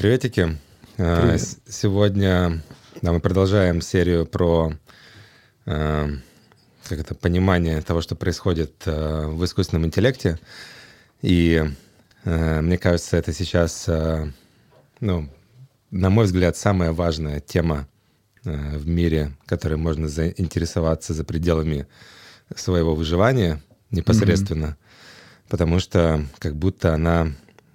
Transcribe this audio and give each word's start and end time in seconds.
приветики. 0.00 0.56
Э, 0.96 1.20
Привет. 1.20 1.58
Сегодня 1.68 2.62
да, 3.02 3.12
мы 3.12 3.20
продолжаем 3.20 3.82
серию 3.82 4.24
про 4.24 4.72
э, 5.66 6.08
как 6.88 6.98
это, 6.98 7.14
понимание 7.14 7.82
того, 7.82 8.00
что 8.00 8.16
происходит 8.16 8.82
э, 8.86 9.26
в 9.26 9.44
искусственном 9.44 9.84
интеллекте. 9.84 10.38
И 11.20 11.62
э, 12.24 12.60
мне 12.62 12.78
кажется, 12.78 13.18
это 13.18 13.34
сейчас, 13.34 13.84
э, 13.88 14.32
ну, 15.00 15.28
на 15.90 16.08
мой 16.08 16.24
взгляд, 16.24 16.56
самая 16.56 16.92
важная 16.92 17.40
тема 17.40 17.86
э, 18.46 18.78
в 18.78 18.88
мире, 18.88 19.32
которой 19.44 19.76
можно 19.76 20.08
заинтересоваться 20.08 21.12
за 21.12 21.24
пределами 21.24 21.86
своего 22.56 22.94
выживания 22.94 23.62
непосредственно, 23.90 24.78
потому 25.50 25.78
что 25.78 26.24
как 26.38 26.56
будто 26.56 26.94
она 26.94 27.34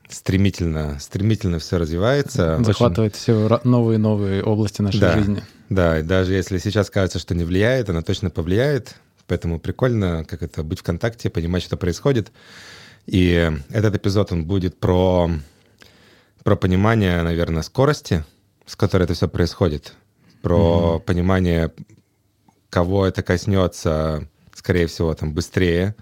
стремительно, 0.09 0.97
стремительно 0.99 1.59
все 1.59 1.77
развивается. 1.77 2.55
Очень- 2.55 2.65
Захватывает 2.65 3.15
все 3.15 3.47
ра- 3.47 3.61
новые 3.63 3.95
и 3.95 3.99
новые 3.99 4.43
области 4.43 4.81
нашей 4.81 4.99
Да. 4.99 5.13
жизни. 5.17 5.43
Да, 5.69 5.99
и 5.99 6.03
даже 6.03 6.33
если 6.33 6.57
сейчас 6.59 6.89
кажется, 6.89 7.19
что 7.19 7.33
не 7.35 7.43
влияет, 7.43 7.89
она 7.89 8.01
точно 8.01 8.29
повлияет. 8.29 8.95
Поэтому 9.27 9.59
прикольно, 9.59 10.23
как 10.23 10.43
это, 10.43 10.61
быть 10.61 10.79
в 10.79 10.83
контакте, 10.83 11.29
понимать, 11.31 11.63
что 11.63 11.77
происходит. 11.77 12.31
И 13.07 13.51
этот 13.69 13.95
эпизод, 13.95 14.31
он 14.31 14.45
будет 14.45 14.79
про, 14.79 15.31
про 16.43 16.55
понимание, 16.55 17.21
наверное, 17.23 17.63
скорости, 17.63 18.23
с 18.67 18.75
которой 18.75 19.03
это 19.03 19.15
все 19.15 19.27
происходит. 19.27 19.93
Про 20.43 20.99
понимание, 20.99 21.71
кого 22.69 23.07
это 23.07 23.23
коснется, 23.23 24.27
скорее 24.53 24.85
всего, 24.85 25.11
там 25.15 25.33
быстрее. 25.33 25.95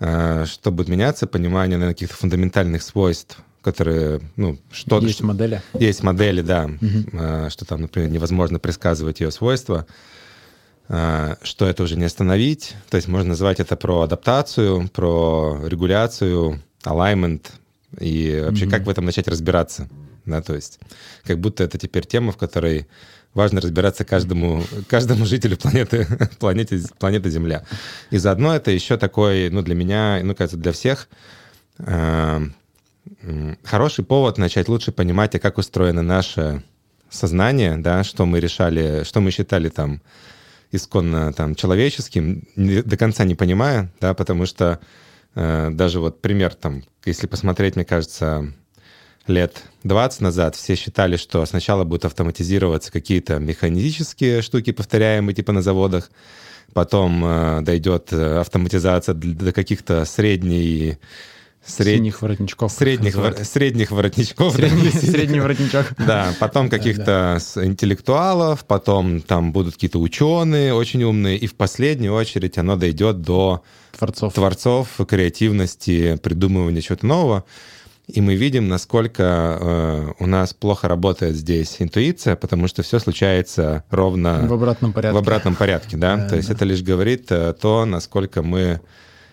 Э, 0.00 0.44
Что 0.46 0.70
будет 0.72 0.88
меняться, 0.88 1.26
понимание, 1.26 1.76
наверное, 1.76 1.94
каких-то 1.94 2.16
фундаментальных 2.16 2.82
свойств, 2.82 3.38
которые, 3.62 4.20
ну, 4.36 4.58
что 4.72 4.98
Есть 5.00 5.20
модели. 5.22 5.62
есть 5.74 6.02
модели, 6.02 6.40
да, 6.40 6.70
э, 6.80 7.48
что 7.50 7.64
там, 7.66 7.82
например, 7.82 8.10
невозможно 8.10 8.58
предсказывать 8.58 9.20
ее 9.20 9.30
свойства, 9.30 9.86
э, 10.88 11.36
что 11.42 11.66
это 11.66 11.82
уже 11.82 11.96
не 11.96 12.04
остановить. 12.04 12.74
То 12.88 12.96
есть 12.96 13.08
можно 13.08 13.30
назвать 13.30 13.60
это 13.60 13.76
про 13.76 14.00
адаптацию, 14.00 14.88
про 14.88 15.60
регуляцию, 15.66 16.62
alignment, 16.84 17.42
и 17.98 18.42
вообще 18.46 18.66
как 18.68 18.84
в 18.84 18.88
этом 18.88 19.04
начать 19.04 19.28
разбираться. 19.28 19.88
Да, 20.24 20.40
то 20.42 20.54
есть 20.54 20.78
как 21.24 21.38
будто 21.40 21.64
это 21.64 21.76
теперь 21.78 22.06
тема, 22.06 22.32
в 22.32 22.36
которой 22.36 22.86
важно 23.34 23.60
разбираться 23.60 24.04
каждому, 24.04 24.62
каждому 24.88 25.24
жителю 25.24 25.56
планеты, 25.56 26.06
планеты, 26.38 26.82
планеты 26.98 27.30
Земля. 27.30 27.64
И 28.10 28.18
заодно 28.18 28.54
это 28.54 28.70
еще 28.70 28.96
такой, 28.96 29.50
ну, 29.50 29.62
для 29.62 29.74
меня, 29.74 30.20
ну, 30.22 30.34
кажется, 30.34 30.56
для 30.56 30.72
всех, 30.72 31.08
э, 31.78 32.40
хороший 33.64 34.04
повод 34.04 34.38
начать 34.38 34.68
лучше 34.68 34.92
понимать, 34.92 35.34
а 35.34 35.38
как 35.38 35.58
устроено 35.58 36.02
наше 36.02 36.62
сознание, 37.08 37.76
да, 37.76 38.04
что 38.04 38.26
мы 38.26 38.40
решали, 38.40 39.04
что 39.04 39.20
мы 39.20 39.30
считали 39.30 39.68
там 39.68 40.00
исконно 40.72 41.32
там 41.32 41.54
человеческим, 41.54 42.44
не- 42.56 42.82
до 42.82 42.96
конца 42.96 43.24
не 43.24 43.34
понимая, 43.34 43.92
да, 44.00 44.14
потому 44.14 44.46
что 44.46 44.78
э, 45.34 45.70
даже 45.72 45.98
вот 46.00 46.20
пример 46.20 46.54
там, 46.54 46.84
если 47.04 47.26
посмотреть, 47.26 47.76
мне 47.76 47.84
кажется, 47.84 48.52
лет 49.30 49.62
20 49.84 50.20
назад 50.20 50.56
все 50.56 50.74
считали, 50.76 51.16
что 51.16 51.44
сначала 51.46 51.84
будут 51.84 52.04
автоматизироваться 52.04 52.92
какие-то 52.92 53.38
механические 53.38 54.42
штуки, 54.42 54.72
повторяемые 54.72 55.34
типа 55.34 55.52
на 55.52 55.62
заводах, 55.62 56.10
потом 56.74 57.24
э, 57.24 57.60
дойдет 57.62 58.12
э, 58.12 58.38
автоматизация 58.40 59.14
до 59.14 59.52
каких-то 59.52 60.04
средней 60.04 60.98
сред- 61.66 61.96
Синих 61.98 62.22
воротничков. 62.22 62.72
средних, 62.72 63.14
вор- 63.16 63.44
средних 63.44 63.90
воротничков. 63.90 64.52
да, 64.56 64.68
Средний, 64.68 64.90
синих. 64.90 65.10
средний 65.10 65.40
воротничок. 65.40 65.86
Да, 65.98 66.34
потом 66.40 66.68
каких-то 66.70 67.36
с- 67.40 67.62
интеллектуалов, 67.62 68.64
потом 68.66 69.20
там 69.20 69.52
будут 69.52 69.74
какие-то 69.74 69.98
ученые 69.98 70.72
очень 70.74 71.02
умные, 71.04 71.36
и 71.38 71.46
в 71.46 71.54
последнюю 71.54 72.14
очередь 72.14 72.56
оно 72.58 72.76
дойдет 72.76 73.20
до 73.22 73.62
Творцов. 73.98 74.32
творцов, 74.34 74.88
креативности, 75.08 76.16
придумывания 76.22 76.80
чего-то 76.80 77.06
нового. 77.06 77.44
И 78.14 78.20
мы 78.20 78.34
видим, 78.34 78.68
насколько 78.68 79.58
э, 79.60 80.12
у 80.18 80.26
нас 80.26 80.52
плохо 80.54 80.88
работает 80.88 81.36
здесь 81.36 81.76
интуиция, 81.78 82.36
потому 82.36 82.68
что 82.68 82.82
все 82.82 82.98
случается 82.98 83.84
ровно 83.90 84.46
В 84.46 84.52
обратном 84.52 84.92
порядке. 84.92 85.14
в 85.14 85.18
обратном 85.18 85.54
порядке, 85.54 85.96
да. 85.96 86.16
Да, 86.16 86.28
То 86.28 86.36
есть 86.36 86.48
да. 86.48 86.54
это 86.54 86.64
лишь 86.64 86.82
говорит 86.82 87.30
э, 87.30 87.54
то, 87.54 87.84
насколько 87.84 88.42
мы 88.42 88.80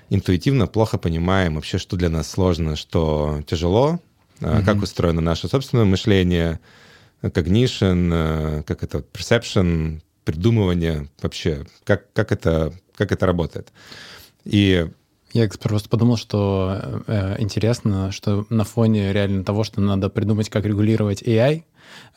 интуитивно 0.09 0.67
плохо 0.67 0.97
понимаем 0.97 1.55
вообще, 1.55 1.77
что 1.77 1.97
для 1.97 2.09
нас 2.09 2.29
сложно, 2.29 2.75
что 2.75 3.41
тяжело, 3.47 3.99
э, 4.41 4.61
как 4.63 4.81
устроено 4.81 5.21
наше 5.21 5.47
собственное 5.47 5.85
мышление, 5.85 6.59
cognition, 7.21 8.11
э, 8.13 8.63
как 8.63 8.83
это 8.83 8.99
perception, 8.99 10.01
придумывание 10.23 11.07
вообще, 11.21 11.65
как, 11.83 12.11
как, 12.13 12.31
это, 12.31 12.73
как 12.95 13.11
это 13.11 13.25
работает. 13.25 13.69
И 14.43 14.87
Я 15.37 15.47
просто 15.49 15.87
подумал, 15.87 16.17
что 16.17 17.03
э, 17.05 17.35
интересно, 17.37 18.11
что 18.11 18.47
на 18.49 18.63
фоне 18.63 19.13
реально 19.13 19.43
того, 19.43 19.63
что 19.63 19.81
надо 19.81 20.09
придумать, 20.09 20.49
как 20.49 20.65
регулировать 20.65 21.21
AI, 21.21 21.63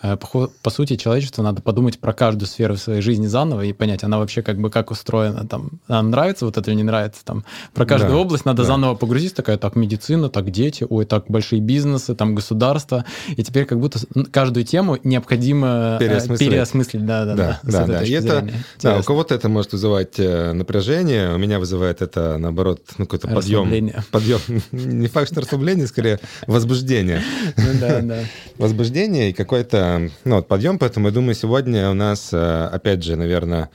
по, 0.00 0.26
хо- 0.26 0.50
по 0.62 0.70
сути, 0.70 0.96
человечеству 0.96 1.42
надо 1.42 1.60
подумать 1.62 1.98
про 1.98 2.12
каждую 2.12 2.46
сферу 2.48 2.76
своей 2.76 3.02
жизни 3.02 3.26
заново 3.26 3.62
и 3.62 3.72
понять, 3.72 4.02
она 4.04 4.18
вообще 4.18 4.42
как 4.42 4.58
бы 4.58 4.70
как 4.70 4.90
устроена, 4.90 5.46
там, 5.46 5.70
нам 5.88 6.10
нравится 6.10 6.46
вот 6.46 6.56
это 6.56 6.70
или 6.70 6.78
не 6.78 6.82
нравится, 6.84 7.24
там, 7.24 7.44
про 7.74 7.84
каждую 7.84 8.12
Да, 8.12 8.18
область 8.18 8.44
надо 8.44 8.62
да. 8.62 8.68
заново 8.68 8.94
погрузить, 8.94 9.34
такая, 9.34 9.58
так, 9.58 9.76
медицина, 9.76 10.28
так, 10.30 10.50
дети, 10.50 10.86
ой, 10.88 11.04
так, 11.04 11.24
большие 11.28 11.60
бизнесы, 11.60 12.14
там, 12.14 12.34
государство, 12.34 13.04
и 13.36 13.42
теперь 13.42 13.64
как 13.66 13.78
будто 13.78 13.98
каждую 14.32 14.64
тему 14.64 14.98
необходимо 15.04 15.98
э, 16.00 16.04
Переосмыслить. 16.04 16.48
переосмыслить, 16.50 17.04
да, 17.06 17.24
да, 17.24 17.34
да, 17.34 17.60
Да, 17.62 17.70
да, 17.80 17.86
да. 17.86 18.02
И 18.02 18.10
это, 18.12 18.48
да, 18.82 18.98
у 18.98 19.02
кого-то 19.02 19.34
это 19.34 19.48
может 19.48 19.72
вызывать 19.72 20.18
э, 20.18 20.52
напряжение, 20.52 21.34
у 21.34 21.38
меня 21.38 21.58
вызывает 21.58 22.00
это, 22.02 22.38
наоборот, 22.38 22.80
ну, 22.98 23.04
какой-то 23.06 23.28
подъем. 23.28 23.92
Подъем. 24.10 24.40
Не 24.72 25.08
факт, 25.08 25.30
что 25.32 25.40
расслабление, 25.40 25.86
скорее 25.86 26.20
возбуждение. 26.46 27.22
Ну. 27.56 28.14
Возбуждение 28.58 29.30
и 29.30 29.32
какой-то, 29.32 29.89
ну, 30.24 30.36
вот 30.36 30.48
подъем, 30.48 30.78
поэтому 30.78 31.08
я 31.08 31.12
думаю, 31.12 31.34
сегодня 31.34 31.90
у 31.90 31.94
нас, 31.94 32.30
э, 32.32 32.68
опять 32.72 33.02
же, 33.02 33.16
наверное, 33.16 33.70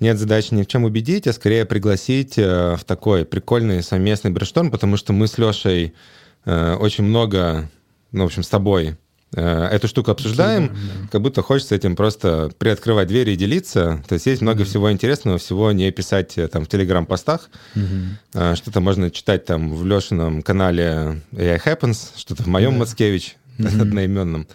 нет 0.00 0.18
задачи 0.18 0.52
ни 0.52 0.62
в 0.62 0.66
чем 0.66 0.84
убедить, 0.84 1.26
а 1.26 1.32
скорее 1.32 1.64
пригласить 1.64 2.38
э, 2.38 2.76
в 2.76 2.84
такой 2.84 3.24
прикольный 3.24 3.82
совместный 3.82 4.30
брейншторм, 4.30 4.70
потому 4.70 4.96
что 4.96 5.12
мы 5.12 5.26
с 5.26 5.38
Лешей 5.38 5.94
э, 6.44 6.74
очень 6.74 7.04
много, 7.04 7.70
ну, 8.12 8.24
в 8.24 8.26
общем, 8.26 8.42
с 8.42 8.48
тобой 8.48 8.96
эту 9.32 9.88
штуку 9.88 10.12
обсуждаем, 10.12 10.66
Обсуждаем, 10.66 11.08
как 11.10 11.20
будто 11.20 11.42
хочется 11.42 11.74
этим 11.74 11.96
просто 11.96 12.52
приоткрывать 12.58 13.08
двери 13.08 13.32
и 13.32 13.36
делиться. 13.36 14.02
То 14.08 14.14
есть 14.14 14.24
есть 14.24 14.40
много 14.40 14.64
всего 14.64 14.90
интересного, 14.90 15.36
всего 15.36 15.72
не 15.72 15.90
писать 15.90 16.38
там 16.52 16.64
в 16.64 16.68
телеграм-постах. 16.68 17.50
А, 18.34 18.54
Что-то 18.54 18.80
можно 18.80 19.10
читать 19.10 19.44
там 19.44 19.74
в 19.74 19.84
Лешином 19.84 20.42
канале 20.42 21.20
AI 21.32 21.60
Happens, 21.62 22.12
что-то 22.16 22.44
в 22.44 22.46
моем 22.46 22.74
Да. 22.74 22.78
Мацкевич 22.78 23.36
одноименном. 23.58 24.46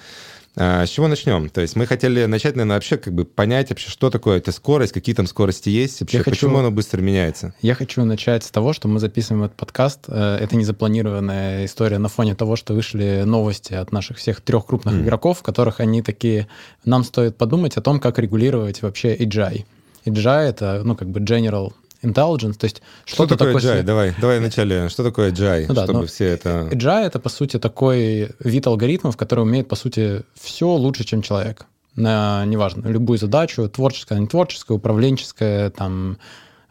А, 0.58 0.86
С 0.86 0.90
чего 0.90 1.08
начнем? 1.08 1.50
То 1.50 1.62
есть 1.62 1.78
мы 1.78 1.86
хотели 1.86 2.26
начать, 2.26 2.56
наверное, 2.56 2.76
вообще 2.76 2.98
как 2.98 3.14
бы 3.14 3.24
понять 3.24 3.70
вообще, 3.70 3.90
что 3.90 4.10
такое 4.10 4.38
эта 4.38 4.52
скорость, 4.52 4.92
какие 4.92 5.16
там 5.16 5.26
скорости 5.26 5.70
есть, 5.70 6.02
вообще, 6.02 6.18
Я 6.18 6.24
хочу- 6.24 6.36
почему 6.48 6.58
оно 6.60 6.72
быстро 6.72 7.02
меняется. 7.02 7.54
Я 7.62 7.74
хочу 7.74 8.04
начать 8.04 8.44
с 8.44 8.52
того, 8.52 8.74
что 8.74 8.90
мы 8.90 9.00
записываем 9.00 9.46
этот 9.46 9.56
подкаст. 9.58 10.00
Э, 10.10 10.38
Это 10.42 10.58
незапланированная 10.58 11.64
история 11.66 12.00
на 12.00 12.10
фоне 12.10 12.36
того, 12.36 12.56
что 12.58 12.74
вышли 12.74 13.24
новости 13.26 13.74
от 13.74 13.92
наших 13.94 14.18
всех 14.18 14.42
трех 14.42 14.66
крупных 14.66 14.96
Мгм. 14.96 15.04
игроков, 15.04 15.40
в 15.40 15.44
которых 15.44 15.80
они 15.80 16.02
такие... 16.02 16.48
Нам 16.84 17.04
стоит 17.06 17.38
подумать 17.38 17.78
о 17.78 17.82
том, 17.82 18.00
как 18.02 18.20
регулировать 18.20 18.82
вообще 18.82 19.16
AGI. 19.16 19.66
AGI— 20.06 20.42
это, 20.50 20.82
ну, 20.84 20.96
как 20.96 21.10
бы 21.10 21.20
general 21.22 21.72
intelligence, 22.04 22.54
то 22.54 22.66
есть 22.66 22.82
Что 23.06 23.16
что-то 23.16 23.38
такое 23.38 23.56
такое... 23.56 23.82
AGI? 23.82 23.84
Давай, 23.84 24.14
давай 24.20 24.40
вначале. 24.40 24.90
Что 24.90 25.04
такое 25.04 25.32
AGI? 25.32 25.66
Ну 25.68 25.74
да, 25.74 25.84
чтобы 25.84 26.02
ну, 26.02 26.08
все 26.08 26.26
это... 26.26 26.70
AGI— 26.72 27.06
это, 27.06 27.20
по 27.20 27.30
сути, 27.30 27.60
такой 27.60 28.32
вид 28.40 28.68
алгоритмов, 28.68 29.18
который 29.18 29.42
умеет, 29.42 29.68
по 29.68 29.76
сути, 29.76 30.24
все 30.40 30.68
лучше, 30.68 31.04
чем 31.04 31.22
человек. 31.22 31.66
На, 31.96 32.46
неважно, 32.46 32.88
любую 32.88 33.20
задачу, 33.20 33.68
творческая, 33.68 34.20
не 34.20 34.28
творческая, 34.28 34.76
управленческая, 34.76 35.70
там, 35.70 36.18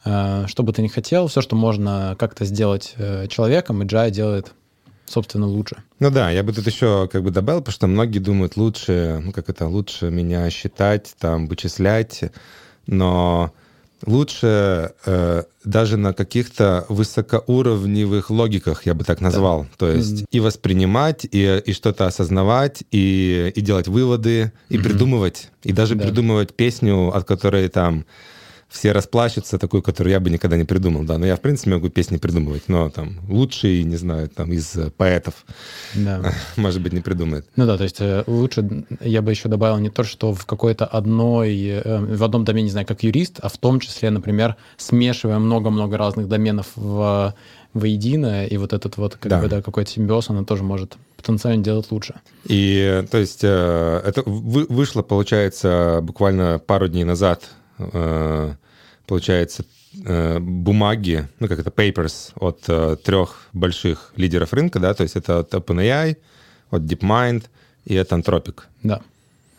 э, 0.04 0.44
что 0.46 0.62
бы 0.62 0.72
ты 0.72 0.80
ни 0.82 0.88
хотел, 0.88 1.26
все, 1.26 1.42
что 1.42 1.56
можно 1.56 2.16
как-то 2.18 2.44
сделать 2.46 2.94
э, 2.96 3.26
человеком, 3.28 3.82
AGI 3.82 4.10
делает, 4.10 4.52
собственно, 5.04 5.46
лучше. 5.46 5.76
Ну 5.98 6.10
да, 6.10 6.30
я 6.30 6.42
бы 6.42 6.54
тут 6.54 6.66
еще 6.66 7.06
как 7.12 7.22
бы 7.22 7.30
добавил, 7.30 7.60
потому 7.60 7.74
что 7.74 7.86
многие 7.86 8.18
думают 8.18 8.56
лучше, 8.56 9.20
ну 9.22 9.32
как 9.32 9.50
это, 9.50 9.66
лучше 9.66 10.10
меня 10.10 10.48
считать, 10.48 11.14
там, 11.18 11.46
вычислять, 11.46 12.22
но 12.86 13.52
лучше 14.06 14.92
э, 15.06 15.42
даже 15.64 15.96
на 15.96 16.12
каких-то 16.12 16.86
высокоуровневых 16.88 18.30
логиках, 18.30 18.86
я 18.86 18.94
бы 18.94 19.04
так 19.04 19.20
назвал. 19.20 19.66
То 19.76 19.90
есть 19.90 20.12
Мгм. 20.22 20.26
и 20.30 20.40
воспринимать, 20.40 21.26
и, 21.30 21.62
и 21.64 21.72
что-то 21.72 22.06
осознавать, 22.06 22.82
и, 22.90 23.52
и 23.54 23.60
делать 23.60 23.88
выводы, 23.88 24.52
и 24.68 24.76
Мгм. 24.78 24.84
придумывать, 24.84 25.50
и 25.62 25.72
даже 25.72 25.94
Да. 25.94 26.04
придумывать 26.04 26.54
песню, 26.54 27.14
от 27.14 27.24
которой 27.26 27.68
там 27.68 28.04
все 28.70 28.92
расплачутся, 28.92 29.58
такую, 29.58 29.82
которую 29.82 30.12
я 30.12 30.20
бы 30.20 30.30
никогда 30.30 30.56
не 30.56 30.64
придумал, 30.64 31.02
да. 31.02 31.18
Но 31.18 31.26
я, 31.26 31.34
в 31.36 31.40
принципе, 31.40 31.70
могу 31.70 31.88
песни 31.88 32.18
придумывать, 32.18 32.68
но 32.68 32.88
там 32.88 33.18
лучший, 33.28 33.82
не 33.82 33.96
знаю, 33.96 34.28
там 34.28 34.52
из 34.52 34.78
поэтов, 34.96 35.44
да. 35.94 36.32
может 36.56 36.80
быть, 36.80 36.92
не 36.92 37.00
придумает. 37.00 37.46
Ну 37.56 37.66
да, 37.66 37.76
то 37.76 37.82
есть 37.82 38.00
э, 38.00 38.22
лучше 38.28 38.86
я 39.00 39.22
бы 39.22 39.32
еще 39.32 39.48
добавил 39.48 39.78
не 39.78 39.90
то, 39.90 40.04
что 40.04 40.32
в 40.32 40.46
какой-то 40.46 40.86
одной, 40.86 41.58
э, 41.64 41.98
в 41.98 42.22
одном 42.22 42.44
домене, 42.44 42.64
не 42.64 42.70
знаю, 42.70 42.86
как 42.86 43.02
юрист, 43.02 43.40
а 43.42 43.48
в 43.48 43.58
том 43.58 43.80
числе, 43.80 44.10
например, 44.10 44.54
смешивая 44.76 45.40
много-много 45.40 45.98
разных 45.98 46.28
доменов 46.28 46.68
в 46.76 47.34
воедино, 47.74 48.46
и 48.46 48.56
вот 48.56 48.72
этот 48.72 48.96
вот 48.96 49.14
как 49.14 49.30
да. 49.30 49.40
бы, 49.40 49.48
да, 49.48 49.62
какой-то 49.62 49.90
симбиоз, 49.90 50.30
она 50.30 50.44
тоже 50.44 50.62
может 50.62 50.96
потенциально 51.16 51.62
делать 51.62 51.90
лучше. 51.90 52.14
И 52.44 53.04
то 53.10 53.18
есть 53.18 53.40
э, 53.42 54.02
это 54.04 54.22
вышло, 54.24 55.02
получается, 55.02 56.00
буквально 56.02 56.60
пару 56.64 56.88
дней 56.88 57.04
назад 57.04 57.48
Э, 57.69 57.69
получается, 59.10 59.64
э, 60.04 60.38
бумаги, 60.38 61.28
ну 61.40 61.48
как 61.48 61.58
это, 61.58 61.70
papers 61.70 62.32
от 62.36 62.60
э, 62.68 62.96
трех 63.02 63.48
больших 63.52 64.12
лидеров 64.16 64.52
рынка, 64.52 64.78
да, 64.78 64.94
то 64.94 65.02
есть 65.02 65.16
это 65.16 65.40
от 65.40 65.52
OpenAI, 65.52 66.16
от 66.70 66.82
DeepMind 66.82 67.46
и 67.86 67.96
от 67.96 68.12
Anthropic. 68.12 68.60
Да. 68.84 69.00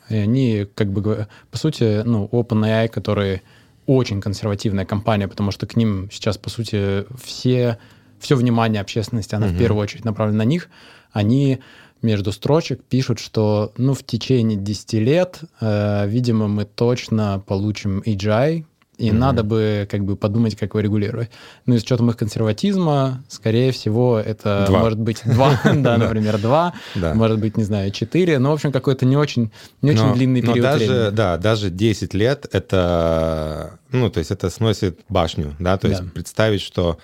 И 0.07 0.15
они, 0.15 0.68
как 0.73 0.91
бы, 0.91 1.27
по 1.51 1.57
сути, 1.57 2.01
ну, 2.03 2.29
OpenAI, 2.31 2.88
который 2.88 3.41
очень 3.85 4.21
консервативная 4.21 4.85
компания, 4.85 5.27
потому 5.27 5.51
что 5.51 5.67
к 5.67 5.75
ним 5.75 6.09
сейчас, 6.12 6.38
по 6.38 6.50
сути, 6.50 7.06
все, 7.21 7.77
все 8.19 8.35
внимание 8.35 8.81
общественности, 8.81 9.35
она 9.35 9.47
угу. 9.47 9.56
в 9.56 9.57
первую 9.57 9.83
очередь 9.83 10.06
направлена 10.06 10.45
на 10.45 10.47
них, 10.47 10.69
они 11.12 11.59
между 12.01 12.31
строчек 12.31 12.83
пишут, 12.83 13.19
что 13.19 13.71
ну, 13.77 13.94
в 13.94 14.03
течение 14.03 14.57
10 14.57 14.94
лет, 14.94 15.39
э, 15.59 16.07
видимо, 16.07 16.48
мы 16.48 16.65
точно 16.65 17.44
получим 17.45 18.00
AGI, 18.00 18.65
и 19.01 19.09
mm-hmm. 19.09 19.13
надо 19.13 19.44
бы 19.44 19.88
как 19.89 20.06
бы 20.06 20.15
подумать, 20.15 20.56
как 20.56 20.71
его 20.71 20.80
регулировать. 20.80 21.31
Ну, 21.65 21.74
и 21.74 21.80
с 21.80 21.83
учетом 21.83 22.12
их 22.12 22.18
консерватизма, 22.18 23.24
скорее 23.27 23.71
всего, 23.71 24.19
это 24.19 24.65
два. 24.68 24.80
может 24.80 25.00
быть 25.00 25.21
два, 25.25 25.59
да, 25.75 25.98
например, 25.98 26.38
два, 26.38 26.74
может 26.95 27.39
быть, 27.39 27.57
не 27.57 27.63
знаю, 27.63 27.89
четыре, 27.92 28.38
но, 28.38 28.51
в 28.51 28.53
общем, 28.53 28.71
какой-то 28.71 29.07
не 29.07 29.18
очень, 29.18 29.51
не 29.81 29.92
очень 29.92 30.13
длинный 30.13 30.42
период 30.42 30.62
даже, 30.62 30.86
времени. 30.86 31.15
Да, 31.15 31.38
даже 31.38 31.71
10 31.71 32.13
лет 32.13 32.45
это, 32.51 33.80
ну, 33.92 34.12
то 34.12 34.19
есть 34.19 34.30
это 34.30 34.51
сносит 34.51 35.00
башню, 35.09 35.56
да, 35.57 35.77
то 35.77 35.88
есть 35.88 36.12
представить, 36.13 36.62
что 36.62 37.00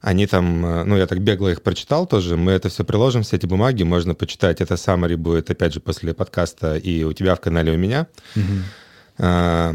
они 0.00 0.26
там, 0.26 0.64
э, 0.64 0.84
ну, 0.84 0.96
я 0.96 1.06
так 1.06 1.20
бегло 1.20 1.48
их 1.48 1.62
прочитал 1.62 2.06
тоже, 2.06 2.36
мы 2.36 2.52
это 2.52 2.68
все 2.68 2.84
приложим, 2.84 3.22
все 3.22 3.36
эти 3.36 3.46
бумаги, 3.46 3.82
можно 3.82 4.14
почитать. 4.14 4.60
Это 4.60 4.74
summary 4.74 5.16
будет, 5.16 5.50
опять 5.50 5.74
же, 5.74 5.80
после 5.80 6.14
подкаста 6.14 6.76
и 6.76 7.04
у 7.04 7.12
тебя 7.12 7.34
в 7.34 7.40
канале, 7.40 7.72
у 7.72 7.76
меня. 7.76 8.06
Угу. 8.34 8.44
А, 9.18 9.74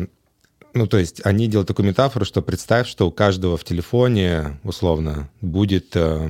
ну, 0.73 0.87
то 0.87 0.97
есть 0.97 1.21
они 1.23 1.47
делают 1.47 1.67
такую 1.67 1.87
метафору, 1.87 2.25
что 2.25 2.41
представь, 2.41 2.87
что 2.87 3.07
у 3.07 3.11
каждого 3.11 3.55
в 3.55 3.63
телефоне, 3.63 4.59
условно, 4.63 5.29
будет 5.41 5.95
э, 5.95 6.29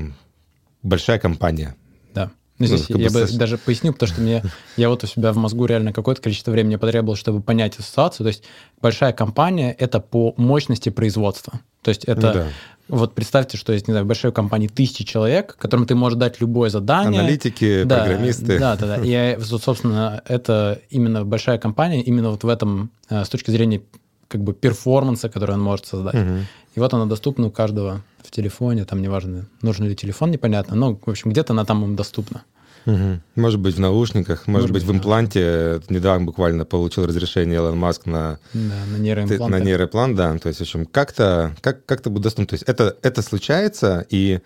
большая 0.84 1.18
компания. 1.18 1.76
Да. 2.14 2.32
Ну, 2.60 2.68
здесь 2.68 2.90
ну, 2.90 3.00
я 3.00 3.10
бы 3.10 3.26
со... 3.26 3.38
даже 3.38 3.58
поясню, 3.58 3.94
потому 3.94 4.12
что 4.12 4.22
мне, 4.22 4.44
я 4.78 4.90
вот 4.90 5.06
у 5.06 5.08
себя 5.08 5.32
в 5.32 5.38
мозгу 5.38 5.66
реально 5.66 5.94
какое-то 5.94 6.22
количество 6.22 6.52
времени 6.52 6.76
потребовалось, 6.76 7.20
чтобы 7.20 7.42
понять 7.42 7.80
ассоциацию. 7.80 8.26
То 8.26 8.28
есть 8.28 8.44
большая 8.82 9.14
компания— 9.14 9.72
это 9.80 10.02
по 10.02 10.34
мощности 10.36 10.90
производства. 10.90 11.62
То 11.82 11.90
есть 11.90 12.04
это 12.06 12.34
ну. 12.34 12.46
Вот 12.88 13.16
представьте, 13.16 13.58
что 13.58 13.74
есть, 13.74 13.88
не 13.88 13.94
знаю, 13.94 14.06
в 14.06 14.08
большой 14.08 14.32
компании 14.32 14.68
тысячи 14.68 15.04
человек, 15.04 15.56
которым 15.58 15.88
ты 15.88 15.96
можешь 15.96 16.20
дать 16.20 16.40
любое 16.40 16.70
задание. 16.70 17.20
Аналитики, 17.20 17.84
да, 17.84 18.00
программисты. 18.00 18.60
Да, 18.60 18.76
да, 18.76 18.98
да. 18.98 19.02
И, 19.04 19.40
собственно, 19.42 20.22
это 20.28 20.80
именно 20.90 21.26
большая 21.26 21.58
компания, 21.58 22.02
именно 22.02 22.30
вот 22.30 22.44
в 22.44 22.48
этом, 22.48 22.92
э, 23.10 23.24
с 23.24 23.30
точки 23.30 23.50
зрения 23.50 23.82
как 24.28 24.44
бы 24.44 24.54
перформанса, 24.54 25.30
который 25.30 25.54
он 25.54 25.62
может 25.62 25.86
создать. 25.88 26.16
Угу. 26.16 26.40
И 26.76 26.80
вот 26.80 26.94
она 26.94 27.06
доступна 27.06 27.48
у 27.48 27.52
каждого 27.52 28.02
в 28.24 28.32
телефоне, 28.32 28.86
там 28.86 29.02
неважно, 29.02 29.48
нужен 29.62 29.88
ли 29.88 29.96
телефон, 29.96 30.32
непонятно, 30.32 30.76
но, 30.76 30.96
в 30.96 31.10
общем, 31.10 31.32
где-то 31.32 31.54
она 31.54 31.66
там 31.66 31.84
им 31.84 31.96
доступна. 31.96 32.44
Угу. 32.86 33.20
Может 33.36 33.60
быть, 33.60 33.76
в 33.76 33.80
наушниках, 33.80 34.48
может, 34.48 34.70
может 34.70 34.72
быть, 34.72 34.84
в 34.84 34.92
импланте. 34.92 35.82
Да. 35.88 35.96
Недавно 35.96 36.26
буквально 36.26 36.66
получил 36.66 37.06
разрешение 37.06 37.56
Илон 37.56 37.78
Маск 37.78 38.06
на, 38.06 38.40
да, 38.54 38.76
на 38.92 38.98
нейроимплант. 38.98 39.52
На 39.52 39.60
нейроимплант, 39.60 40.16
да. 40.16 40.38
То 40.38 40.50
есть, 40.50 40.60
в 40.60 40.64
общем, 40.64 40.86
как-то 40.86 41.56
как, 41.62 41.86
как 41.86 42.02
будет 42.04 42.24
доступно. 42.24 42.48
То 42.48 42.54
есть 42.54 42.64
это, 42.64 42.96
это 43.02 43.22
случается, 43.22 44.06
и 44.10 44.40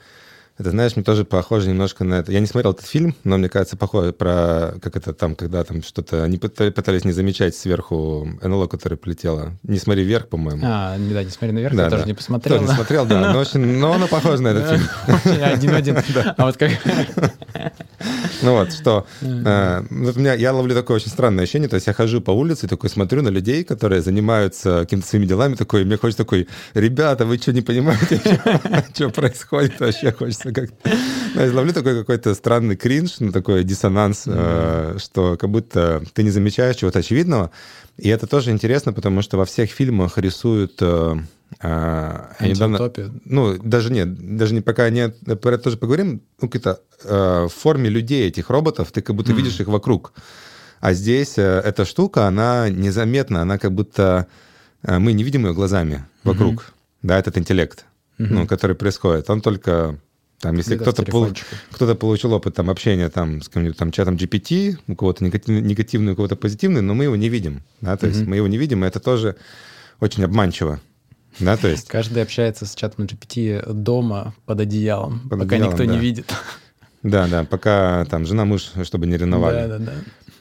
это, 0.59 0.71
знаешь, 0.71 0.97
мне 0.97 1.05
тоже 1.05 1.23
похоже 1.23 1.69
немножко 1.69 2.03
на 2.03 2.15
это. 2.15 2.33
Я 2.33 2.41
не 2.41 2.45
смотрел 2.45 2.73
этот 2.73 2.85
фильм, 2.85 3.15
но 3.23 3.37
мне 3.37 3.47
кажется, 3.47 3.77
похоже 3.77 4.11
про, 4.11 4.73
как 4.81 4.97
это 4.97 5.13
там, 5.13 5.35
когда 5.35 5.63
там 5.63 5.81
что-то... 5.81 6.21
Они 6.25 6.37
пытались 6.37 7.05
не 7.05 7.13
замечать 7.13 7.55
сверху 7.55 8.27
НЛО, 8.41 8.67
которое 8.67 8.97
полетело. 8.97 9.53
Не 9.63 9.79
смотри 9.79 10.03
вверх, 10.03 10.27
по-моему. 10.27 10.61
А, 10.65 10.97
да, 10.97 11.23
не 11.23 11.29
смотри 11.29 11.53
наверх, 11.53 11.73
да, 11.77 11.83
я 11.83 11.89
да. 11.89 11.95
тоже 11.95 12.07
не 12.07 12.13
посмотрел. 12.13 12.57
Тоже 12.57 12.69
не 12.69 12.75
смотрел, 12.75 13.05
да. 13.05 13.31
Но, 13.33 13.39
очень, 13.39 13.61
но 13.61 13.93
оно 13.93 14.09
похоже 14.09 14.41
на 14.41 14.49
этот 14.49 14.69
фильм. 14.69 15.43
Один-один. 15.45 15.97
А 16.37 16.45
вот 16.45 16.57
как... 16.57 16.71
Ну 18.41 18.53
вот, 18.53 18.71
что... 18.73 19.05
Э, 19.21 19.83
у 19.89 20.19
меня, 20.19 20.33
я 20.33 20.53
ловлю 20.53 20.73
такое 20.73 20.97
очень 20.97 21.09
странное 21.09 21.43
ощущение, 21.43 21.69
то 21.69 21.75
есть 21.75 21.87
я 21.87 21.93
хожу 21.93 22.21
по 22.21 22.31
улице 22.31 22.65
и 22.65 22.69
такой 22.69 22.89
смотрю 22.89 23.21
на 23.21 23.29
людей, 23.29 23.63
которые 23.63 24.01
занимаются 24.01 24.81
какими-то 24.81 25.07
своими 25.07 25.25
делами, 25.25 25.55
такой, 25.55 25.83
мне 25.83 25.97
хочется 25.97 26.23
такой, 26.23 26.47
ребята, 26.73 27.25
вы 27.25 27.37
что, 27.37 27.53
не 27.53 27.61
понимаете, 27.61 28.21
что 28.93 29.09
происходит 29.09 29.79
вообще? 29.79 30.11
Хочется 30.11 30.51
как-то... 30.53 30.89
Я 31.35 31.53
ловлю 31.53 31.73
такой 31.73 31.99
какой-то 31.99 32.33
странный 32.33 32.75
кринж, 32.75 33.19
ну, 33.19 33.31
такой 33.31 33.63
диссонанс, 33.63 34.23
э, 34.25 34.97
что 34.99 35.37
как 35.37 35.49
будто 35.49 36.01
ты 36.13 36.23
не 36.23 36.29
замечаешь 36.29 36.77
чего-то 36.77 36.99
очевидного. 36.99 37.51
И 37.97 38.07
это 38.09 38.27
тоже 38.27 38.51
интересно, 38.51 38.93
потому 38.93 39.21
что 39.21 39.37
во 39.37 39.45
всех 39.45 39.69
фильмах 39.71 40.17
рисуют 40.17 40.77
э, 40.81 41.15
а, 41.61 42.35
недавно, 42.39 42.91
ну, 43.25 43.57
даже 43.57 43.91
нет, 43.91 44.37
даже 44.37 44.53
не 44.53 44.61
пока 44.61 44.89
не 44.89 45.09
про 45.09 45.55
это 45.55 45.63
тоже 45.63 45.77
поговорим. 45.77 46.21
Ну, 46.41 46.47
какие-то 46.47 46.81
э, 47.03 47.47
в 47.47 47.49
форме 47.49 47.89
людей 47.89 48.27
этих 48.27 48.49
роботов, 48.49 48.91
ты 48.91 49.01
как 49.01 49.15
будто 49.15 49.31
mm. 49.31 49.35
видишь 49.35 49.59
их 49.59 49.67
вокруг. 49.67 50.13
А 50.79 50.93
здесь 50.93 51.37
э, 51.37 51.61
эта 51.65 51.85
штука, 51.85 52.27
она 52.27 52.69
незаметна, 52.69 53.41
она 53.41 53.57
как 53.57 53.73
будто 53.73 54.27
э, 54.83 54.99
мы 54.99 55.13
не 55.13 55.23
видим 55.23 55.47
ее 55.47 55.53
глазами 55.53 56.05
вокруг. 56.23 56.53
Mm-hmm. 56.53 56.73
Да, 57.01 57.19
этот 57.19 57.37
интеллект, 57.37 57.85
mm-hmm. 58.19 58.27
ну, 58.29 58.47
который 58.47 58.75
происходит. 58.75 59.29
Он 59.29 59.41
только 59.41 59.97
там, 60.39 60.55
если 60.55 60.77
кто-то, 60.77 61.03
пол, 61.03 61.29
кто-то 61.71 61.95
получил 61.95 62.33
опыт 62.33 62.55
там, 62.55 62.69
общения 62.69 63.09
там, 63.09 63.41
с 63.41 63.47
каким-нибудь 63.47 63.77
там, 63.77 63.91
чатом 63.91 64.15
GPT, 64.15 64.77
у 64.87 64.95
кого-то 64.95 65.23
негативный, 65.25 65.61
негативный, 65.61 66.13
у 66.13 66.15
кого-то 66.15 66.37
позитивный, 66.37 66.81
но 66.81 66.93
мы 66.93 67.05
его 67.05 67.15
не 67.15 67.27
видим. 67.27 67.63
Да? 67.81 67.97
То 67.97 68.05
mm-hmm. 68.05 68.09
есть 68.09 68.27
мы 68.27 68.35
его 68.37 68.47
не 68.47 68.57
видим, 68.57 68.85
и 68.85 68.87
это 68.87 68.99
тоже 68.99 69.35
очень 69.99 70.23
обманчиво. 70.23 70.79
Да, 71.39 71.57
то 71.57 71.67
есть... 71.67 71.87
Каждый 71.87 72.23
общается 72.23 72.65
с 72.65 72.75
чатом 72.75 73.05
GPT 73.05 73.71
дома 73.71 74.33
под 74.45 74.61
одеялом, 74.61 75.21
под 75.29 75.39
пока 75.39 75.55
одеялом, 75.55 75.71
никто 75.71 75.85
да. 75.85 75.91
не 75.91 75.99
видит. 75.99 76.33
Да, 77.03 77.27
да, 77.27 77.43
пока 77.43 78.05
там 78.05 78.25
жена, 78.25 78.45
муж, 78.45 78.71
чтобы 78.83 79.07
не 79.07 79.15
ревновали. 79.17 79.67
Да, 79.67 79.77
да, 79.77 79.85
да. 79.85 79.93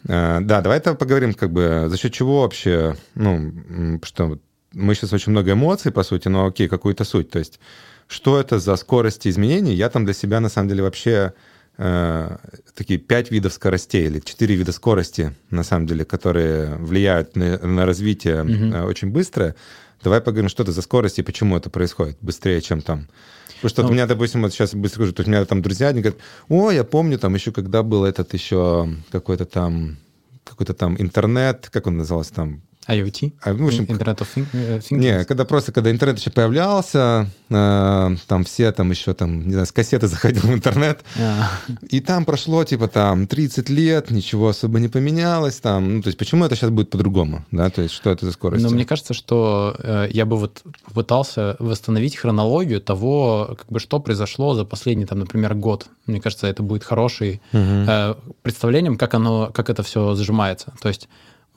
А, 0.08 0.40
да, 0.40 0.60
давай 0.60 0.78
это 0.78 0.94
поговорим, 0.94 1.34
как 1.34 1.52
бы, 1.52 1.86
за 1.88 1.96
счет 1.96 2.12
чего 2.12 2.42
вообще, 2.42 2.96
ну, 3.14 4.00
что 4.02 4.38
мы 4.72 4.94
сейчас 4.94 5.12
очень 5.12 5.32
много 5.32 5.52
эмоций, 5.52 5.92
по 5.92 6.02
сути, 6.02 6.28
но 6.28 6.46
окей, 6.46 6.68
какую-то 6.68 7.04
суть. 7.04 7.30
То 7.30 7.38
есть, 7.38 7.60
что 8.06 8.40
это 8.40 8.58
за 8.58 8.76
скорости 8.76 9.28
изменений? 9.28 9.74
Я 9.74 9.88
там 9.88 10.04
для 10.04 10.14
себя, 10.14 10.40
на 10.40 10.48
самом 10.48 10.68
деле, 10.68 10.82
вообще 10.82 11.32
э, 11.78 12.36
такие 12.74 12.98
пять 12.98 13.30
видов 13.30 13.52
скоростей 13.52 14.06
или 14.06 14.20
четыре 14.20 14.56
вида 14.56 14.72
скорости, 14.72 15.34
на 15.50 15.62
самом 15.62 15.86
деле, 15.86 16.04
которые 16.04 16.76
влияют 16.76 17.36
на, 17.36 17.58
на 17.58 17.86
развитие 17.86 18.42
угу. 18.42 18.52
э, 18.52 18.82
очень 18.84 19.10
быстро. 19.10 19.54
Давай 20.02 20.20
поговорим, 20.20 20.48
что 20.48 20.62
это 20.62 20.72
за 20.72 20.82
скорость 20.82 21.18
и 21.18 21.22
почему 21.22 21.56
это 21.56 21.70
происходит 21.70 22.18
быстрее, 22.20 22.60
чем 22.60 22.82
там. 22.82 23.08
Потому 23.56 23.70
что 23.70 23.82
ну, 23.82 23.88
у 23.88 23.92
меня, 23.92 24.06
допустим, 24.06 24.42
вот 24.42 24.52
сейчас 24.52 24.74
быстро 24.74 25.06
скажу, 25.06 25.26
у 25.26 25.30
меня 25.30 25.44
там 25.44 25.62
друзья, 25.62 25.88
они 25.88 26.00
говорят, 26.00 26.20
о, 26.48 26.70
я 26.70 26.84
помню, 26.84 27.18
там 27.18 27.34
еще 27.34 27.50
когда 27.50 27.82
был 27.82 28.04
этот 28.04 28.32
еще 28.32 28.88
какой-то 29.10 29.44
там 29.44 29.96
какой-то 30.44 30.74
там 30.74 30.96
интернет, 31.00 31.68
как 31.70 31.86
он 31.86 31.98
назывался 31.98 32.34
там, 32.34 32.62
IoT? 32.88 33.32
А, 33.42 33.52
ну, 33.52 33.64
в 33.64 33.68
общем, 33.68 33.84
Internet 33.84 34.18
of 34.18 34.26
Things? 34.34 34.86
Не, 34.90 35.24
когда 35.24 35.44
просто, 35.44 35.72
когда 35.72 35.90
интернет 35.90 36.18
еще 36.18 36.30
появлялся, 36.30 37.28
э, 37.50 38.16
там 38.26 38.44
все 38.44 38.72
там 38.72 38.90
еще 38.90 39.14
там, 39.14 39.46
не 39.46 39.52
знаю, 39.52 39.66
с 39.66 39.72
кассеты 39.72 40.06
заходил 40.08 40.42
в 40.42 40.54
интернет, 40.54 41.00
а. 41.18 41.50
и 41.88 42.00
там 42.00 42.24
прошло 42.24 42.64
типа 42.64 42.88
там 42.88 43.26
30 43.26 43.68
лет, 43.68 44.10
ничего 44.10 44.48
особо 44.48 44.80
не 44.80 44.88
поменялось 44.88 45.60
там, 45.60 45.96
ну, 45.96 46.02
то 46.02 46.08
есть 46.08 46.18
почему 46.18 46.44
это 46.44 46.56
сейчас 46.56 46.70
будет 46.70 46.90
по-другому, 46.90 47.44
да, 47.50 47.70
то 47.70 47.82
есть 47.82 47.94
что 47.94 48.10
это 48.10 48.26
за 48.26 48.32
скорость? 48.32 48.64
Ну, 48.64 48.70
мне 48.70 48.84
кажется, 48.84 49.14
что 49.14 49.76
э, 49.78 50.08
я 50.10 50.24
бы 50.24 50.36
вот 50.36 50.62
пытался 50.94 51.56
восстановить 51.58 52.16
хронологию 52.16 52.80
того, 52.80 53.56
как 53.58 53.66
бы 53.68 53.80
что 53.80 54.00
произошло 54.00 54.54
за 54.54 54.64
последний 54.64 55.04
там, 55.04 55.18
например, 55.18 55.54
год. 55.54 55.86
Мне 56.06 56.20
кажется, 56.20 56.46
это 56.46 56.62
будет 56.62 56.84
хороший 56.84 57.40
угу. 57.52 57.60
э, 57.62 58.14
представлением, 58.42 58.96
как 58.96 59.14
оно, 59.14 59.50
как 59.52 59.70
это 59.70 59.82
все 59.82 60.14
сжимается. 60.14 60.72
То 60.80 60.88
есть 60.88 61.08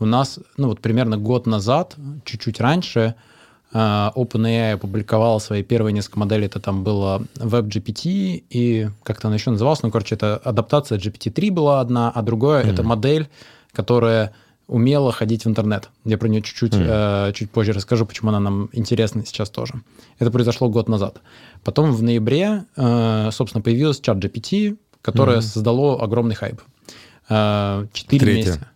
у 0.01 0.05
нас, 0.05 0.39
ну 0.57 0.67
вот 0.67 0.79
примерно 0.81 1.17
год 1.17 1.47
назад, 1.47 1.95
чуть-чуть 2.25 2.59
раньше, 2.59 3.15
а, 3.73 4.11
OpenAI 4.15 4.73
опубликовала 4.73 5.39
свои 5.39 5.63
первые 5.63 5.93
несколько 5.93 6.19
моделей, 6.19 6.47
это 6.47 6.59
там 6.59 6.83
было 6.83 7.23
WebGPT 7.35 8.43
и 8.49 8.89
как-то 9.03 9.27
она 9.27 9.35
еще 9.35 9.51
называлась, 9.51 9.81
ну, 9.81 9.91
короче, 9.91 10.15
это 10.15 10.35
адаптация 10.37 10.97
GPT-3 10.97 11.51
была 11.51 11.79
одна, 11.79 12.11
а 12.11 12.21
другое 12.21 12.63
mm-hmm. 12.63 12.73
это 12.73 12.83
модель, 12.83 13.29
которая 13.71 14.33
умела 14.67 15.11
ходить 15.11 15.43
в 15.43 15.49
интернет. 15.49 15.89
Я 16.05 16.17
про 16.17 16.29
нее 16.29 16.41
чуть-чуть 16.41 16.73
mm. 16.73 17.29
э, 17.29 17.33
чуть 17.33 17.51
позже 17.51 17.73
расскажу, 17.73 18.05
почему 18.05 18.29
она 18.29 18.39
нам 18.39 18.69
интересна 18.71 19.25
сейчас 19.25 19.49
тоже. 19.49 19.73
Это 20.17 20.31
произошло 20.31 20.69
год 20.69 20.87
назад. 20.87 21.19
Потом 21.63 21.91
в 21.91 22.01
ноябре, 22.01 22.63
э, 22.77 23.29
собственно, 23.33 23.61
появилась 23.61 23.99
чат 23.99 24.17
GPT, 24.17 24.77
которое 25.01 25.39
mm. 25.39 25.41
создало 25.41 26.01
огромный 26.01 26.35
хайп. 26.35 26.61
Э, 27.27 27.85
четыре 27.91 28.35
месяца. 28.35 28.67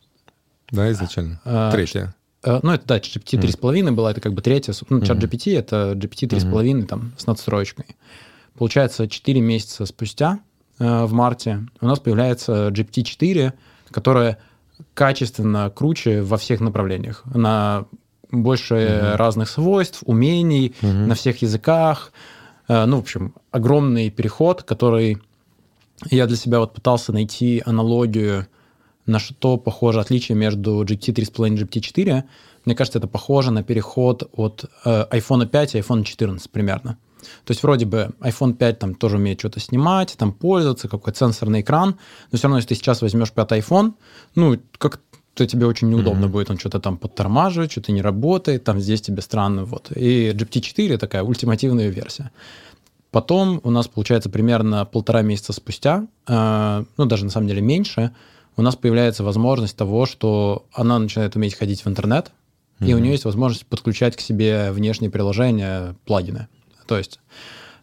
Да, 0.72 0.92
изначально. 0.92 1.42
Э, 1.46 1.70
Третья. 1.72 2.16
Э, 2.46 2.60
ну, 2.62 2.72
это, 2.72 2.86
да, 2.86 2.98
GPT 2.98 3.40
3,5 3.40 3.82
mm. 3.82 3.92
была, 3.92 4.12
это 4.12 4.22
как 4.22 4.34
бы 4.34 4.42
третья. 4.42 4.74
Ну, 4.90 5.02
чат 5.02 5.18
GPT— 5.18 5.58
это 5.58 5.94
GPT 5.96 6.28
3,5 6.28 6.52
mm-hmm. 6.52 6.86
там, 6.86 7.14
с 7.18 7.26
надстроечкой. 7.26 7.86
Получается, 8.58 9.08
4 9.08 9.42
месяца 9.42 9.86
спустя, 9.86 10.40
э, 10.80 11.06
в 11.06 11.14
марте, 11.14 11.66
у 11.82 11.88
нас 11.88 12.00
появляется 12.00 12.70
GPT-4, 12.70 13.54
которая 13.92 14.38
качественно 14.94 15.72
круче 15.74 16.22
во 16.22 16.38
всех 16.38 16.62
направлениях. 16.62 17.24
Она 17.34 17.86
больше 18.32 18.76
mm-hmm. 18.76 19.16
разных 19.16 19.50
свойств, 19.50 20.04
умений 20.06 20.76
mm-hmm. 20.82 21.06
на 21.06 21.16
всех 21.16 21.42
языках. 21.42 22.12
Э, 22.68 22.86
ну, 22.86 22.98
в 22.98 23.02
общем, 23.02 23.34
огромный 23.52 24.10
переход, 24.12 24.64
который 24.64 25.18
я 26.12 26.28
для 26.28 26.38
себя 26.38 26.60
вот 26.60 26.74
пытался 26.74 27.12
найти 27.12 27.64
аналогию 27.66 28.48
на 29.06 29.20
что 29.20 29.58
похоже 29.58 30.00
отличие 30.00 30.38
между 30.38 30.84
GPT 30.84 31.14
3.5 31.14 31.48
и 31.48 31.64
GPT 31.64 31.80
4. 31.80 32.24
Мне 32.66 32.76
кажется, 32.76 33.00
это 33.00 33.08
похоже 33.08 33.52
на 33.52 33.64
переход 33.64 34.30
от 34.34 34.66
э, 34.84 35.06
iPhone 35.12 35.46
5 35.46 35.76
и 35.76 35.80
iPhone 35.80 36.04
14 36.04 36.50
примерно. 36.50 36.98
То 37.44 37.52
есть 37.52 37.64
вроде 37.64 37.86
бы 37.86 38.12
iPhone 38.20 38.54
5 38.54 38.80
там 38.80 38.96
тоже 38.96 39.18
умеет 39.18 39.40
что-то 39.40 39.60
снимать, 39.60 40.16
там 40.18 40.32
пользоваться, 40.32 40.88
какой-то 40.88 41.18
сенсорный 41.18 41.62
экран, 41.62 41.98
но 42.32 42.38
все 42.38 42.48
равно, 42.48 42.58
если 42.58 42.70
ты 42.70 42.76
сейчас 42.76 43.02
возьмешь 43.02 43.32
пятый 43.32 43.60
iPhone, 43.60 43.94
ну, 44.36 44.58
как 44.78 45.02
то 45.34 45.46
тебе 45.46 45.66
очень 45.66 45.90
неудобно 45.90 46.26
mm-hmm. 46.26 46.30
будет, 46.30 46.50
он 46.50 46.58
что-то 46.58 46.80
там 46.80 46.98
подтормаживает, 46.98 47.72
что-то 47.72 47.92
не 47.92 48.02
работает, 48.02 48.64
там 48.64 48.80
здесь 48.80 49.02
тебе 49.02 49.22
странно, 49.22 49.66
вот. 49.66 49.92
И 49.96 50.30
GPT-4 50.30 50.98
такая 50.98 51.24
ультимативная 51.24 51.90
версия. 51.90 52.32
Потом 53.12 53.60
у 53.64 53.70
нас, 53.70 53.88
получается, 53.88 54.30
примерно 54.30 54.86
полтора 54.86 55.22
месяца 55.22 55.54
спустя, 55.54 56.08
э, 56.28 56.86
ну, 56.98 57.06
даже 57.06 57.26
на 57.26 57.32
самом 57.32 57.48
деле 57.48 57.62
меньше, 57.62 58.12
у 58.58 58.62
нас 58.62 58.76
появляется 58.76 59.24
возможность 59.24 59.76
того, 59.76 60.06
что 60.06 60.66
она 60.74 61.00
начинает 61.00 61.36
уметь 61.36 61.56
ходить 61.56 61.84
в 61.84 61.88
интернет, 61.88 62.32
mm-hmm. 62.80 62.88
и 62.88 62.94
у 62.94 63.00
нее 63.00 63.12
есть 63.12 63.26
возможность 63.26 63.66
подключать 63.66 64.16
к 64.16 64.22
себе 64.22 64.72
внешние 64.72 65.12
приложения, 65.12 65.96
плагины. 66.06 66.48
То 66.88 66.98
есть 66.98 67.20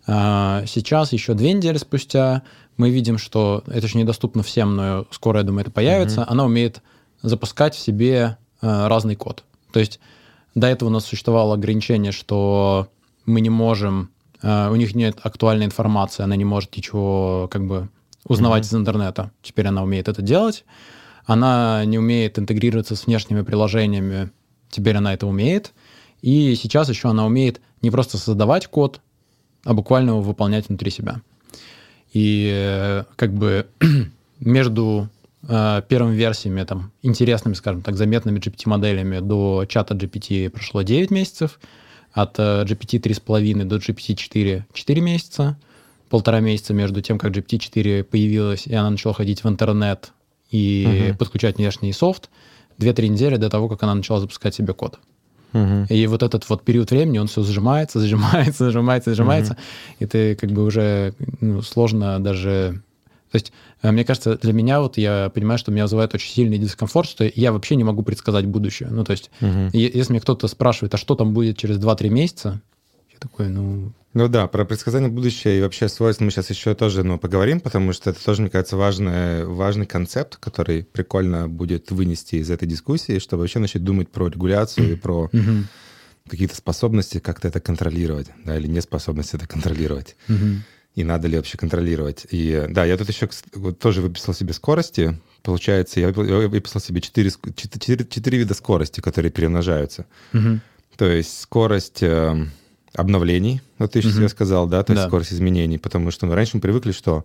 э, 0.06 0.64
сейчас, 0.66 1.12
еще 1.12 1.34
две 1.34 1.52
недели 1.52 1.76
спустя, 1.76 2.42
мы 2.76 2.90
видим, 2.90 3.18
что 3.18 3.62
это 3.66 3.86
еще 3.86 3.98
недоступно 3.98 4.42
всем, 4.42 4.76
но 4.76 5.06
скоро, 5.10 5.38
я 5.38 5.44
думаю, 5.44 5.62
это 5.62 5.70
появится. 5.70 6.22
Mm-hmm. 6.22 6.28
Она 6.28 6.44
умеет 6.44 6.82
запускать 7.22 7.74
в 7.74 7.78
себе 7.78 8.38
э, 8.60 8.86
разный 8.86 9.16
код. 9.16 9.44
То 9.72 9.80
есть 9.80 10.00
до 10.54 10.66
этого 10.66 10.88
у 10.88 10.92
нас 10.92 11.04
существовало 11.04 11.54
ограничение, 11.54 12.12
что 12.12 12.88
мы 13.26 13.40
не 13.40 13.50
можем, 13.50 14.10
э, 14.42 14.70
у 14.70 14.76
них 14.76 14.94
нет 14.94 15.18
актуальной 15.22 15.66
информации, 15.66 16.22
она 16.22 16.36
не 16.36 16.44
может 16.44 16.76
ничего 16.76 17.48
как 17.50 17.66
бы 17.66 17.88
узнавать 18.26 18.64
mm-hmm. 18.64 18.66
из 18.66 18.74
интернета. 18.74 19.30
Теперь 19.42 19.66
она 19.68 19.82
умеет 19.82 20.08
это 20.08 20.22
делать. 20.22 20.64
Она 21.24 21.84
не 21.84 21.98
умеет 21.98 22.38
интегрироваться 22.38 22.96
с 22.96 23.06
внешними 23.06 23.42
приложениями. 23.42 24.30
Теперь 24.70 24.96
она 24.96 25.14
это 25.14 25.26
умеет. 25.26 25.72
И 26.20 26.54
сейчас 26.54 26.88
еще 26.88 27.08
она 27.08 27.26
умеет 27.26 27.60
не 27.82 27.90
просто 27.90 28.16
создавать 28.16 28.66
код, 28.68 29.00
а 29.64 29.74
буквально 29.74 30.10
его 30.10 30.20
выполнять 30.20 30.68
внутри 30.68 30.90
себя. 30.90 31.20
И 32.12 32.50
э, 32.52 33.04
как 33.16 33.32
бы 33.32 33.66
между 34.40 35.08
э, 35.48 35.82
первыми 35.88 36.14
версиями, 36.14 36.62
там, 36.64 36.92
интересными, 37.02 37.54
скажем 37.54 37.82
так, 37.82 37.96
заметными 37.96 38.38
GPT-моделями 38.38 39.20
до 39.20 39.64
чата 39.68 39.94
GPT 39.94 40.50
прошло 40.50 40.82
9 40.82 41.10
месяцев, 41.10 41.58
от 42.12 42.38
э, 42.38 42.64
GPT 42.64 43.00
3,5 43.00 43.64
до 43.64 43.76
GPT 43.76 44.14
4 44.14 44.66
4 44.72 45.00
месяца, 45.00 45.58
полтора 46.12 46.40
месяца 46.40 46.74
между 46.74 47.00
тем, 47.00 47.18
как 47.18 47.32
GPT 47.32 47.58
4 47.58 48.04
появилась, 48.04 48.66
и 48.66 48.74
она 48.74 48.90
начала 48.90 49.14
ходить 49.14 49.42
в 49.44 49.48
интернет 49.48 50.12
и 50.50 51.08
угу. 51.08 51.18
подключать 51.18 51.56
внешний 51.56 51.94
софт, 51.94 52.28
2-3 52.78 53.08
недели 53.08 53.36
до 53.36 53.48
того, 53.48 53.66
как 53.70 53.82
она 53.82 53.94
начала 53.94 54.20
запускать 54.20 54.54
себе 54.54 54.74
код. 54.74 54.98
Угу. 55.54 55.86
И 55.88 56.06
вот 56.06 56.22
этот 56.22 56.46
вот 56.50 56.64
период 56.64 56.90
времени, 56.90 57.16
он 57.16 57.28
все 57.28 57.42
сжимается, 57.50 57.98
сжимается, 57.98 58.70
сжимается, 58.70 59.14
сжимается, 59.14 59.52
угу. 59.54 59.60
и 60.00 60.06
ты 60.06 60.34
как 60.36 60.52
бы 60.52 60.64
уже 60.64 61.14
ну, 61.40 61.62
сложно 61.62 62.22
даже... 62.22 62.82
То 63.30 63.36
есть, 63.36 63.50
э, 63.80 63.90
мне 63.90 64.04
кажется, 64.04 64.36
для 64.36 64.52
меня 64.52 64.82
вот 64.82 64.98
я 64.98 65.30
понимаю, 65.34 65.56
что 65.56 65.72
меня 65.72 65.84
вызывает 65.84 66.14
очень 66.14 66.30
сильный 66.30 66.58
дискомфорт, 66.58 67.08
что 67.08 67.24
я 67.34 67.52
вообще 67.52 67.76
не 67.76 67.84
могу 67.84 68.02
предсказать 68.02 68.44
будущее. 68.44 68.90
Ну, 68.90 69.02
то 69.02 69.12
есть, 69.12 69.30
угу. 69.40 69.70
если 69.72 70.12
мне 70.12 70.20
кто-то 70.20 70.46
спрашивает, 70.46 70.92
а 70.92 70.98
что 70.98 71.14
там 71.14 71.32
будет 71.32 71.56
через 71.56 71.78
2-3 71.78 72.10
месяца, 72.10 72.60
я 73.10 73.18
такой, 73.18 73.48
ну, 73.48 73.94
ну 74.14 74.28
да, 74.28 74.46
про 74.46 74.64
предсказание 74.64 75.10
будущего 75.10 75.52
и 75.52 75.60
вообще 75.62 75.88
свойства 75.88 76.24
мы 76.24 76.30
сейчас 76.30 76.50
еще 76.50 76.74
тоже 76.74 77.02
ну, 77.02 77.18
поговорим, 77.18 77.60
потому 77.60 77.92
что 77.92 78.10
это 78.10 78.22
тоже, 78.22 78.42
мне 78.42 78.50
кажется, 78.50 78.76
важный, 78.76 79.46
важный 79.46 79.86
концепт, 79.86 80.36
который 80.36 80.84
прикольно 80.84 81.48
будет 81.48 81.90
вынести 81.90 82.36
из 82.36 82.50
этой 82.50 82.68
дискуссии, 82.68 83.18
чтобы 83.18 83.42
вообще 83.42 83.58
начать 83.58 83.84
думать 83.84 84.10
про 84.10 84.28
регуляцию 84.28 84.92
и 84.92 84.96
про 84.96 85.30
какие-то 86.28 86.54
способности 86.54 87.18
как-то 87.18 87.48
это 87.48 87.60
контролировать, 87.60 88.28
да, 88.44 88.56
или 88.56 88.66
неспособность 88.66 89.34
это 89.34 89.46
контролировать. 89.46 90.16
И 90.94 91.04
надо 91.04 91.26
ли 91.26 91.38
вообще 91.38 91.56
контролировать. 91.56 92.26
И 92.30 92.66
да, 92.68 92.84
я 92.84 92.98
тут 92.98 93.08
еще 93.08 93.26
вот, 93.54 93.78
тоже 93.78 94.02
выписал 94.02 94.34
себе 94.34 94.52
скорости. 94.52 95.18
Получается, 95.42 96.00
я 96.00 96.10
выписал 96.10 96.82
себе 96.82 97.00
4, 97.00 97.30
4, 97.56 98.06
4 98.06 98.38
вида 98.38 98.52
скорости, 98.52 99.00
которые 99.00 99.32
перемножаются. 99.32 100.04
То 100.98 101.06
есть 101.06 101.40
скорость 101.40 102.02
эм, 102.02 102.50
обновлений, 102.94 103.62
вот 103.78 103.92
ты 103.92 104.00
еще 104.00 104.10
себе 104.10 104.28
сказал, 104.28 104.66
да, 104.66 104.82
то 104.82 104.92
есть 104.92 105.04
да. 105.04 105.08
скорость 105.08 105.32
изменений, 105.32 105.78
потому 105.78 106.10
что 106.10 106.26
ну, 106.26 106.34
раньше 106.34 106.56
мы 106.56 106.60
привыкли, 106.60 106.92
что 106.92 107.24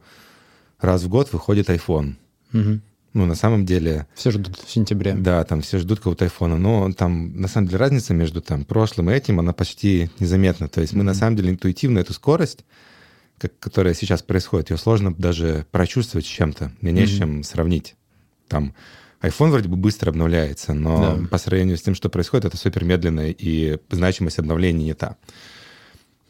раз 0.80 1.04
в 1.04 1.10
год 1.10 1.32
выходит 1.34 1.70
iPhone. 1.70 2.16
Угу. 2.54 2.80
Ну, 3.14 3.26
на 3.26 3.36
самом 3.36 3.66
деле... 3.66 4.06
Все 4.14 4.32
ждут 4.32 4.60
в 4.60 4.70
сентябре. 4.70 5.14
Да, 5.14 5.44
там 5.44 5.62
все 5.62 5.80
ждут 5.80 6.00
какого-то 6.00 6.26
айфона, 6.26 6.58
но 6.58 6.92
там, 6.94 7.40
на 7.40 7.48
самом 7.48 7.68
деле, 7.68 7.80
разница 7.80 8.14
между 8.14 8.42
там 8.42 8.64
прошлым 8.64 9.10
и 9.10 9.14
этим, 9.14 9.40
она 9.40 9.54
почти 9.54 10.12
незаметна. 10.20 10.68
То 10.68 10.82
есть 10.82 10.94
мы, 10.94 11.04
на 11.04 11.16
самом 11.16 11.36
деле, 11.36 11.50
интуитивно 11.50 12.00
эту 12.00 12.14
скорость, 12.14 12.64
как, 13.40 13.58
которая 13.60 13.94
сейчас 13.94 14.22
происходит, 14.22 14.70
ее 14.70 14.78
сложно 14.78 15.14
даже 15.14 15.66
прочувствовать 15.72 16.26
с 16.26 16.30
чем-то. 16.30 16.72
Мне 16.82 16.92
не 16.92 17.06
с 17.08 17.18
чем 17.18 17.44
сравнить. 17.44 17.96
Там 18.48 18.74
iPhone 19.22 19.50
вроде 19.50 19.68
бы 19.68 19.78
быстро 19.78 20.12
обновляется, 20.12 20.74
но 20.74 21.18
да. 21.18 21.28
по 21.28 21.38
сравнению 21.38 21.78
с 21.78 21.82
тем, 21.82 21.96
что 21.96 22.10
происходит, 22.10 22.46
это 22.46 22.58
супер 22.58 22.84
медленно, 22.84 23.30
и 23.30 23.80
значимость 23.90 24.38
обновления 24.38 24.86
не 24.86 24.94
та. 24.94 25.18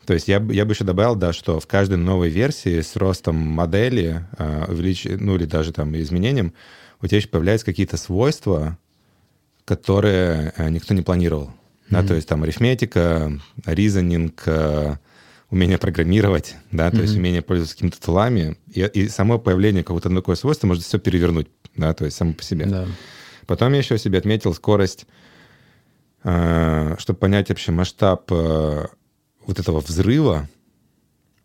То 0.07 0.13
есть 0.13 0.29
я, 0.29 0.37
я 0.51 0.63
бы 0.63 0.71
еще 0.71 0.85
добавил, 0.85 1.17
да, 1.17 1.33
что 1.33 1.59
в 1.59 1.67
каждой 1.67 1.97
новой 1.97 2.29
версии 2.29 2.79
с 2.79 2.95
ростом 2.95 3.35
модели, 3.35 4.25
э, 4.37 4.65
увелич... 4.69 5.05
ну 5.05 5.35
или 5.35 5.43
даже 5.43 5.73
там 5.73 5.97
изменением, 5.97 6.53
у 7.01 7.07
тебя 7.07 7.17
еще 7.17 7.27
появляются 7.27 7.65
какие-то 7.65 7.97
свойства, 7.97 8.77
которые 9.65 10.53
э, 10.55 10.69
никто 10.69 10.93
не 10.93 11.01
планировал. 11.01 11.47
Mm-hmm. 11.47 11.89
Да, 11.89 12.03
то 12.03 12.13
есть 12.13 12.25
там 12.25 12.43
арифметика, 12.43 13.37
резонинг, 13.65 14.43
э, 14.45 14.95
умение 15.49 15.77
программировать, 15.77 16.55
да, 16.71 16.89
то 16.89 16.95
mm-hmm. 16.95 17.01
есть 17.01 17.17
умение 17.17 17.41
пользоваться 17.41 17.75
какими-то 17.75 17.99
тулами. 18.01 18.57
И, 18.73 18.83
и 18.83 19.09
само 19.09 19.39
появление 19.39 19.83
какого-то 19.83 20.09
такого 20.09 20.35
свойства 20.35 20.67
может 20.67 20.85
все 20.85 20.99
перевернуть, 20.99 21.49
да, 21.75 21.93
то 21.93 22.05
есть 22.05 22.15
само 22.15 22.31
по 22.31 22.43
себе. 22.43 22.65
Да. 22.65 22.85
Потом 23.45 23.73
я 23.73 23.79
еще 23.79 23.97
себе 23.97 24.19
отметил 24.19 24.53
скорость, 24.53 25.05
э, 26.23 26.95
чтобы 26.97 27.19
понять 27.19 27.49
вообще 27.49 27.73
масштаб 27.73 28.31
э, 28.31 28.85
вот 29.47 29.59
этого 29.59 29.79
взрыва, 29.79 30.47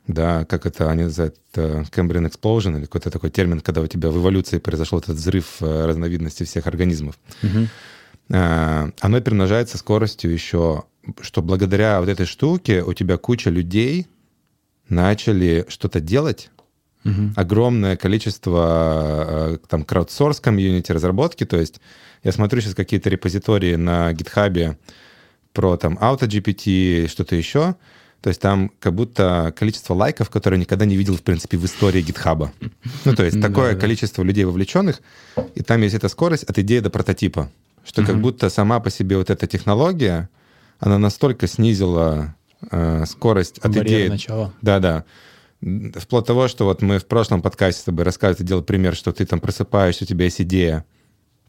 да, 0.07 0.45
как 0.45 0.67
это 0.67 0.91
они 0.91 1.05
называют, 1.05 1.37
Cambrian 1.55 2.31
Explosion, 2.31 2.77
или 2.77 2.85
какой-то 2.85 3.11
такой 3.11 3.31
термин, 3.31 3.61
когда 3.61 3.81
у 3.81 3.87
тебя 3.87 4.11
в 4.11 4.19
эволюции 4.19 4.59
произошел 4.59 4.99
этот 4.99 5.17
взрыв 5.17 5.63
э, 5.63 5.87
разновидности 5.87 6.45
всех 6.45 6.67
организмов, 6.67 7.19
угу. 7.43 7.69
оно 8.29 9.21
перемножается 9.21 9.79
скоростью 9.79 10.33
еще, 10.33 10.85
что 11.21 11.43
благодаря 11.43 12.01
вот 12.01 12.09
этой 12.09 12.27
штуке 12.27 12.83
у 12.83 12.93
тебя 12.93 13.17
куча 13.17 13.51
людей 13.51 14.09
начали 14.89 15.65
что-то 15.69 16.01
делать, 16.01 16.51
угу. 17.05 17.33
огромное 17.37 17.97
количество 17.97 19.55
э, 19.55 19.59
там 19.69 19.85
краудсорс 19.85 20.41
комьюнити 20.41 20.91
разработки, 20.91 21.47
то 21.47 21.59
есть 21.59 21.81
я 22.25 22.33
смотрю 22.33 22.61
сейчас 22.61 22.75
какие-то 22.75 23.11
репозитории 23.11 23.77
на 23.77 24.13
гитхабе, 24.13 24.79
про 25.53 25.77
там 25.77 25.99
AutoGPT, 25.99 27.09
что-то 27.09 27.37
еще. 27.37 27.77
То 28.21 28.29
есть 28.29 28.41
там 28.41 28.71
как 28.79 28.95
будто 28.95 29.53
количество 29.57 29.95
лайков, 29.95 30.31
которые 30.31 30.59
я 30.59 30.63
никогда 30.63 30.85
не 30.85 30.97
видел, 30.97 31.17
в 31.17 31.23
принципе, 31.23 31.57
в 31.59 31.65
истории 31.65 32.03
гитхаба. 32.03 32.53
Ну, 33.05 33.15
то 33.17 33.25
есть 33.25 33.41
такое 33.43 33.75
количество 33.75 34.23
людей 34.23 34.45
вовлеченных, 34.45 35.01
и 35.55 35.63
там 35.63 35.83
есть 35.83 35.97
эта 35.97 36.09
скорость 36.09 36.45
от 36.45 36.57
идеи 36.59 36.79
до 36.79 36.91
прототипа. 36.91 37.51
Что 37.85 38.05
как 38.05 38.21
будто 38.21 38.49
сама 38.49 38.79
по 38.79 38.91
себе 38.91 39.17
вот 39.17 39.29
эта 39.29 39.49
технология, 39.49 40.29
она 40.79 40.99
настолько 40.99 41.49
снизила 41.49 42.37
э, 42.71 43.05
скорость 43.07 43.59
от 43.59 43.77
идеи... 43.77 44.07
начала. 44.07 44.53
Да-да. 44.63 45.05
Вплоть 45.61 46.23
до 46.23 46.27
того, 46.27 46.49
что 46.49 46.65
вот 46.65 46.81
мы 46.81 46.99
в 46.99 47.07
прошлом 47.07 47.43
подкасте 47.43 47.81
с 47.81 47.85
тобой 47.85 48.05
рассказывали, 48.05 48.39
ты 48.39 48.45
делал 48.45 48.63
пример, 48.63 48.95
что 48.95 49.13
ты 49.13 49.27
там 49.27 49.41
просыпаешься, 49.41 50.05
у 50.05 50.07
тебя 50.07 50.25
есть 50.25 50.41
идея, 50.41 50.85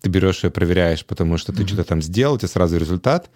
ты 0.01 0.10
берешь 0.10 0.43
ее, 0.43 0.51
проверяешь, 0.51 1.05
потому 1.05 1.38
что 1.38 1.53
ты 1.53 1.65
что-то 1.65 1.83
там 1.83 2.01
сделал, 2.01 2.38
тебе 2.38 2.48
сразу 2.48 2.77
результат, 2.77 3.29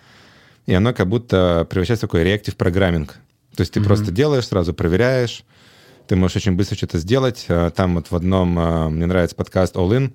и 0.67 0.73
оно 0.73 0.93
как 0.93 1.07
будто 1.07 1.65
превращается 1.69 2.05
в 2.05 2.09
такой 2.09 2.23
реактив 2.23 2.55
программинг. 2.55 3.15
То 3.55 3.61
есть 3.61 3.73
ты 3.73 3.79
mm-hmm. 3.79 3.83
просто 3.83 4.11
делаешь, 4.11 4.47
сразу 4.47 4.73
проверяешь, 4.73 5.43
ты 6.07 6.15
можешь 6.15 6.37
очень 6.37 6.51
быстро 6.51 6.75
что-то 6.75 6.99
сделать. 6.99 7.45
А, 7.49 7.71
там 7.71 7.95
вот 7.95 8.11
в 8.11 8.15
одном, 8.15 8.57
а, 8.59 8.89
мне 8.89 9.05
нравится 9.05 9.35
подкаст 9.35 9.75
All 9.75 9.89
In, 9.89 10.13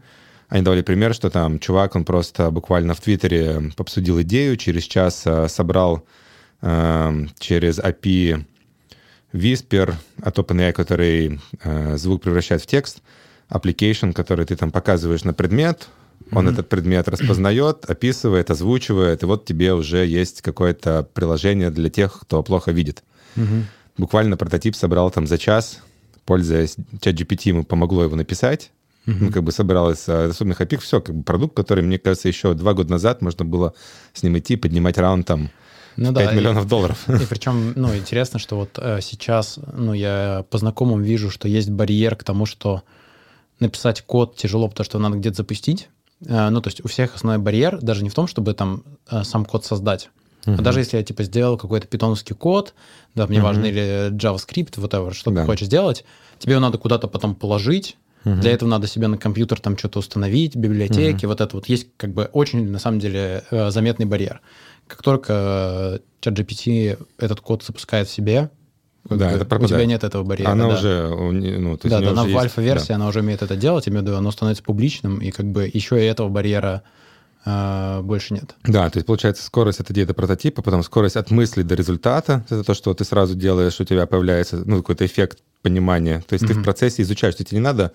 они 0.48 0.62
давали 0.62 0.82
пример, 0.82 1.14
что 1.14 1.30
там 1.30 1.58
чувак, 1.58 1.96
он 1.96 2.04
просто 2.04 2.50
буквально 2.50 2.94
в 2.94 3.00
Твиттере 3.00 3.72
обсудил 3.76 4.20
идею, 4.20 4.56
через 4.56 4.84
час 4.84 5.22
а, 5.26 5.48
собрал 5.48 6.04
через 7.40 7.80
API 7.80 8.44
Whisper 9.32 9.94
от 10.22 10.38
OpenAI, 10.38 10.72
который 10.72 11.40
звук 11.96 12.22
превращает 12.22 12.62
в 12.62 12.66
текст, 12.66 13.02
application, 13.50 14.12
который 14.12 14.46
ты 14.46 14.54
там 14.54 14.70
показываешь 14.70 15.24
на 15.24 15.34
предмет, 15.34 15.88
он 16.32 16.48
mm-hmm. 16.48 16.52
этот 16.52 16.68
предмет 16.68 17.08
распознает, 17.08 17.84
описывает, 17.84 18.50
озвучивает, 18.50 19.22
и 19.22 19.26
вот 19.26 19.44
тебе 19.44 19.74
уже 19.74 20.06
есть 20.06 20.42
какое-то 20.42 21.06
приложение 21.14 21.70
для 21.70 21.90
тех, 21.90 22.18
кто 22.20 22.42
плохо 22.42 22.72
видит. 22.72 23.02
Mm-hmm 23.36 23.62
буквально 23.96 24.36
прототип 24.36 24.76
собрал 24.76 25.10
там 25.10 25.26
за 25.26 25.38
час, 25.38 25.80
пользуясь 26.24 26.76
чат 27.00 27.14
GPT, 27.14 27.48
ему 27.48 27.64
помогло 27.64 28.04
его 28.04 28.16
написать. 28.16 28.70
Uh-huh. 29.06 29.16
Ну, 29.18 29.32
как 29.32 29.42
бы 29.42 29.50
собралось 29.50 30.04
из 30.04 30.08
особенных 30.08 30.60
опик, 30.60 30.80
все, 30.80 31.00
как 31.00 31.14
бы 31.14 31.24
продукт, 31.24 31.56
который, 31.56 31.82
мне 31.82 31.98
кажется, 31.98 32.28
еще 32.28 32.54
два 32.54 32.72
года 32.72 32.92
назад 32.92 33.20
можно 33.20 33.44
было 33.44 33.74
с 34.12 34.22
ним 34.22 34.38
идти, 34.38 34.54
поднимать 34.54 34.96
раунд 34.96 35.26
там 35.26 35.50
ну, 35.96 36.14
5 36.14 36.14
да, 36.14 36.32
миллионов 36.32 36.66
и, 36.66 36.68
долларов. 36.68 37.08
И 37.08 37.26
причем, 37.26 37.72
ну, 37.74 37.94
интересно, 37.96 38.38
что 38.38 38.56
вот 38.56 38.78
э, 38.78 39.00
сейчас, 39.00 39.58
ну, 39.72 39.92
я 39.92 40.44
по 40.50 40.58
знакомым 40.58 41.02
вижу, 41.02 41.30
что 41.30 41.48
есть 41.48 41.68
барьер 41.68 42.14
к 42.14 42.22
тому, 42.22 42.46
что 42.46 42.84
написать 43.58 44.02
код 44.02 44.36
тяжело, 44.36 44.68
потому 44.68 44.84
что 44.84 45.00
надо 45.00 45.16
где-то 45.16 45.38
запустить. 45.38 45.88
Э, 46.26 46.48
ну, 46.50 46.60
то 46.60 46.68
есть 46.68 46.84
у 46.84 46.88
всех 46.88 47.14
основной 47.14 47.42
барьер 47.42 47.80
даже 47.80 48.02
не 48.02 48.10
в 48.10 48.14
том, 48.14 48.26
чтобы 48.26 48.54
там 48.54 48.84
э, 49.10 49.24
сам 49.24 49.44
код 49.44 49.64
создать, 49.64 50.10
Uh-huh. 50.44 50.56
А 50.58 50.62
даже 50.62 50.80
если 50.80 50.96
я 50.96 51.02
типа 51.04 51.22
сделал 51.22 51.56
какой-то 51.56 51.86
питоновский 51.86 52.34
код, 52.34 52.74
да, 53.14 53.26
мне 53.26 53.38
uh-huh. 53.38 53.42
важно, 53.42 53.66
или 53.66 54.10
JavaScript, 54.10 54.74
whatever, 54.76 55.12
что 55.12 55.30
да. 55.30 55.42
ты 55.42 55.46
хочешь 55.46 55.66
сделать, 55.66 56.04
тебе 56.38 56.54
его 56.54 56.60
надо 56.60 56.78
куда-то 56.78 57.06
потом 57.06 57.34
положить. 57.34 57.96
Uh-huh. 58.24 58.40
Для 58.40 58.52
этого 58.52 58.68
надо 58.68 58.86
себе 58.86 59.06
на 59.06 59.18
компьютер 59.18 59.60
там 59.60 59.78
что-то 59.78 60.00
установить, 60.00 60.56
библиотеки, 60.56 61.24
uh-huh. 61.24 61.28
вот 61.28 61.40
это 61.40 61.56
вот 61.56 61.68
есть 61.68 61.88
как 61.96 62.12
бы 62.12 62.24
очень 62.32 62.68
на 62.68 62.78
самом 62.78 62.98
деле 62.98 63.44
э, 63.50 63.70
заметный 63.70 64.06
барьер. 64.06 64.40
Как 64.88 65.02
только 65.02 66.00
ChatGPT 66.20 67.06
этот 67.18 67.40
код 67.40 67.62
запускает 67.62 68.08
в 68.08 68.12
себе, 68.12 68.50
да, 69.04 69.32
это 69.32 69.56
у 69.56 69.66
тебя 69.66 69.84
нет 69.84 70.04
этого 70.04 70.22
барьера. 70.22 70.50
Она 70.50 70.68
да. 70.68 70.74
уже, 70.74 71.08
ну, 71.10 71.76
то 71.76 71.88
есть 71.88 71.90
да, 71.90 72.00
да, 72.00 72.10
она 72.10 72.24
в 72.24 72.38
альфа-версии, 72.38 72.88
да. 72.88 72.94
она 72.96 73.08
уже 73.08 73.20
умеет 73.20 73.42
это 73.42 73.56
делать, 73.56 73.88
имею 73.88 74.02
в 74.02 74.06
виду, 74.06 74.16
оно 74.16 74.30
становится 74.30 74.62
публичным, 74.62 75.18
и 75.18 75.30
как 75.30 75.46
бы 75.46 75.68
еще 75.72 76.00
и 76.00 76.04
этого 76.04 76.28
барьера 76.28 76.82
а, 77.44 78.02
больше 78.02 78.34
нет. 78.34 78.54
Да, 78.64 78.88
то 78.90 78.98
есть 78.98 79.06
получается 79.06 79.44
скорость 79.44 79.80
от 79.80 79.90
идеи 79.90 80.04
до 80.04 80.14
прототипа, 80.14 80.62
потом 80.62 80.82
скорость 80.82 81.16
от 81.16 81.30
мысли 81.30 81.62
до 81.62 81.74
результата. 81.74 82.44
Это 82.46 82.62
то, 82.62 82.74
что 82.74 82.94
ты 82.94 83.04
сразу 83.04 83.34
делаешь, 83.34 83.80
у 83.80 83.84
тебя 83.84 84.06
появляется 84.06 84.62
ну, 84.64 84.76
какой-то 84.76 85.04
эффект 85.04 85.40
понимания. 85.62 86.22
То 86.28 86.34
есть 86.34 86.44
mm-hmm. 86.44 86.48
ты 86.48 86.60
в 86.60 86.64
процессе 86.64 87.02
изучаешь, 87.02 87.34
тебе 87.34 87.48
не 87.52 87.60
надо 87.60 87.92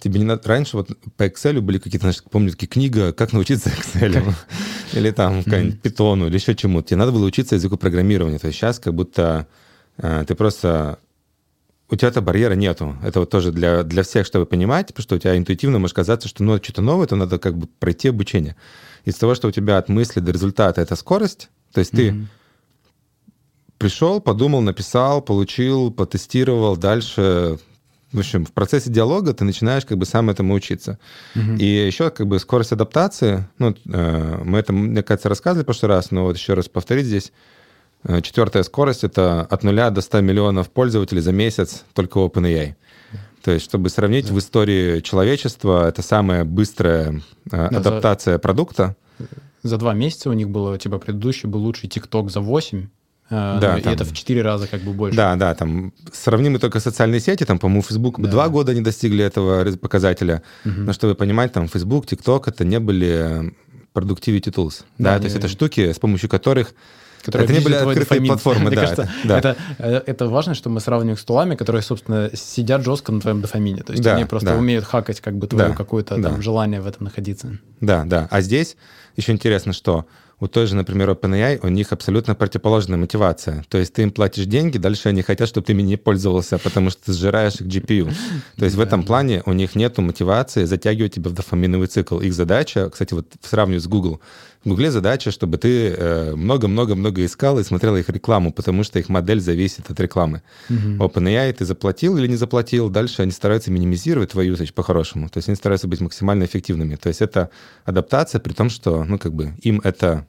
тебе 0.00 0.18
не 0.18 0.26
надо... 0.26 0.46
Раньше 0.46 0.76
вот 0.76 0.90
по 1.16 1.26
Excel 1.26 1.60
были 1.60 1.78
какие-то, 1.78 2.00
знаешь, 2.00 2.22
помню, 2.30 2.50
такие 2.50 2.66
книга 2.66 3.12
«Как 3.12 3.32
научиться 3.32 3.70
Excel» 3.70 4.34
или 4.92 5.10
там 5.10 5.42
какая-нибудь 5.42 5.80
питону 5.80 6.26
или 6.26 6.34
еще 6.34 6.54
чему-то. 6.54 6.88
Тебе 6.88 6.98
надо 6.98 7.12
было 7.12 7.24
учиться 7.24 7.54
языку 7.54 7.76
программирования. 7.78 8.38
То 8.38 8.48
есть 8.48 8.58
сейчас 8.58 8.78
как 8.78 8.92
будто 8.94 9.46
э, 9.50 9.63
ты 9.96 10.34
просто 10.34 10.98
у 11.90 11.96
тебя 11.96 12.08
этого 12.08 12.24
барьера 12.24 12.54
нету. 12.54 12.96
Это 13.02 13.20
вот 13.20 13.30
тоже 13.30 13.52
для, 13.52 13.82
для 13.82 14.02
всех, 14.02 14.26
чтобы 14.26 14.46
понимать, 14.46 14.88
потому 14.88 15.02
что 15.02 15.16
у 15.16 15.18
тебя 15.18 15.36
интуитивно 15.36 15.78
может 15.78 15.94
казаться, 15.94 16.28
что 16.28 16.42
ну, 16.42 16.56
что-то 16.56 16.82
новое, 16.82 17.06
то 17.06 17.16
надо 17.16 17.38
как 17.38 17.56
бы 17.56 17.66
пройти 17.66 18.08
обучение. 18.08 18.56
Из 19.04 19.14
того, 19.14 19.34
что 19.34 19.48
у 19.48 19.50
тебя 19.50 19.78
от 19.78 19.88
мысли 19.88 20.20
до 20.20 20.32
результата 20.32 20.80
это 20.80 20.96
скорость, 20.96 21.50
то 21.72 21.80
есть 21.80 21.92
mm-hmm. 21.92 22.22
ты 22.22 22.28
пришел, 23.78 24.20
подумал, 24.20 24.62
написал, 24.62 25.20
получил, 25.20 25.90
потестировал, 25.90 26.76
дальше 26.76 27.58
в 28.12 28.18
общем, 28.20 28.46
в 28.46 28.52
процессе 28.52 28.90
диалога 28.90 29.34
ты 29.34 29.44
начинаешь 29.44 29.84
как 29.84 29.98
бы 29.98 30.06
сам 30.06 30.30
этому 30.30 30.54
учиться. 30.54 31.00
Uh-huh. 31.34 31.58
И 31.58 31.64
еще 31.64 32.10
как 32.10 32.28
бы 32.28 32.38
скорость 32.38 32.70
адаптации, 32.70 33.48
ну, 33.58 33.74
э, 33.92 34.40
мы 34.44 34.58
это, 34.58 34.72
мне 34.72 35.02
кажется, 35.02 35.28
рассказывали 35.28 35.64
в 35.64 35.66
прошлый 35.66 35.88
раз, 35.88 36.12
но 36.12 36.22
вот 36.22 36.36
еще 36.36 36.54
раз 36.54 36.68
повторить 36.68 37.06
здесь, 37.06 37.32
четвертая 38.22 38.62
скорость— 38.62 39.04
это 39.04 39.42
от 39.42 39.62
нуля 39.62 39.90
до 39.90 40.00
100 40.00 40.20
миллионов 40.20 40.70
пользователей 40.70 41.20
за 41.20 41.32
месяц 41.32 41.84
только 41.94 42.18
OpenAI. 42.18 42.74
То 43.44 43.50
есть, 43.50 43.66
чтобы 43.66 43.90
сравнить, 43.90 44.28
да. 44.28 44.34
в 44.34 44.38
истории 44.38 45.00
человечества 45.00 45.86
это 45.86 46.00
самая 46.00 46.44
быстрая 46.46 47.20
э, 47.44 47.50
да, 47.50 47.66
адаптация 47.68 48.34
за, 48.34 48.38
продукта. 48.38 48.96
За 49.62 49.76
два 49.76 49.92
месяца 49.92 50.30
у 50.30 50.32
них 50.32 50.48
было, 50.48 50.78
типа, 50.78 50.98
предыдущий 50.98 51.46
был 51.46 51.60
лучший 51.60 51.90
TikTok 51.90 52.30
за 52.30 52.40
8, 52.40 52.78
э, 52.80 52.86
да, 53.30 53.74
ну, 53.76 53.82
там, 53.82 53.92
и 53.92 53.94
это 53.94 54.04
в 54.06 54.14
четыре 54.14 54.40
раза 54.40 54.66
как 54.66 54.80
бы 54.80 54.94
больше. 54.94 55.14
Да, 55.14 55.36
да, 55.36 55.54
там 55.54 55.92
сравнимы 56.10 56.58
только 56.58 56.80
социальные 56.80 57.20
сети, 57.20 57.44
там, 57.44 57.58
по-моему, 57.58 57.82
Facebook 57.82 58.18
да. 58.18 58.30
два 58.30 58.48
года 58.48 58.72
не 58.74 58.80
достигли 58.80 59.22
этого 59.22 59.76
показателя. 59.76 60.42
Угу. 60.64 60.80
Но 60.80 60.92
чтобы 60.94 61.14
понимать, 61.14 61.52
там, 61.52 61.68
Facebook, 61.68 62.06
TikTok— 62.06 62.44
это 62.46 62.64
не 62.64 62.80
были 62.80 63.54
productivity 63.94 64.50
tools. 64.50 64.84
Да, 64.96 65.14
да 65.14 65.18
то 65.18 65.24
есть 65.24 65.36
это 65.36 65.48
штуки, 65.48 65.92
с 65.92 65.98
помощью 65.98 66.30
которых 66.30 66.72
которые 67.24 67.46
это 67.46 67.54
не 67.54 67.60
были 67.60 67.74
открытые 67.74 68.00
дофамин. 68.00 68.26
платформы, 68.26 68.70
да. 68.70 68.80
Кажется, 68.80 69.10
да. 69.24 69.38
Это, 69.38 69.56
э, 69.78 70.02
это 70.06 70.26
важно, 70.28 70.54
что 70.54 70.70
мы 70.70 70.80
сравниваем 70.80 71.16
с 71.16 71.24
тулами, 71.24 71.54
которые, 71.54 71.82
собственно, 71.82 72.30
сидят 72.34 72.84
жестко 72.84 73.12
на 73.12 73.20
твоем 73.20 73.40
дофамине. 73.40 73.82
То 73.82 73.92
есть 73.92 74.04
да, 74.04 74.16
они 74.16 74.24
просто 74.24 74.50
да. 74.50 74.56
умеют 74.56 74.84
хакать 74.84 75.20
как 75.20 75.36
бы 75.36 75.46
твое 75.46 75.68
да, 75.68 75.74
какое-то 75.74 76.16
да. 76.16 76.30
там 76.30 76.42
желание 76.42 76.80
в 76.80 76.86
этом 76.86 77.04
находиться. 77.04 77.58
Да, 77.80 78.04
да. 78.04 78.28
А 78.30 78.40
здесь 78.40 78.76
еще 79.16 79.32
интересно, 79.32 79.72
что 79.72 80.06
у 80.40 80.48
той 80.48 80.66
же, 80.66 80.74
например, 80.76 81.10
OpenAI, 81.10 81.60
у 81.62 81.68
них 81.68 81.92
абсолютно 81.92 82.34
противоположная 82.34 82.98
мотивация. 82.98 83.64
То 83.68 83.78
есть 83.78 83.92
ты 83.92 84.02
им 84.02 84.10
платишь 84.10 84.46
деньги, 84.46 84.78
дальше 84.78 85.08
они 85.08 85.22
хотят, 85.22 85.48
чтобы 85.48 85.64
ты 85.64 85.72
ими 85.72 85.82
не 85.82 85.96
пользовался, 85.96 86.58
потому 86.58 86.90
что 86.90 87.06
ты 87.06 87.12
сжираешь 87.12 87.54
их 87.54 87.66
GPU. 87.66 88.12
То 88.56 88.64
есть 88.64 88.76
в 88.76 88.80
этом 88.80 89.04
плане 89.04 89.42
у 89.46 89.52
них 89.52 89.74
нет 89.74 89.96
мотивации 89.98 90.64
затягивать 90.64 91.14
тебя 91.14 91.30
в 91.30 91.34
дофаминовый 91.34 91.86
цикл. 91.86 92.20
Их 92.20 92.34
задача, 92.34 92.90
кстати, 92.90 93.14
вот 93.14 93.26
сравниваю 93.42 93.80
с 93.80 93.86
Google, 93.86 94.20
в 94.64 94.68
Гугле 94.68 94.90
задача, 94.90 95.30
чтобы 95.30 95.58
ты 95.58 95.90
э, 95.90 96.34
много-много-много 96.34 97.24
искал 97.24 97.58
и 97.58 97.64
смотрел 97.64 97.96
их 97.96 98.08
рекламу, 98.08 98.52
потому 98.52 98.82
что 98.82 98.98
их 98.98 99.08
модель 99.08 99.40
зависит 99.40 99.90
от 99.90 100.00
рекламы. 100.00 100.42
Uh-huh. 100.70 100.98
OpenAI 100.98 101.52
ты 101.52 101.64
заплатил 101.64 102.16
или 102.16 102.26
не 102.26 102.36
заплатил, 102.36 102.88
дальше 102.88 103.22
они 103.22 103.30
стараются 103.32 103.70
минимизировать 103.70 104.30
твой 104.30 104.48
usage 104.48 104.72
по-хорошему. 104.72 105.28
То 105.28 105.38
есть 105.38 105.48
они 105.48 105.56
стараются 105.56 105.86
быть 105.86 106.00
максимально 106.00 106.44
эффективными. 106.44 106.96
То 106.96 107.08
есть 107.08 107.20
это 107.20 107.50
адаптация, 107.84 108.40
при 108.40 108.54
том, 108.54 108.70
что, 108.70 109.04
ну, 109.04 109.18
как 109.18 109.34
бы, 109.34 109.54
им 109.62 109.80
это, 109.84 110.26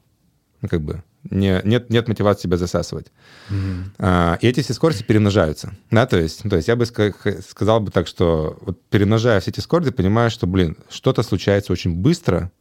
ну, 0.62 0.68
как 0.68 0.82
бы, 0.82 1.04
не, 1.30 1.62
нет, 1.64 1.90
нет 1.90 2.08
мотивации 2.08 2.44
себя 2.44 2.58
засасывать. 2.58 3.08
Mm-hmm. 3.50 3.84
А, 4.00 4.38
и 4.42 4.48
эти 4.48 4.62
все 4.62 4.74
скорости 4.74 5.04
перемножаются. 5.04 5.76
Да, 5.90 6.06
то 6.06 6.18
есть, 6.18 6.44
то 6.48 6.56
есть 6.56 6.68
я 6.68 6.76
бы 6.76 6.86
сказал 6.86 7.80
бы 7.80 7.92
так, 7.92 8.08
что 8.08 8.58
вот 8.62 8.80
перемножая 8.90 9.40
все 9.40 9.52
эти 9.52 9.60
скорости, 9.60 9.92
понимаешь, 9.92 10.34
что, 10.34 10.46
блин, 10.46 10.78
что-то 10.90 11.24
случается 11.24 11.72
очень 11.72 11.96
быстро, 11.96 12.52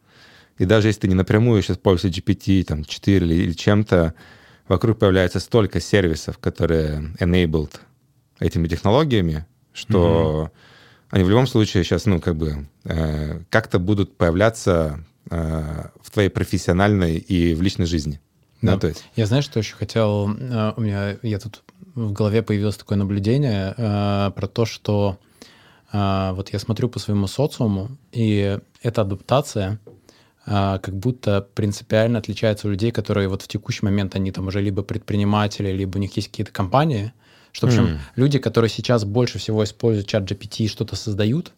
и 0.59 0.65
даже 0.65 0.89
если 0.89 1.03
ты 1.03 1.09
не 1.09 1.15
напрямую 1.15 1.63
сейчас 1.63 1.79
пользуешься 1.79 2.21
GPT, 2.21 2.65
там, 2.65 2.85
4 2.85 3.27
или, 3.27 3.35
или 3.35 3.53
чем-то, 3.53 4.15
вокруг 4.69 4.99
появляется 4.99 5.41
столько 5.41 5.81
сервисов, 5.81 6.39
которые 6.39 7.15
enabled 7.19 7.73
этими 8.39 8.69
технологиями, 8.69 9.47
что 9.73 10.51
mm-hmm. 10.53 11.09
они 11.11 11.25
в 11.25 11.31
любом 11.31 11.47
случае 11.47 11.85
сейчас, 11.85 12.07
ну, 12.07 12.21
как 12.21 12.37
бы, 12.37 12.69
э, 12.85 13.41
как-то 13.51 13.79
будут 13.79 14.17
появляться 14.17 15.05
э, 15.31 15.89
в 16.01 16.11
твоей 16.11 16.29
профессиональной 16.29 17.17
и 17.17 17.55
в 17.55 17.63
личной 17.63 17.87
жизни. 17.87 18.21
Да, 18.63 18.75
да 18.75 18.79
то 18.79 18.87
есть. 18.89 19.05
Я 19.17 19.27
знаю, 19.27 19.43
что 19.43 19.59
еще 19.59 19.75
хотел... 19.75 20.31
Э, 20.31 20.73
у 20.77 20.81
меня... 20.81 21.17
Я 21.23 21.39
тут 21.41 21.63
в 21.95 22.13
голове 22.13 22.43
появилось 22.43 22.77
такое 22.77 22.99
наблюдение 22.99 23.75
э, 23.77 24.31
про 24.35 24.47
то, 24.47 24.67
что 24.67 25.19
э, 25.93 26.33
вот 26.33 26.53
я 26.53 26.59
смотрю 26.59 26.89
по 26.89 26.99
своему 26.99 27.27
социуму, 27.27 27.91
и 28.13 28.59
эта 28.83 29.03
адаптация— 29.03 29.81
как 30.45 30.95
будто 30.95 31.47
принципиально 31.55 32.19
отличается 32.19 32.69
у 32.69 32.71
людей, 32.71 32.91
которые 32.91 33.29
вот 33.29 33.43
в 33.43 33.49
текущий 33.49 33.85
момент, 33.85 34.15
они 34.15 34.31
там 34.31 34.47
уже 34.47 34.61
либо 34.61 34.83
предприниматели, 34.83 35.71
либо 35.71 35.97
у 35.97 36.01
них 36.01 36.15
есть 36.17 36.29
какие-то 36.29 36.53
компании, 36.53 37.13
что, 37.53 37.67
в 37.67 37.71
общем, 37.71 37.85
mm. 37.85 37.99
люди, 38.17 38.39
которые 38.39 38.69
сейчас 38.69 39.05
больше 39.05 39.39
всего 39.39 39.63
используют 39.65 40.09
чат 40.09 40.31
GPT 40.31 40.65
и 40.65 40.69
что-то 40.69 40.97
создают, 40.97 41.53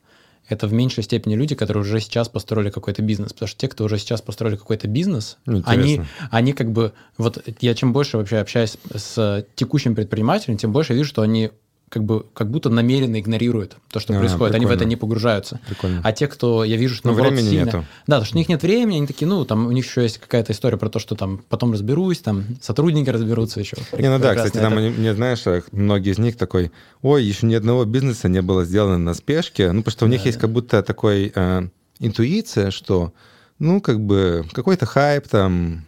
это 0.49 0.69
в 0.69 0.73
меньшей 0.73 1.03
степени 1.03 1.35
люди, 1.35 1.55
которые 1.55 1.83
уже 1.83 2.01
сейчас 2.01 2.29
построили 2.29 2.71
какой-то 2.71 3.03
бизнес. 3.03 3.33
Потому 3.33 3.49
что 3.49 3.59
те, 3.59 3.69
кто 3.69 3.85
уже 3.85 3.99
сейчас 3.99 4.23
построили 4.23 4.57
какой-то 4.57 4.87
бизнес, 4.87 5.39
они, 5.65 6.03
они 6.31 6.53
как 6.53 6.71
бы... 6.71 6.93
Вот 7.17 7.43
я 7.61 7.75
чем 7.75 7.93
больше 7.93 8.17
вообще 8.17 8.39
общаюсь 8.39 8.77
с 8.95 9.45
текущим 9.57 9.95
предпринимателем, 9.95 10.57
тем 10.57 10.73
больше 10.73 10.95
вижу, 10.95 11.09
что 11.09 11.23
они 11.23 11.51
как 11.89 12.05
бы 12.05 12.27
как 12.35 12.51
будто 12.51 12.69
намеренно 12.69 13.21
игнорируют 13.21 13.77
то, 13.91 14.01
что 14.01 14.15
а, 14.15 14.19
происходит. 14.19 14.53
Прикольно. 14.53 14.57
Они 14.57 14.67
в 14.67 14.71
это 14.71 14.85
не 14.85 14.97
погружаются. 14.97 15.61
Прикольно. 15.67 16.01
А 16.03 16.13
те, 16.13 16.27
кто 16.27 16.65
я 16.65 16.77
вижу, 16.77 16.95
что 16.97 17.09
ну, 17.09 17.15
времени 17.15 17.49
сильно... 17.49 17.65
нету. 17.65 17.79
Да, 18.07 18.17
потому 18.17 18.25
что 18.25 18.37
у 18.37 18.39
них 18.39 18.49
нет 18.49 18.63
времени, 18.63 18.97
они 18.99 19.07
такие, 19.07 19.27
ну, 19.27 19.45
там 19.45 19.67
у 19.67 19.71
них 19.71 19.87
еще 19.87 20.03
есть 20.03 20.19
какая-то 20.19 20.53
история 20.53 20.77
про 20.77 20.89
то, 20.89 20.99
что 20.99 21.15
там 21.15 21.43
потом 21.49 21.73
разберусь, 21.73 22.19
там 22.19 22.45
сотрудники 22.61 23.11
разберутся 23.11 23.61
еще. 23.61 23.77
Не, 23.97 24.11
ну 24.11 24.19
да, 24.19 24.35
кстати, 24.35 24.57
это... 24.57 24.63
там 24.63 24.75
мне 24.75 25.15
знаешь, 25.15 25.45
многие 25.73 26.13
из 26.13 26.19
них 26.19 26.37
такой, 26.37 26.73
ой, 27.03 27.23
еще 27.23 27.47
ни 27.47 27.55
одного 27.55 27.85
бизнеса 27.85 28.29
не 28.29 28.43
было 28.43 28.65
сделано 28.65 28.99
на 28.99 29.15
спешке, 29.15 29.71
ну, 29.73 29.83
потому 29.83 29.93
что 29.93 30.05
у 30.07 30.09
них 30.09 30.23
да, 30.23 30.27
есть 30.27 30.39
да. 30.39 30.43
как 30.43 30.51
будто 30.51 30.83
такой... 30.83 31.33
Э, 31.35 31.69
интуиция, 31.99 32.71
что, 32.71 33.13
ну, 33.59 33.81
как 33.81 34.01
бы, 34.01 34.45
какой-то 34.53 34.87
хайп 34.87 35.29
там, 35.29 35.85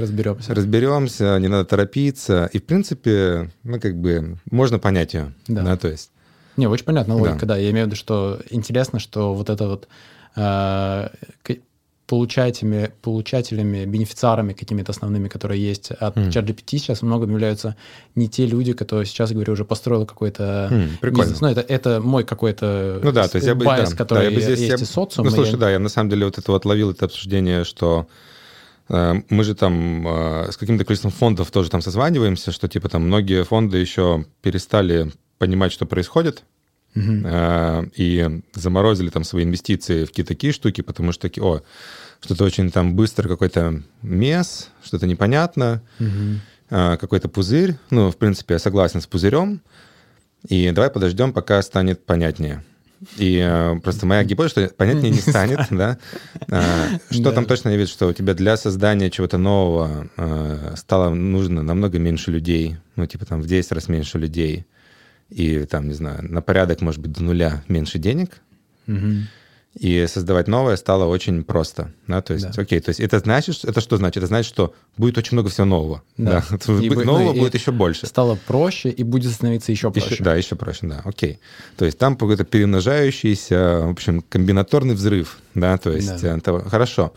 Разберемся. 0.00 0.54
разберемся, 0.54 1.38
не 1.38 1.48
надо 1.48 1.64
торопиться. 1.64 2.48
И, 2.52 2.58
в 2.58 2.64
принципе, 2.64 3.50
ну, 3.64 3.78
как 3.80 3.96
бы, 4.00 4.38
можно 4.50 4.78
понять 4.78 5.14
ее. 5.14 5.32
Да. 5.48 5.62
Да. 5.62 5.76
то 5.76 5.88
есть, 5.88 6.10
Не, 6.56 6.66
очень 6.66 6.84
понятно 6.84 7.14
Да. 7.16 7.20
логика, 7.22 7.46
да. 7.46 7.56
Я 7.56 7.70
имею 7.70 7.84
в 7.84 7.88
виду, 7.88 7.96
что 7.96 8.40
интересно, 8.50 8.98
что 8.98 9.34
вот 9.34 9.48
это 9.50 9.66
вот 9.68 9.88
э, 10.36 11.08
получателями, 12.06 12.90
получателями, 13.02 13.84
бенефициарами 13.84 14.52
какими-то 14.52 14.90
основными, 14.90 15.28
которые 15.28 15.62
есть 15.62 15.92
от 15.92 16.16
Мгм. 16.16 16.28
ChatGPT 16.30 16.78
сейчас 16.78 17.02
много 17.02 17.24
являются 17.30 17.76
не 18.16 18.28
те 18.28 18.46
люди, 18.46 18.72
которые 18.72 19.06
сейчас, 19.06 19.30
говорю, 19.30 19.52
уже 19.52 19.64
построил 19.64 20.06
какой-то 20.06 20.68
М, 20.72 20.88
прикольно. 21.00 21.22
бизнес. 21.22 21.40
Ну, 21.40 21.48
это, 21.48 21.60
это 21.60 22.00
мой 22.00 22.24
какой-то 22.24 22.98
Ну 23.00 23.12
да, 23.12 23.28
то 23.28 23.36
есть 23.36 23.46
я 23.46 23.54
бы... 23.54 23.64
bias, 23.64 23.90
да, 23.90 23.96
который 23.96 24.18
да, 24.18 24.24
я 24.24 24.30
бы 24.34 24.40
здесь, 24.40 24.58
есть 24.58 24.70
я- 24.80 24.84
из 24.84 24.90
социума. 24.90 25.30
Ну, 25.30 25.36
слушай, 25.36 25.52
я- 25.52 25.56
да, 25.58 25.70
я 25.70 25.78
на 25.78 25.88
самом 25.88 26.10
деле 26.10 26.24
вот 26.24 26.36
это 26.36 26.50
вот 26.50 26.64
ловил 26.64 26.90
это 26.90 27.04
обсуждение, 27.04 27.62
что 27.62 28.08
мы 28.90 29.44
же 29.44 29.54
там 29.54 30.06
э, 30.06 30.50
с 30.50 30.56
каким-то 30.56 30.84
количеством 30.84 31.12
фондов 31.12 31.50
тоже 31.52 31.70
там 31.70 31.80
созваниваемся, 31.80 32.50
что 32.50 32.66
типа 32.66 32.88
там 32.88 33.02
многие 33.02 33.44
фонды 33.44 33.78
еще 33.78 34.24
перестали 34.42 35.12
понимать, 35.38 35.72
что 35.72 35.86
происходит, 35.86 36.42
э, 37.24 37.84
и 37.94 38.42
заморозили 38.52 39.10
там 39.10 39.22
свои 39.22 39.44
инвестиции 39.44 40.04
в 40.04 40.08
какие-то 40.08 40.34
такие 40.34 40.52
штуки, 40.52 40.80
потому 40.80 41.12
что 41.12 41.22
такие, 41.22 41.44
о, 41.44 41.62
что-то 42.20 42.44
очень 42.44 42.72
там 42.72 42.96
быстро 42.96 43.28
какой-то 43.28 43.80
mess, 44.02 44.70
что-то 44.82 45.06
непонятно, 45.06 45.82
э, 46.70 46.96
какой-то 46.96 47.28
пузырь. 47.28 47.76
Ну, 47.90 48.10
в 48.10 48.16
принципе, 48.16 48.54
я 48.54 48.58
согласен 48.58 49.00
с 49.00 49.06
пузырем. 49.06 49.60
И 50.48 50.70
давай 50.72 50.90
подождем, 50.90 51.32
пока 51.32 51.62
станет 51.62 52.04
понятнее. 52.04 52.64
И 53.16 53.40
э, 53.42 53.80
просто 53.82 54.04
моя 54.04 54.24
гипотеза, 54.24 54.66
что 54.66 54.74
понятнее 54.74 55.10
не 55.10 55.20
станет, 55.20 55.60
да. 55.70 55.96
Э, 56.48 56.98
Что 57.10 57.32
там 57.32 57.46
точно 57.46 57.70
я 57.70 57.76
вижу, 57.76 57.90
что 57.90 58.08
у 58.08 58.12
тебя 58.12 58.34
для 58.34 58.56
создания 58.56 59.10
чего-то 59.10 59.38
нового 59.38 60.08
э, 60.16 60.74
стало 60.76 61.10
нужно 61.14 61.62
намного 61.62 61.98
меньше 61.98 62.30
людей, 62.30 62.76
ну, 62.96 63.06
типа 63.06 63.24
там 63.24 63.40
в 63.40 63.46
10 63.46 63.72
раз 63.72 63.88
меньше 63.88 64.18
людей, 64.18 64.66
и 65.30 65.64
там, 65.64 65.88
не 65.88 65.94
знаю, 65.94 66.30
на 66.30 66.42
порядок, 66.42 66.82
может 66.82 67.00
быть, 67.00 67.12
до 67.12 67.22
нуля 67.22 67.62
меньше 67.68 67.98
денег. 67.98 68.40
И 69.78 70.04
создавать 70.08 70.48
новое 70.48 70.76
стало 70.76 71.04
очень 71.04 71.44
просто. 71.44 71.92
Да? 72.08 72.20
То 72.22 72.34
есть, 72.34 72.50
Да. 72.52 72.62
окей, 72.62 72.80
то 72.80 72.88
есть 72.90 72.98
это 73.00 73.20
значит, 73.20 73.64
это 73.64 73.80
что 73.80 73.96
значит? 73.96 74.16
Это 74.18 74.26
значит, 74.26 74.48
что 74.52 74.74
будет 74.96 75.16
очень 75.16 75.36
много 75.36 75.48
всего 75.48 75.64
нового. 75.64 76.02
Да. 76.16 76.44
Да. 76.50 76.74
И 76.80 76.88
Будет- 76.88 77.04
Нового 77.04 77.32
ну, 77.32 77.38
будет 77.38 77.54
еще 77.54 77.70
больше. 77.70 78.06
Стало 78.06 78.36
проще 78.46 78.90
и 78.90 79.04
будет 79.04 79.32
становиться 79.32 79.70
еще 79.70 79.90
проще. 79.92 80.14
Еще- 80.14 80.24
да, 80.24 80.34
еще 80.34 80.56
проще, 80.56 80.86
да, 80.88 81.02
окей. 81.04 81.38
То 81.76 81.84
есть 81.84 81.98
там 81.98 82.16
какой-то 82.16 82.44
перемножающийся, 82.44 83.82
в 83.84 83.90
общем, 83.90 84.22
комбинаторный 84.28 84.94
взрыв, 84.94 85.38
да, 85.54 85.78
то 85.78 85.90
есть... 85.92 86.20
Да. 86.20 86.36
э, 86.36 86.40
того- 86.40 86.60
Хорошо. 86.68 87.12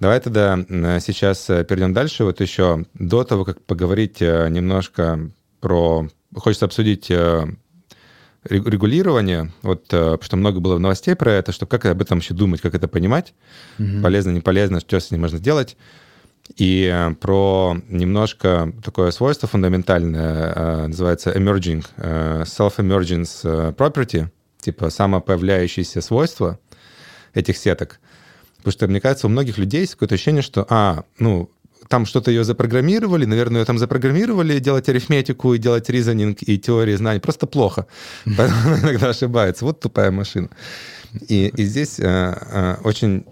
Давай 0.00 0.18
тогда 0.20 0.58
э, 0.66 0.98
сейчас 1.00 1.50
э, 1.50 1.64
перейдем 1.64 1.92
дальше. 1.92 2.24
Вот 2.24 2.40
еще 2.40 2.86
до 2.94 3.24
того, 3.24 3.44
как 3.44 3.60
поговорить 3.62 4.20
немножко 4.22 5.30
про... 5.60 6.08
Хочется 6.34 6.64
обсудить 6.64 7.10
регулирование, 8.44 9.52
вот, 9.62 9.86
э, 9.92 10.16
что 10.20 10.36
много 10.36 10.60
было 10.60 10.78
новостей 10.78 11.14
про 11.14 11.32
это, 11.32 11.52
что 11.52 11.66
как 11.66 11.84
об 11.86 12.00
этом 12.00 12.18
вообще 12.18 12.34
думать, 12.34 12.60
как 12.60 12.74
это 12.74 12.88
понимать, 12.88 13.34
Мгм. 13.78 14.02
полезно, 14.02 14.30
не 14.30 14.40
полезно, 14.40 14.80
что 14.80 14.98
с 14.98 15.10
ним 15.10 15.20
можно 15.22 15.38
сделать. 15.38 15.76
И 16.56 16.90
э, 16.92 17.14
про 17.14 17.76
немножко 17.88 18.72
такое 18.82 19.10
свойство 19.10 19.48
фундаментальное, 19.48 20.52
э, 20.54 20.86
называется 20.88 21.30
emerging, 21.30 21.84
self-emergence 22.44 23.74
property, 23.76 24.28
типа 24.60 24.90
самопоявляющиеся 24.90 26.00
свойства 26.00 26.58
этих 27.34 27.56
сеток. 27.56 28.00
Потому 28.58 28.72
что, 28.72 28.88
мне 28.88 29.00
кажется, 29.00 29.26
у 29.26 29.30
многих 29.30 29.58
людей 29.58 29.80
есть 29.82 29.94
какое-то 29.94 30.16
ощущение, 30.16 30.42
что, 30.42 30.66
а, 30.68 31.04
ну, 31.18 31.50
там 31.90 32.06
что-то 32.06 32.30
ее 32.30 32.44
запрограммировали, 32.44 33.26
наверное, 33.26 33.60
ее 33.62 33.64
там 33.64 33.76
запрограммировали 33.78 34.60
делать 34.60 34.88
арифметику 34.88 35.54
и 35.54 35.58
делать 35.58 35.90
ризонинг 35.90 36.38
и 36.40 36.56
теории 36.56 36.94
знаний. 36.96 37.20
Просто 37.20 37.46
плохо. 37.46 37.86
Поэтому 38.24 38.60
она 38.66 38.78
иногда 38.78 39.08
ошибается. 39.08 39.64
Вот 39.64 39.80
тупая 39.80 40.12
машина. 40.12 40.48
И, 41.28 41.48
и 41.48 41.64
здесь 41.64 41.98
э, 41.98 42.04
э, 42.04 42.76
очень 42.84 43.24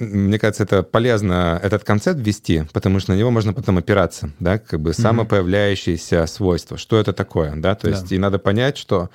мне 0.00 0.38
кажется, 0.38 0.62
это 0.62 0.82
полезно 0.82 1.58
этот 1.62 1.82
концепт 1.82 2.20
ввести, 2.20 2.62
потому 2.72 3.00
что 3.00 3.12
на 3.12 3.16
него 3.18 3.30
можно 3.30 3.52
потом 3.52 3.78
опираться, 3.78 4.30
да, 4.38 4.58
как 4.58 4.80
бы 4.80 4.92
самопоявляющиеся 4.92 6.26
свойства. 6.26 6.76
Что 6.76 7.00
это 7.00 7.12
такое, 7.12 7.54
да? 7.56 7.74
То 7.74 7.88
Да. 7.88 7.96
есть 7.96 8.12
и 8.12 8.18
надо 8.18 8.38
понять, 8.38 8.76
что 8.76 9.10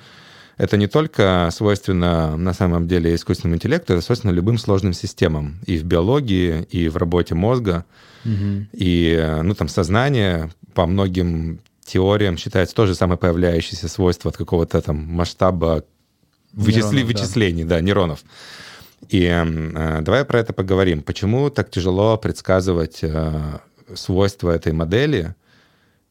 это 0.56 0.76
не 0.76 0.86
только 0.86 1.48
свойственно 1.52 2.36
на 2.36 2.52
самом 2.54 2.86
деле 2.88 3.14
искусственному 3.14 3.56
интеллекту, 3.56 3.92
это 3.94 4.02
свойственно 4.02 4.30
любым 4.32 4.58
сложным 4.58 4.92
системам 4.92 5.58
и 5.66 5.76
в 5.78 5.84
биологии, 5.84 6.62
и 6.70 6.88
в 6.88 6.96
работе 6.96 7.34
мозга, 7.34 7.84
Мгм. 8.24 8.68
и 8.72 9.38
ну 9.42 9.54
там 9.54 9.68
сознание 9.68 10.50
по 10.74 10.86
многим 10.86 11.60
теориям 11.84 12.36
считается 12.38 12.74
тоже 12.74 12.94
самопоявляющееся 12.94 13.88
свойство 13.88 14.30
от 14.30 14.36
какого-то 14.36 14.80
там 14.80 14.96
масштаба 14.96 15.84
вычисли- 16.54 16.74
Нейронов, 16.76 16.92
да. 17.00 17.06
вычислений, 17.06 17.64
да, 17.64 17.80
нейронов. 17.80 18.20
И 19.10 19.24
э, 19.24 20.00
давай 20.00 20.24
про 20.24 20.38
это 20.40 20.52
поговорим. 20.54 21.02
Почему 21.02 21.50
так 21.50 21.70
тяжело 21.70 22.16
предсказывать 22.16 23.00
э, 23.02 23.58
свойства 23.94 24.50
этой 24.52 24.72
модели, 24.72 25.34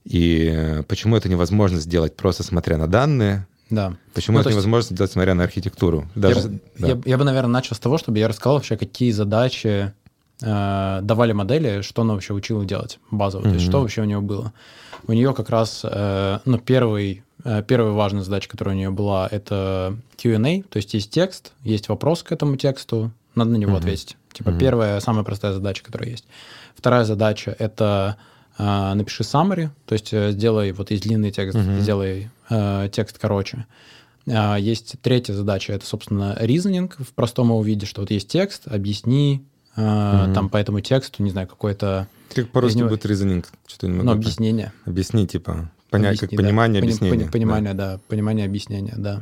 и 0.05 0.51
э, 0.53 0.83
почему 0.83 1.15
это 1.15 1.27
невозможно 1.29 1.79
сделать 1.79 2.15
просто 2.15 2.43
смотря 2.43 2.77
на 2.77 2.85
данные, 2.87 3.47
Да. 3.73 3.95
почему 4.13 4.35
Ну, 4.35 4.39
это 4.41 4.45
то 4.45 4.49
есть- 4.49 4.57
невозможно 4.57 4.95
сделать 4.95 5.11
смотря 5.11 5.33
на 5.33 5.43
архитектуру. 5.43 6.07
Даже, 6.15 6.39
я, 6.39 6.49
да. 6.79 6.87
я- 6.87 7.01
я 7.05 7.17
бы, 7.17 7.23
наверное, 7.23 7.51
начал 7.51 7.75
с 7.75 7.79
того, 7.79 7.97
чтобы 7.97 8.19
я 8.19 8.27
рассказал 8.27 8.55
вообще, 8.55 8.77
какие 8.77 9.11
задачи 9.11 9.93
э, 10.41 10.99
давали 11.03 11.31
модели, 11.31 11.81
что 11.81 12.01
она 12.01 12.13
вообще 12.15 12.33
учила 12.33 12.65
делать 12.65 12.99
базово, 13.11 13.43
то 13.43 13.49
есть 13.51 13.65
что 13.65 13.79
вообще 13.81 14.01
у 14.01 14.05
нее 14.05 14.19
было. 14.19 14.51
У 15.07 15.13
нее 15.13 15.33
как 15.33 15.49
раз, 15.49 15.81
э, 15.83 16.39
ну, 16.43 16.57
первый, 16.57 17.23
э, 17.45 17.63
первая 17.65 17.93
важная 17.93 18.23
задача, 18.23 18.49
которая 18.49 18.75
у 18.75 18.77
нее 18.77 18.89
была, 18.89 19.27
это 19.31 19.95
Q&A, 20.21 20.63
то 20.63 20.77
есть 20.77 20.93
есть 20.95 21.11
текст, 21.11 21.53
есть 21.63 21.87
вопрос 21.87 22.23
к 22.23 22.31
этому 22.33 22.57
тексту, 22.57 23.11
надо 23.35 23.51
на 23.51 23.57
него 23.57 23.71
Мгм. 23.71 23.79
ответить. 23.79 24.17
Типа 24.33 24.49
Мгм. 24.51 24.59
первая, 24.59 24.99
самая 24.99 25.23
простая 25.23 25.53
задача, 25.53 25.83
которая 25.83 26.09
есть. 26.09 26.25
Вторая 26.75 27.05
задача— 27.05 27.55
это 27.59 28.17
напиши 28.57 29.23
summary, 29.23 29.69
то 29.85 29.93
есть 29.93 30.13
э, 30.13 30.31
сделай, 30.31 30.71
вот 30.73 30.91
есть 30.91 31.03
длинный 31.03 31.31
текст, 31.31 31.57
Мгм. 31.57 31.79
сделай 31.81 32.29
э, 32.49 32.89
текст 32.91 33.17
короче. 33.19 33.65
А, 34.27 34.55
Есть 34.57 34.95
третья 35.01 35.33
задача, 35.33 35.73
это, 35.73 35.85
собственно, 35.85 36.37
reasoning 36.39 36.91
в 36.97 37.13
простом 37.13 37.47
его 37.49 37.61
виде, 37.63 37.85
что 37.85 38.01
вот 38.01 38.11
есть 38.11 38.27
текст, 38.29 38.67
объясни 38.67 39.43
а, 39.75 40.25
Мгм. 40.25 40.33
там 40.35 40.49
по 40.49 40.57
этому 40.57 40.81
тексту, 40.81 41.23
не 41.23 41.31
знаю, 41.31 41.47
какое-то 41.47 42.07
Как 42.33 42.47
по-русски 42.49 42.75
из 42.75 42.79
него- 42.79 42.89
будет 42.89 43.05
резонинг? 43.07 43.49
Что-то 43.67 43.87
не 43.87 43.93
могу 43.93 44.05
ну, 44.05 44.11
объяснение. 44.13 44.71
Объясни, 44.85 45.25
типа, 45.27 45.71
понять, 45.89 46.19
как 46.19 46.29
Объясни, 46.29 46.37
да. 46.37 46.43
понимание, 46.43 46.81
Пони- 46.81 46.89
объяснение. 46.91 47.19
пони- 47.25 47.31
Понимание, 47.31 47.73
да. 47.73 47.99
понимание, 48.07 48.45
объяснение, 48.45 48.93
да. 48.97 49.21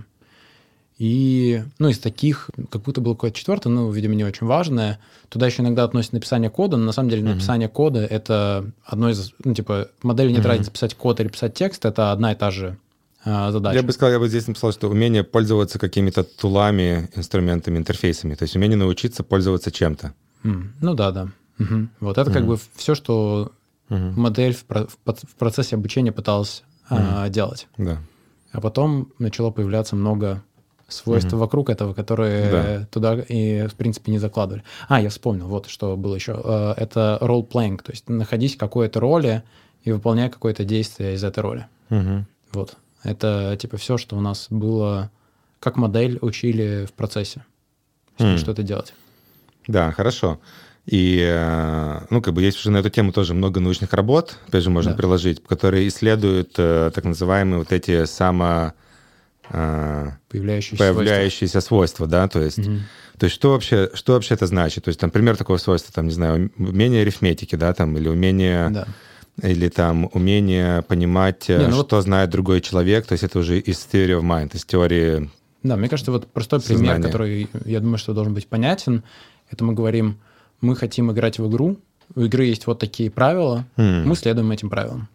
И, 1.04 1.64
ну, 1.80 1.90
из 1.90 1.98
таких, 1.98 2.52
как 2.70 2.84
будто 2.84 3.02
было 3.02 3.16
какое-то 3.16 3.36
четвертое, 3.36 3.70
ну, 3.70 3.90
видимо, 3.90 4.14
не 4.14 4.24
очень 4.24 4.46
важное. 4.46 5.00
Туда 5.30 5.48
еще 5.48 5.64
иногда 5.64 5.84
относят 5.84 6.14
написание 6.14 6.52
кода, 6.52 6.78
но 6.78 6.86
на 6.86 6.92
самом 6.92 7.10
деле 7.10 7.24
написание 7.24 7.68
кода— 7.70 8.06
это 8.18 8.70
одно 8.86 9.10
из, 9.10 9.32
ну, 9.44 9.56
типа, 9.56 9.88
модели 10.04 10.30
нет 10.30 10.42
Мгм. 10.42 10.48
разницы 10.50 10.70
писать 10.70 10.94
код 10.94 11.20
или 11.20 11.28
писать 11.30 11.56
текст, 11.56 11.86
это 11.86 12.12
одна 12.12 12.34
и 12.34 12.36
та 12.36 12.52
же 12.52 12.78
а, 13.26 13.52
задача. 13.52 13.78
Я 13.78 13.82
бы 13.84 13.92
сказал, 13.94 14.14
я 14.14 14.20
бы 14.20 14.28
здесь 14.30 14.46
написал, 14.46 14.72
что 14.74 14.90
умение 14.90 15.24
пользоваться 15.24 15.80
какими-то 15.80 16.24
тулами, 16.24 17.10
инструментами, 17.16 17.80
интерфейсами. 17.80 18.36
То 18.36 18.44
есть 18.44 18.56
умение 18.56 18.78
научиться 18.78 19.24
пользоваться 19.24 19.72
чем-то. 19.72 20.14
М, 20.44 20.76
Ну 20.82 20.94
да, 20.94 21.10
да. 21.10 21.30
Мгм. 21.58 21.90
Вот 22.00 22.20
это 22.20 22.30
как 22.30 22.44
Мгм. 22.44 22.50
бы 22.52 22.60
все, 22.76 22.94
что 22.94 23.52
Мгм. 23.90 24.22
модель 24.22 24.54
в, 24.54 24.66
про- 24.66 24.86
в 24.88 25.36
процессе 25.40 25.76
обучения 25.78 26.12
пыталась 26.12 26.62
а, 26.92 27.28
делать. 27.30 27.68
Да. 27.78 27.98
А 28.52 28.62
потом 28.62 29.12
начало 29.18 29.50
появляться 29.50 29.96
много 29.96 30.44
свойств 30.94 31.32
Мгм. 31.32 31.40
вокруг 31.40 31.70
этого, 31.70 31.94
которые 31.94 32.52
Да. 32.52 32.88
туда 32.92 33.16
и, 33.20 33.68
в 33.68 33.76
принципе, 33.76 34.12
не 34.12 34.18
закладывали. 34.20 34.64
А, 34.88 35.02
я 35.02 35.10
вспомнил, 35.10 35.48
вот 35.48 35.68
что 35.68 35.96
было 35.98 36.16
еще. 36.16 36.40
Э, 36.44 36.74
Это 36.78 37.18
role-playing, 37.22 37.82
то 37.84 37.92
есть 37.92 38.10
находись 38.10 38.56
в 38.56 38.58
какой-то 38.58 39.00
роли 39.00 39.44
и 39.84 39.92
выполняй 39.92 40.30
какое-то 40.30 40.64
действие 40.64 41.16
из 41.16 41.24
этой 41.24 41.40
роли. 41.40 41.66
Мгм. 41.90 42.26
Вот. 42.54 42.76
Это 43.04 43.58
типа 43.60 43.78
все, 43.78 43.98
что 43.98 44.16
у 44.16 44.22
нас 44.22 44.48
было, 44.50 45.10
как 45.60 45.78
модель 45.78 46.20
учили 46.22 46.86
в 46.86 46.94
процессе. 46.94 47.44
М. 48.20 48.38
Что 48.38 48.52
это 48.52 48.62
делать. 48.64 48.94
Да, 49.68 49.92
хорошо. 49.92 50.40
И, 50.86 51.20
э, 51.24 52.00
ну, 52.10 52.22
как 52.22 52.34
бы 52.34 52.42
есть 52.42 52.58
уже 52.60 52.72
на 52.72 52.78
эту 52.78 52.90
тему 52.90 53.12
тоже 53.12 53.34
много 53.34 53.60
научных 53.60 53.94
работ, 53.94 54.38
опять 54.48 54.64
же, 54.64 54.70
можно 54.72 54.92
Да. 54.92 54.98
приложить, 54.98 55.44
которые 55.44 55.88
исследуют 55.88 56.54
э, 56.58 56.92
так 56.94 57.04
называемые 57.04 57.60
вот 57.60 57.72
эти 57.72 58.06
само 58.06 58.74
Появляющиеся 60.30 60.78
появляющиеся 60.78 61.62
свойства, 61.62 62.08
да, 62.08 62.28
то 62.28 62.42
есть, 62.42 62.56
свойства. 62.56 62.74
Мгм. 62.74 62.84
то 63.20 63.26
есть 63.26 63.36
что 63.36 63.52
вообще, 63.52 63.90
что 63.94 64.14
вообще 64.14 64.34
это 64.36 64.48
значит? 64.48 64.84
То 64.86 64.90
есть, 64.90 65.00
там, 65.00 65.10
пример 65.12 65.38
такого 65.38 65.58
свойства, 65.58 65.94
там, 65.94 66.06
не 66.06 66.14
знаю, 66.14 66.52
умение 66.58 67.02
арифметики, 67.02 67.56
да, 67.56 67.74
там, 67.74 67.98
или 67.98 68.08
умение, 68.08 68.70
Да. 68.70 68.88
или 69.44 69.70
там 69.70 70.10
умение 70.14 70.82
понимать, 70.84 71.50
э, 71.50 71.58
Не, 71.60 71.68
ну 71.68 71.76
вот- 71.78 71.88
что 71.88 72.02
знает 72.02 72.30
другой 72.30 72.62
человек, 72.62 73.06
то 73.08 73.14
есть 73.14 73.24
это 73.24 73.40
уже 73.40 73.60
из 73.60 73.88
theory 73.92 74.20
of 74.20 74.22
mind, 74.22 74.56
из 74.56 74.66
теории 74.66 75.30
Да, 75.64 75.76
мне 75.76 75.90
кажется, 75.90 76.12
вот 76.12 76.28
простой 76.28 76.60
Сознание. 76.60 76.94
пример, 76.96 77.08
который, 77.12 77.50
я 77.66 77.80
думаю, 77.80 77.98
что 77.98 78.14
должен 78.14 78.34
быть 78.34 78.48
понятен, 78.48 79.04
это 79.52 79.64
мы 79.64 79.74
говорим, 79.74 80.18
мы 80.62 80.76
хотим 80.76 81.12
играть 81.12 81.40
в 81.40 81.48
игру, 81.50 81.78
у 82.16 82.22
игры 82.22 82.46
есть 82.46 82.68
вот 82.68 82.80
такие 82.80 83.10
правила, 83.12 83.66
М. 83.78 84.08
мы 84.08 84.16
следуем 84.16 84.52
этим 84.52 84.70
правилам. 84.70 85.08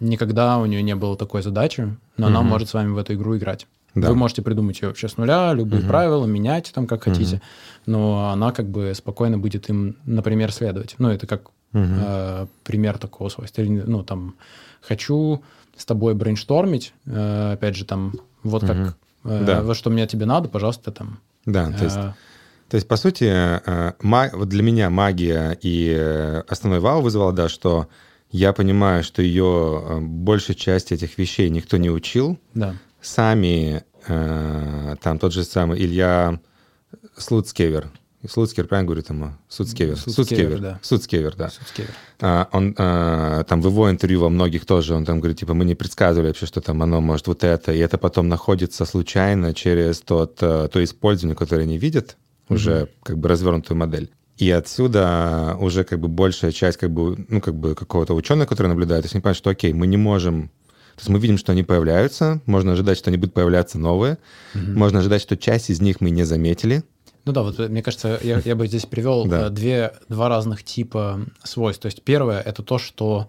Никогда 0.00 0.56
у 0.58 0.64
нее 0.66 0.82
не 0.82 0.94
было 0.94 1.16
такой 1.16 1.42
задачи, 1.42 1.94
но 2.16 2.28
она 2.28 2.40
Мгм. 2.40 2.48
может 2.48 2.68
с 2.70 2.74
вами 2.74 2.92
в 2.92 2.96
эту 2.98 3.12
игру 3.14 3.36
играть. 3.36 3.66
Да. 3.94 4.08
Вы 4.08 4.14
можете 4.14 4.42
придумать 4.42 4.80
ее 4.80 4.88
вообще 4.88 5.08
с 5.08 5.16
нуля, 5.16 5.52
любые 5.52 5.80
Мгм. 5.80 5.88
правила, 5.88 6.26
менять 6.26 6.70
там 6.74 6.86
как 6.86 7.04
хотите, 7.04 7.42
но 7.86 8.30
она 8.30 8.52
как 8.52 8.68
бы 8.68 8.92
спокойно 8.94 9.38
будет 9.38 9.68
им, 9.68 9.96
например, 10.04 10.52
следовать. 10.52 10.94
Ну, 10.98 11.08
это 11.08 11.26
как 11.26 11.50
Мгм. 11.72 11.98
э, 11.98 12.46
пример 12.64 12.98
такого 12.98 13.28
свойства. 13.28 13.62
Ну, 13.62 14.02
там, 14.04 14.34
хочу 14.80 15.42
с 15.76 15.84
тобой 15.84 16.14
брейнштормить, 16.14 16.92
э, 17.06 17.52
опять 17.54 17.76
же, 17.76 17.84
там, 17.84 18.14
вот 18.42 18.62
как, 18.64 18.76
Мгм. 18.76 18.94
э, 19.24 19.44
Да. 19.44 19.62
вот 19.62 19.76
что 19.76 19.90
мне 19.90 20.06
тебе 20.06 20.26
надо, 20.26 20.48
пожалуйста, 20.48 20.92
там. 20.92 21.18
Да, 21.46 21.72
то 21.72 21.84
есть 21.84 21.96
э, 21.96 22.12
То 22.68 22.76
есть, 22.76 22.86
по 22.86 22.96
сути, 22.96 23.24
э, 23.24 23.92
для 24.46 24.62
меня 24.62 24.90
магия 24.90 25.58
и 25.60 25.92
э, 25.98 26.42
основной 26.48 26.78
вау 26.80 27.00
вызвала, 27.02 27.32
да, 27.32 27.48
что 27.48 27.88
я 28.30 28.52
понимаю, 28.52 29.02
что 29.02 29.22
ее 29.22 29.82
э, 29.84 29.98
большей 30.00 30.54
части 30.54 30.94
этих 30.94 31.18
вещей 31.18 31.50
никто 31.50 31.76
не 31.78 31.90
учил. 31.90 32.38
да. 32.54 32.74
Сами, 33.02 33.84
э, 34.06 34.96
там 35.02 35.18
тот 35.18 35.32
же 35.32 35.44
самый 35.44 35.80
Илья 35.80 36.40
Слуцкевер, 37.16 37.90
Слуцкер, 38.28 38.66
правильно 38.66 38.86
говорю, 38.86 39.02
там, 39.02 39.24
а? 39.24 39.38
Суцкевер. 39.48 39.96
Суцкевер, 39.96 40.60
да. 40.60 40.78
Суцкевер, 40.82 41.34
да. 41.36 41.48
Суцкевер. 41.48 41.90
А, 42.20 42.48
Он 42.52 42.74
э, 42.76 43.44
там 43.48 43.62
в 43.62 43.66
его 43.66 43.90
интервью 43.90 44.20
во 44.20 44.28
многих 44.28 44.66
тоже, 44.66 44.94
он 44.94 45.06
там 45.06 45.20
говорит, 45.20 45.38
типа, 45.38 45.54
мы 45.54 45.64
не 45.64 45.74
предсказывали 45.74 46.28
вообще, 46.28 46.44
что 46.44 46.60
там 46.60 46.82
оно 46.82 47.00
может 47.00 47.28
вот 47.28 47.44
это, 47.44 47.72
и 47.72 47.78
это 47.78 47.96
потом 47.96 48.28
находится 48.28 48.84
случайно 48.84 49.54
через 49.54 50.02
тот, 50.02 50.36
э, 50.42 50.68
то 50.70 50.84
использование, 50.84 51.34
которое 51.34 51.62
они 51.62 51.78
видят, 51.78 52.18
уже 52.50 52.90
как 53.02 53.16
бы 53.16 53.28
развернутую 53.28 53.78
модель. 53.78 54.10
И 54.36 54.50
отсюда 54.50 55.56
уже 55.58 55.84
как 55.84 56.00
бы 56.00 56.08
большая 56.08 56.52
часть 56.52 56.76
как 56.76 56.90
бы, 56.90 57.24
ну, 57.28 57.40
как 57.40 57.54
бы 57.54 57.74
какого-то 57.74 58.14
ученого, 58.14 58.46
который 58.46 58.68
наблюдает, 58.68 59.02
то 59.02 59.06
есть 59.06 59.14
они 59.14 59.22
понимают, 59.22 59.38
что 59.38 59.50
окей, 59.50 59.72
мы 59.72 59.86
не 59.86 59.96
можем... 59.96 60.50
То 61.00 61.04
есть 61.04 61.08
мы 61.08 61.18
видим, 61.18 61.38
что 61.38 61.52
они 61.52 61.62
появляются, 61.62 62.42
можно 62.44 62.72
ожидать, 62.72 62.98
что 62.98 63.08
они 63.08 63.16
будут 63.16 63.32
появляться 63.32 63.78
новые, 63.78 64.18
можно 64.54 64.98
ожидать, 64.98 65.22
что 65.22 65.34
часть 65.36 65.70
из 65.70 65.80
них 65.80 66.00
мы 66.02 66.10
не 66.10 66.24
заметили, 66.24 66.82
Ну 67.24 67.32
да, 67.32 67.42
вот 67.42 67.58
э, 67.58 67.68
мне 67.68 67.82
кажется, 67.82 68.18
я, 68.22 68.40
я 68.44 68.54
бы 68.54 68.66
здесь 68.66 68.84
привел 68.86 69.24
Да. 69.26 69.46
э, 69.46 69.50
две, 69.50 69.92
два 70.08 70.28
разных 70.28 70.62
типа 70.62 71.20
свойств. 71.42 71.80
То 71.82 71.86
есть 71.86 72.02
первое 72.02 72.40
это 72.40 72.62
то, 72.62 72.78
что 72.78 73.28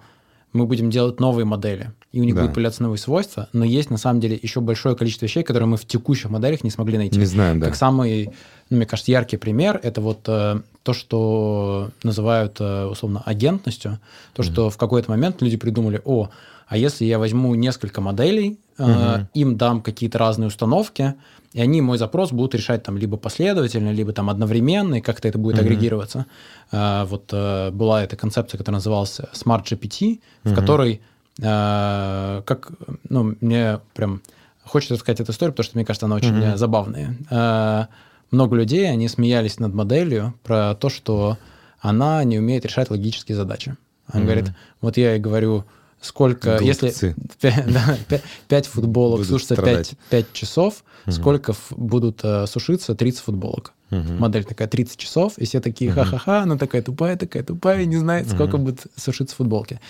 мы 0.54 0.66
будем 0.66 0.90
делать 0.90 1.20
новые 1.22 1.46
модели, 1.46 1.92
и 2.12 2.20
у 2.20 2.26
них 2.26 2.36
Да. 2.36 2.42
будут 2.42 2.56
появляться 2.56 2.84
новые 2.84 3.00
свойства, 3.00 3.48
но 3.54 3.64
есть 3.64 3.90
на 3.90 3.98
самом 3.98 4.20
деле 4.20 4.38
еще 4.42 4.60
большое 4.60 4.96
количество 4.98 5.26
вещей, 5.26 5.44
которые 5.44 5.68
мы 5.68 5.78
в 5.78 5.86
текущих 5.86 6.30
моделях 6.30 6.64
не 6.66 6.72
смогли 6.72 6.98
найти. 6.98 7.18
не 7.18 7.26
знаем, 7.26 7.60
да. 7.62 7.68
Как 7.68 7.76
самый, 7.76 8.32
ну, 8.70 8.78
мне 8.78 8.86
кажется, 8.86 9.12
яркий 9.12 9.38
пример 9.38 9.80
это 9.82 10.02
вот 10.02 10.20
э, 10.28 10.62
то, 10.84 10.94
что 10.94 11.90
называют 12.04 12.58
э, 12.60 12.86
условно 12.86 13.22
агентностью. 13.26 14.00
То, 14.34 14.44
что 14.44 14.70
в 14.70 14.78
какой-то 14.78 15.10
момент 15.12 15.42
люди 15.42 15.56
придумали, 15.58 16.02
о, 16.04 16.30
а 16.72 16.78
если 16.78 17.04
я 17.04 17.20
возьму 17.20 17.54
несколько 17.56 18.00
моделей, 18.00 18.58
э, 18.78 18.84
Мгм. 18.86 19.28
им 19.34 19.58
дам 19.58 19.82
какие-то 19.82 20.18
разные 20.18 20.48
установки, 20.48 21.16
и 21.52 21.60
они 21.60 21.82
мой 21.82 21.98
запрос 21.98 22.32
будут 22.32 22.56
решать 22.56 22.82
там 22.84 22.98
либо 22.98 23.18
последовательно, 23.18 23.92
либо 23.92 24.14
там 24.14 24.30
одновременно, 24.30 24.96
и 24.96 25.02
как-то 25.02 25.28
это 25.28 25.38
будет 25.38 25.58
Мгм. 25.58 25.66
агрегироваться. 25.66 26.26
Э, 26.72 27.04
вот 27.04 27.34
э, 27.34 27.72
была 27.72 28.02
эта 28.04 28.16
концепция, 28.16 28.58
которая 28.58 28.78
называлась 28.78 29.20
Smart 29.34 29.66
GPT, 29.66 30.22
в 30.44 30.46
Мгм. 30.46 30.56
которой, 30.56 31.02
э, 31.42 32.42
как, 32.46 32.72
ну, 33.10 33.36
мне 33.42 33.82
прям 33.94 34.22
хочется 34.64 34.94
рассказать 34.94 35.20
эту 35.20 35.34
историю, 35.34 35.52
потому 35.52 35.66
что, 35.66 35.78
мне 35.78 35.84
кажется, 35.86 36.06
она 36.06 36.16
очень 36.16 36.42
э, 36.42 36.56
забавная. 36.56 37.18
Э, 37.30 37.88
много 38.32 38.56
людей, 38.56 38.90
они 38.90 39.10
смеялись 39.10 39.60
над 39.60 39.74
моделью 39.74 40.36
про 40.44 40.74
то, 40.76 40.88
что 40.88 41.38
она 41.82 42.24
не 42.24 42.40
умеет 42.40 42.66
решать 42.66 42.90
логические 42.90 43.36
задачи. 43.36 43.76
Она 44.08 44.20
Мгм. 44.20 44.26
говорит, 44.26 44.54
вот 44.80 44.96
я 44.96 45.12
ей 45.16 45.20
говорю, 45.20 45.66
сколько, 46.02 46.58
если 46.62 46.88
Глупцы. 46.88 47.16
пя- 47.42 47.72
да, 47.72 47.98
пя- 48.10 48.22
пять 48.48 48.68
футболок 48.68 49.20
Будут 49.20 49.28
сушится 49.30 49.54
страдать. 49.56 49.90
5, 50.10 50.26
5 50.26 50.34
часов, 50.34 50.84
сколько 51.08 51.54
будут 51.72 52.20
э, 52.24 52.46
сушиться 52.48 52.96
30 52.96 53.20
футболок. 53.22 53.74
Модель 53.90 54.46
такая 54.46 54.68
30 54.70 54.98
часов, 54.98 55.38
и 55.38 55.46
все 55.46 55.60
такие 55.60 55.92
ха-ха-ха, 55.92 56.44
она 56.44 56.58
такая 56.58 56.82
тупая, 56.82 57.18
такая 57.18 57.44
тупая, 57.44 57.84
не 57.86 57.98
знает, 57.98 58.30
сколько 58.30 58.58
будет 58.58 58.86
сушиться 58.96 59.36
футболки. 59.36 59.82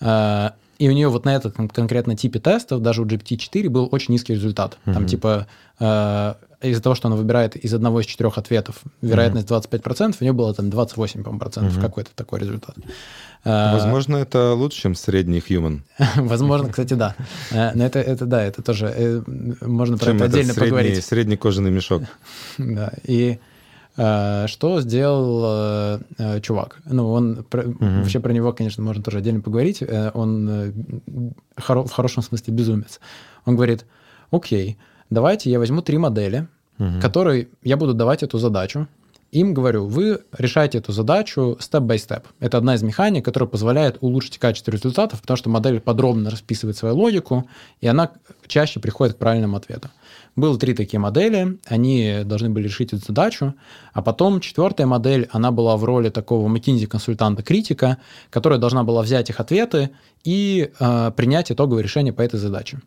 А, 0.00 0.54
И 0.78 0.88
у 0.88 0.92
нее 0.92 1.08
вот 1.08 1.26
на 1.26 1.34
этом 1.36 1.68
конкретно 1.68 2.16
типе 2.16 2.38
тестов, 2.40 2.80
даже 2.80 3.02
у 3.02 3.04
GPT-4 3.04 3.68
был 3.68 3.86
очень 3.92 4.14
низкий 4.14 4.32
результат. 4.32 4.78
Там 4.86 5.06
типа 5.06 5.46
э, 5.78 6.34
из-за 6.62 6.82
того, 6.82 6.94
что 6.94 7.08
она 7.08 7.16
выбирает 7.16 7.56
из 7.56 7.72
одного 7.72 8.00
из 8.00 8.06
четырех 8.06 8.36
ответов 8.38 8.82
вероятность 9.00 9.48
25%, 9.48 10.16
у 10.20 10.24
нее 10.24 10.32
было 10.32 10.52
там 10.54 10.68
28, 10.70 11.22
по-моему, 11.22 11.38
процентов, 11.40 11.72
Мгм. 11.74 11.82
какой-то 11.82 12.10
такой 12.14 12.40
результат. 12.40 12.76
А, 13.44 13.72
Возможно, 13.74 14.16
это 14.18 14.52
лучше, 14.52 14.80
чем 14.82 14.94
средний 14.94 15.38
human. 15.38 15.80
Возможно, 16.16 16.68
кстати, 16.68 16.92
да. 16.94 17.14
Э, 17.50 17.70
Но 17.74 17.84
это, 17.86 17.98
это 18.00 18.26
да, 18.26 18.42
это 18.44 18.60
тоже 18.62 18.92
э, 18.94 19.22
можно 19.62 19.96
про 19.96 20.12
это 20.12 20.24
отдельно 20.26 20.52
средний, 20.52 20.70
поговорить. 20.70 21.04
средний 21.04 21.36
кожаный 21.36 21.70
мешок. 21.70 22.02
Да. 22.58 22.92
И 23.04 23.38
э, 23.96 24.46
что 24.46 24.82
сделал 24.82 26.00
чувак? 26.42 26.80
Ну, 26.84 27.10
он 27.10 27.42
про- 27.48 27.62
Мгм. 27.64 28.00
вообще 28.02 28.20
про 28.20 28.32
него, 28.34 28.52
конечно, 28.52 28.82
можно 28.82 29.02
тоже 29.02 29.18
отдельно 29.18 29.40
поговорить. 29.40 29.82
Он 30.12 30.48
хоро- 31.56 31.86
в 31.86 31.92
хорошем 31.92 32.22
смысле 32.22 32.52
безумец. 32.52 33.00
Он 33.46 33.56
говорит: 33.56 33.86
Окей, 34.30 34.76
давайте 35.10 35.50
я 35.50 35.58
возьму 35.58 35.82
три 35.82 35.98
модели, 35.98 36.46
Мгм. 36.78 37.00
которые 37.00 37.48
я 37.62 37.76
буду 37.76 37.92
давать 37.94 38.22
эту 38.22 38.38
задачу. 38.38 38.86
Им 39.32 39.54
говорю, 39.54 39.86
вы 39.86 40.22
решаете 40.36 40.78
эту 40.78 40.90
задачу 40.90 41.56
степ-бай-степ. 41.60 42.24
Это 42.40 42.58
одна 42.58 42.74
из 42.74 42.82
механик, 42.82 43.24
которая 43.24 43.48
позволяет 43.48 43.98
улучшить 44.00 44.38
качество 44.38 44.72
результатов, 44.72 45.20
потому 45.20 45.36
что 45.36 45.48
модель 45.50 45.78
подробно 45.78 46.30
расписывает 46.30 46.76
свою 46.76 46.96
логику, 46.96 47.46
и 47.80 47.86
она 47.86 48.10
чаще 48.48 48.80
приходит 48.80 49.14
к 49.14 49.18
правильному 49.18 49.56
ответу. 49.56 49.88
Было 50.34 50.58
три 50.58 50.74
такие 50.74 50.98
модели, 50.98 51.58
они 51.66 52.22
должны 52.24 52.50
были 52.50 52.64
решить 52.64 52.92
эту 52.92 53.04
задачу, 53.06 53.54
а 53.92 54.02
потом 54.02 54.40
четвертая 54.40 54.88
модель, 54.88 55.28
она 55.30 55.52
была 55.52 55.76
в 55.76 55.84
роли 55.84 56.08
такого 56.08 56.48
McKinsey-консультанта-критика, 56.48 57.98
которая 58.30 58.58
должна 58.58 58.82
была 58.84 59.02
взять 59.02 59.30
их 59.30 59.38
ответы 59.38 59.90
и 60.24 60.70
э, 60.80 61.12
принять 61.16 61.52
итоговое 61.52 61.82
решение 61.82 62.12
по 62.12 62.22
этой 62.22 62.40
задаче. 62.40 62.80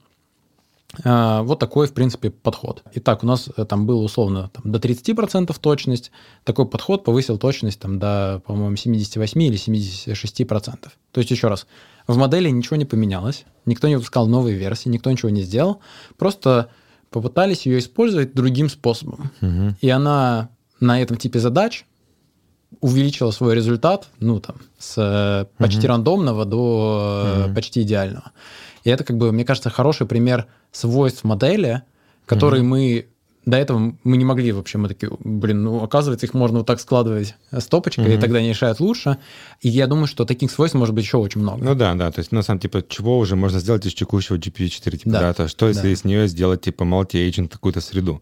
А, 1.03 1.41
Вот 1.43 1.59
такой, 1.59 1.87
в 1.87 1.93
принципе, 1.93 2.29
подход. 2.29 2.83
Итак, 2.93 3.23
у 3.23 3.27
нас 3.27 3.49
э, 3.55 3.65
там 3.65 3.85
было 3.85 4.03
условно 4.03 4.51
там, 4.53 4.71
до 4.71 4.79
30% 4.79 5.55
точность. 5.59 6.11
Такой 6.43 6.67
подход 6.67 7.03
повысил 7.03 7.37
точность 7.37 7.79
там, 7.79 7.99
до, 7.99 8.41
по-моему, 8.45 8.75
78 8.75 9.41
или 9.41 9.57
76%. 9.57 10.77
То 11.11 11.19
есть, 11.19 11.31
еще 11.31 11.47
раз, 11.47 11.67
в 12.07 12.17
модели 12.17 12.49
ничего 12.49 12.75
не 12.75 12.85
поменялось, 12.85 13.45
никто 13.65 13.87
не 13.87 13.95
выпускал 13.95 14.27
новые 14.27 14.55
версии, 14.55 14.89
никто 14.89 15.09
ничего 15.11 15.29
не 15.29 15.41
сделал, 15.41 15.79
просто 16.17 16.69
попытались 17.09 17.65
ее 17.65 17.79
использовать 17.79 18.33
другим 18.33 18.69
способом. 18.69 19.31
Мгм. 19.41 19.77
И 19.81 19.89
она 19.89 20.49
на 20.79 21.01
этом 21.01 21.17
типе 21.17 21.39
задач 21.39 21.85
увеличила 22.81 23.31
свой 23.31 23.55
результат, 23.55 24.07
ну, 24.19 24.39
там, 24.39 24.55
с 24.79 24.95
э, 24.97 25.45
почти 25.57 25.87
рандомного 25.87 26.45
до 26.45 27.43
Мгм. 27.45 27.55
почти 27.55 27.81
идеального. 27.83 28.31
И 28.83 28.89
это, 28.89 29.03
как 29.03 29.17
бы, 29.17 29.31
мне 29.31 29.45
кажется, 29.45 29.69
хороший 29.69 30.07
пример 30.07 30.47
свойств 30.71 31.23
модели, 31.23 31.83
которые 32.25 32.63
мы 32.63 33.07
до 33.45 33.57
этого 33.57 33.93
мы 34.05 34.15
не 34.15 34.23
могли 34.23 34.53
вообще, 34.53 34.77
мы 34.77 34.87
такие, 34.87 35.11
блин, 35.19 35.63
ну, 35.63 35.83
оказывается, 35.83 36.25
их 36.25 36.33
можно 36.33 36.59
вот 36.59 36.67
так 36.67 36.79
складывать 36.79 37.35
стопочкой, 37.59 38.05
и 38.05 38.11
Мгм. 38.13 38.21
тогда 38.21 38.37
они 38.39 38.49
решают 38.49 38.79
лучше. 38.79 39.17
И 39.59 39.67
я 39.67 39.85
думаю, 39.87 40.07
что 40.07 40.23
таких 40.23 40.49
свойств 40.49 40.77
может 40.77 40.95
быть 40.95 41.03
еще 41.03 41.17
очень 41.17 41.41
много. 41.41 41.61
Ну 41.61 41.75
да, 41.75 41.93
да, 41.93 42.09
то 42.09 42.19
есть, 42.19 42.31
на 42.31 42.41
самом 42.41 42.61
типа, 42.61 42.83
чего 42.87 43.17
уже 43.17 43.35
можно 43.35 43.59
сделать 43.59 43.85
из 43.85 43.93
текущего 43.93 44.37
GPU-4, 44.37 44.91
типа, 44.91 45.09
Да. 45.09 45.19
да, 45.19 45.33
то 45.33 45.47
что 45.49 45.67
если 45.67 45.81
Да. 45.81 45.89
из 45.89 46.05
нее 46.05 46.27
сделать, 46.29 46.61
типа, 46.61 46.83
multi-agent 46.83 47.49
какую-то 47.49 47.81
среду. 47.81 48.21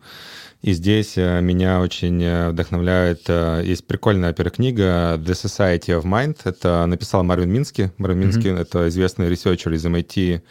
И 0.62 0.74
здесь 0.74 1.18
э, 1.18 1.42
меня 1.42 1.82
очень 1.82 2.22
э, 2.22 2.50
вдохновляет, 2.50 3.24
э, 3.28 3.64
есть 3.66 3.86
прикольная, 3.88 4.30
во-первых, 4.30 4.54
книга 4.54 5.18
The 5.18 5.32
Society 5.32 6.00
of 6.00 6.04
Mind, 6.04 6.38
это 6.44 6.86
написал 6.86 7.24
Марвин 7.24 7.50
Мински, 7.52 7.92
Марвин 7.98 8.20
Мински, 8.20 8.48
это 8.48 8.88
известный 8.90 9.28
researcher 9.28 9.74
из 9.74 9.84
MIT, 9.84 10.42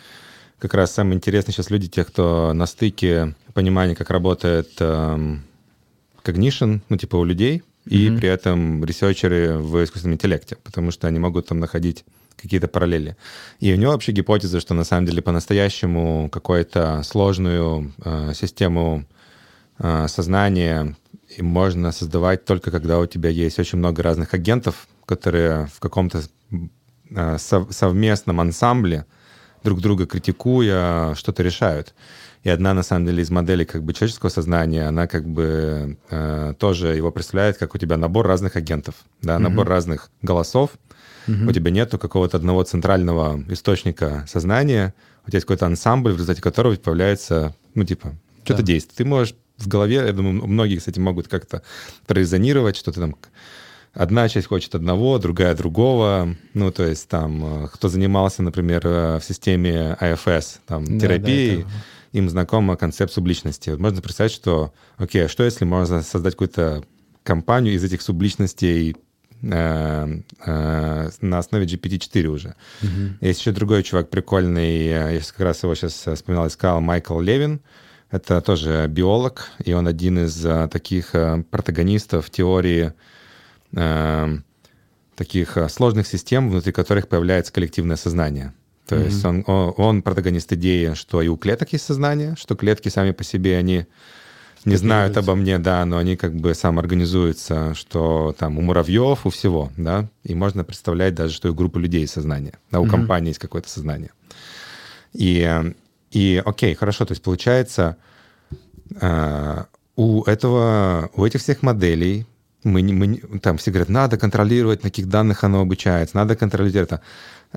как 0.59 0.75
раз 0.75 0.92
самые 0.92 1.16
интересные 1.16 1.55
сейчас 1.55 1.70
люди, 1.70 1.88
те, 1.88 2.05
кто 2.05 2.53
на 2.53 2.66
стыке 2.66 3.35
понимания, 3.55 3.94
как 3.94 4.11
работает 4.11 4.70
эм, 4.81 5.44
cognition, 6.25 6.81
ну, 6.88 6.96
типа, 6.96 7.16
у 7.16 7.25
людей, 7.25 7.62
и 7.87 8.11
Мгм. 8.11 8.18
при 8.18 8.29
этом 8.29 8.85
researcher 8.85 9.52
ы 9.52 9.59
в 9.59 9.83
искусственном 9.83 10.16
интеллекте, 10.16 10.57
потому 10.62 10.90
что 10.90 11.07
они 11.07 11.18
могут 11.18 11.46
там 11.46 11.61
находить 11.61 12.05
какие-то 12.37 12.68
параллели. 12.68 13.16
И 13.61 13.73
у 13.73 13.77
него 13.77 13.92
вообще 13.92 14.12
гипотеза, 14.12 14.61
что 14.61 14.75
на 14.75 14.85
самом 14.85 15.07
деле 15.07 15.23
по-настоящему 15.23 16.29
какую-то 16.31 17.03
сложную 17.05 17.92
э, 18.05 18.33
систему 18.35 19.05
э, 19.81 20.07
сознания 20.09 20.97
и 21.37 21.43
можно 21.43 21.93
создавать 21.93 22.45
только 22.45 22.71
когда 22.71 22.99
у 22.99 23.07
тебя 23.07 23.31
есть 23.31 23.59
очень 23.59 23.79
много 23.79 24.03
разных 24.03 24.35
агентов, 24.35 24.88
которые 25.07 25.66
в 25.66 25.81
каком-то 25.81 26.23
э, 27.11 27.38
сов- 27.38 27.73
совместном 27.73 28.40
ансамбле 28.40 29.07
друг 29.62 29.81
друга 29.81 30.07
критикуя, 30.07 31.14
что-то 31.14 31.43
решают. 31.43 31.95
И 32.43 32.49
одна, 32.49 32.73
на 32.73 32.83
самом 32.83 33.07
деле, 33.07 33.23
из 33.23 33.31
моделей 33.31 33.66
как 33.66 33.83
бы 33.83 33.93
человеческого 33.93 34.31
сознания, 34.31 34.88
она 34.88 35.07
как 35.07 35.29
бы 35.29 35.99
э, 36.09 36.55
тоже 36.59 36.97
его 36.97 37.11
представляет, 37.11 37.59
как 37.59 37.75
у 37.75 37.79
тебя 37.79 37.99
набор 37.99 38.27
разных 38.27 38.57
агентов, 38.57 38.95
да, 39.21 39.37
mm-hmm. 39.37 39.38
набор 39.38 39.69
разных 39.69 40.11
голосов. 40.23 40.71
Mm-hmm. 41.27 41.49
У 41.49 41.53
тебя 41.53 41.71
нету 41.71 41.99
какого-то 41.99 42.38
одного 42.38 42.62
центрального 42.62 43.45
источника 43.49 44.25
сознания, 44.27 44.95
у 45.27 45.29
тебя 45.29 45.37
есть 45.37 45.47
какой-то 45.47 45.66
ансамбль, 45.66 46.12
в 46.12 46.14
результате 46.14 46.40
которого 46.40 46.75
появляется, 46.77 47.55
ну, 47.75 47.85
типа, 47.85 48.14
что-то 48.45 48.62
да. 48.62 48.66
действует. 48.66 48.97
Ты 48.97 49.05
можешь 49.05 49.35
в 49.61 49.68
голове, 49.68 49.96
я 49.96 50.12
думаю, 50.12 50.46
многие, 50.46 50.77
кстати, 50.77 50.99
могут 50.99 51.29
как-то 51.29 51.62
прорезонировать, 52.07 52.77
что-то 52.77 53.01
там 53.01 53.16
одна 53.94 54.29
часть 54.29 54.46
хочет 54.46 54.75
одного, 54.75 55.18
другая 55.18 55.55
другого. 55.55 56.37
Ну, 56.55 56.70
то 56.70 56.85
есть 56.85 57.09
там, 57.09 57.64
э, 57.64 57.68
кто 57.68 57.88
занимался, 57.88 58.42
например, 58.42 58.83
э, 58.85 59.18
в 59.18 59.25
системе 59.25 59.96
АФС, 60.01 60.61
там, 60.66 60.85
да, 60.85 61.07
терапией, 61.07 61.57
да, 61.57 61.61
это... 61.62 61.70
им 62.12 62.31
знакома 62.31 62.77
концепт 62.77 63.12
субличности. 63.12 63.70
Вот 63.70 63.81
можно 63.81 64.01
представить, 64.01 64.33
что, 64.33 64.73
окей, 64.96 65.25
а 65.25 65.29
что 65.29 65.44
если 65.44 65.64
можно 65.64 66.03
создать 66.03 66.35
какую-то 66.35 66.85
компанию 67.23 67.75
из 67.75 67.85
этих 67.85 68.03
субличностей 68.03 68.96
э, 69.42 70.20
э, 70.46 71.11
на 71.20 71.38
основе 71.38 71.66
GPT-4 71.66 72.27
уже. 72.27 72.55
Угу. 72.83 73.27
Есть 73.27 73.40
еще 73.40 73.53
другой 73.53 73.83
чувак 73.83 74.11
прикольный, 74.11 74.87
я 74.87 75.20
как 75.20 75.40
раз 75.40 75.62
его 75.62 75.75
сейчас 75.75 76.07
вспоминал, 76.14 76.46
искал, 76.46 76.81
Майкл 76.81 77.20
Левин. 77.20 77.61
Это 78.11 78.40
тоже 78.40 78.87
биолог, 78.88 79.51
и 79.64 79.73
он 79.73 79.87
один 79.87 80.25
из 80.25 80.46
таких 80.70 81.12
протагонистов 81.51 82.29
теории 82.31 82.92
Эм, 83.73 84.44
таких 85.14 85.57
э, 85.57 85.68
сложных 85.68 86.07
систем, 86.07 86.51
внутри 86.51 86.73
которых 86.73 87.07
появляется 87.07 87.53
коллективное 87.53 87.96
сознание. 87.96 88.53
То 88.87 88.96
mm-hmm. 88.96 89.05
есть 89.05 89.25
он, 89.25 89.44
он, 89.46 89.75
он 89.77 90.03
протагонист 90.03 90.53
идеи, 90.55 90.94
что 90.94 91.23
и 91.23 91.29
у 91.29 91.37
клеток 91.37 91.73
есть 91.73 91.85
сознание, 91.85 92.35
что 92.37 92.57
клетки 92.57 92.88
сами 92.88 93.12
по 93.12 93.23
себе, 93.23 93.57
они 93.59 93.87
не 94.64 94.77
знают 94.77 95.16
обо 95.16 95.35
мне, 95.37 95.59
да, 95.59 95.85
но 95.85 95.99
они 95.99 96.16
как 96.16 96.35
бы 96.35 96.55
самоорганизуются, 96.55 97.75
что 97.75 98.35
там 98.38 98.59
у 98.59 98.62
муравьев, 98.62 99.25
у 99.25 99.31
всего, 99.31 99.70
да, 99.77 100.09
и 100.25 100.35
можно 100.35 100.64
представлять 100.64 101.14
даже, 101.14 101.35
что 101.35 101.49
и 101.49 101.51
у 101.51 101.55
группы 101.55 101.79
людей 101.79 102.07
сознание, 102.09 102.55
да, 102.70 102.81
у 102.81 102.87
mm-hmm. 102.87 102.90
компании 102.90 103.29
есть 103.29 103.40
какое-то 103.40 103.68
сознание. 103.68 104.11
И, 105.12 105.73
и 106.11 106.42
окей, 106.44 106.75
хорошо, 106.75 107.05
то 107.05 107.12
есть 107.12 107.23
получается, 107.23 107.96
э, 109.01 109.64
у 109.96 110.23
этого, 110.25 111.11
у 111.14 111.25
этих 111.25 111.40
всех 111.40 111.62
моделей 111.62 112.27
мы, 112.64 112.83
мы, 112.83 113.16
там 113.40 113.57
все 113.57 113.70
говорят, 113.70 113.88
надо 113.88 114.18
контролировать, 114.18 114.83
на 114.83 114.90
каких 114.90 115.09
данных 115.09 115.44
оно 115.44 115.61
обучается, 115.61 116.16
надо 116.16 116.37
контролировать 116.37 116.90
это. 116.90 117.01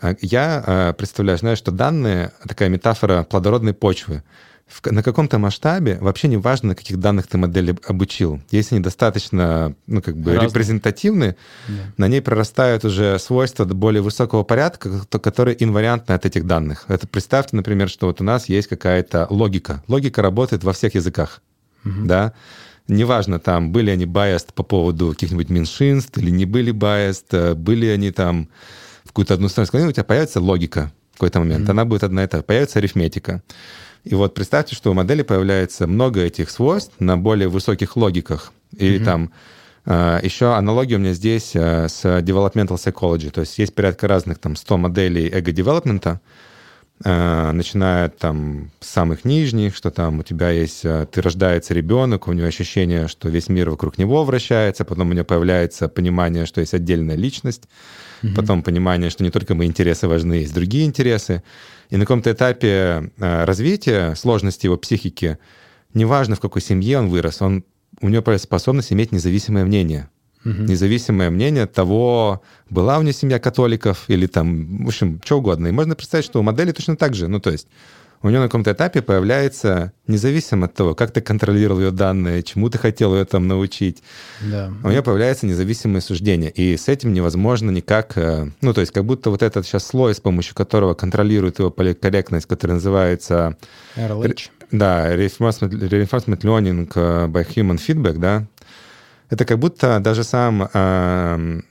А 0.01 0.15
я 0.21 0.63
э, 0.65 0.93
представляю, 0.93 1.37
знаешь, 1.37 1.57
что 1.57 1.71
данные— 1.71 2.31
такая 2.47 2.69
метафора 2.69 3.23
плодородной 3.23 3.73
почвы. 3.73 4.23
В, 4.67 4.91
на 4.91 5.03
каком-то 5.03 5.37
масштабе 5.37 5.97
вообще 5.99 6.27
не 6.27 6.37
важно, 6.37 6.69
на 6.69 6.75
каких 6.75 6.97
данных 6.97 7.27
ты 7.27 7.37
модель 7.37 7.75
обучил. 7.85 8.41
Если 8.49 8.75
они 8.75 8.83
достаточно, 8.83 9.75
ну, 9.87 10.01
как 10.01 10.17
бы 10.17 10.31
Разные. 10.31 10.49
репрезентативны, 10.49 11.35
да. 11.67 11.73
на 11.97 12.07
ней 12.07 12.21
прорастают 12.21 12.85
уже 12.85 13.19
свойства 13.19 13.65
более 13.65 14.01
высокого 14.01 14.43
порядка, 14.43 15.05
которые 15.19 15.61
инвариантны 15.63 16.13
от 16.13 16.25
этих 16.25 16.47
данных. 16.47 16.85
Это 16.87 17.07
представьте, 17.07 17.55
например, 17.55 17.89
что 17.89 18.07
вот 18.07 18.21
у 18.21 18.23
нас 18.23 18.49
есть 18.49 18.67
какая-то 18.67 19.27
логика. 19.29 19.83
Логика 19.87 20.21
работает 20.21 20.63
во 20.63 20.73
всех 20.73 20.95
языках, 20.95 21.41
угу. 21.83 22.05
да? 22.05 22.33
неважно 22.87 23.39
там, 23.39 23.71
были 23.71 23.91
они 23.91 24.05
biased 24.05 24.49
по 24.53 24.63
поводу 24.63 25.11
каких-нибудь 25.11 25.49
меньшинств 25.49 26.17
или 26.17 26.29
не 26.29 26.45
были 26.45 26.73
biased, 26.73 27.25
э, 27.31 27.53
были 27.53 27.87
они 27.87 28.11
там 28.11 28.49
в 29.03 29.07
какую-то 29.07 29.35
одну 29.35 29.49
сторону 29.49 29.67
склонены, 29.67 29.89
у 29.89 29.93
тебя 29.93 30.03
появится 30.03 30.39
логика 30.39 30.91
в 31.11 31.13
какой-то 31.15 31.39
момент, 31.39 31.67
mm-hmm. 31.67 31.71
она 31.71 31.85
будет 31.85 32.03
одна 32.03 32.23
и 32.23 32.27
та, 32.27 32.41
появится 32.41 32.79
арифметика. 32.79 33.41
И 34.03 34.15
вот 34.15 34.33
представьте, 34.33 34.75
что 34.75 34.91
у 34.91 34.93
модели 34.93 35.21
появляется 35.21 35.87
много 35.87 36.21
этих 36.21 36.49
свойств 36.49 36.93
на 36.99 37.17
более 37.17 37.47
высоких 37.47 37.95
логиках. 37.95 38.51
И 38.75 38.95
mm-hmm. 38.95 39.03
там 39.05 39.31
э, 39.85 40.19
еще 40.23 40.53
аналогия 40.55 40.95
у 40.95 40.99
меня 40.99 41.13
здесь 41.13 41.51
э, 41.55 41.87
с 41.87 42.03
developmental 42.03 42.75
psychology. 42.75 43.29
То 43.29 43.41
есть 43.41 43.57
есть 43.57 43.73
порядка 43.73 44.07
разных 44.07 44.39
там 44.39 44.55
100 44.55 44.77
моделей 44.77 45.29
эго-девелопмента, 45.29 46.19
Э, 47.05 47.51
начиная 47.51 48.07
там 48.07 48.71
с 48.79 48.87
самых 48.87 49.25
нижних, 49.25 49.75
что 49.75 49.91
там 49.91 50.19
у 50.19 50.23
тебя 50.23 50.51
есть, 50.51 50.83
ты 50.83 51.21
рождается 51.21 51.73
ребенок, 51.73 52.27
у 52.27 52.33
него 52.33 52.47
ощущение, 52.47 53.07
что 53.09 53.27
весь 53.27 53.49
мир 53.49 53.71
вокруг 53.71 53.97
него 53.97 54.23
вращается, 54.23 54.85
потом 54.85 55.09
у 55.09 55.13
него 55.13 55.25
появляется 55.25 55.89
понимание, 55.89 56.45
что 56.45 56.61
есть 56.61 56.73
отдельная 56.73 57.15
личность, 57.15 57.63
угу. 58.21 58.33
потом 58.35 58.63
понимание, 58.63 59.09
что 59.09 59.23
не 59.23 59.31
только 59.31 59.53
мои 59.53 59.67
интересы 59.67 60.07
важны, 60.07 60.33
есть 60.33 60.53
другие 60.53 60.85
интересы. 60.85 61.43
И 61.93 61.95
на 61.95 62.05
каком-то 62.05 62.31
этапе 62.31 63.11
э, 63.19 63.43
развития, 63.45 64.15
сложности 64.15 64.65
его 64.65 64.77
психики, 64.77 65.37
неважно, 65.93 66.35
в 66.35 66.39
какой 66.39 66.59
семье 66.59 66.97
он 66.97 67.09
вырос, 67.09 67.39
он, 67.39 67.63
у 68.01 68.09
него 68.09 68.23
появляется 68.23 68.47
способность 68.47 68.91
иметь 68.91 69.11
независимое 69.11 69.63
мнение 69.63 70.09
угу. 70.43 70.63
независимое 70.63 71.29
мнение 71.29 71.67
того, 71.67 72.41
была 72.67 72.97
у 72.97 73.03
нее 73.03 73.13
семья 73.13 73.37
католиков 73.37 74.05
или 74.07 74.25
там, 74.25 74.85
в 74.85 74.87
общем, 74.87 75.21
что 75.23 75.37
угодно. 75.37 75.67
И 75.67 75.71
можно 75.71 75.95
представить, 75.95 76.25
что 76.25 76.39
у 76.39 76.43
модели 76.43 76.71
точно 76.71 76.95
так 76.97 77.13
же. 77.13 77.27
Ну, 77.27 77.39
то 77.39 77.51
есть 77.51 77.67
у 78.23 78.29
нее 78.29 78.39
на 78.39 78.45
каком-то 78.45 78.71
этапе 78.71 79.01
появляется, 79.01 79.91
независимо 80.07 80.65
от 80.65 80.73
того, 80.73 80.95
как 80.95 81.11
ты 81.11 81.19
контролировал 81.19 81.81
ее 81.81 81.91
данные, 81.91 82.41
чему 82.41 82.69
ты 82.69 82.77
хотел 82.77 83.13
ее 83.13 83.25
там 83.25 83.47
научить, 83.47 84.01
да. 84.41 84.71
у 84.83 84.89
нее 84.89 85.03
появляется 85.03 85.45
независимое 85.45 85.99
суждение. 85.99 86.49
И 86.49 86.77
с 86.77 86.87
этим 86.87 87.13
невозможно 87.13 87.69
никак... 87.69 88.17
Э, 88.17 88.49
ну, 88.61 88.73
то 88.73 88.79
есть 88.79 88.93
как 88.93 89.03
будто 89.03 89.29
вот 89.29 89.43
этот 89.43 89.65
сейчас 89.65 89.85
слой, 89.85 90.15
с 90.15 90.21
помощью 90.21 90.55
которого 90.55 90.93
контролирует 90.93 91.59
его 91.59 91.69
политкорректность, 91.69 92.45
который 92.45 92.73
называется... 92.73 93.57
RLH. 93.97 94.49
Да, 94.71 95.13
Reinforcement 95.13 96.41
Learning 96.41 96.89
э, 96.95 97.27
by 97.27 97.45
Human 97.55 97.77
Feedback, 97.77 98.17
да, 98.19 98.47
это 99.29 99.43
как 99.43 99.59
будто 99.59 99.99
даже 99.99 100.23
сам 100.23 100.69
э, 100.73 101.61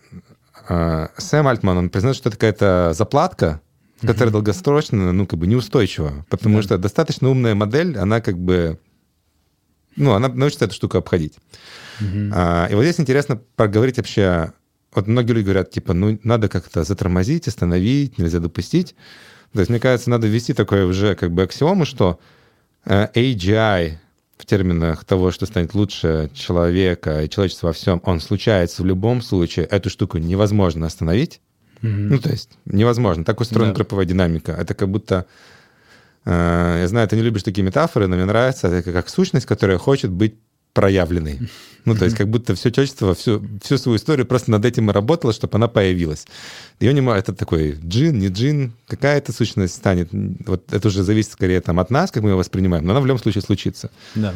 э, 0.69 1.07
Сэм 1.17 1.49
Альтман, 1.49 1.79
он 1.79 1.89
признает, 1.89 2.17
что 2.17 2.29
это 2.29 2.37
какая-то 2.37 2.93
заплатка, 2.93 3.62
которая 4.03 4.29
mm-hmm. 4.29 4.33
долгосрочно, 4.33 5.13
ну, 5.13 5.27
как 5.27 5.39
бы 5.39 5.47
неустойчива, 5.47 6.27
потому 6.29 6.63
что 6.63 6.79
достаточно 6.79 7.29
умная 7.29 7.55
модель, 7.55 7.97
она 7.97 8.21
как 8.21 8.39
бы, 8.39 8.79
ну, 9.97 10.13
она 10.13 10.29
научится 10.29 10.67
эту 10.67 10.75
штуку 10.75 10.99
обходить. 10.99 11.35
Mm-hmm. 12.01 12.31
А, 12.35 12.69
и 12.71 12.75
вот 12.75 12.83
здесь 12.83 13.01
интересно 13.01 13.41
поговорить 13.57 13.97
вообще, 13.97 14.53
вот 14.95 15.07
многие 15.07 15.33
люди 15.33 15.45
говорят, 15.45 15.71
типа, 15.71 15.95
ну, 15.95 16.19
надо 16.23 16.49
как-то 16.49 16.85
затормозить, 16.85 17.49
остановить, 17.49 18.19
нельзя 18.19 18.41
допустить. 18.41 18.95
То 19.53 19.61
есть, 19.61 19.71
мне 19.71 19.81
кажется, 19.81 20.11
надо 20.11 20.27
ввести 20.27 20.53
такое 20.53 20.87
уже 20.87 21.15
как 21.15 21.33
бы 21.33 21.43
аксиому, 21.43 21.85
что 21.85 22.19
э, 22.85 23.09
AGI 23.15 23.99
в 24.43 24.47
терминах 24.47 25.05
того, 25.05 25.31
что 25.31 25.47
станет 25.47 25.75
лучше 25.75 26.31
человека 26.35 27.23
и 27.23 27.29
человечества 27.29 27.69
во 27.69 27.73
всем, 27.73 28.03
он 28.05 28.21
случается 28.21 28.83
в 28.83 28.87
любом 28.87 29.23
случае, 29.23 29.67
эту 29.67 29.89
штуку 29.89 30.19
невозможно 30.19 30.87
остановить. 30.87 31.41
Mm-hmm. 31.83 32.09
Ну, 32.11 32.19
то 32.19 32.31
есть 32.31 32.51
невозможно. 32.65 33.25
Так 33.25 33.41
устроена 33.41 33.73
да. 33.73 33.77
групповая 33.77 34.07
динамика. 34.07 34.53
Это 34.53 34.75
как 34.75 34.89
будто... 34.89 35.27
Э, 36.25 36.79
я 36.81 36.89
знаю, 36.89 37.09
ты 37.09 37.17
не 37.17 37.23
любишь 37.23 37.43
такие 37.43 37.65
метафоры, 37.65 38.07
но 38.07 38.17
мне 38.17 38.25
нравится. 38.25 38.69
Это 38.69 38.93
как 38.93 39.09
сущность, 39.09 39.47
которая 39.47 39.79
хочет 39.79 40.11
быть 40.11 40.35
проявленной. 40.73 41.39
Ну, 41.85 41.97
то 41.97 42.05
есть 42.05 42.17
как 42.17 42.29
будто 42.29 42.55
все 42.55 42.71
человечество 42.71 43.13
всю, 43.13 43.45
всю 43.61 43.77
свою 43.77 43.97
историю 43.97 44.25
просто 44.25 44.53
над 44.53 44.65
этим 44.65 44.89
и 44.89 44.93
работало, 44.93 45.33
чтобы 45.33 45.57
она 45.57 45.67
появилась. 45.67 46.29
Ее 46.79 46.95
не 46.95 47.01
это 47.11 47.33
такой 47.33 47.73
джин, 47.85 48.21
не 48.21 48.29
джин, 48.29 48.73
какая 48.87 49.21
то 49.21 49.33
сущность 49.33 49.75
станет. 49.75 50.11
Вот 50.47 50.73
это 50.73 50.87
уже 50.87 51.03
зависит 51.03 51.33
скорее 51.33 51.61
там, 51.61 51.81
от 51.81 51.91
нас, 51.91 52.13
как 52.13 52.23
мы 52.23 52.31
ее 52.31 52.37
воспринимаем, 52.37 52.85
но 52.85 52.93
она 52.93 53.01
в 53.01 53.07
любом 53.07 53.19
случае 53.21 53.43
случится. 53.43 53.91
Да. 54.15 54.33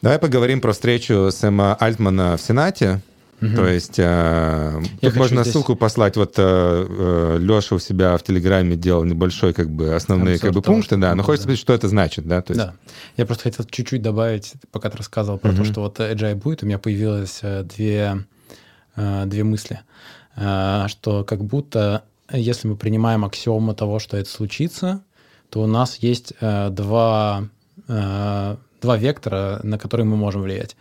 Давай 0.00 0.18
поговорим 0.18 0.62
про 0.62 0.72
встречу 0.72 1.28
Сэма 1.30 1.74
Альтмана 1.74 2.38
в 2.38 2.40
Сенате. 2.40 3.02
Угу. 3.44 3.56
То 3.56 3.66
есть 3.68 3.98
э, 3.98 4.82
тут 5.00 5.16
можно 5.16 5.42
здесь... 5.42 5.52
ссылку 5.52 5.76
послать. 5.76 6.16
Вот 6.16 6.34
э, 6.38 6.42
э, 6.42 7.38
Леша 7.40 7.74
у 7.74 7.78
себя 7.78 8.16
в 8.16 8.22
Телеграме 8.22 8.76
делал 8.76 9.04
небольшой, 9.04 9.52
как 9.52 9.68
бы, 9.70 9.94
основные 9.94 10.38
как 10.38 10.52
бы, 10.52 10.62
пункты, 10.62 10.96
да, 10.96 11.14
но 11.14 11.22
хочется 11.22 11.44
спросить, 11.44 11.60
что 11.60 11.74
это 11.74 11.88
значит, 11.88 12.26
да? 12.26 12.40
То 12.40 12.52
есть... 12.52 12.64
Да. 12.64 12.74
Я 13.16 13.26
просто 13.26 13.44
хотел 13.44 13.66
чуть-чуть 13.66 14.00
добавить, 14.00 14.54
пока 14.70 14.88
ты 14.88 14.96
рассказывал 14.96 15.38
про 15.38 15.50
угу. 15.50 15.58
то, 15.58 15.64
что 15.64 15.80
вот 15.82 16.00
Agile 16.00 16.36
будет, 16.36 16.62
у 16.62 16.66
меня 16.66 16.78
появилось 16.78 17.40
э, 17.42 17.64
две, 17.64 18.24
э, 18.96 19.24
две 19.26 19.44
мысли, 19.44 19.80
что 20.36 21.24
как 21.24 21.44
будто 21.44 22.02
если 22.32 22.66
мы 22.66 22.76
принимаем 22.76 23.24
аксиому 23.24 23.74
того, 23.74 23.98
что 23.98 24.16
это 24.16 24.28
случится, 24.28 25.04
то 25.50 25.62
у 25.62 25.66
нас 25.66 25.98
есть 25.98 26.32
два, 26.40 27.44
два 27.86 28.96
вектора, 28.96 29.60
на 29.62 29.78
которые 29.78 30.06
мы 30.06 30.16
можем 30.16 30.42
влиять. 30.42 30.74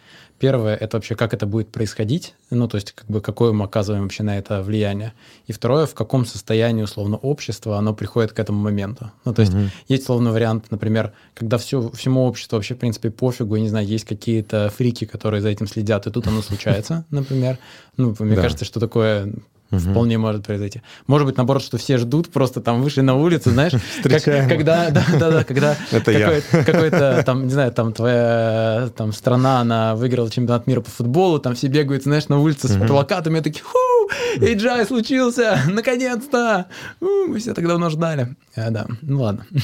Первое— 0.44 0.76
это 0.82 0.98
вообще 0.98 1.16
как 1.16 1.34
это 1.34 1.46
будет 1.46 1.70
происходить, 1.70 2.34
ну, 2.50 2.68
то 2.68 2.76
есть 2.76 2.92
как 2.92 3.08
бы 3.08 3.22
какое 3.22 3.54
мы 3.54 3.64
оказываем 3.64 4.04
вообще 4.04 4.24
на 4.24 4.38
это 4.38 4.62
влияние. 4.62 5.14
И 5.48 5.54
второе, 5.54 5.86
в 5.86 5.94
каком 5.94 6.26
состоянии, 6.26 6.84
условно, 6.84 7.16
общество, 7.16 7.78
оно 7.78 7.94
приходит 7.94 8.34
к 8.34 8.40
этому 8.40 8.60
моменту. 8.60 9.10
Ну, 9.24 9.34
то 9.34 9.42
есть 9.42 9.54
угу. 9.54 9.62
есть, 9.88 10.04
условно, 10.04 10.34
вариант, 10.34 10.66
например, 10.70 11.14
когда 11.34 11.58
все, 11.58 11.90
всему 11.92 12.26
обществу 12.26 12.58
вообще, 12.58 12.76
в 12.76 12.78
принципе, 12.78 13.10
пофигу, 13.10 13.56
я 13.56 13.62
не 13.62 13.70
знаю, 13.70 13.88
есть 13.88 14.04
какие-то 14.04 14.70
фрики, 14.76 15.06
которые 15.06 15.40
за 15.40 15.48
этим 15.48 15.66
следят, 15.66 16.08
и 16.08 16.12
тут 16.12 16.28
оно 16.28 16.42
случается, 16.42 17.06
например. 17.10 17.58
Ну, 17.96 18.14
мне 18.20 18.36
кажется, 18.36 18.66
что 18.66 18.82
такое 18.82 19.34
Вполне 19.80 20.18
может 20.18 20.46
произойти. 20.46 20.82
Может 21.08 21.28
быть, 21.28 21.38
наоборот, 21.38 21.64
что 21.64 21.78
все 21.78 21.98
ждут, 21.98 22.32
просто 22.32 22.62
там 22.62 22.82
вышли 22.82 23.02
на 23.02 23.16
улицу, 23.16 23.52
знаешь, 23.52 23.74
как, 24.04 24.24
когда, 24.24 24.90
да, 24.90 25.06
да, 25.20 25.32
да, 25.32 25.44
когда 25.44 25.76
какой-то, 25.92 26.42
какой-то 26.52 27.24
там, 27.26 27.46
не 27.46 27.52
знаю, 27.52 27.72
там 27.72 27.94
твоя 27.94 28.90
там 28.96 29.14
страна, 29.14 29.62
она 29.62 29.96
выиграла 29.96 30.30
чемпионат 30.30 30.68
мира 30.68 30.82
по 30.82 30.90
футболу, 30.90 31.40
там 31.40 31.56
все 31.56 31.68
бегают, 31.68 32.04
знаешь, 32.04 32.28
на 32.30 32.40
улице 32.40 32.68
с 32.68 32.88
плакатами, 32.88 33.40
такие, 33.40 33.64
ху, 33.64 34.10
Эйджай 34.40 34.86
случился, 34.86 35.60
наконец-то! 35.68 36.68
Мы 37.00 37.40
все 37.40 37.54
так 37.54 37.68
давно 37.68 37.90
ждали. 37.90 38.36
А, 38.56 38.70
да, 38.70 38.86
ну 39.02 39.22
ладно. 39.22 39.46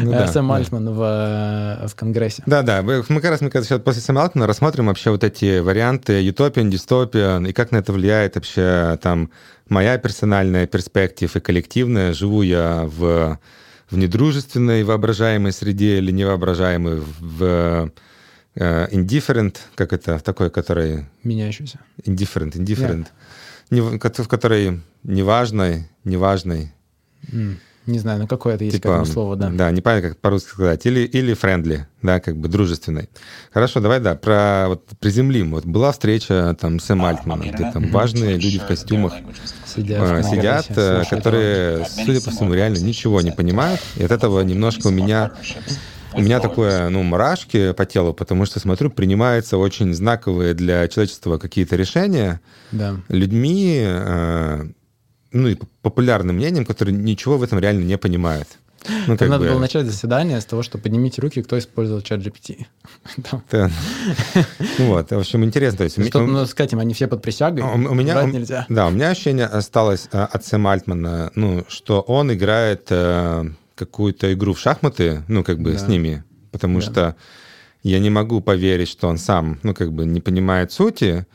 Ну, 0.00 0.12
да, 0.12 0.28
Сэм 0.28 0.46
да. 0.48 0.56
Альтман 0.56 0.90
в, 0.90 1.02
э, 1.02 1.88
в 1.88 1.94
Конгрессе. 1.96 2.42
Да-да, 2.46 2.82
мы 2.82 3.02
как 3.02 3.24
раз, 3.24 3.40
мы 3.40 3.50
сейчас 3.50 3.80
после 3.80 4.00
Сэма 4.00 4.22
Альтмана 4.22 4.46
рассмотрим 4.46 4.86
вообще 4.86 5.10
вот 5.10 5.24
эти 5.24 5.58
варианты 5.58 6.22
ютопиан, 6.22 6.70
дистопиан, 6.70 7.46
и 7.46 7.52
как 7.52 7.72
на 7.72 7.78
это 7.78 7.92
влияет 7.92 8.36
вообще 8.36 8.96
там 9.02 9.30
моя 9.68 9.98
персональная 9.98 10.68
перспектива 10.68 11.32
и 11.34 11.40
коллективная. 11.40 12.12
Живу 12.12 12.42
я 12.42 12.84
в, 12.86 13.40
в 13.90 13.98
недружественной 13.98 14.84
воображаемой 14.84 15.52
среде 15.52 15.98
или 15.98 16.12
невоображаемой 16.12 17.02
в 17.18 17.90
uh, 18.54 18.90
indifferent, 18.92 19.56
как 19.74 19.92
это, 19.92 20.20
такой, 20.20 20.50
который... 20.50 21.06
Меняющийся. 21.24 21.80
Indifferent, 22.04 22.52
indifferent. 22.52 23.06
Yeah 23.06 23.06
не, 23.70 23.80
в 23.80 24.28
которой 24.28 24.80
неважной, 25.02 25.88
неважной. 26.04 26.72
Mm. 27.32 27.56
Не 27.88 27.98
знаю, 27.98 28.20
ну 28.20 28.26
какое 28.26 28.54
это 28.54 28.64
есть 28.64 28.76
типа, 28.76 29.02
слово, 29.06 29.34
да. 29.34 29.48
Да, 29.48 29.70
не 29.70 29.80
понятно, 29.80 30.10
как 30.10 30.18
по-русски 30.18 30.50
сказать. 30.50 30.84
Или, 30.84 31.00
или 31.00 31.34
friendly, 31.34 31.80
да, 32.02 32.20
как 32.20 32.36
бы 32.36 32.48
дружественной. 32.48 33.08
Хорошо, 33.50 33.80
давай, 33.80 33.98
да, 33.98 34.14
про 34.14 34.66
вот 34.68 34.84
приземлим. 35.00 35.52
Вот 35.52 35.64
была 35.64 35.92
встреча 35.92 36.54
там 36.60 36.80
Сэм 36.80 37.02
Альтмана, 37.02 37.44
где 37.44 37.70
там 37.72 37.90
важные 37.90 38.36
люди 38.36 38.58
в 38.58 38.66
костюмах 38.66 39.14
сидят, 39.64 40.02
э, 40.02 40.22
сидят 40.22 40.66
э, 40.76 41.02
которые, 41.08 41.86
судя 41.86 42.20
по 42.20 42.30
всему, 42.30 42.52
реально 42.52 42.76
ничего 42.76 43.22
не 43.22 43.30
понимают. 43.30 43.80
И 43.96 44.04
от 44.04 44.10
этого 44.10 44.42
немножко 44.42 44.88
у 44.88 44.90
меня 44.90 45.32
у 46.14 46.20
меня 46.20 46.40
такое, 46.40 46.88
ну, 46.88 47.02
мурашки 47.02 47.72
по 47.72 47.84
телу, 47.86 48.12
потому 48.12 48.44
что, 48.44 48.60
смотрю, 48.60 48.90
принимаются 48.90 49.58
очень 49.58 49.94
знаковые 49.94 50.54
для 50.54 50.88
человечества 50.88 51.38
какие-то 51.38 51.76
решения 51.76 52.40
да. 52.72 52.96
людьми, 53.08 53.82
э, 53.82 54.66
ну, 55.32 55.48
и 55.48 55.56
популярным 55.82 56.36
мнением, 56.36 56.64
которые 56.64 56.96
ничего 56.96 57.38
в 57.38 57.42
этом 57.42 57.58
реально 57.58 57.84
не 57.84 57.98
понимают. 57.98 58.48
Ну, 59.06 59.18
как 59.18 59.28
надо 59.28 59.44
бы... 59.44 59.50
было 59.50 59.58
начать 59.58 59.86
заседание 59.86 60.40
с 60.40 60.44
того, 60.44 60.62
что 60.62 60.78
поднимите 60.78 61.20
руки, 61.20 61.42
кто 61.42 61.58
использовал 61.58 62.00
чат 62.00 62.20
GPT. 62.20 62.66
Ну 63.16 63.42
вот, 64.78 65.10
в 65.10 65.18
общем, 65.18 65.44
интересно. 65.44 65.78
То 65.78 65.84
есть, 65.84 66.08
что, 66.08 66.20
ну, 66.20 66.46
сказать 66.46 66.72
им, 66.72 66.78
они 66.78 66.94
все 66.94 67.08
под 67.08 67.20
присягой, 67.20 67.62
у, 67.62 67.90
у 67.90 67.94
меня, 67.94 68.22
нельзя. 68.24 68.66
Да, 68.68 68.86
у 68.86 68.90
меня 68.90 69.10
ощущение 69.10 69.46
осталось 69.46 70.08
э, 70.12 70.18
от 70.22 70.44
Сэма 70.44 70.72
Альтмана, 70.72 71.32
ну, 71.34 71.64
что 71.68 72.00
он 72.02 72.32
играет 72.32 72.86
э, 72.90 73.50
какую-то 73.74 74.32
игру 74.32 74.54
в 74.54 74.60
шахматы, 74.60 75.22
ну, 75.28 75.44
как 75.44 75.60
бы 75.60 75.76
с 75.76 75.86
ними, 75.88 76.24
потому 76.52 76.80
что 76.80 77.16
я 77.82 77.98
не 77.98 78.10
могу 78.10 78.40
поверить, 78.40 78.88
что 78.88 79.08
он 79.08 79.18
сам, 79.18 79.58
ну, 79.62 79.74
как 79.74 79.92
бы 79.92 80.04
не 80.04 80.20
понимает 80.20 80.72
сути, 80.72 81.26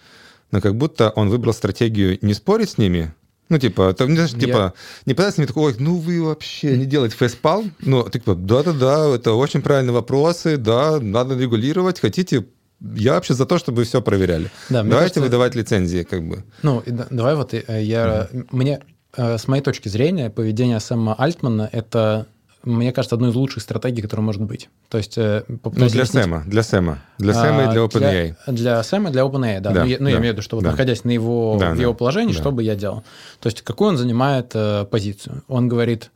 но 0.52 0.62
как 0.62 0.76
будто 0.76 1.10
он 1.10 1.30
выбрал 1.30 1.54
стратегию 1.54 2.18
не 2.22 2.34
спорить 2.34 2.72
с 2.72 2.78
ними, 2.78 3.14
ну, 3.54 3.60
типа, 3.60 3.93
там, 3.93 4.10
не, 4.10 4.16
знаешь, 4.16 4.32
типа, 4.32 4.74
не 5.06 5.14
пытаться 5.14 5.39
мне 5.39 5.47
такой, 5.47 5.76
ну, 5.78 5.97
вы 5.97 6.24
вообще 6.24 6.76
не 6.76 6.86
делаете 6.86 7.16
фейспал? 7.16 7.64
Ну, 7.82 8.10
типа, 8.10 8.34
да-да-да, 8.34 9.10
это 9.14 9.34
очень 9.34 9.62
правильные 9.62 9.93
вопросы, 9.93 10.58
да, 10.58 10.99
надо 10.99 11.38
регулировать, 11.38 11.99
хотите, 11.99 12.47
я 12.82 13.14
вообще 13.14 13.36
за 13.36 13.45
то, 13.45 13.60
чтобы 13.60 13.84
все 13.84 14.01
проверяли. 14.01 14.49
Да, 14.70 14.82
Давайте 14.82 14.95
кажется, 14.95 15.22
выдавать 15.22 15.54
лицензии, 15.54 16.01
как 16.01 16.28
бы. 16.28 16.43
Ну, 16.64 16.82
давай 16.88 17.36
вот 17.36 17.54
э, 17.54 17.84
я... 17.84 18.28
Mm-hmm. 18.32 18.47
Мне, 18.49 18.80
э, 19.16 19.38
с 19.38 19.47
моей 19.47 19.62
точки 19.62 19.88
зрения, 19.88 20.32
поведение 20.32 20.80
Сэма 20.80 21.14
Альтмана— 21.14 21.70
это 21.72 22.26
мне 22.64 22.93
кажется, 22.93 23.16
одной 23.16 23.32
из 23.32 23.36
лучших 23.36 23.61
стратегий, 23.61 24.01
которая 24.01 24.26
может 24.26 24.41
быть. 24.41 24.70
То 24.89 24.97
есть... 24.97 25.18
Э, 25.18 25.43
ну, 25.47 25.89
для 25.89 26.05
Сэма, 26.05 26.43
для 26.45 26.64
Сэма. 26.64 26.99
Для 27.18 27.34
Сэма 27.34 27.64
а, 27.64 27.70
и 27.70 27.72
для 27.72 27.82
OpenAI. 27.82 28.36
Для, 28.47 28.53
для 28.53 28.84
Сэма 28.84 29.09
и 29.09 29.11
для 29.11 29.24
OpenAI, 29.24 29.59
да. 29.59 29.72
да 29.72 29.84
ну, 29.84 29.89
я, 29.89 29.97
ну, 29.99 30.05
да, 30.05 30.11
я 30.11 30.18
имею 30.18 30.34
в 30.34 30.36
виду, 30.36 30.41
что 30.41 30.55
вот 30.55 30.64
да. 30.64 30.72
находясь 30.72 31.03
на 31.03 31.11
его, 31.11 31.57
да, 31.59 31.74
в 31.74 31.80
его 31.80 31.93
положении, 31.93 32.34
да. 32.34 32.39
что 32.39 32.51
бы 32.51 32.64
я 32.64 32.76
делал? 32.76 33.03
То 33.39 33.47
есть 33.47 33.61
какую 33.61 33.89
он 33.89 33.97
занимает 33.97 34.51
э, 34.53 34.86
позицию? 34.86 35.43
Он 35.47 35.68
говорит, 35.68 36.11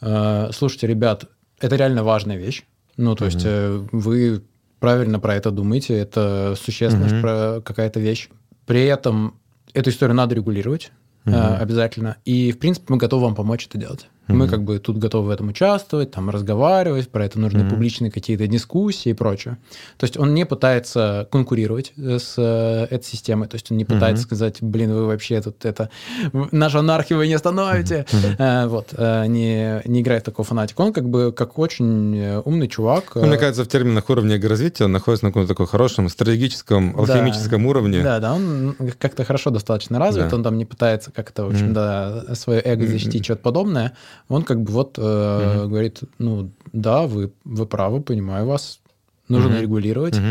э, 0.00 0.50
слушайте, 0.52 0.86
ребят, 0.86 1.24
это 1.58 1.76
реально 1.76 2.04
важная 2.04 2.36
вещь. 2.36 2.64
Ну, 2.96 3.14
то 3.16 3.24
угу. 3.24 3.32
есть 3.32 3.44
э, 3.44 3.84
вы 3.90 4.42
правильно 4.78 5.18
про 5.18 5.34
это 5.34 5.50
думаете, 5.50 5.98
это 5.98 6.54
существенная 6.60 7.56
угу. 7.56 7.62
какая-то 7.62 7.98
вещь. 7.98 8.28
При 8.66 8.84
этом 8.84 9.34
эту 9.74 9.90
историю 9.90 10.14
надо 10.14 10.34
регулировать 10.34 10.92
угу. 11.24 11.34
э, 11.34 11.56
обязательно. 11.56 12.18
И, 12.24 12.52
в 12.52 12.58
принципе, 12.58 12.86
мы 12.88 12.98
готовы 12.98 13.24
вам 13.24 13.34
помочь 13.34 13.66
это 13.66 13.78
делать. 13.78 14.08
Mm-hmm. 14.28 14.34
Мы 14.34 14.48
как 14.48 14.62
бы 14.62 14.78
тут 14.78 14.98
готовы 14.98 15.28
в 15.28 15.30
этом 15.30 15.48
участвовать, 15.48 16.12
там 16.12 16.30
разговаривать, 16.30 17.08
про 17.08 17.24
это 17.24 17.40
нужны 17.40 17.62
mm-hmm. 17.62 17.70
публичные 17.70 18.10
какие-то 18.12 18.46
дискуссии 18.46 19.10
и 19.10 19.14
прочее. 19.14 19.58
То 19.96 20.04
есть 20.04 20.16
он 20.16 20.32
не 20.32 20.46
пытается 20.46 21.26
конкурировать 21.32 21.92
э, 21.96 22.18
с 22.20 22.34
э, 22.38 22.86
этой 22.94 23.04
системой, 23.04 23.48
то 23.48 23.56
есть 23.56 23.72
он 23.72 23.78
не 23.78 23.84
пытается 23.84 24.22
mm-hmm. 24.22 24.26
сказать, 24.26 24.58
блин, 24.62 24.94
вы 24.94 25.06
вообще 25.06 25.40
тут 25.40 25.64
это, 25.64 25.90
нашу 26.32 26.78
анархию 26.78 27.18
вы 27.18 27.26
не 27.26 27.34
остановите, 27.34 28.06
mm-hmm. 28.08 28.36
э, 28.38 28.66
вот, 28.68 28.92
не, 29.28 29.88
не 29.88 30.00
играет 30.00 30.22
такого 30.22 30.46
фанатика. 30.46 30.82
Он 30.82 30.92
как 30.92 31.08
бы 31.08 31.32
как 31.32 31.58
очень 31.58 32.40
умный 32.44 32.68
чувак. 32.68 33.16
Ну, 33.16 33.26
мне 33.26 33.38
кажется, 33.38 33.64
в 33.64 33.68
терминах 33.68 34.08
уровня 34.08 34.40
развития 34.48 34.84
он 34.84 34.92
находится 34.92 35.26
на 35.26 35.30
каком-то 35.30 35.48
таком 35.48 35.66
хорошем 35.66 36.08
стратегическом, 36.08 36.96
алхимическом 36.96 37.62
да. 37.62 37.68
уровне. 37.68 38.02
Да, 38.02 38.20
да, 38.20 38.34
он 38.34 38.76
как-то 38.98 39.24
хорошо 39.24 39.50
достаточно 39.50 39.98
развит, 39.98 40.28
да. 40.28 40.36
он 40.36 40.44
там 40.44 40.58
не 40.58 40.64
пытается 40.64 41.10
как-то, 41.10 41.44
в 41.44 41.50
общем, 41.50 41.70
mm-hmm. 41.70 42.24
да, 42.26 42.34
свое 42.36 42.60
эго 42.64 42.86
защитить, 42.86 43.22
mm-hmm. 43.22 43.24
что-то 43.24 43.42
подобное 43.42 43.92
он 44.28 44.42
как 44.42 44.62
бы 44.62 44.72
вот 44.72 44.98
э, 44.98 45.60
угу. 45.60 45.68
говорит, 45.68 46.00
ну 46.18 46.50
да, 46.72 47.06
вы, 47.06 47.32
вы 47.44 47.66
правы, 47.66 48.00
понимаю 48.00 48.46
вас, 48.46 48.80
нужно 49.28 49.54
угу. 49.54 49.62
регулировать. 49.62 50.18
Угу. 50.18 50.26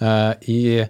Э, 0.00 0.34
и 0.46 0.88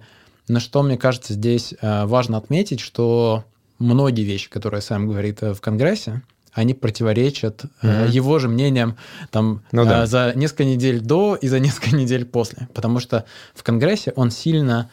на 0.49 0.61
что, 0.61 0.83
мне 0.83 0.97
кажется, 0.97 1.35
здесь 1.35 1.75
э, 1.81 2.07
важно 2.07 2.39
отметить, 2.39 2.81
что 2.81 3.45
многие 3.79 4.23
вещи, 4.23 4.49
которые 4.51 4.81
сам 4.81 5.07
говорит 5.07 5.43
э, 5.43 5.55
в 5.55 5.61
Конгрессе, 5.61 6.23
они 6.53 6.75
противоречат 6.75 7.65
угу. 7.65 7.71
э, 7.83 8.07
его 8.09 8.39
же 8.39 8.49
мнениям 8.49 8.97
там 9.31 9.63
ну, 9.73 9.85
да. 9.85 10.05
э, 10.05 10.07
за 10.07 10.33
несколько 10.35 10.65
недель 10.65 11.01
до 11.01 11.37
и 11.37 11.49
за 11.49 11.61
несколько 11.61 11.95
недель 11.95 12.25
после. 12.25 12.69
Потому 12.75 13.01
что 13.01 13.25
в 13.55 13.63
Конгрессе 13.63 14.13
он 14.17 14.31
сильно 14.31 14.91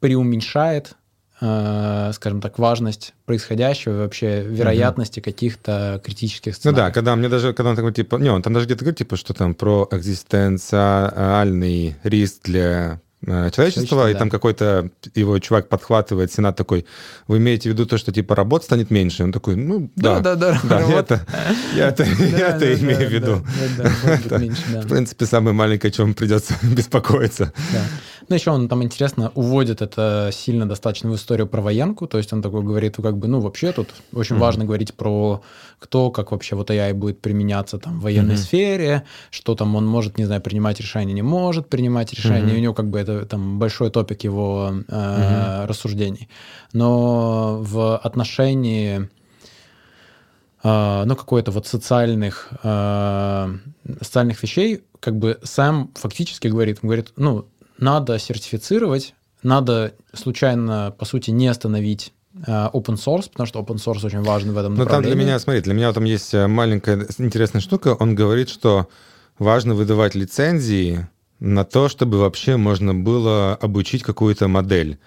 преуменьшает 0.00 0.94
скажем 1.42 2.40
так, 2.40 2.60
важность 2.60 3.14
происходящего, 3.24 3.94
вообще 3.94 4.42
вероятности 4.42 5.18
угу. 5.18 5.24
каких-то 5.24 6.00
критических 6.04 6.54
сценариев. 6.54 6.78
Ну 6.78 6.86
да, 6.86 6.92
когда 6.92 7.16
мне 7.16 7.28
даже, 7.28 7.52
когда 7.52 7.70
он 7.70 7.76
такой, 7.76 7.92
типа, 7.92 8.14
не, 8.16 8.30
он 8.30 8.42
там 8.42 8.52
даже 8.52 8.66
где-то 8.66 8.84
говорит, 8.84 8.98
типа, 8.98 9.16
что 9.16 9.34
там 9.34 9.56
про 9.56 9.88
экзистенциальный 9.90 11.96
риск 12.04 12.42
для 12.44 13.00
э, 13.26 13.50
человечества, 13.50 14.10
и 14.10 14.12
да. 14.12 14.18
там 14.18 14.30
какой-то 14.30 14.90
его 15.14 15.38
чувак 15.38 15.68
подхватывает, 15.68 16.32
сенат 16.32 16.56
такой, 16.56 16.86
вы 17.26 17.38
имеете 17.38 17.68
в 17.68 17.72
виду 17.72 17.86
то, 17.86 17.98
что 17.98 18.12
типа 18.12 18.34
работ 18.34 18.64
станет 18.64 18.90
меньше? 18.90 19.24
Он 19.24 19.32
такой, 19.32 19.56
ну 19.56 19.90
да, 19.96 20.20
да, 20.20 20.34
да, 20.36 20.60
да, 20.64 20.80
я 20.80 20.98
это, 20.98 21.20
я 21.74 21.88
это, 21.88 22.04
я 22.38 22.48
это 22.56 22.74
имею 22.74 23.08
в 23.08 23.12
виду. 23.12 23.42
В 24.82 24.88
принципе, 24.88 25.26
самое 25.26 25.54
маленькое, 25.54 25.90
о 25.90 25.92
чем 25.92 26.14
придется 26.14 26.54
беспокоиться. 26.62 27.52
Ну, 28.28 28.36
еще 28.36 28.50
он 28.50 28.68
там, 28.68 28.82
интересно, 28.82 29.32
уводит 29.34 29.82
это 29.82 30.30
сильно 30.32 30.68
достаточно 30.68 31.10
в 31.10 31.16
историю 31.16 31.46
про 31.46 31.60
военку, 31.60 32.06
то 32.06 32.18
есть 32.18 32.32
он 32.32 32.42
такой 32.42 32.62
говорит, 32.62 32.96
как 32.96 33.18
бы, 33.18 33.28
ну, 33.28 33.40
вообще 33.40 33.72
тут 33.72 33.88
очень 34.12 34.36
mm-hmm. 34.36 34.38
важно 34.38 34.64
говорить 34.64 34.94
про 34.94 35.42
кто, 35.78 36.10
как 36.10 36.30
вообще 36.30 36.54
вот 36.54 36.70
AI 36.70 36.94
будет 36.94 37.20
применяться 37.20 37.78
там 37.78 37.98
в 37.98 38.02
военной 38.02 38.34
mm-hmm. 38.34 38.38
сфере, 38.38 39.02
что 39.30 39.54
там 39.54 39.74
он 39.74 39.86
может, 39.86 40.18
не 40.18 40.24
знаю, 40.24 40.40
принимать 40.40 40.80
решения, 40.80 41.12
не 41.12 41.22
может 41.22 41.68
принимать 41.68 42.12
решения, 42.12 42.52
mm-hmm. 42.52 42.58
у 42.58 42.60
него 42.60 42.74
как 42.74 42.88
бы 42.88 42.98
это 43.00 43.11
там 43.20 43.58
большой 43.58 43.90
топик 43.90 44.24
его 44.24 44.72
э, 44.72 44.92
mm-hmm. 44.92 45.66
рассуждений. 45.66 46.28
Но 46.72 47.58
в 47.60 47.96
отношении 47.96 49.08
Uh, 50.64 51.04
ну, 51.06 51.16
какой-то 51.16 51.50
вот 51.50 51.66
социальных, 51.66 52.52
uh, 52.62 53.58
социальных 54.00 54.40
вещей, 54.44 54.84
как 55.00 55.18
бы 55.18 55.40
сам 55.42 55.90
фактически 55.96 56.46
говорит, 56.46 56.78
он 56.82 56.88
говорит, 56.88 57.12
ну, 57.16 57.48
надо 57.78 58.16
сертифицировать, 58.20 59.14
надо 59.42 59.94
случайно, 60.12 60.94
по 60.96 61.04
сути, 61.04 61.30
не 61.30 61.48
остановить 61.48 62.12
э, 62.46 62.50
open 62.72 62.96
source, 62.96 63.28
потому 63.30 63.46
что 63.46 63.60
open 63.60 63.76
source 63.76 64.06
очень 64.06 64.22
важен 64.22 64.52
в 64.52 64.58
этом 64.58 64.74
Но 64.74 64.86
там 64.86 65.02
для 65.02 65.14
меня, 65.14 65.38
смотри, 65.38 65.60
для 65.62 65.74
меня 65.74 65.92
там 65.92 66.04
есть 66.04 66.32
э, 66.34 66.46
маленькая 66.46 67.06
интересная 67.18 67.60
штука. 67.60 67.96
Он 67.98 68.14
говорит, 68.14 68.48
что 68.48 68.88
важно 69.38 69.74
выдавать 69.74 70.14
лицензии 70.14 71.08
на 71.42 71.64
то, 71.64 71.88
чтобы 71.88 72.18
вообще 72.18 72.56
можно 72.56 72.94
было 72.94 73.58
обучить 73.60 74.04
какую-то 74.04 74.46
модель. 74.46 74.98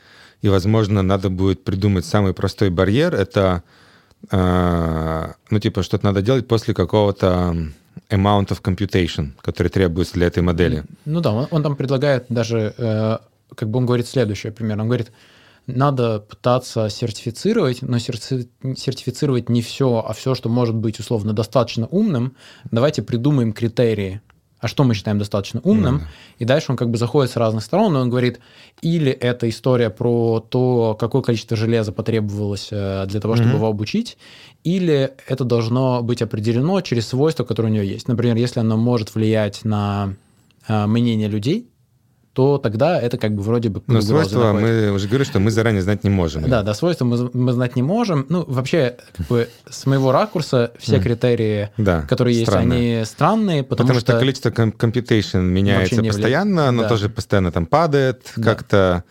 И, 0.41 0.49
возможно, 0.49 1.01
надо 1.01 1.29
будет 1.29 1.63
придумать 1.63 2.05
самый 2.05 2.33
простой 2.33 2.69
барьер. 2.69 3.15
Это, 3.15 3.63
э, 4.31 5.31
ну, 5.49 5.59
типа, 5.59 5.81
что-то 5.81 6.05
надо 6.05 6.21
делать 6.21 6.45
после 6.45 6.73
какого-то 6.73 7.55
amount 8.09 8.49
of 8.49 8.61
computation, 8.61 9.31
который 9.41 9.69
требуется 9.69 10.15
для 10.15 10.27
этой 10.27 10.43
модели. 10.43 10.83
Ну 11.05 11.21
да, 11.21 11.31
он, 11.31 11.47
он 11.51 11.63
там 11.63 11.77
предлагает 11.77 12.25
даже, 12.27 12.73
э, 12.77 13.17
как 13.55 13.69
бы 13.69 13.79
он 13.79 13.85
говорит 13.85 14.05
следующее 14.05 14.51
примерно. 14.51 14.83
Он 14.83 14.89
говорит, 14.89 15.13
надо 15.67 16.19
пытаться 16.19 16.89
сертифицировать, 16.89 17.81
но 17.81 17.97
сертифицировать 17.97 19.47
не 19.47 19.61
все, 19.61 20.03
а 20.05 20.11
все, 20.11 20.35
что 20.35 20.49
может 20.49 20.75
быть 20.75 20.99
условно 20.99 21.31
достаточно 21.31 21.87
умным. 21.87 22.35
Давайте 22.71 23.03
придумаем 23.03 23.53
критерии, 23.53 24.19
а 24.65 24.67
что 24.67 24.83
мы 24.83 24.95
считаем 24.95 25.19
достаточно 25.19 25.61
умным, 25.63 25.97
mm 25.97 26.01
и 26.39 26.43
дальше 26.43 26.71
он 26.71 26.77
как 26.77 26.89
бы 26.89 26.97
заходит 26.97 27.31
с 27.31 27.37
разных 27.37 27.63
сторон, 27.63 27.95
и 27.95 27.99
он 27.99 28.09
говорит, 28.09 28.39
или 28.81 29.11
это 29.11 29.47
история 29.47 29.89
про 29.89 30.39
то, 30.39 30.97
какое 30.99 31.21
количество 31.21 31.55
железа 31.55 31.91
потребовалось 31.93 32.69
э, 32.71 33.05
для 33.07 33.21
того, 33.21 33.35
чтобы 33.35 33.51
mm-hmm. 33.51 33.55
его 33.55 33.67
обучить, 33.67 34.17
или 34.63 35.11
это 35.27 35.43
должно 35.45 36.01
быть 36.01 36.21
определено 36.21 36.81
через 36.81 37.07
свойства, 37.07 37.43
которые 37.45 37.71
у 37.71 37.75
него 37.75 37.85
есть. 37.85 38.07
Например, 38.07 38.35
если 38.35 38.59
оно 38.59 38.75
может 38.75 39.15
влиять 39.15 39.63
на 39.63 40.15
э, 40.67 40.85
мнение 40.87 41.29
людей, 41.29 41.69
то 42.35 42.57
тогда 42.57 42.99
это 42.99 43.17
как 43.17 43.33
бы 43.33 43.41
вроде 43.41 43.69
бы... 43.69 43.81
Но 43.87 44.01
свойства 44.01 44.51
мы 44.51 44.91
уже 44.91 45.07
говорили, 45.07 45.25
что 45.25 45.39
мы 45.39 45.51
заранее 45.51 45.81
знать 45.81 46.03
не 46.03 46.09
можем. 46.09 46.43
Да, 46.49 46.63
да, 46.63 46.73
свойства 46.73 47.05
мы, 47.05 47.29
мы 47.33 47.53
знать 47.53 47.77
не 47.77 47.81
можем. 47.81 48.25
Ну, 48.27 48.43
вообще, 48.45 48.97
как 49.15 49.27
бы, 49.27 49.47
с 49.69 49.85
моего 49.85 50.11
ракурса 50.11 50.73
все 50.77 50.99
критерии, 50.99 51.69
да, 51.77 52.01
которые 52.01 52.45
странные. 52.45 52.79
есть, 52.81 52.97
они 52.97 53.05
странные, 53.05 53.63
потому, 53.63 53.87
потому 53.87 54.01
что... 54.01 54.11
что 54.11 54.19
количество 54.19 54.49
computation 54.49 55.43
меняется 55.43 56.03
постоянно, 56.03 56.67
оно 56.67 56.83
да. 56.83 56.89
тоже 56.89 57.07
постоянно 57.07 57.53
там 57.53 57.65
падает 57.65 58.23
да. 58.35 58.43
как-то. 58.43 59.03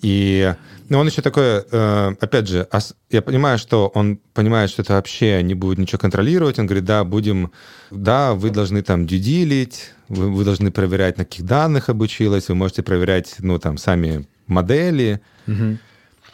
И 0.00 0.54
ну, 0.94 1.00
он 1.00 1.08
еще 1.08 1.22
такой, 1.22 1.64
э, 1.68 2.14
опять 2.20 2.46
же, 2.46 2.68
я 3.10 3.20
понимаю, 3.20 3.58
что 3.58 3.88
он 3.94 4.20
понимает, 4.32 4.70
что 4.70 4.82
это 4.82 4.92
вообще 4.92 5.42
не 5.42 5.54
будет 5.54 5.78
ничего 5.78 5.98
контролировать. 5.98 6.60
Он 6.60 6.66
говорит, 6.66 6.84
да, 6.84 7.02
будем, 7.02 7.50
да, 7.90 8.34
вы 8.34 8.50
должны 8.50 8.80
там 8.82 9.04
дюдилить, 9.04 9.90
вы, 10.08 10.30
вы 10.30 10.44
должны 10.44 10.70
проверять, 10.70 11.18
на 11.18 11.24
каких 11.24 11.46
данных 11.46 11.88
обучилась, 11.88 12.48
вы 12.48 12.54
можете 12.54 12.84
проверять, 12.84 13.34
ну, 13.40 13.58
там, 13.58 13.76
сами 13.76 14.28
модели, 14.46 15.20
угу. 15.48 15.78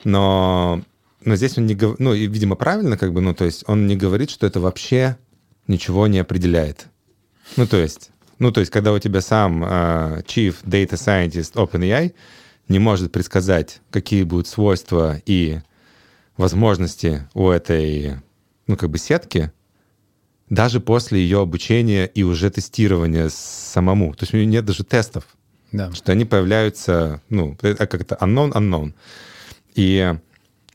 но, 0.05 0.83
но 1.25 1.37
здесь 1.37 1.57
он 1.57 1.65
не 1.65 1.75
говорит, 1.75 2.01
ну, 2.01 2.13
и, 2.13 2.27
видимо, 2.27 2.55
правильно, 2.55 2.99
как 2.99 3.15
бы, 3.15 3.23
ну, 3.23 3.35
то 3.35 3.47
есть 3.47 3.65
он 3.67 3.87
не 3.87 3.97
говорит, 3.97 4.29
что 4.29 4.47
это 4.47 4.61
вообще 4.61 5.17
ничего 5.69 6.07
не 6.07 6.19
определяет. 6.19 6.89
Ну, 7.57 7.67
то 7.67 7.79
есть, 7.79 8.11
ну, 8.39 8.53
то 8.53 8.61
есть, 8.61 8.71
когда 8.71 8.93
у 8.93 8.99
тебя 8.99 9.23
сам 9.23 9.65
uh, 9.65 10.23
Chief 10.27 10.55
Data 10.65 10.97
Scientist 10.97 11.55
OpenAI 11.55 12.13
не 12.71 12.79
может 12.79 13.13
предсказать, 13.13 13.81
какие 13.91 14.23
будут 14.23 14.47
свойства 14.47 15.21
и 15.27 15.59
возможности 16.37 17.29
у 17.35 17.51
этой, 17.51 18.21
ну, 18.67 18.77
как 18.77 18.91
бы 18.91 18.97
сетки, 18.97 19.53
даже 20.49 20.81
после 20.81 21.21
ее 21.21 21.41
обучения 21.41 22.07
и 22.07 22.23
уже 22.23 22.49
тестирования 22.49 23.29
самому. 23.29 24.15
То 24.15 24.23
есть 24.23 24.33
у 24.33 24.37
нее 24.37 24.47
нет 24.47 24.65
даже 24.65 24.85
тестов. 24.85 25.25
Да. 25.73 25.93
Что 25.93 26.13
они 26.13 26.25
появляются, 26.25 27.21
ну, 27.29 27.57
как-то 27.57 28.17
unknown, 28.21 28.53
unknown. 28.53 28.95
И 29.75 30.17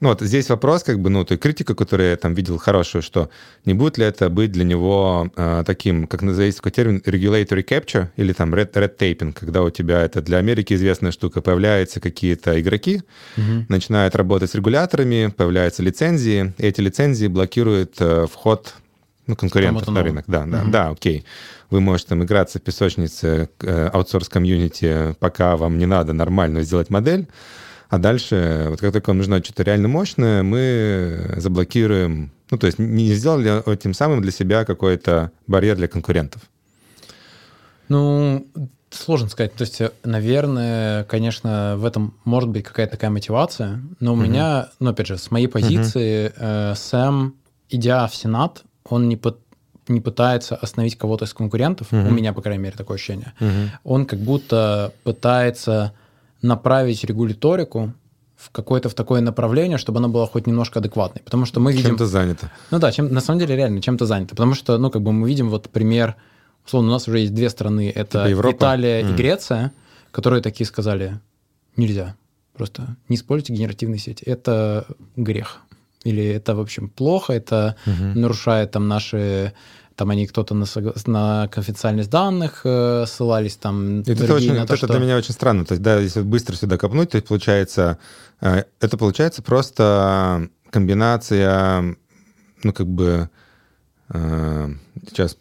ну 0.06 0.10
вот 0.10 0.22
здесь 0.22 0.49
вопрос, 0.49 0.84
как 0.84 0.99
бы, 0.99 1.10
ну, 1.10 1.26
той 1.26 1.39
критика, 1.39 1.74
которую 1.74 2.12
я 2.12 2.16
там 2.16 2.36
видел 2.36 2.60
хорошую, 2.60 3.01
что 3.01 3.32
не 3.66 3.74
будет 3.74 3.97
ли 3.97 4.06
это 4.06 4.30
быть 4.30 4.51
для 4.51 4.64
него 4.64 5.32
э, 5.36 5.64
таким, 5.66 6.06
как 6.06 6.22
называется 6.22 6.60
такой 6.60 6.74
термин, 6.74 7.01
regulatory 7.03 7.66
capture 7.66 8.10
или 8.16 8.32
там 8.32 8.53
red, 8.53 8.72
red 8.74 8.95
taping, 8.99 9.34
когда 9.34 9.64
у 9.64 9.72
тебя 9.72 10.03
это 10.03 10.22
для 10.22 10.38
Америки 10.38 10.76
известная 10.76 11.12
штука, 11.12 11.41
появляются 11.41 11.99
какие-то 11.99 12.62
игроки, 12.62 13.01
угу. 13.36 13.66
начинают 13.68 14.16
работать 14.16 14.51
с 14.51 14.53
регуляторами, 14.53 15.34
появляются 15.36 15.82
лицензии, 15.82 16.53
и 16.60 16.68
эти 16.68 16.82
лицензии 16.82 17.26
блокируют 17.26 17.95
э, 17.97 18.28
вход 18.32 18.76
ну, 19.26 19.36
конкурентов 19.36 19.88
на 19.88 20.03
рынок. 20.03 20.26
Да, 20.28 20.45
да, 20.45 20.62
угу. 20.62 20.70
да, 20.70 20.89
окей. 20.89 21.26
Вы 21.72 21.82
можете 21.82 22.10
там 22.10 22.24
играться 22.24 22.60
в 22.60 22.62
песочнице 22.62 23.49
э, 23.60 23.89
open 23.91 24.16
source 24.16 24.53
community, 24.53 25.16
пока 25.20 25.58
вам 25.58 25.80
не 25.80 25.88
надо 25.88 26.14
нормально 26.14 26.62
сделать 26.62 26.91
модель, 26.91 27.28
а 27.89 27.97
дальше, 27.97 28.67
вот 28.69 28.79
как 28.79 28.91
только 28.91 29.09
вам 29.09 29.17
нужно 29.17 29.43
что-то 29.43 29.63
реально 29.63 29.88
мощное, 29.88 30.43
мы 30.43 31.36
заблокируем, 31.38 32.31
ну, 32.51 32.57
то 32.57 32.67
есть 32.67 32.79
не 32.79 33.13
сделали 33.13 33.71
этим 33.71 33.93
самым 33.93 34.21
для 34.21 34.31
себя 34.31 34.65
какой-то 34.65 35.31
барьер 35.47 35.75
для 35.75 35.88
конкурентов. 35.88 36.41
Ну, 37.88 38.47
сложно 38.89 39.29
сказать. 39.29 39.53
То 39.53 39.63
есть, 39.63 39.81
наверное, 40.03 41.03
конечно, 41.05 41.75
в 41.77 41.86
этом 41.86 42.15
может 42.23 42.49
быть 42.49 42.63
какая-то 42.63 42.93
такая 42.93 43.11
мотивация, 43.11 43.81
но 43.99 44.13
у 44.13 44.15
угу. 44.15 44.23
меня, 44.23 44.69
ну, 44.79 44.91
опять 44.91 45.07
же, 45.07 45.17
с 45.17 45.31
моей 45.31 45.47
позиции, 45.47 46.27
угу. 46.27 46.36
э, 46.38 46.73
Сэм, 46.75 47.36
идя 47.69 48.07
в 48.07 48.15
Сенат, 48.15 48.63
он 48.88 49.07
не, 49.09 49.17
под, 49.17 49.39
не 49.88 50.01
пытается 50.01 50.55
остановить 50.55 50.97
кого-то 50.97 51.25
из 51.25 51.33
конкурентов, 51.33 51.91
угу. 51.91 52.01
у 52.01 52.11
меня, 52.11 52.33
по 52.33 52.41
крайней 52.41 52.63
мере, 52.63 52.77
такое 52.77 52.95
ощущение. 52.95 53.33
Угу. 53.39 53.49
Он 53.83 54.05
как 54.05 54.19
будто 54.19 54.93
пытается 55.03 55.93
направить 56.46 57.04
регуляторику 57.04 57.93
в 58.36 58.52
какое-то 58.52 58.89
в 58.89 58.93
такое 58.93 59.22
направление, 59.22 59.78
чтобы 59.78 60.00
оно 60.00 60.10
было 60.10 60.28
хоть 60.28 60.48
немножко 60.48 60.80
адекватной. 60.80 61.22
Потому 61.24 61.46
что 61.46 61.60
мы 61.60 61.72
видим... 61.72 61.91
Чем-то 61.91 62.06
занято. 62.06 62.52
Ну 62.72 62.80
да, 62.80 62.91
чем, 62.91 63.14
на 63.14 63.22
самом 63.22 63.39
деле 63.39 63.56
реально 63.56 63.82
чем-то 63.82 64.06
занято. 64.06 64.32
Потому 64.32 64.54
что, 64.54 64.78
ну, 64.78 64.91
как 64.91 65.02
бы 65.02 65.14
мы 65.14 65.28
видим 65.28 65.50
вот 65.50 65.70
пример, 65.70 66.16
условно, 66.66 66.89
у 66.89 66.91
нас 66.93 67.08
уже 67.08 67.20
есть 67.20 67.34
две 67.34 67.50
страны, 67.50 67.91
это 67.93 68.28
типа 68.28 68.52
Италия 68.52 69.02
mm. 69.02 69.12
и 69.12 69.16
Греция, 69.16 69.72
которые 70.12 70.41
такие 70.41 70.68
сказали, 70.68 71.20
нельзя, 71.78 72.16
просто 72.54 72.96
не 73.10 73.16
используйте 73.16 73.54
генеративные 73.54 74.00
сети, 74.00 74.24
это 74.24 74.86
грех. 75.16 75.62
Или 76.04 76.24
это, 76.24 76.56
в 76.56 76.60
общем, 76.60 76.88
плохо, 76.88 77.34
это 77.34 77.76
угу. 77.88 78.20
нарушает 78.20 78.70
там 78.72 78.88
наши 78.88 79.54
там 79.96 80.10
они 80.10 80.28
кто-то 80.28 80.54
на, 80.54 80.66
на 81.06 81.48
конфиденциальность 81.48 82.10
данных 82.10 82.62
э, 82.66 83.06
ссылались, 83.08 83.56
там... 83.56 84.02
Это, 84.02 84.34
очень, 84.34 84.56
то, 84.56 84.64
это 84.64 84.76
что... 84.76 84.88
для 84.88 85.00
меня 85.00 85.18
очень 85.18 85.34
странно. 85.34 85.66
То 85.66 85.74
есть, 85.74 85.82
да, 85.82 86.00
если 86.00 86.22
быстро 86.22 86.56
сюда 86.56 86.78
копнуть, 86.78 87.12
то 87.12 87.16
есть 87.16 87.28
получается, 87.28 87.98
э, 88.41 88.64
это 88.80 88.98
получается 88.98 89.41
просто 89.41 90.50
комбинация, 90.70 91.96
ну, 92.64 92.74
как 92.74 92.88
бы, 92.88 93.30
э, 94.10 94.74
сейчас 95.08 95.38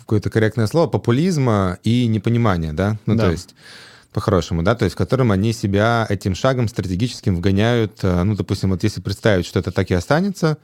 какое-то 0.00 0.30
корректное 0.30 0.68
слово, 0.68 0.86
популизма 0.86 1.78
и 1.82 2.06
непонимания, 2.06 2.72
да? 2.72 2.98
Ну, 3.06 3.16
да. 3.16 3.24
то 3.24 3.30
есть 3.32 3.54
по-хорошему, 4.12 4.62
да, 4.62 4.74
то 4.74 4.84
есть 4.84 4.94
в 4.94 4.98
котором 4.98 5.30
они 5.30 5.52
себя 5.52 6.06
этим 6.08 6.34
шагом 6.34 6.68
стратегическим 6.68 7.36
вгоняют, 7.36 7.98
э, 8.02 8.22
ну, 8.22 8.36
допустим, 8.36 8.70
вот 8.70 8.84
если 8.84 9.00
представить, 9.00 9.46
что 9.46 9.58
это 9.58 9.72
так 9.72 9.90
и 9.90 9.94
останется, 9.94 10.58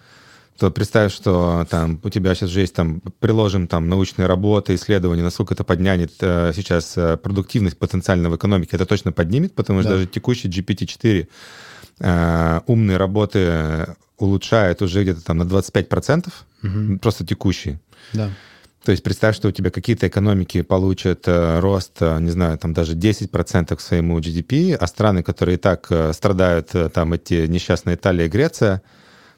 то 0.58 0.70
представь, 0.70 1.12
что 1.12 1.66
там 1.70 2.00
у 2.02 2.10
тебя 2.10 2.34
сейчас 2.34 2.50
же 2.50 2.60
есть 2.60 2.74
там, 2.74 3.00
приложим 3.20 3.66
там 3.66 3.88
научные 3.88 4.26
работы, 4.26 4.74
исследования, 4.74 5.22
насколько 5.22 5.54
это 5.54 5.64
поднянет 5.64 6.12
э, 6.20 6.52
сейчас 6.54 6.96
э, 6.96 7.16
продуктивность 7.16 7.78
потенциально 7.78 8.30
в 8.30 8.36
экономике, 8.36 8.76
это 8.76 8.86
точно 8.86 9.12
поднимет, 9.12 9.54
потому 9.54 9.80
что 9.80 9.90
да. 9.90 9.96
даже 9.96 10.06
текущий 10.06 10.48
GPT-4 10.48 11.28
э, 12.00 12.60
умные 12.66 12.96
работы 12.96 13.86
улучшает 14.18 14.82
уже 14.82 15.02
где-то 15.02 15.24
там 15.24 15.38
на 15.38 15.42
25%, 15.42 16.28
угу. 16.62 16.98
просто 16.98 17.26
текущий. 17.26 17.78
Да. 18.12 18.30
То 18.84 18.90
есть 18.90 19.04
представь, 19.04 19.36
что 19.36 19.48
у 19.48 19.52
тебя 19.52 19.70
какие-то 19.70 20.08
экономики 20.08 20.62
получат 20.62 21.28
э, 21.28 21.60
рост, 21.60 21.92
э, 22.00 22.18
не 22.20 22.30
знаю, 22.30 22.58
там 22.58 22.72
даже 22.72 22.96
10% 22.96 23.76
к 23.76 23.80
своему 23.80 24.18
GDP, 24.18 24.74
а 24.74 24.86
страны, 24.88 25.22
которые 25.22 25.54
и 25.54 25.58
так 25.58 25.86
э, 25.90 26.12
страдают, 26.12 26.74
э, 26.74 26.88
там 26.88 27.12
эти 27.12 27.46
несчастные 27.46 27.94
Италия 27.94 28.26
и 28.26 28.28
Греция, 28.28 28.82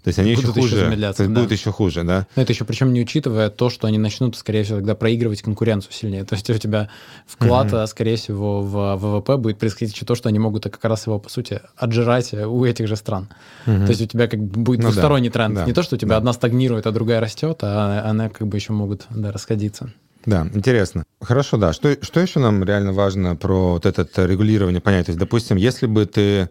то 0.04 0.08
есть 0.08 0.18
они 0.18 0.32
еще 0.32 0.48
хуже. 0.48 0.76
Еще 0.76 0.84
замедляться, 0.84 1.16
то 1.16 1.22
есть 1.22 1.34
да. 1.34 1.40
будут 1.40 1.58
еще 1.58 1.72
хуже, 1.72 2.04
да. 2.04 2.26
Но 2.36 2.42
это 2.42 2.52
еще 2.52 2.66
причем 2.66 2.92
не 2.92 3.00
учитывая 3.00 3.48
то, 3.48 3.70
что 3.70 3.86
они 3.86 3.96
начнут, 3.96 4.36
скорее 4.36 4.62
всего, 4.62 4.76
тогда 4.76 4.94
проигрывать 4.94 5.40
конкуренцию 5.40 5.94
сильнее. 5.94 6.24
То 6.24 6.34
есть 6.34 6.50
у 6.50 6.58
тебя 6.58 6.90
вклад, 7.26 7.68
mm-hmm. 7.68 7.86
скорее 7.86 8.16
всего, 8.16 8.60
в 8.60 8.96
ВВП 8.96 9.38
будет 9.38 9.58
происходить 9.58 9.94
еще 9.94 10.04
то, 10.04 10.14
что 10.14 10.28
они 10.28 10.38
могут 10.38 10.64
как 10.64 10.84
раз 10.84 11.06
его, 11.06 11.18
по 11.18 11.30
сути, 11.30 11.62
отжирать 11.74 12.34
у 12.34 12.66
этих 12.66 12.86
же 12.86 12.96
стран. 12.96 13.30
Mm-hmm. 13.64 13.84
То 13.86 13.88
есть 13.88 14.02
у 14.02 14.06
тебя 14.06 14.28
как 14.28 14.40
бы 14.40 14.60
будет 14.60 14.80
ну, 14.80 14.90
двусторонний 14.90 15.30
да. 15.30 15.32
тренд. 15.32 15.54
Да. 15.54 15.64
Не 15.64 15.72
то, 15.72 15.82
что 15.82 15.96
у 15.96 15.98
тебя 15.98 16.10
да. 16.10 16.16
одна 16.18 16.34
стагнирует, 16.34 16.86
а 16.86 16.92
другая 16.92 17.20
растет, 17.20 17.60
а 17.62 18.02
она 18.04 18.28
как 18.28 18.46
бы 18.46 18.58
еще 18.58 18.74
могут 18.74 19.06
да, 19.08 19.32
расходиться. 19.32 19.90
Да, 20.26 20.46
интересно. 20.52 21.04
Хорошо, 21.22 21.56
да. 21.56 21.72
Что, 21.72 21.96
что 22.02 22.20
еще 22.20 22.40
нам 22.40 22.62
реально 22.62 22.92
важно 22.92 23.36
про 23.36 23.72
вот 23.72 23.86
это 23.86 24.26
регулирование 24.26 24.82
понять? 24.82 25.06
То 25.06 25.12
есть, 25.12 25.18
допустим, 25.18 25.56
если 25.56 25.86
бы 25.86 26.04
ты 26.04 26.50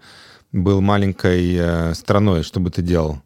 был 0.52 0.82
маленькой 0.82 1.56
э, 1.56 1.94
страной, 1.94 2.42
что 2.42 2.60
бы 2.60 2.72
ты 2.72 2.82
делал? 2.82 3.22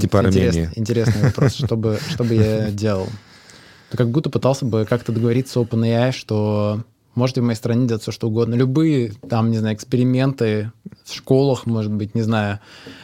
Типа 0.00 0.18
Армении. 0.20 0.70
Интересный 0.76 1.22
вопрос. 1.22 1.54
Что 1.54 1.76
бы, 1.76 1.98
я 2.30 2.70
делал? 2.70 3.08
Ты 3.90 3.96
как 3.96 4.10
будто 4.10 4.28
пытался 4.30 4.64
бы 4.64 4.84
как-то 4.84 5.12
договориться 5.12 5.54
с 5.54 5.56
OpenAI, 5.56 6.12
что 6.12 6.82
можете 7.18 7.40
в 7.40 7.44
моей 7.44 7.56
стране 7.56 7.86
делать 7.86 8.02
все, 8.02 8.12
что 8.12 8.28
угодно. 8.28 8.54
Любые, 8.54 9.12
там, 9.28 9.50
не 9.50 9.58
знаю, 9.58 9.74
эксперименты 9.74 10.72
в 11.04 11.12
школах, 11.12 11.66
может 11.66 11.92
быть, 11.92 12.14
не 12.14 12.22
знаю. 12.22 12.60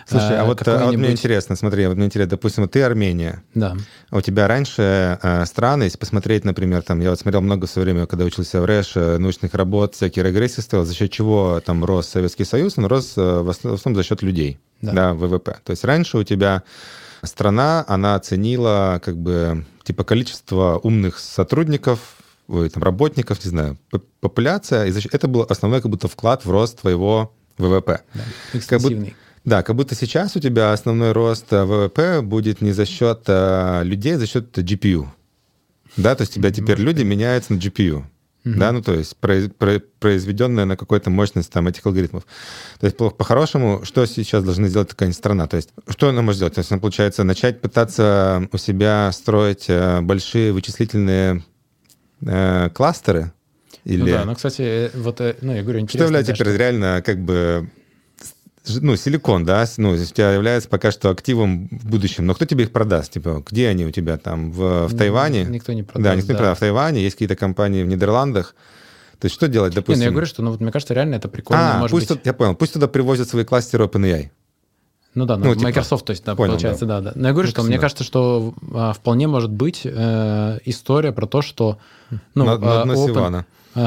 Слушай, 0.07 0.39
а, 0.39 0.45
вот, 0.45 0.67
а 0.67 0.87
вот 0.87 0.97
мне 0.97 1.11
интересно, 1.11 1.57
смотри, 1.57 1.87
вот 1.87 1.97
мне 1.97 2.07
интересно, 2.07 2.31
допустим, 2.31 2.69
ты 2.69 2.83
Армения. 2.83 3.43
Да. 3.55 3.77
А 4.11 4.17
у 4.17 4.21
тебя 4.21 4.49
раньше 4.49 5.19
э, 5.21 5.45
страны, 5.45 5.85
если 5.85 5.99
посмотреть, 5.99 6.45
например, 6.45 6.83
там, 6.83 7.01
я 7.01 7.11
вот 7.11 7.19
смотрел 7.19 7.43
много 7.43 7.67
в 7.67 7.71
свое 7.71 7.85
время, 7.85 8.07
когда 8.07 8.25
учился 8.25 8.61
в 8.61 8.65
РЭШ, 8.65 8.93
э, 8.97 9.19
научных 9.19 9.55
работ, 9.55 9.95
всякие 9.95 10.25
регрессии 10.25 10.61
стоял, 10.61 10.85
за 10.87 10.95
счет 10.95 11.11
чего 11.11 11.61
там 11.65 11.85
рос 11.85 12.09
Советский 12.09 12.45
Союз, 12.45 12.79
он 12.79 12.87
рос 12.87 13.15
э, 13.17 13.21
в 13.21 13.51
основном 13.51 13.97
за 13.97 14.03
счет 14.05 14.23
людей, 14.23 14.59
да. 14.81 14.93
да, 14.93 15.15
ВВП. 15.15 15.57
То 15.65 15.71
есть 15.71 15.85
раньше 15.85 16.19
у 16.19 16.23
тебя 16.23 16.63
страна, 17.23 17.85
она 17.89 18.15
оценила 18.15 19.01
как 19.05 19.17
бы 19.17 19.65
типа 19.83 20.05
количество 20.05 20.79
умных 20.83 21.19
сотрудников 21.19 22.17
ой, 22.49 22.69
там, 22.69 22.83
работников, 22.83 23.45
не 23.45 23.51
знаю, 23.51 23.79
популяция, 24.21 24.93
это 25.13 25.29
был 25.29 25.43
основной 25.43 25.81
как 25.81 25.91
будто 25.91 26.09
вклад 26.09 26.45
в 26.45 26.51
рост 26.51 26.81
твоего 26.81 27.33
ВВП. 27.59 28.03
Да, 28.15 28.61
как 28.67 28.81
будто, 28.81 29.07
да, 29.45 29.63
как 29.63 29.77
будто 29.77 29.95
сейчас 29.95 30.37
у 30.37 30.41
тебя 30.41 30.73
основной 30.73 31.13
рост 31.13 31.53
э, 31.53 31.65
ВВП 31.65 32.23
будет 32.23 32.63
не 32.63 32.73
за 32.73 32.87
счет 32.87 33.25
а, 33.27 33.83
людей, 33.83 34.15
а 34.15 34.19
за 34.19 34.27
счет 34.27 34.57
GPU. 34.57 35.07
Да, 35.97 36.15
то 36.15 36.23
есть 36.23 36.33
у 36.33 36.41
тебя 36.41 36.51
теперь 36.51 36.79
люди 36.79 37.03
меняются 37.03 37.53
на 37.53 37.59
GPU. 37.59 38.05
Mm-hmm. 38.45 38.57
Да, 38.57 38.73
ну 38.73 38.83
то 38.83 38.95
есть 38.95 39.17
произведенная 39.17 40.67
на 40.67 40.77
какой-то 40.77 41.09
мощность 41.09 41.51
там 41.51 41.67
этих 41.67 41.87
алгоритмов. 41.87 42.27
То 42.79 42.87
есть 42.87 42.97
по-хорошему, 42.97 43.81
что 43.85 44.05
сейчас 44.05 44.45
должны 44.45 44.69
сделать 44.69 44.91
такая 44.91 45.11
страна? 45.13 45.47
То 45.47 45.57
есть 45.57 45.71
что 45.89 46.09
она 46.09 46.21
может 46.21 46.37
сделать? 46.37 46.55
То 46.55 46.61
есть 46.61 46.71
она, 46.71 46.81
получается, 46.81 47.25
начать 47.25 47.63
пытаться 47.63 48.47
у 48.53 48.59
себя 48.59 49.11
строить 49.13 49.67
э, 49.69 50.01
большие 50.03 50.53
вычислительные 50.53 51.43
э, 52.23 52.71
кластеры? 52.71 53.33
Или... 53.85 54.01
Ну 54.01 54.07
да, 54.07 54.25
ну, 54.25 54.35
кстати, 54.35 54.91
вот, 54.95 55.21
ну, 55.41 55.55
я 55.55 55.63
говорю, 55.63 55.81
интересно. 55.81 55.99
Что 55.99 56.05
является 56.05 56.33
теперь 56.33 56.49
что... 56.49 56.57
реально 56.57 57.03
как 57.05 57.19
бы 57.19 57.69
ну, 58.81 58.97
силикон, 58.97 59.45
да, 59.45 59.67
ну, 59.77 59.91
у 59.91 59.97
тебя 59.97 60.33
является 60.33 60.69
пока 60.69 60.91
что 60.91 61.11
активом 61.11 61.69
в 61.71 61.87
будущем, 61.87 62.25
но 62.27 62.35
кто 62.35 62.47
тебе 62.47 62.65
их 62.65 62.73
продаст? 62.73 63.13
Типа, 63.13 63.43
где 63.47 63.69
они 63.69 63.85
у 63.85 63.91
тебя 63.91 64.17
там? 64.17 64.51
В, 64.53 64.89
в 64.89 64.97
Тайване? 64.97 65.45
Никто 65.45 65.73
не 65.73 65.83
продаст. 65.83 66.05
Да, 66.05 66.15
никто 66.15 66.33
не 66.33 66.39
продаст. 66.39 66.59
В 66.59 66.61
Тайване 66.61 67.03
есть 67.03 67.17
какие-то 67.17 67.37
компании 67.37 67.83
в 67.83 67.87
Нидерландах. 67.87 68.55
То 69.19 69.27
есть 69.27 69.35
что 69.35 69.49
делать, 69.49 69.75
допустим? 69.75 70.01
Не, 70.01 70.07
ну 70.07 70.11
я 70.11 70.11
говорю, 70.13 70.27
что, 70.27 70.43
ну, 70.43 70.51
вот, 70.51 70.61
мне 70.61 70.73
кажется, 70.73 70.95
реально 70.95 71.17
это 71.17 71.29
прикольно. 71.29 71.77
А, 71.77 71.79
может 71.79 71.91
пусть 71.93 72.09
быть... 72.09 72.21
я 72.25 72.33
понял, 72.33 72.55
пусть 72.55 72.73
туда 72.73 72.89
привозят 72.89 73.29
свои 73.29 73.45
кластеры 73.45 73.85
OpenAI. 73.85 74.31
Ну 75.15 75.27
да, 75.27 75.37
ну, 75.37 75.45
ну 75.45 75.55
типа, 75.55 75.65
Microsoft, 75.65 76.05
то 76.07 76.11
есть, 76.11 76.25
да, 76.25 76.35
понял, 76.35 76.53
получается, 76.53 76.87
да. 76.87 77.01
да, 77.01 77.13
да. 77.13 77.21
Но 77.21 77.29
я 77.29 77.33
говорю, 77.33 77.49
что 77.49 77.63
мне 77.63 77.79
кажется, 77.79 78.03
что 78.03 78.55
а, 78.73 78.93
вполне 78.93 79.29
может 79.29 79.51
быть 79.51 79.83
э, 79.85 80.59
история 80.65 81.13
про 81.13 81.27
то, 81.27 81.41
что... 81.41 81.79
Ну, 82.35 82.45
на, 82.45 82.59
на, 82.59 82.85
на 82.85 82.93
Open, 82.93 83.45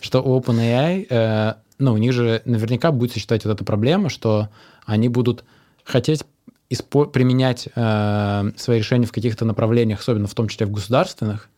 что 0.00 0.20
OpenAI 0.20 1.06
э, 1.08 1.54
ну, 1.80 1.94
у 1.94 1.96
них 1.96 2.12
же 2.12 2.42
наверняка 2.44 2.92
будет 2.92 3.12
существовать 3.12 3.44
вот 3.44 3.52
эта 3.54 3.64
проблема, 3.64 4.10
что 4.10 4.48
они 4.84 5.08
будут 5.08 5.44
хотеть 5.84 6.24
испо- 6.70 7.10
применять 7.10 7.68
э, 7.74 8.50
свои 8.56 8.78
решения 8.78 9.06
в 9.06 9.12
каких-то 9.12 9.44
направлениях, 9.44 10.00
особенно 10.00 10.26
в 10.26 10.34
том 10.34 10.48
числе 10.48 10.66
в 10.66 10.70
государственных, 10.70 11.48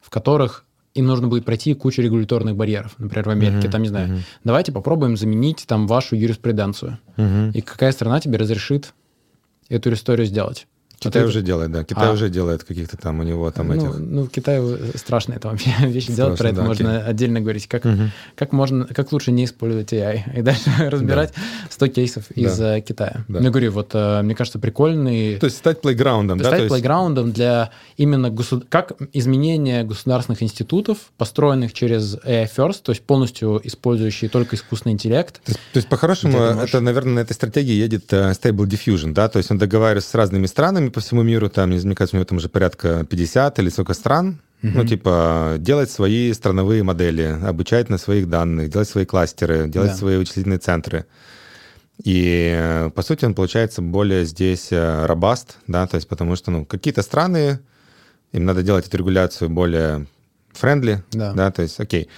в 0.00 0.08
которых 0.08 0.64
им 0.94 1.06
нужно 1.06 1.28
будет 1.28 1.44
пройти 1.44 1.74
кучу 1.74 2.02
регуляторных 2.02 2.56
барьеров. 2.56 2.94
Например, 2.98 3.26
в 3.26 3.30
Америке, 3.30 3.68
uh-huh, 3.68 3.70
там, 3.70 3.82
не 3.82 3.88
знаю, 3.88 4.08
uh-huh. 4.08 4.20
давайте 4.44 4.72
попробуем 4.72 5.16
заменить 5.16 5.64
там 5.66 5.86
вашу 5.86 6.16
юриспруденцию. 6.16 6.98
Uh-huh. 7.16 7.52
И 7.52 7.60
какая 7.60 7.92
страна 7.92 8.20
тебе 8.20 8.38
разрешит 8.38 8.92
эту 9.68 9.92
историю 9.92 10.26
сделать? 10.26 10.66
Китай 11.10 11.22
вот 11.22 11.28
уже 11.28 11.42
делает, 11.42 11.72
да. 11.72 11.84
Китай 11.84 12.08
а. 12.08 12.12
уже 12.12 12.28
делает 12.28 12.64
каких-то 12.64 12.96
там 12.96 13.20
у 13.20 13.22
него 13.22 13.50
там 13.50 13.68
ну, 13.68 13.74
этих... 13.74 13.98
Ну, 13.98 14.26
Китай 14.26 14.60
страшно 14.96 15.34
это 15.34 15.48
вообще 15.48 15.70
вещи 15.86 16.12
делать, 16.12 16.38
про 16.38 16.48
это 16.48 16.58
да, 16.58 16.64
можно 16.64 16.96
окей. 16.98 17.10
отдельно 17.10 17.40
говорить. 17.40 17.66
Как, 17.66 17.84
угу. 17.84 18.10
как, 18.34 18.52
можно, 18.52 18.84
как 18.86 19.12
лучше 19.12 19.32
не 19.32 19.44
использовать 19.44 19.92
AI 19.92 20.22
и 20.38 20.42
дальше 20.42 20.70
разбирать 20.78 21.32
да. 21.34 21.42
100 21.70 21.86
кейсов 21.88 22.24
да. 22.28 22.40
из 22.40 22.60
uh, 22.60 22.80
Китая. 22.80 23.24
Да. 23.28 23.38
Ну, 23.40 23.44
я 23.44 23.50
говорю, 23.50 23.72
вот 23.72 23.94
uh, 23.94 24.22
мне 24.22 24.34
кажется, 24.34 24.58
прикольный... 24.58 25.36
То 25.36 25.46
есть 25.46 25.58
стать 25.58 25.80
плейграундом, 25.80 26.38
да? 26.38 26.46
Стать 26.46 26.60
есть... 26.60 26.72
плейграундом 26.72 27.32
для 27.32 27.70
именно 27.96 28.30
государ... 28.30 28.66
как 28.68 28.92
изменение 29.12 29.84
государственных 29.84 30.42
институтов, 30.42 30.98
построенных 31.16 31.72
через 31.72 32.16
AI 32.16 32.48
First, 32.54 32.82
то 32.82 32.92
есть 32.92 33.02
полностью 33.02 33.60
использующие 33.64 34.30
только 34.30 34.56
искусственный 34.56 34.92
интеллект. 34.92 35.34
То 35.44 35.50
есть, 35.50 35.60
то 35.72 35.76
есть 35.78 35.88
по-хорошему, 35.88 36.38
это, 36.38 36.80
наверное, 36.80 37.14
на 37.14 37.20
этой 37.20 37.32
стратегии 37.32 37.72
едет 37.72 38.12
uh, 38.12 38.30
Stable 38.30 38.66
Diffusion, 38.66 39.12
да? 39.12 39.28
То 39.28 39.38
есть 39.38 39.50
он 39.50 39.58
договаривается 39.58 40.10
с 40.10 40.14
разными 40.14 40.46
странами, 40.46 40.88
по 40.92 41.00
всему 41.00 41.22
миру, 41.22 41.48
там, 41.48 41.70
не 41.70 41.78
мне 41.78 41.94
кажется, 41.94 42.16
у 42.16 42.18
него 42.18 42.24
там 42.24 42.38
уже 42.38 42.48
порядка 42.48 43.04
50 43.04 43.58
или 43.58 43.68
сколько 43.68 43.94
стран, 43.94 44.40
mm-hmm. 44.62 44.70
ну, 44.74 44.86
типа, 44.86 45.54
делать 45.58 45.90
свои 45.90 46.32
страновые 46.32 46.82
модели, 46.82 47.38
обучать 47.42 47.88
на 47.88 47.98
своих 47.98 48.28
данных, 48.28 48.70
делать 48.70 48.88
свои 48.88 49.04
кластеры, 49.04 49.68
делать 49.68 49.90
да. 49.90 49.96
свои 49.96 50.16
вычислительные 50.16 50.58
центры. 50.58 51.06
И, 52.04 52.88
по 52.94 53.02
сути, 53.02 53.24
он 53.24 53.34
получается 53.34 53.82
более 53.82 54.24
здесь 54.24 54.68
э, 54.70 55.06
робаст, 55.06 55.56
да, 55.66 55.86
то 55.86 55.96
есть 55.96 56.08
потому 56.08 56.36
что, 56.36 56.50
ну, 56.50 56.64
какие-то 56.64 57.02
страны, 57.02 57.60
им 58.32 58.44
надо 58.44 58.62
делать 58.62 58.86
эту 58.86 58.96
регуляцию 58.98 59.50
более 59.50 60.06
friendly, 60.52 61.02
да, 61.12 61.32
да 61.32 61.50
то 61.50 61.62
есть, 61.62 61.78
окей. 61.78 62.08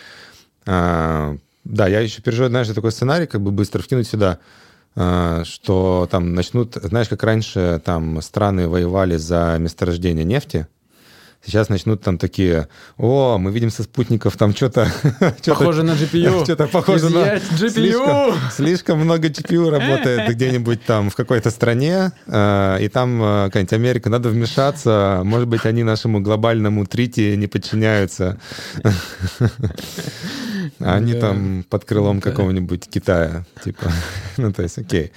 А, 0.66 1.36
да, 1.64 1.86
я 1.88 2.00
еще 2.00 2.22
переживаю, 2.22 2.50
знаешь, 2.50 2.68
такой 2.68 2.92
сценарий, 2.92 3.26
как 3.26 3.40
бы 3.40 3.50
быстро 3.50 3.82
вкинуть 3.82 4.06
сюда– 4.06 4.38
Э, 4.48 4.63
что 4.94 6.08
там 6.10 6.34
начнут, 6.34 6.74
знаешь, 6.74 7.08
как 7.08 7.22
раньше 7.24 7.80
там 7.84 8.22
страны 8.22 8.68
воевали 8.68 9.16
за 9.16 9.56
месторождение 9.58 10.24
нефти, 10.24 10.68
Сейчас 11.46 11.68
начнут 11.68 12.00
там 12.00 12.16
такие, 12.16 12.68
о, 12.96 13.36
мы 13.36 13.52
видим 13.52 13.70
со 13.70 13.82
спутников 13.82 14.36
там 14.36 14.54
что-то... 14.54 14.90
Похоже 15.46 15.82
на 15.82 15.90
GPU. 15.90 16.44
Что-то 16.44 16.66
похоже 16.66 17.10
на... 17.10 17.36
GPU! 17.36 17.68
Слишком, 17.68 18.34
слишком 18.50 18.98
много 19.00 19.28
GPU 19.28 19.68
работает 19.68 20.30
где-нибудь 20.34 20.84
там 20.84 21.10
в 21.10 21.14
какой-то 21.14 21.50
стране, 21.50 22.12
э, 22.26 22.78
и 22.80 22.88
там 22.88 23.22
э, 23.22 23.44
какая-нибудь 23.46 23.72
Америка, 23.74 24.10
надо 24.10 24.30
вмешаться, 24.30 25.20
может 25.24 25.46
быть, 25.46 25.66
они 25.66 25.82
нашему 25.82 26.20
глобальному 26.20 26.86
treaty 26.86 27.36
не 27.36 27.46
подчиняются. 27.46 28.38
А 30.80 30.94
они 30.94 31.14
там 31.14 31.64
под 31.68 31.84
крылом 31.84 32.20
какого-нибудь 32.20 32.88
Китая, 32.88 33.44
типа. 33.64 33.90
ну, 34.36 34.52
то 34.52 34.62
есть, 34.62 34.78
окей. 34.78 35.12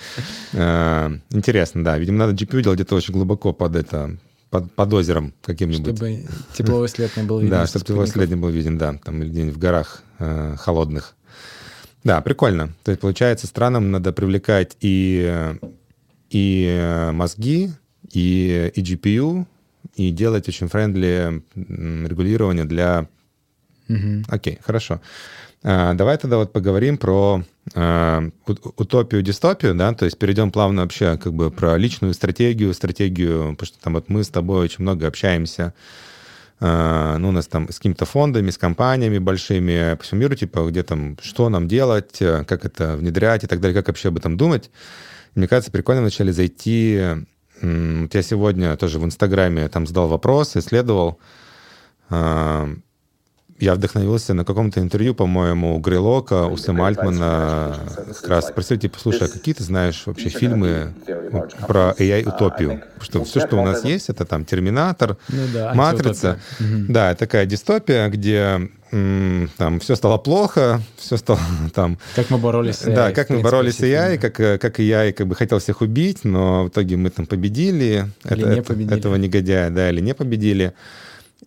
Э, 0.54 1.10
интересно, 1.32 1.84
да. 1.84 1.98
Видимо, 1.98 2.20
надо 2.20 2.34
GPU 2.34 2.62
делать 2.62 2.78
где-то 2.78 2.96
очень 2.96 3.14
глубоко 3.14 3.54
под 3.54 3.76
это, 3.76 4.18
под, 4.50 4.72
под 4.74 4.94
озером 4.94 5.34
каким-нибудь. 5.42 5.96
Чтобы 5.96 6.26
тепловой 6.54 6.90
след 6.90 7.16
не 7.18 7.24
был 7.24 7.40
виден. 7.40 7.52
Да, 7.52 7.68
чтобы 7.68 7.86
тепловой 7.86 8.08
след 8.08 8.30
не 8.30 8.36
был 8.36 8.50
виден, 8.50 8.78
да. 8.78 9.00
Там 9.04 9.22
где-нибудь 9.22 9.56
в 9.56 9.60
горах 9.60 10.04
э, 10.20 10.56
холодных. 10.58 11.16
Да, 12.04 12.22
прикольно. 12.22 12.74
То 12.84 12.92
есть, 12.92 13.02
получается, 13.02 13.48
странам 13.48 13.92
надо 13.92 14.14
привлекать 14.14 14.78
и, 14.80 15.56
и 16.30 17.10
мозги, 17.12 17.72
и, 18.12 18.72
и 18.74 18.82
GPU, 18.82 19.46
и 19.96 20.12
делать 20.12 20.48
очень 20.48 20.68
френдли 20.68 21.44
регулирование 21.56 22.66
для 22.66 23.08
Угу. 23.90 24.24
Окей, 24.30 24.60
хорошо. 24.64 25.02
А, 25.64 25.94
давай 25.96 26.18
тогда 26.18 26.38
вот 26.38 26.54
поговорим 26.54 26.98
про 26.98 27.44
а, 27.74 28.30
утопию, 28.46 29.22
дистопию, 29.22 29.74
да, 29.74 29.94
то 29.94 30.06
есть 30.06 30.18
перейдем 30.18 30.52
плавно 30.52 30.84
вообще 30.84 31.18
как 31.18 31.34
бы 31.34 31.50
про 31.50 31.78
личную 31.78 32.14
стратегию, 32.14 32.74
стратегию, 32.74 33.56
потому 33.56 33.66
что 33.66 33.80
там 33.80 33.94
вот 33.94 34.10
мы 34.10 34.24
с 34.24 34.30
тобой 34.30 34.64
очень 34.66 34.84
много 34.84 35.08
общаемся, 35.08 35.74
а, 36.60 37.18
ну, 37.18 37.30
у 37.30 37.32
нас 37.32 37.48
там 37.48 37.70
с 37.70 37.78
какими-то 37.78 38.06
фондами, 38.06 38.52
с 38.52 38.58
компаниями 38.58 39.18
большими 39.18 39.96
по 39.96 40.04
всему 40.04 40.22
миру, 40.22 40.36
типа, 40.36 40.68
где 40.70 40.84
там, 40.84 41.18
что 41.22 41.50
нам 41.50 41.68
делать, 41.68 42.18
как 42.20 42.66
это 42.66 42.96
внедрять 42.96 43.44
и 43.44 43.48
так 43.48 43.60
далее, 43.60 43.76
как 43.76 43.88
вообще 43.88 44.10
об 44.10 44.18
этом 44.18 44.38
думать. 44.38 44.70
Мне 45.36 45.48
кажется, 45.48 45.72
прикольно 45.72 46.02
вначале 46.02 46.34
зайти, 46.34 46.94
я 47.62 48.22
сегодня 48.22 48.76
тоже 48.78 49.00
в 49.00 49.06
Инстаграме 49.06 49.68
там 49.68 49.86
задал 49.86 50.08
вопрос, 50.08 50.56
исследовал, 50.56 51.20
я 53.60 53.74
вдохновился 53.74 54.34
на 54.34 54.46
каком-то 54.46 54.80
интервью, 54.80 55.16
по-моему, 55.16 55.76
у 55.76 55.80
Грилока, 55.80 56.46
у 56.46 56.58
Сэма 56.58 56.88
Альтмана, 56.88 57.76
как 58.22 58.30
раз 58.30 58.48
спросил, 58.48 58.78
типа, 58.78 59.00
слушай, 59.00 59.28
а 59.28 59.32
какие 59.32 59.56
ты 59.56 59.64
знаешь 59.64 60.04
вообще 60.06 60.30
фильмы 60.30 60.94
про 61.68 61.96
AI-утопию? 61.98 62.84
Что 63.02 63.24
все, 63.24 63.46
что 63.46 63.58
у 63.58 63.66
нас 63.66 63.84
есть, 63.84 64.10
это 64.10 64.26
там 64.26 64.46
«Терминатор», 64.46 65.18
ну, 65.30 65.44
да, 65.54 65.74
«Матрица». 65.74 66.40
Да, 66.60 67.16
такая 67.16 67.46
дистопия, 67.46 68.08
где 68.10 68.70
там 68.90 69.80
все 69.82 69.96
стало 69.96 70.18
плохо, 70.18 70.82
все 70.98 71.18
стало 71.18 71.40
там... 71.74 71.98
Как 72.16 72.30
мы 72.30 72.38
боролись 72.38 72.78
с 72.78 72.86
AI. 72.86 72.96
Да, 72.96 73.12
как 73.12 73.30
мы 73.30 73.40
боролись 73.40 73.78
с 73.78 73.82
AI, 73.82 74.18
как, 74.18 74.40
э, 74.40 74.58
как 74.58 74.80
AI 74.80 75.12
как 75.12 75.28
бы 75.28 75.36
хотел 75.36 75.60
всех 75.60 75.82
убить, 75.82 76.24
но 76.24 76.64
в 76.64 76.70
итоге 76.70 76.96
мы 76.96 77.10
там 77.10 77.26
победили, 77.26 78.10
или 78.30 78.44
это, 78.44 78.56
не 78.56 78.62
победили. 78.62 78.98
этого 78.98 79.16
негодяя, 79.16 79.70
да, 79.70 79.90
или 79.90 80.00
не 80.00 80.14
победили. 80.14 80.74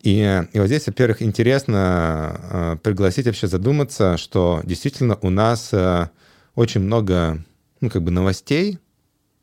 И, 0.03 0.42
и 0.53 0.59
вот 0.59 0.66
здесь, 0.66 0.86
во-первых, 0.86 1.20
интересно 1.20 2.40
э, 2.42 2.76
пригласить 2.82 3.26
вообще 3.26 3.46
задуматься, 3.46 4.16
что 4.16 4.62
действительно 4.64 5.18
у 5.20 5.28
нас 5.28 5.70
э, 5.72 6.09
очень 6.55 6.80
много 6.80 7.44
ну, 7.80 7.90
как 7.90 8.03
бы 8.03 8.11
новостей 8.11 8.78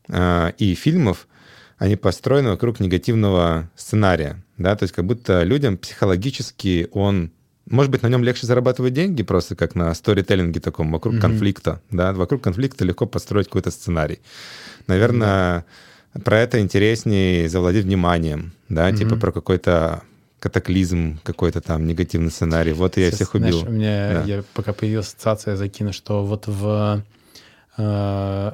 э, 0.07 0.51
и 0.57 0.73
фильмов, 0.73 1.27
они 1.77 1.95
построены 1.95 2.49
вокруг 2.49 2.79
негативного 2.79 3.69
сценария, 3.75 4.43
да, 4.57 4.75
то 4.75 4.83
есть 4.83 4.95
как 4.95 5.05
будто 5.05 5.43
людям 5.43 5.77
психологически 5.77 6.87
он, 6.91 7.31
может 7.69 7.91
быть, 7.91 8.01
на 8.01 8.07
нем 8.07 8.23
легче 8.23 8.47
зарабатывать 8.47 8.93
деньги, 8.93 9.21
просто 9.21 9.55
как 9.55 9.75
на 9.75 9.93
сторителлинге 9.93 10.59
таком, 10.59 10.91
вокруг 10.91 11.15
mm-hmm. 11.15 11.21
конфликта, 11.21 11.81
да, 11.91 12.13
вокруг 12.13 12.41
конфликта 12.41 12.83
легко 12.83 13.05
построить 13.05 13.45
какой-то 13.45 13.69
сценарий. 13.69 14.19
Наверное, 14.87 15.65
mm-hmm. 16.15 16.21
про 16.23 16.39
это 16.39 16.59
интереснее 16.59 17.47
завладеть 17.47 17.85
вниманием, 17.85 18.53
да, 18.69 18.89
mm-hmm. 18.89 18.97
типа 18.97 19.15
про 19.17 19.31
какой-то 19.31 20.01
катаклизм 20.39 21.19
какой-то 21.23 21.61
там, 21.61 21.87
негативный 21.87 22.31
сценарий. 22.31 22.73
Вот 22.73 22.97
я 22.97 23.11
всех 23.11 23.33
убил. 23.33 23.59
Знаешь, 23.59 23.67
у 23.67 23.71
меня, 23.71 24.13
да. 24.13 24.23
я, 24.23 24.43
пока 24.53 24.73
появилась 24.73 25.07
ассоциация, 25.07 25.55
закину, 25.55 25.93
что 25.93 26.23
вот 26.25 26.47
в... 26.47 27.03
Э, 27.77 28.53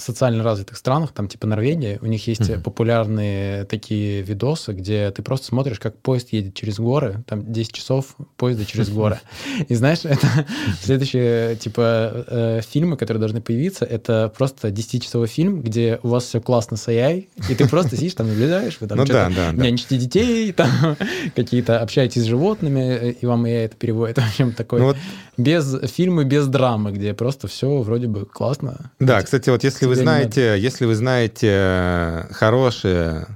социально 0.00 0.42
развитых 0.42 0.76
странах, 0.76 1.12
там 1.12 1.28
типа 1.28 1.46
Норвегия, 1.46 1.98
у 2.02 2.06
них 2.06 2.26
есть 2.26 2.42
mm-hmm. 2.42 2.62
популярные 2.62 3.64
такие 3.64 4.22
видосы, 4.22 4.72
где 4.72 5.10
ты 5.10 5.22
просто 5.22 5.46
смотришь, 5.46 5.78
как 5.78 5.98
поезд 5.98 6.32
едет 6.32 6.54
через 6.54 6.78
горы, 6.78 7.22
там 7.26 7.52
10 7.52 7.72
часов 7.72 8.16
поезда 8.36 8.64
через 8.64 8.88
горы. 8.90 9.20
И 9.68 9.74
знаешь, 9.74 10.00
это 10.04 10.26
следующие 10.82 11.56
типа 11.56 12.24
э, 12.26 12.60
фильмы, 12.68 12.96
которые 12.96 13.20
должны 13.20 13.40
появиться, 13.40 13.84
это 13.84 14.32
просто 14.36 14.68
10-часовой 14.68 15.28
фильм, 15.28 15.62
где 15.62 16.00
у 16.02 16.08
вас 16.08 16.24
все 16.24 16.40
классно 16.40 16.76
с 16.76 16.88
AI, 16.88 17.28
и 17.48 17.54
ты 17.54 17.68
просто 17.68 17.96
сидишь 17.96 18.14
там, 18.14 18.28
наблюдаешь, 18.28 18.78
вы 18.80 18.86
там 18.86 18.98
ну, 18.98 19.04
да, 19.04 19.30
да, 19.30 19.52
нянчите 19.52 19.96
детей, 19.96 20.52
там 20.52 20.96
какие-то 21.34 21.80
общаетесь 21.80 22.22
с 22.22 22.26
животными, 22.26 23.12
и 23.12 23.26
вам 23.26 23.44
AI 23.44 23.66
это 23.66 23.76
переводит. 23.76 24.18
В 24.18 24.26
общем, 24.26 24.52
такой 24.52 24.80
ну, 24.80 24.86
вот... 24.86 24.96
без 25.42 25.76
фильмы, 25.90 26.24
без 26.24 26.46
драмы, 26.46 26.92
где 26.92 27.14
просто 27.14 27.48
все 27.48 27.82
вроде 27.82 28.06
бы 28.06 28.26
классно. 28.26 28.90
Да, 28.98 29.22
кстати, 29.22 29.50
вот 29.50 29.64
если 29.64 29.86
вы 29.86 29.96
знаете, 29.96 30.56
если 30.58 30.84
вы 30.84 30.94
знаете 30.94 31.48
э, 31.50 32.24
хорошие 32.32 33.26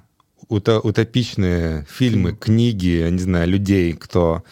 утопичные 0.48 1.86
фильмы, 1.88 2.32
книги, 2.32 3.00
я 3.00 3.10
не 3.10 3.18
знаю, 3.18 3.48
людей, 3.48 3.92
кто 3.94 4.42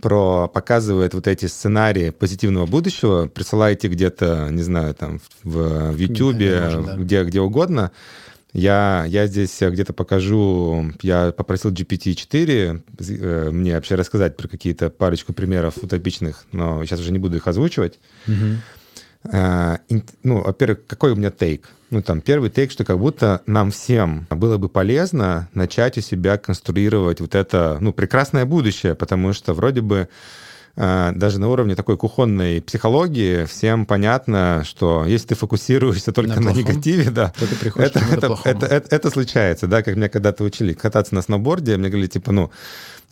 про 0.00 0.48
показывает 0.48 1.14
вот 1.14 1.26
эти 1.26 1.46
сценарии 1.46 2.10
позитивного 2.10 2.66
будущего, 2.66 3.26
присылайте 3.26 3.88
где-то, 3.88 4.48
не 4.50 4.62
знаю, 4.62 4.94
там 4.94 5.20
в, 5.44 5.92
в 5.92 5.96
YouTube, 5.96 6.38
да. 6.38 6.96
где, 6.96 7.24
где 7.24 7.40
угодно. 7.40 7.92
Я, 8.52 9.04
я 9.06 9.26
здесь 9.26 9.56
где-то 9.60 9.92
покажу, 9.92 10.92
я 11.02 11.32
попросил 11.32 11.70
GPT-4 11.70 12.82
э, 12.98 13.50
мне 13.50 13.74
вообще 13.74 13.94
рассказать 13.94 14.36
про 14.36 14.48
какие-то 14.48 14.90
парочку 14.90 15.32
примеров 15.32 15.76
утопичных, 15.78 16.44
но 16.50 16.84
сейчас 16.84 17.00
уже 17.00 17.12
не 17.12 17.18
буду 17.18 17.36
их 17.36 17.46
озвучивать. 17.46 18.00
Угу. 18.26 19.32
Э, 19.32 19.78
ну, 20.22 20.42
во-первых, 20.42 20.86
какой 20.86 21.12
у 21.12 21.16
меня 21.16 21.30
тейк? 21.30 21.68
Ну, 21.90 22.02
там, 22.02 22.20
первый 22.20 22.50
тейк, 22.50 22.70
что 22.70 22.84
как 22.84 22.98
будто 22.98 23.42
нам 23.46 23.70
всем 23.70 24.26
было 24.30 24.56
бы 24.56 24.68
полезно 24.68 25.48
начать 25.54 25.98
у 25.98 26.00
себя 26.00 26.38
конструировать 26.38 27.20
вот 27.20 27.34
это, 27.34 27.78
ну, 27.80 27.92
прекрасное 27.92 28.46
будущее, 28.46 28.94
потому 28.94 29.32
что 29.32 29.54
вроде 29.54 29.80
бы 29.80 29.96
э, 29.96 30.08
даже 30.76 31.40
на 31.40 31.48
уровне 31.48 31.74
такой 31.74 31.96
кухонной 31.96 32.62
психологии 32.62 33.44
всем 33.44 33.86
понятно, 33.86 34.62
что 34.64 35.04
если 35.04 35.28
ты 35.28 35.34
фокусируешься 35.34 36.12
только 36.12 36.40
на, 36.40 36.52
на 36.52 36.56
негативе, 36.56 37.10
да, 37.10 37.32
то 37.38 37.46
ты 37.46 37.68
это, 37.68 37.98
это, 37.98 38.38
это, 38.44 38.66
это, 38.66 38.94
это 38.96 39.10
случается, 39.10 39.66
да, 39.66 39.82
как 39.82 39.96
меня 39.96 40.08
когда-то 40.08 40.44
учили 40.44 40.72
кататься 40.72 41.14
на 41.14 41.22
сноуборде, 41.22 41.76
мне 41.76 41.88
говорили, 41.88 42.08
типа, 42.08 42.32
ну, 42.32 42.50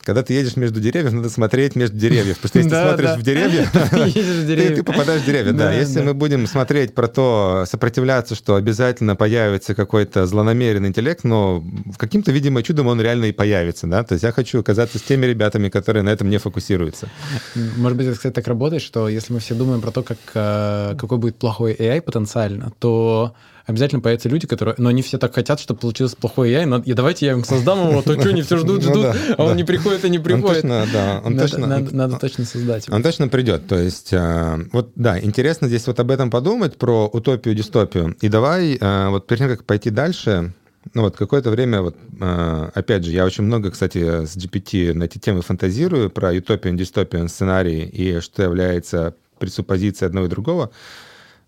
когда 0.09 0.23
ты 0.23 0.33
едешь 0.33 0.57
между 0.57 0.81
деревьев, 0.81 1.13
надо 1.13 1.29
смотреть 1.29 1.77
между 1.77 1.99
деревьев. 1.99 2.39
Потому 2.39 2.49
что 2.49 2.59
если 2.61 2.71
ты 2.71 2.83
смотришь 2.83 3.19
в 3.19 3.23
деревья, 3.23 4.75
ты 4.75 4.83
попадаешь 4.83 5.21
в 5.21 5.27
деревья. 5.27 5.53
Да, 5.53 5.71
если 5.71 6.01
мы 6.01 6.15
будем 6.15 6.47
смотреть 6.47 6.95
про 6.95 7.09
то, 7.09 7.67
сопротивляться, 7.69 8.35
что 8.35 8.55
обязательно 8.55 9.17
появится 9.17 9.75
какой-то 9.75 10.25
злонамеренный 10.25 10.89
интеллект, 10.89 11.25
но 11.25 11.63
каким-то, 11.99 12.33
видимо, 12.33 12.63
чудом 12.63 12.87
он 12.87 13.03
реально 13.03 13.27
и 13.27 13.33
появится. 13.33 13.87
Да? 13.87 14.03
То 14.03 14.15
есть 14.15 14.25
я 14.25 14.33
хочу 14.33 14.61
оказаться 14.61 14.99
с 14.99 15.03
теми 15.03 15.27
ребятами, 15.27 15.69
которые 15.69 16.03
на 16.03 16.09
этом 16.09 16.31
не 16.31 16.39
фокусируются. 16.39 17.11
Может 17.55 17.99
быть, 17.99 18.11
кстати, 18.11 18.33
так 18.33 18.49
работает, 18.49 18.81
что 18.81 19.11
если 19.11 19.35
мы 19.35 19.41
все 19.41 19.55
думаем 19.55 19.83
про 19.83 19.91
то, 19.91 20.03
как, 20.03 20.17
э, 20.33 20.95
какой 20.99 21.19
будет 21.19 21.37
плохой 21.37 21.75
AI 21.75 22.01
потенциально, 22.01 22.73
то 22.79 23.35
обязательно 23.69 24.01
появятся 24.01 24.29
люди, 24.29 24.47
которые... 24.47 24.75
Но 24.79 24.89
они 24.89 25.03
все 25.03 25.19
так 25.19 25.35
хотят, 25.35 25.61
чтобы 25.61 25.81
получился 25.81 26.17
плохой 26.17 26.51
AI, 26.51 26.65
но 26.65 26.79
и 26.79 26.95
давайте 26.95 27.27
я 27.27 27.33
им 27.33 27.45
создам 27.45 27.91
его, 27.91 28.03
то 28.03 28.19
что, 28.19 28.31
они 28.31 28.43
все 28.43 28.57
ждут, 28.57 28.83
ну 28.85 28.91
ждут, 28.91 29.17
а 29.37 29.45
он 29.45 29.57
не 29.57 29.65
приходит 29.65 30.05
и 30.07 30.11
не 30.11 30.19
приходит. 30.19 30.63
Точно, 30.63 30.87
да, 30.93 31.21
он 31.25 31.35
надо, 31.35 31.49
точно... 31.49 31.67
Надо, 31.67 31.95
надо 31.95 32.19
точно 32.19 32.45
создать. 32.47 32.89
Он 32.91 33.03
точно 33.03 33.29
придет. 33.29 33.69
То 33.69 33.79
есть, 33.79 34.13
э, 34.13 34.59
вот, 34.73 34.93
да, 34.97 35.21
интересно 35.21 35.69
здесь 35.69 35.87
вот 35.87 36.01
об 36.01 36.11
этом 36.11 36.31
подумать, 36.31 36.79
про 36.79 37.07
утопию, 37.07 37.55
дистопию. 37.55 38.17
И 38.23 38.29
давай, 38.29 38.79
э, 38.81 39.09
вот 39.11 39.27
перед 39.27 39.41
тем, 39.41 39.49
как 39.51 39.65
пойти 39.65 39.91
дальше, 39.91 40.55
ну 40.95 41.03
вот 41.03 41.17
какое-то 41.17 41.51
время, 41.51 41.83
вот, 41.83 41.97
э, 42.21 42.71
опять 42.75 43.05
же, 43.05 43.13
я 43.13 43.27
очень 43.27 43.45
много, 43.45 43.71
кстати, 43.71 44.25
с 44.25 44.35
GPT 44.35 44.95
на 44.95 45.05
эти 45.05 45.19
темы 45.19 45.43
фантазирую 45.43 46.09
про 46.09 46.33
утопию, 46.33 46.75
дистопию, 46.75 47.29
сценарий 47.29 47.85
и 47.85 48.21
что 48.21 48.43
является 48.43 49.15
пресуппозицией 49.39 50.07
одного 50.07 50.27
и 50.27 50.31
другого. 50.31 50.71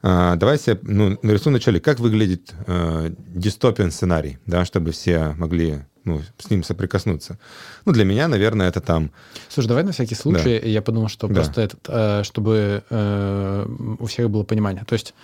А, 0.03 0.37
давай 0.37 0.59
себе 0.59 0.79
ну, 0.83 1.19
нарисуем 1.23 1.55
вначале, 1.55 1.81
как 1.81 2.01
выглядит 2.01 2.55
э, 2.67 3.11
дистопиан 3.19 3.91
сценарий, 3.91 4.39
да, 4.47 4.65
чтобы 4.65 4.93
все 4.93 5.35
могли 5.37 5.85
ну, 6.05 6.23
с 6.39 6.51
ним 6.51 6.63
соприкоснуться. 6.63 7.39
Ну, 7.85 7.93
для 7.93 8.05
меня, 8.05 8.29
наверное, 8.29 8.69
это 8.69 8.81
там... 8.81 9.11
Слушай, 9.49 9.69
давай 9.69 9.85
на 9.85 9.93
всякий 9.93 10.15
случай, 10.15 10.59
да. 10.61 10.67
я 10.67 10.81
подумал, 10.81 11.09
что 11.09 11.29
да. 11.29 11.35
просто 11.35 11.61
этот, 11.61 11.81
э, 11.89 12.23
чтобы 12.25 12.83
э, 12.89 13.67
у 13.99 14.07
всех 14.07 14.31
было 14.31 14.43
понимание. 14.45 14.85
То 14.85 14.95
есть 14.95 15.15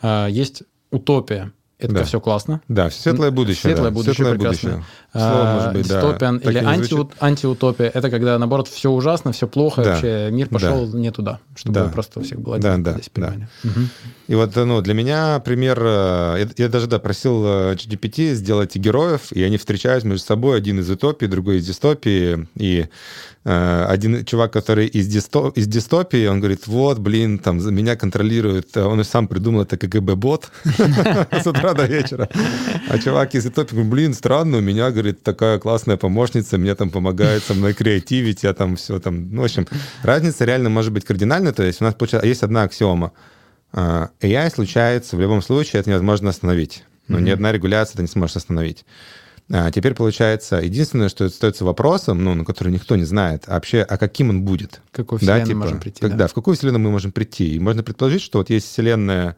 э, 0.00 0.28
есть 0.30 0.62
утопия, 0.90 1.52
это 1.84 1.94
да. 1.94 2.04
все 2.04 2.20
классно. 2.20 2.60
Да, 2.68 2.90
светлое 2.90 3.30
будущее. 3.30 3.62
Светлое 3.62 3.90
да. 3.90 3.94
будущее, 3.94 4.14
светлое 4.14 4.34
прекрасно. 4.34 4.70
Будущее. 4.70 4.86
Слово, 5.12 5.52
может 5.54 5.72
быть, 5.72 5.82
Дистопиан 5.84 6.38
да, 6.38 6.50
или 6.50 6.58
анти, 6.58 6.96
антиутопия. 7.20 7.88
Это 7.88 8.10
когда, 8.10 8.38
наоборот, 8.38 8.68
все 8.68 8.90
ужасно, 8.90 9.32
все 9.32 9.46
плохо, 9.46 9.82
да. 9.82 9.90
вообще 9.90 10.28
мир 10.30 10.48
пошел 10.48 10.86
да. 10.86 10.98
не 10.98 11.10
туда, 11.10 11.40
чтобы 11.54 11.74
да. 11.74 11.88
просто 11.88 12.20
у 12.20 12.22
всех 12.22 12.40
было 12.40 12.58
да, 12.58 12.76
да, 12.78 12.92
здесь 12.92 13.08
понимание. 13.08 13.48
Да. 13.62 13.70
Угу. 13.70 13.80
И 14.28 14.34
вот 14.34 14.56
ну, 14.56 14.80
для 14.80 14.94
меня 14.94 15.40
пример... 15.40 15.78
Э, 15.82 16.36
я, 16.38 16.64
я 16.64 16.68
даже 16.68 16.86
да, 16.86 16.98
просил 16.98 17.44
э, 17.44 17.74
GPT 17.74 18.32
сделать 18.32 18.74
героев, 18.76 19.32
и 19.32 19.42
они 19.42 19.58
встречаются 19.58 20.08
между 20.08 20.24
собой, 20.24 20.56
один 20.56 20.80
из 20.80 20.88
утопии, 20.90 21.26
другой 21.26 21.58
из 21.58 21.66
дистопии, 21.66 22.48
и 22.56 22.86
Э, 23.41 23.41
один 23.44 24.24
чувак, 24.24 24.52
который 24.52 24.86
из, 24.86 25.08
дисто, 25.08 25.52
из 25.56 25.66
дистопии, 25.66 26.26
он 26.26 26.38
говорит, 26.38 26.68
вот, 26.68 27.00
блин, 27.00 27.40
там, 27.40 27.58
меня 27.74 27.96
контролирует, 27.96 28.76
э, 28.76 28.84
он 28.84 29.00
и 29.00 29.04
сам 29.04 29.26
придумал 29.26 29.62
это 29.62 29.76
КГБ-бот 29.76 30.52
с 30.64 31.46
утра 31.46 31.74
до 31.74 31.86
вечера. 31.86 32.28
А 32.88 32.98
чувак 32.98 33.34
из 33.34 33.42
дистопии 33.42 33.74
говорит, 33.74 33.90
блин, 33.90 34.14
странно, 34.14 34.58
у 34.58 34.60
меня, 34.60 34.92
говорит, 34.92 35.24
такая 35.24 35.58
классная 35.58 35.96
помощница, 35.96 36.56
мне 36.56 36.76
там 36.76 36.90
помогает 36.90 37.42
со 37.42 37.54
мной 37.54 37.74
креативить, 37.74 38.44
я 38.44 38.54
там 38.54 38.76
все 38.76 39.00
там... 39.00 39.34
Ну, 39.34 39.42
в 39.42 39.44
общем, 39.44 39.66
разница 40.04 40.44
реально 40.44 40.70
может 40.70 40.92
быть 40.92 41.04
кардинальная, 41.04 41.52
то 41.52 41.64
есть 41.64 41.80
у 41.80 41.84
нас 41.84 41.94
получается, 41.94 42.28
есть 42.28 42.44
одна 42.44 42.62
аксиома. 42.62 43.10
Э, 43.72 44.06
AI 44.20 44.54
случается 44.54 45.16
в 45.16 45.20
любом 45.20 45.42
случае, 45.42 45.80
это 45.80 45.90
невозможно 45.90 46.30
остановить. 46.30 46.84
Но 47.08 47.18
ни 47.18 47.30
одна 47.30 47.50
регуляция 47.50 47.94
это 47.94 48.02
не 48.02 48.08
сможет 48.08 48.36
остановить. 48.36 48.84
А 49.50 49.70
теперь 49.70 49.94
получается, 49.94 50.56
единственное, 50.56 51.08
что 51.08 51.26
остается 51.26 51.64
вопросом, 51.64 52.24
ну, 52.24 52.34
на 52.34 52.44
который 52.44 52.72
никто 52.72 52.96
не 52.96 53.04
знает, 53.04 53.44
а 53.46 53.54
вообще, 53.54 53.82
а 53.82 53.98
каким 53.98 54.30
он 54.30 54.42
будет? 54.42 54.80
В 54.92 54.96
какую 54.96 55.18
вселенную 55.18 55.40
да, 55.40 55.46
типа, 55.46 55.58
можем 55.58 55.80
прийти? 55.80 56.00
Как, 56.00 56.16
да. 56.16 56.26
в 56.26 56.34
какую 56.34 56.56
вселенную 56.56 56.80
мы 56.80 56.90
можем 56.90 57.12
прийти? 57.12 57.54
И 57.54 57.58
можно 57.58 57.82
предположить, 57.82 58.22
что 58.22 58.38
вот 58.38 58.50
есть 58.50 58.68
вселенная 58.68 59.36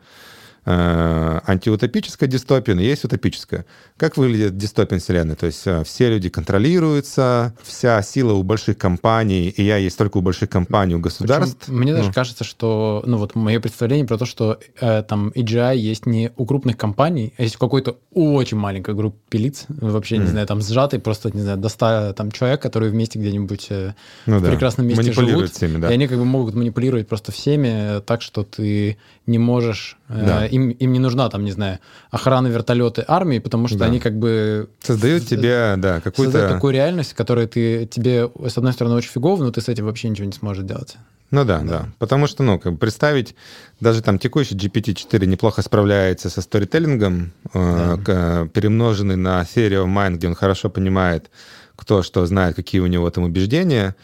антиутопическая 0.66 2.28
дистопия, 2.28 2.74
но 2.74 2.80
есть 2.80 3.04
утопическая. 3.04 3.66
Как 3.96 4.16
выглядит 4.16 4.56
дистопия 4.56 4.98
вселенной? 4.98 5.36
То 5.36 5.46
есть 5.46 5.66
э, 5.66 5.84
все 5.84 6.08
люди 6.08 6.28
контролируются, 6.28 7.54
вся 7.62 8.00
сила 8.02 8.32
у 8.32 8.42
больших 8.42 8.78
компаний, 8.78 9.48
и 9.48 9.62
я 9.62 9.76
есть 9.76 9.98
только 9.98 10.18
у 10.18 10.20
больших 10.22 10.48
компаний, 10.48 10.94
у 10.94 11.00
государств. 11.00 11.66
Причем 11.66 11.78
мне 11.78 11.92
ну. 11.92 11.98
даже 11.98 12.12
кажется, 12.12 12.44
что, 12.44 13.02
ну 13.06 13.18
вот 13.18 13.34
мое 13.34 13.60
представление 13.60 14.06
про 14.06 14.16
то, 14.16 14.24
что 14.24 14.58
э, 14.80 15.02
там 15.02 15.28
AGI 15.34 15.76
есть 15.76 16.06
не 16.06 16.32
у 16.36 16.46
крупных 16.46 16.78
компаний, 16.78 17.34
а 17.36 17.42
есть 17.42 17.56
у 17.56 17.58
какой-то 17.58 17.98
очень 18.12 18.56
маленькой 18.56 18.94
группы 18.94 19.36
лиц, 19.36 19.66
вообще, 19.68 20.16
mm. 20.16 20.20
не 20.20 20.26
знаю, 20.26 20.46
там 20.46 20.60
сжатый, 20.62 20.98
просто, 20.98 21.30
не 21.30 21.42
знаю, 21.42 21.58
до 21.58 21.68
100 21.68 22.14
там, 22.14 22.32
человек, 22.32 22.62
которые 22.62 22.90
вместе 22.90 23.18
где-нибудь 23.18 23.66
э, 23.70 23.94
ну, 24.26 24.38
в 24.38 24.42
да. 24.42 24.50
прекрасном 24.50 24.86
месте 24.86 25.12
живут. 25.12 25.52
Всеми, 25.52 25.78
да. 25.78 25.90
И 25.90 25.94
они 25.94 26.08
как 26.08 26.18
бы 26.18 26.24
могут 26.24 26.54
манипулировать 26.54 27.06
просто 27.06 27.32
всеми 27.32 28.00
так, 28.00 28.22
что 28.22 28.44
ты 28.44 28.96
не 29.26 29.38
можешь 29.38 29.98
да 30.08 30.46
им, 30.46 30.70
им 30.70 30.92
не 30.92 30.98
нужна, 30.98 31.28
там, 31.30 31.44
не 31.44 31.52
знаю, 31.52 31.78
охрана 32.10 32.48
вертолеты 32.48 33.04
армии, 33.06 33.38
потому 33.38 33.68
что 33.68 33.78
да. 33.78 33.86
они 33.86 34.00
как 34.00 34.18
бы... 34.18 34.68
Создают 34.82 35.26
тебе, 35.26 35.74
да, 35.78 36.00
какую-то... 36.00 36.32
Создают 36.32 36.52
такую 36.52 36.74
реальность, 36.74 37.14
которая 37.14 37.46
ты, 37.46 37.86
тебе, 37.86 38.30
с 38.46 38.58
одной 38.58 38.72
стороны, 38.72 38.96
очень 38.96 39.10
фигово, 39.10 39.42
но 39.42 39.50
ты 39.50 39.60
с 39.60 39.68
этим 39.68 39.86
вообще 39.86 40.08
ничего 40.08 40.26
не 40.26 40.32
сможешь 40.32 40.64
делать. 40.64 40.96
Ну 41.30 41.44
да, 41.44 41.60
да, 41.60 41.66
да. 41.66 41.88
Потому 41.98 42.26
что, 42.26 42.42
ну, 42.42 42.58
как 42.58 42.72
бы 42.72 42.78
представить, 42.78 43.34
даже 43.80 44.02
там 44.02 44.18
текущий 44.18 44.54
GPT-4 44.54 45.26
неплохо 45.26 45.62
справляется 45.62 46.30
со 46.30 46.42
сторителлингом, 46.42 47.32
э, 47.52 47.96
да. 48.04 48.42
э, 48.42 48.48
перемноженный 48.52 49.16
на 49.16 49.42
Theory 49.42 49.84
of 49.84 49.86
Mind, 49.86 50.16
где 50.16 50.28
он 50.28 50.34
хорошо 50.34 50.70
понимает, 50.70 51.30
кто 51.76 52.02
что 52.02 52.24
знает, 52.26 52.54
какие 52.54 52.80
у 52.80 52.86
него 52.86 53.10
там 53.10 53.24
убеждения, 53.24 53.96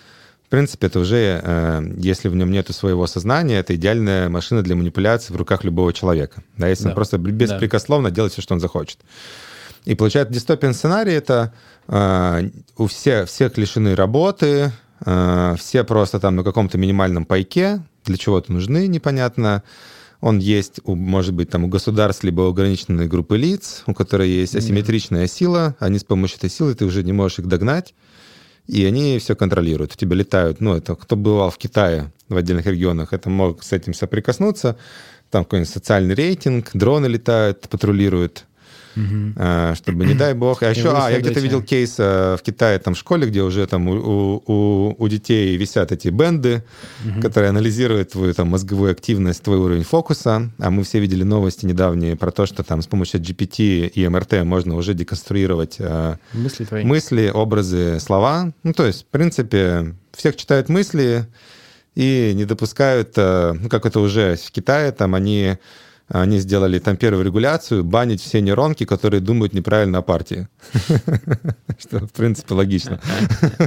в 0.51 0.57
принципе, 0.59 0.88
это 0.88 0.98
уже, 0.98 1.40
э, 1.44 1.92
если 1.98 2.26
в 2.26 2.34
нем 2.34 2.51
нет 2.51 2.66
своего 2.74 3.07
сознания, 3.07 3.61
это 3.61 3.76
идеальная 3.76 4.28
машина 4.28 4.62
для 4.62 4.74
манипуляции 4.74 5.32
в 5.32 5.36
руках 5.36 5.62
любого 5.62 5.92
человека. 5.92 6.42
Да, 6.57 6.66
если 6.66 6.82
да. 6.82 6.88
он 6.88 6.94
просто 6.96 7.18
беспрекословно 7.18 8.09
да. 8.09 8.16
делает 8.16 8.32
все, 8.32 8.42
что 8.42 8.55
он 8.55 8.59
захочет. 8.59 8.98
И 9.84 9.94
получается, 9.94 10.34
дистопиан 10.34 10.74
сценарий— 10.74 11.12
это 11.14 11.55
э, 11.86 12.51
у 12.76 12.88
всех, 12.88 13.28
всех 13.28 13.57
лишены 13.59 13.94
работы, 13.94 14.72
э, 15.07 15.55
все 15.57 15.84
просто 15.84 16.18
там 16.18 16.34
на 16.34 16.42
каком-то 16.42 16.78
минимальном 16.78 17.26
пайке, 17.26 17.84
для 18.05 18.16
чего-то 18.16 18.53
нужны, 18.53 18.88
непонятно. 18.88 19.62
Он 20.20 20.40
есть, 20.40 20.80
у, 20.82 20.96
может 20.96 21.32
быть, 21.32 21.48
там 21.51 21.62
у 21.62 21.68
государств, 21.68 22.24
либо 22.24 22.40
у 22.40 22.51
ограниченной 22.51 23.07
группы 23.07 23.38
лиц, 23.38 23.84
у 23.86 23.94
которой 23.94 24.28
есть 24.28 24.57
асимметричная 24.57 25.28
сила, 25.28 25.76
они 25.78 26.01
с 26.01 26.05
помощью 26.05 26.38
этой 26.38 26.51
силы, 26.51 26.74
ты 26.74 26.86
уже 26.86 27.05
не 27.05 27.12
можешь 27.12 27.38
их 27.38 27.46
догнать 27.46 27.94
и 28.66 28.84
они 28.84 29.18
все 29.18 29.34
контролируют. 29.34 29.92
У 29.94 29.96
тебя 29.96 30.16
летают, 30.16 30.61
ну, 30.61 30.74
это 30.74 30.94
кто 30.94 31.16
бывал 31.16 31.50
в 31.50 31.58
Китае 31.58 32.12
в 32.28 32.36
отдельных 32.36 32.66
регионах, 32.66 33.12
это 33.12 33.28
мог 33.30 33.62
с 33.62 33.72
этим 33.72 33.94
соприкоснуться. 33.94 34.76
там 35.30 35.44
какой-нибудь 35.44 35.72
социальный 35.72 36.14
рейтинг, 36.14 36.70
дроны 36.74 37.06
летают, 37.06 37.68
патрулируют, 37.68 38.46
угу. 38.97 39.74
чтобы, 39.74 40.05
не 40.07 40.14
дай 40.14 40.34
бог. 40.34 40.62
А 40.62 40.70
еще, 40.70 40.93
а, 40.95 41.11
я 41.11 41.20
где-то 41.20 41.41
видел 41.41 41.62
кейс 41.62 41.97
э, 41.99 42.36
в 42.38 42.43
Китае, 42.43 42.78
там, 42.78 42.95
в 42.95 42.99
школе, 42.99 43.26
где 43.26 43.43
уже 43.43 43.66
там 43.66 43.88
у, 43.88 44.43
у, 44.47 44.95
у 44.99 45.09
детей 45.09 45.57
висят 45.57 45.93
эти 45.93 46.09
бенды, 46.09 46.64
угу. 47.05 47.20
которые 47.20 47.51
анализируют 47.51 48.12
твою 48.12 48.34
там 48.34 48.49
мозговую 48.49 48.93
активность, 48.93 49.43
твой 49.43 49.59
уровень 49.59 49.84
фокуса. 49.84 50.51
А 50.59 50.70
мы 50.70 50.84
все 50.84 51.01
видели 51.01 51.22
новости 51.22 51.66
недавние 51.66 52.16
про 52.16 52.30
то, 52.30 52.47
что 52.47 52.62
там 52.62 52.82
с 52.82 52.86
помощью 52.86 53.20
GPT 53.20 53.88
и 53.88 54.09
МРТ 54.09 54.45
можно 54.45 54.76
уже 54.76 54.95
деконструировать 54.95 55.76
э, 55.78 56.16
мысли, 56.32 56.64
твои. 56.64 56.84
мысли 56.84 57.30
образы, 57.32 58.01
слова. 58.01 58.53
Ну, 58.62 58.72
то 58.72 58.86
есть, 58.86 59.03
в 59.03 59.07
принципе, 59.07 59.95
всех 60.12 60.36
читают 60.36 60.68
мысли 60.68 61.26
и 61.95 62.32
не 62.34 62.45
допускают, 62.45 63.16
ну, 63.16 63.68
как 63.68 63.84
это 63.84 64.01
уже 64.01 64.36
в 64.36 64.51
Китае, 64.53 64.93
там 64.93 65.14
они 65.14 65.59
они 66.11 66.38
сделали 66.38 66.78
там 66.78 66.96
первую 66.96 67.24
регуляцию, 67.24 67.84
банить 67.84 68.20
все 68.20 68.40
нейронки, 68.40 68.84
которые 68.84 69.20
думают 69.20 69.52
неправильно 69.52 69.98
о 69.98 70.02
партии. 70.02 70.48
Что, 71.78 72.00
в 72.00 72.12
принципе, 72.12 72.54
логично. 72.54 73.00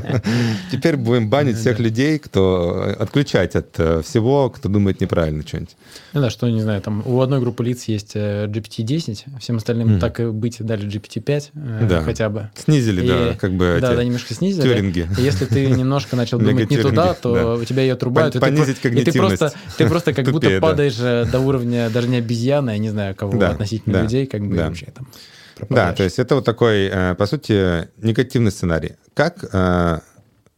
Теперь 0.72 0.98
будем 0.98 1.30
банить 1.30 1.58
всех 1.58 1.80
людей, 1.80 2.20
кто 2.20 2.96
отключать 3.00 3.56
от 3.56 3.80
э, 3.80 4.02
всего, 4.04 4.50
кто 4.50 4.70
думает 4.70 5.02
неправильно 5.02 5.42
что-нибудь. 5.48 5.76
Ну 6.14 6.22
да, 6.22 6.30
что, 6.30 6.48
не 6.50 6.62
знаю, 6.62 6.82
там 6.82 7.02
у 7.06 7.22
одной 7.22 7.40
группы 7.40 7.64
лиц 7.64 7.86
есть 7.86 8.16
GPT-10, 8.16 9.40
всем 9.40 9.58
остальным 9.58 10.00
так 10.00 10.20
и 10.20 10.26
быть 10.26 10.58
дали 10.60 10.88
GPT-5 10.88 11.44
э, 11.56 12.02
хотя 12.04 12.30
бы. 12.30 12.50
Снизили, 12.56 13.08
да, 13.08 13.34
как 13.40 13.54
бы 13.54 13.80
Да, 13.82 13.96
да, 13.96 14.04
немножко 14.04 14.34
снизили. 14.34 14.64
Тюринги. 14.64 15.08
Если 15.18 15.46
ты 15.46 15.66
немножко 15.70 16.16
начал 16.16 16.40
думать 16.40 16.70
не 16.70 16.78
туда, 16.78 17.14
то 17.14 17.58
у 17.60 17.66
тебя 17.66 17.84
ее 17.84 17.94
отрубают. 17.94 18.40
Понизить 18.40 18.80
когнитивность. 18.80 19.56
Ты 19.78 19.88
просто 19.88 20.14
как 20.14 20.30
будто 20.30 20.60
падаешь 20.60 20.98
э, 21.00 21.26
до 21.32 21.40
уровня 21.40 21.90
даже 21.90 22.08
не 22.10 22.18
обезьяны, 22.34 22.72
я 22.72 22.78
не 22.78 22.90
знаю, 22.90 23.16
кого 23.16 23.38
да, 23.38 23.50
относительно 23.52 23.94
да, 23.94 24.02
людей, 24.04 24.26
как 24.26 24.46
бы 24.48 24.56
да. 24.56 24.68
вообще 24.68 24.88
там 24.88 25.08
пропадаешь. 25.56 25.90
Да, 25.90 25.96
то 25.96 26.04
есть 26.04 26.20
это 26.20 26.36
вот 26.36 26.46
такой, 26.46 26.90
э, 26.92 27.16
по 27.16 27.26
сути, 27.26 27.88
негативный 28.02 28.52
сценарий. 28.52 28.94
Как 29.14 29.46
э, 29.52 30.00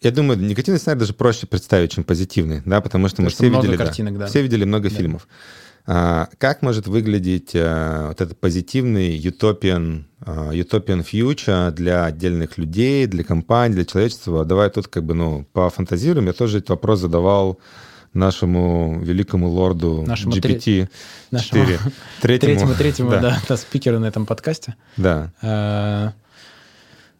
я 0.01 0.11
думаю, 0.11 0.39
негативный 0.39 0.79
сценарий 0.79 0.99
даже 0.99 1.13
проще 1.13 1.47
представить, 1.47 1.91
чем 1.91 2.03
позитивный, 2.03 2.61
да, 2.65 2.81
потому 2.81 3.07
что 3.07 3.17
потому 3.17 3.25
мы 3.25 3.29
что 3.31 3.43
все 3.43 3.49
видели, 3.49 3.77
картинок, 3.77 4.13
да, 4.13 4.19
да. 4.19 4.27
все 4.27 4.41
видели 4.41 4.63
много 4.63 4.89
да. 4.89 4.95
фильмов. 4.95 5.27
А, 5.87 6.29
как 6.39 6.63
может 6.63 6.87
выглядеть 6.87 7.51
а, 7.53 8.07
вот 8.07 8.19
этот 8.19 8.39
позитивный 8.39 9.19
utopian, 9.19 10.05
а, 10.21 10.51
utopian 10.51 11.05
future 11.05 11.71
для 11.71 12.05
отдельных 12.05 12.57
людей, 12.57 13.05
для 13.05 13.23
компаний, 13.23 13.75
для 13.75 13.85
человечества? 13.85 14.45
Давай 14.45 14.69
тут 14.71 14.87
как 14.87 15.03
бы, 15.03 15.13
ну, 15.13 15.45
пофантазируем. 15.53 16.25
Я 16.25 16.33
тоже 16.33 16.57
этот 16.57 16.71
вопрос 16.71 17.01
задавал 17.01 17.59
нашему 18.15 18.99
великому 19.01 19.49
лорду 19.49 20.03
нашему 20.07 20.33
GPT-4. 20.33 20.89
Нашему 21.31 21.65
третьему, 22.21 22.73
третьему, 22.73 23.11
да. 23.11 23.19
Да, 23.19 23.41
да, 23.47 23.57
спикеру 23.57 23.99
на 23.99 24.05
этом 24.05 24.25
подкасте. 24.25 24.75
Да. 24.97 25.31
А, 25.41 26.13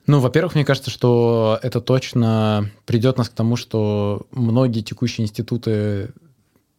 ну, 0.08 0.20
во-первых, 0.20 0.56
мне 0.56 0.66
кажется, 0.66 0.90
что 0.90 1.60
это 1.62 1.82
точно 1.82 2.72
придет 2.86 3.18
нас 3.18 3.30
к 3.30 3.34
тому, 3.34 3.58
что 3.58 4.26
многие 4.32 4.82
текущие 4.82 5.26
институты 5.26 6.14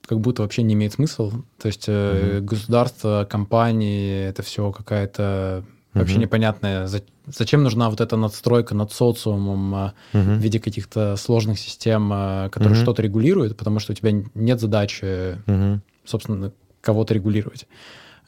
как 0.06 0.20
будто 0.20 0.42
вообще 0.42 0.62
не 0.62 0.74
имеет 0.74 0.94
смысла. 0.94 1.32
То 1.60 1.66
есть 1.66 1.88
угу. 1.88 2.42
государство, 2.42 3.26
компании, 3.28 4.26
это 4.26 4.42
все 4.42 4.72
какая-то 4.72 5.64
вообще 6.00 6.16
непонятная 6.18 6.88
Зачем 7.26 7.64
нужна 7.64 7.90
вот 7.90 8.00
эта 8.00 8.16
надстройка 8.16 8.74
над 8.74 8.92
социумом 8.92 9.72
угу. 9.72 9.92
в 10.12 10.38
виде 10.38 10.60
каких-то 10.60 11.16
сложных 11.16 11.58
систем, 11.58 12.10
а, 12.12 12.48
которые 12.50 12.74
угу. 12.76 12.82
что-то 12.82 13.02
регулируют, 13.02 13.56
потому 13.56 13.80
что 13.80 13.92
у 13.92 13.94
тебя 13.96 14.12
нет 14.34 14.60
задачи, 14.60 15.36
угу. 15.46 15.80
собственно, 16.04 16.52
кого-то 16.80 17.14
регулировать. 17.14 17.66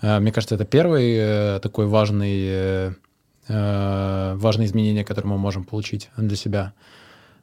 А, 0.00 0.18
мне 0.18 0.32
кажется, 0.32 0.56
это 0.56 0.64
первый 0.64 1.14
э, 1.16 1.60
такой 1.60 1.86
важный, 1.86 2.94
э, 3.46 4.34
важное 4.34 4.66
изменение, 4.66 5.04
которое 5.04 5.28
мы 5.28 5.38
можем 5.38 5.64
получить 5.64 6.10
для 6.16 6.36
себя. 6.36 6.72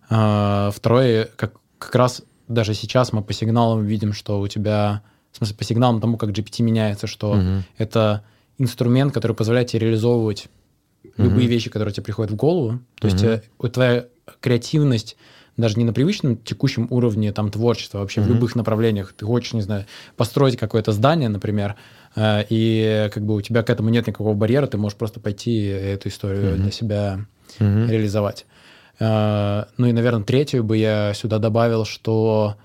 Второе, 0.08 1.30
как, 1.36 1.54
как 1.80 1.96
раз 1.96 2.22
даже 2.48 2.74
сейчас 2.74 3.12
мы 3.14 3.24
по 3.24 3.34
сигналам 3.34 3.86
видим, 3.86 4.14
что 4.14 4.40
у 4.40 4.48
тебя, 4.48 5.02
в 5.32 5.38
смысле, 5.38 5.56
по 5.56 5.64
сигналам 5.64 6.00
тому, 6.00 6.18
как 6.18 6.30
GPT 6.30 6.62
меняется, 6.62 7.08
что 7.08 7.32
угу. 7.32 7.64
это 7.78 8.24
инструмент, 8.58 9.14
который 9.14 9.36
позволяет 9.36 9.70
тебе 9.70 9.82
реализовывать 9.82 10.48
любые 11.18 11.48
вещи, 11.48 11.70
которые 11.70 11.94
тебе 11.94 12.04
приходят 12.04 12.32
в 12.32 12.36
голову. 12.36 12.80
То 13.00 13.08
есть 13.08 13.24
э, 13.24 13.42
твоя 13.72 14.06
креативность 14.40 15.18
даже 15.58 15.78
не 15.78 15.86
на 15.86 15.94
привычном 15.94 16.38
текущем 16.38 16.88
уровне 16.90 17.32
там 17.32 17.50
творчества, 17.50 18.00
вообще 18.00 18.20
в 18.22 18.28
любых 18.28 18.56
направлениях. 18.56 19.14
Ты 19.14 19.26
хочешь, 19.26 19.54
не 19.54 19.62
знаю, 19.62 19.86
построить 20.18 20.58
какое-то 20.58 20.92
здание, 20.92 21.30
например, 21.30 21.76
э, 22.16 22.44
и 22.50 23.10
как 23.14 23.26
бы 23.26 23.36
у 23.36 23.42
тебя 23.42 23.64
к 23.64 23.70
этому 23.70 23.90
нет 23.90 24.08
никакого 24.08 24.34
барьера, 24.34 24.68
ты 24.68 24.78
можешь 24.78 24.98
просто 24.98 25.20
пойти 25.20 25.66
эту 25.66 26.10
историю 26.10 26.58
для 26.58 26.72
себя 26.72 27.26
реализовать. 27.60 28.46
Э, 29.00 29.66
ну 29.78 29.88
и, 29.88 29.92
наверное, 29.92 30.24
третью 30.24 30.64
бы 30.64 30.78
я 30.78 31.14
сюда 31.14 31.40
добавил, 31.40 31.86
что, 31.86 32.56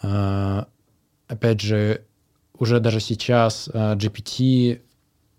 опять 0.00 1.60
же, 1.60 2.02
уже 2.58 2.80
даже 2.80 3.00
сейчас 3.00 3.68
GPT 3.68 4.80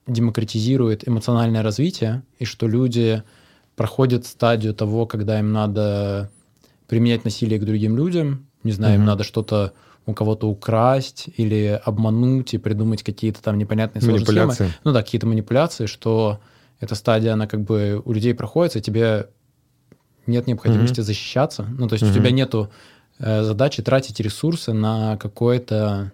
демократизирует 0.08 1.08
эмоциональное 1.08 1.64
развитие, 1.64 2.24
и 2.40 2.46
что 2.46 2.68
люди 2.68 3.24
проходят 3.76 4.26
стадию 4.26 4.74
того, 4.74 5.06
когда 5.06 5.40
им 5.40 5.52
надо 5.52 6.30
применять 6.88 7.24
насилие 7.24 7.60
к 7.60 7.66
другим 7.66 7.98
людям, 7.98 8.46
не 8.64 8.72
знаю, 8.72 8.96
mm-hmm. 8.96 9.00
им 9.00 9.06
надо 9.06 9.24
что-то 9.24 9.74
у 10.06 10.14
кого-то 10.14 10.50
украсть 10.50 11.30
или 11.38 11.80
обмануть 11.84 12.54
и 12.54 12.58
придумать 12.58 13.04
какие-то 13.04 13.42
там 13.42 13.58
непонятные 13.58 14.02
сложные 14.02 14.26
схемы. 14.50 14.74
Ну 14.84 14.92
да, 14.92 15.02
какие-то 15.02 15.28
манипуляции, 15.28 15.86
что 15.86 16.40
эта 16.80 16.96
стадия, 16.96 17.34
она 17.34 17.48
как 17.48 17.62
бы 17.62 18.02
у 18.04 18.12
людей 18.12 18.34
проходит, 18.34 18.76
и 18.76 18.82
тебе 18.82 19.30
нет 20.28 20.48
необходимости 20.48 21.00
mm-hmm. 21.00 21.04
защищаться. 21.04 21.66
Ну, 21.78 21.88
то 21.88 21.94
есть 21.94 22.04
mm-hmm. 22.04 22.12
у 22.12 22.14
тебя 22.14 22.32
нету 22.32 22.70
э, 23.20 23.44
задачи 23.44 23.82
тратить 23.82 24.20
ресурсы 24.20 24.74
на 24.74 25.18
какое-то 25.18 26.12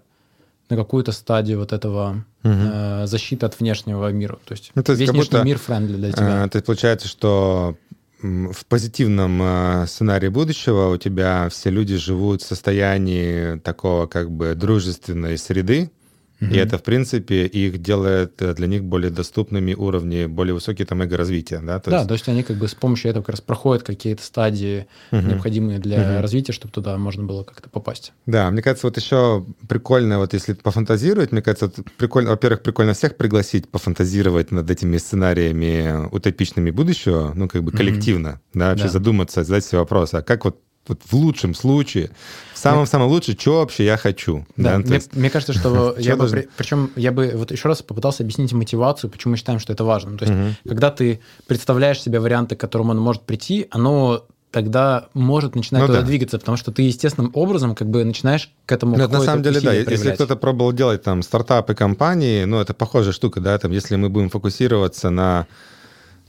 на 0.69 0.75
какую-то 0.75 1.11
стадию 1.11 1.59
вот 1.59 1.73
этого 1.73 2.23
угу. 2.43 2.53
э, 2.53 3.07
защиты 3.07 3.45
от 3.45 3.59
внешнего 3.59 4.11
мира. 4.11 4.39
То 4.45 4.53
есть, 4.53 4.71
ну, 4.75 4.83
то 4.83 4.91
есть 4.91 5.01
весь 5.01 5.09
внешний 5.09 5.31
будто, 5.31 5.43
мир 5.43 5.57
френдли 5.57 5.95
для 5.95 6.11
тебя. 6.11 6.45
Э, 6.45 6.49
то 6.49 6.57
есть 6.57 6.65
получается, 6.65 7.07
что 7.07 7.75
в 8.21 8.65
позитивном 8.67 9.41
э, 9.41 9.85
сценарии 9.87 10.27
будущего 10.27 10.89
у 10.89 10.97
тебя 10.97 11.47
все 11.49 11.69
люди 11.69 11.95
живут 11.95 12.41
в 12.41 12.45
состоянии 12.45 13.57
такого 13.59 14.07
как 14.07 14.29
бы 14.29 14.55
дружественной 14.55 15.37
среды, 15.37 15.91
и 16.39 16.55
это, 16.55 16.77
в 16.77 16.83
принципе, 16.83 17.45
их 17.45 17.81
делает 17.81 18.41
э, 18.41 18.53
для 18.53 18.67
них 18.67 18.83
более 18.83 19.11
доступными 19.11 19.73
уровни, 19.73 20.25
более 20.25 20.53
высокие 20.53 20.85
там 20.85 21.01
эго-развития. 21.01 21.59
Да, 21.61 21.79
то, 21.79 21.91
да 21.91 21.97
есть... 21.97 22.07
то 22.07 22.13
есть 22.13 22.29
они 22.29 22.43
как 22.43 22.57
бы 22.57 22.67
с 22.67 22.75
помощью 22.75 23.11
этого 23.11 23.23
как 23.23 23.35
раз 23.35 23.41
проходят 23.41 23.83
какие-то 23.83 24.23
стадии, 24.23 24.87
угу. 25.11 25.21
необходимые 25.21 25.79
для 25.79 25.97
угу. 25.97 26.21
развития, 26.21 26.53
чтобы 26.53 26.73
туда 26.73 26.97
можно 26.97 27.23
было 27.23 27.43
как-то 27.43 27.69
попасть. 27.69 28.13
Да, 28.25 28.49
мне 28.51 28.61
кажется, 28.61 28.87
вот 28.87 28.97
еще 28.97 29.45
прикольно, 29.67 30.19
вот 30.19 30.33
если 30.33 30.53
пофантазировать, 30.53 31.31
мне 31.31 31.41
кажется, 31.41 31.71
прикольно, 31.97 32.29
во-первых, 32.29 32.61
прикольно 32.61 32.93
всех 32.93 33.17
пригласить 33.17 33.69
пофантазировать 33.69 34.51
над 34.51 34.69
этими 34.69 34.97
сценариями 34.97 36.07
утопичными 36.11 36.71
будущего, 36.71 37.33
ну, 37.35 37.49
как 37.49 37.63
бы 37.63 37.71
коллективно, 37.71 38.29
угу. 38.29 38.59
да, 38.59 38.69
вообще 38.69 38.85
да. 38.85 38.91
задуматься, 38.91 39.43
задать 39.43 39.65
себе 39.65 39.79
вопрос, 39.79 40.13
а 40.13 40.21
как 40.21 40.45
вот 40.45 40.61
вот 40.87 41.01
в 41.03 41.13
лучшем 41.13 41.53
случае, 41.53 42.09
в 42.53 42.57
самом-самом 42.57 43.07
лучшем, 43.09 43.37
что 43.39 43.59
вообще 43.59 43.85
я 43.85 43.97
хочу. 43.97 44.45
Да, 44.57 44.73
да? 44.73 44.77
Мне, 44.79 44.95
есть, 44.95 45.15
мне 45.15 45.29
кажется, 45.29 45.53
что 45.59 45.95
я 45.97 46.13
бы, 46.13 46.19
должен... 46.19 46.45
причем 46.57 46.91
я 46.95 47.11
бы 47.11 47.33
вот 47.35 47.51
еще 47.51 47.67
раз 47.67 47.81
попытался 47.81 48.23
объяснить 48.23 48.51
мотивацию, 48.53 49.09
почему 49.09 49.31
мы 49.31 49.37
считаем, 49.37 49.59
что 49.59 49.73
это 49.73 49.83
важно. 49.83 50.17
То 50.17 50.25
есть, 50.25 50.37
угу. 50.37 50.69
когда 50.69 50.91
ты 50.91 51.19
представляешь 51.47 52.01
себе 52.01 52.19
варианты, 52.19 52.55
к 52.55 52.59
которым 52.59 52.89
он 52.89 52.99
может 52.99 53.23
прийти, 53.23 53.67
оно 53.69 54.25
тогда 54.51 55.09
может 55.13 55.55
начинать 55.55 55.81
ну, 55.81 55.87
туда 55.87 56.01
да. 56.01 56.05
двигаться, 56.05 56.39
потому 56.39 56.57
что 56.57 56.71
ты 56.71 56.81
естественным 56.81 57.31
образом 57.35 57.75
как 57.75 57.87
бы 57.89 58.03
начинаешь 58.03 58.51
к 58.65 58.71
этому 58.71 58.97
Нет, 58.97 59.11
на 59.11 59.21
самом 59.21 59.43
деле, 59.43 59.61
да. 59.61 59.69
Проявлять. 59.69 59.91
Если 59.91 60.11
кто-то 60.11 60.35
пробовал 60.35 60.73
делать 60.73 61.03
там 61.03 61.21
стартапы 61.21 61.75
компании, 61.75 62.45
ну, 62.45 62.59
это 62.59 62.73
похожая 62.73 63.13
штука, 63.13 63.41
да, 63.41 63.57
там, 63.59 63.71
если 63.71 63.95
мы 63.95 64.09
будем 64.09 64.29
фокусироваться 64.29 65.09
на 65.09 65.47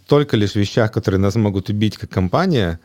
только 0.07 0.36
лишь 0.36 0.55
вещах, 0.55 0.92
которые 0.92 1.20
нас 1.20 1.36
могут 1.36 1.70
убить 1.70 1.96
как 1.96 2.11
компания, 2.11 2.80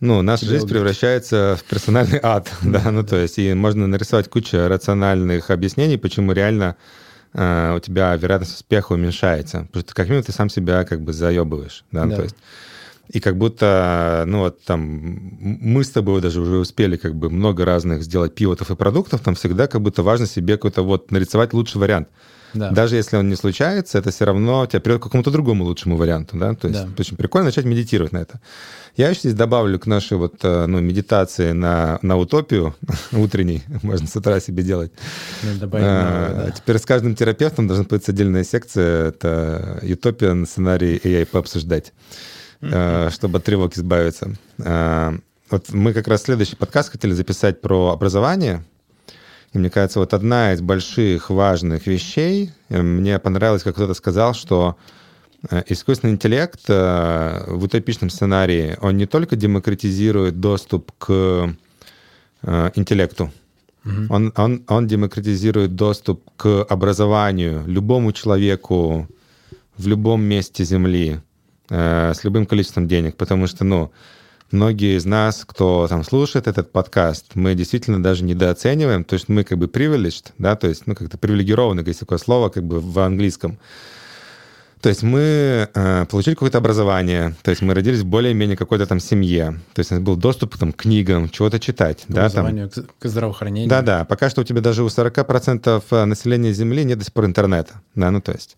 ну, 0.00 0.22
наша 0.22 0.42
Тебя 0.42 0.52
жизнь 0.52 0.64
убить. 0.64 0.74
превращается 0.76 1.58
в 1.58 1.64
персональный 1.64 2.20
ад, 2.22 2.50
да, 2.62 2.90
ну, 2.90 3.04
то 3.04 3.16
есть, 3.16 3.38
и 3.38 3.54
можно 3.54 3.86
нарисовать 3.86 4.28
кучу 4.28 4.56
рациональных 4.68 5.50
объяснений, 5.50 5.96
почему 5.96 6.32
реально 6.32 6.76
э, 7.34 7.74
у 7.76 7.80
тебя 7.80 8.14
вероятность 8.16 8.54
успеха 8.54 8.92
уменьшается, 8.92 9.66
потому 9.72 9.82
что 9.82 9.94
как 9.94 10.06
минимум 10.06 10.24
ты 10.24 10.32
сам 10.32 10.50
себя 10.50 10.84
как 10.84 11.02
бы 11.02 11.12
заебываешь, 11.12 11.84
да, 11.90 12.04
да. 12.04 12.16
то 12.16 12.22
есть, 12.22 12.36
и 13.10 13.20
как 13.20 13.36
будто, 13.38 14.24
ну, 14.26 14.40
вот 14.40 14.62
там, 14.64 14.80
мы 15.40 15.82
с 15.82 15.90
тобой 15.90 16.20
даже 16.20 16.40
уже 16.40 16.56
успели 16.56 16.96
как 16.96 17.14
бы 17.14 17.30
много 17.30 17.64
разных 17.64 18.02
сделать 18.02 18.34
пивотов 18.34 18.70
и 18.70 18.76
продуктов, 18.76 19.22
там 19.22 19.34
всегда 19.34 19.66
как 19.66 19.80
будто 19.80 20.02
важно 20.02 20.26
себе 20.26 20.56
какой-то 20.56 20.82
вот 20.82 21.10
нарисовать 21.10 21.54
лучший 21.54 21.80
вариант. 21.80 22.08
Да. 22.54 22.70
даже 22.70 22.96
если 22.96 23.16
он 23.16 23.28
не 23.28 23.36
случается, 23.36 23.98
это 23.98 24.10
все 24.10 24.24
равно 24.24 24.66
тебя 24.66 24.80
приведет 24.80 25.00
к 25.02 25.04
какому-то 25.04 25.30
другому 25.30 25.64
лучшему 25.64 25.96
варианту, 25.96 26.36
да, 26.38 26.54
то 26.54 26.68
есть 26.68 26.80
Да. 26.82 26.88
очень 26.98 27.16
прикольно 27.16 27.46
начать 27.46 27.64
медитировать 27.64 28.12
на 28.12 28.18
это. 28.18 28.40
Я 28.96 29.10
еще 29.10 29.20
здесь 29.20 29.34
добавлю 29.34 29.78
к 29.78 29.86
нашей 29.86 30.16
вот, 30.16 30.36
э, 30.42 30.66
ну, 30.66 30.80
медитации 30.80 31.52
на, 31.52 31.98
на 32.02 32.16
утопию 32.16 32.74
утренней, 33.12 33.62
можно 33.82 34.06
с 34.06 34.16
утра 34.16 34.40
себе 34.40 34.62
делать. 34.62 34.92
Надо 35.42 35.60
добавить 35.60 35.86
А, 35.86 36.44
да. 36.46 36.50
Теперь 36.52 36.78
с 36.78 36.84
каждым 36.86 37.14
терапевтом 37.14 37.66
должна 37.68 37.84
быть 37.84 38.08
отдельная 38.08 38.44
секция, 38.44 39.08
это 39.08 39.80
утопия, 39.82 40.44
сценарий 40.46 40.96
AI 40.96 41.26
пообсуждать, 41.26 41.92
э, 42.60 43.10
чтобы 43.12 43.38
от 43.38 43.44
тревог 43.44 43.76
избавиться. 43.76 44.34
А, 44.64 45.14
Вот 45.50 45.70
мы 45.72 45.94
как 45.94 46.08
раз 46.08 46.24
следующий 46.24 46.56
подкаст 46.56 46.90
хотели 46.90 47.12
записать 47.12 47.60
про 47.62 47.90
образование, 47.92 48.64
и 49.52 49.58
мне 49.58 49.70
кажется, 49.70 50.00
вот 50.00 50.14
одна 50.14 50.52
из 50.52 50.60
больших 50.60 51.30
важных 51.30 51.86
вещей, 51.86 52.52
э, 52.68 52.82
мне 52.82 53.18
понравилось, 53.18 53.62
как 53.62 53.74
кто-то 53.74 53.94
сказал, 53.94 54.34
что 54.34 54.76
э, 55.50 55.62
искусственный 55.68 56.14
интеллект 56.14 56.60
э, 56.68 57.44
в 57.46 57.64
утопичном 57.64 58.10
сценарии, 58.10 58.76
он 58.80 58.96
не 58.96 59.06
только 59.06 59.36
демократизирует 59.36 60.40
доступ 60.40 60.92
к 60.98 61.54
интеллекту, 62.76 63.32
он, 64.10 64.32
он, 64.36 64.62
он 64.68 64.86
демократизирует 64.86 65.74
доступ 65.74 66.22
к 66.36 66.62
образованию 66.68 67.64
любому 67.66 68.12
человеку 68.12 69.08
в 69.76 69.86
любом 69.86 70.22
месте 70.22 70.64
Земли 70.64 71.20
э, 71.70 72.12
с 72.14 72.24
любым 72.24 72.46
количеством 72.46 72.86
денег, 72.88 73.16
потому 73.16 73.46
что, 73.46 73.64
ну, 73.64 73.90
многие 74.50 74.96
из 74.96 75.04
нас, 75.04 75.44
кто 75.46 75.86
там 75.88 76.04
слушает 76.04 76.46
этот 76.46 76.72
подкаст, 76.72 77.34
мы 77.34 77.54
действительно 77.54 78.02
даже 78.02 78.24
недооцениваем, 78.24 79.04
то 79.04 79.14
есть 79.14 79.28
мы 79.28 79.44
как 79.44 79.58
бы 79.58 79.66
privileged, 79.66 80.32
да, 80.38 80.56
то 80.56 80.68
есть, 80.68 80.86
ну, 80.86 80.94
как-то 80.94 81.18
привилегированы, 81.18 81.82
есть 81.86 82.00
такое 82.00 82.18
слово 82.18 82.48
как 82.48 82.64
бы 82.64 82.80
в 82.80 82.98
английском. 82.98 83.58
То 84.80 84.90
есть 84.90 85.02
мы 85.02 85.68
э, 85.74 86.06
получили 86.08 86.34
какое-то 86.34 86.58
образование, 86.58 87.34
то 87.42 87.50
есть 87.50 87.62
мы 87.62 87.74
родились 87.74 88.00
в 88.00 88.06
более-менее 88.06 88.56
какой-то 88.56 88.86
там 88.86 89.00
семье, 89.00 89.60
то 89.74 89.80
есть 89.80 89.90
у 89.90 89.96
нас 89.96 90.04
был 90.04 90.16
доступ 90.16 90.56
там, 90.56 90.72
к 90.72 90.76
книгам, 90.76 91.28
чего-то 91.30 91.58
читать. 91.58 92.04
К 92.06 92.12
да, 92.12 92.28
там. 92.30 92.46
образованию, 92.46 92.70
к, 92.70 93.02
к 93.02 93.08
здравоохранению. 93.08 93.68
Да-да, 93.68 94.04
пока 94.04 94.30
что 94.30 94.42
у 94.42 94.44
тебя 94.44 94.60
даже 94.60 94.84
у 94.84 94.86
40% 94.86 96.04
населения 96.04 96.52
Земли 96.52 96.84
нет 96.84 96.98
до 96.98 97.04
сих 97.04 97.12
пор 97.12 97.26
интернета. 97.26 97.82
Да, 97.94 98.10
ну 98.10 98.20
то 98.20 98.32
есть... 98.32 98.56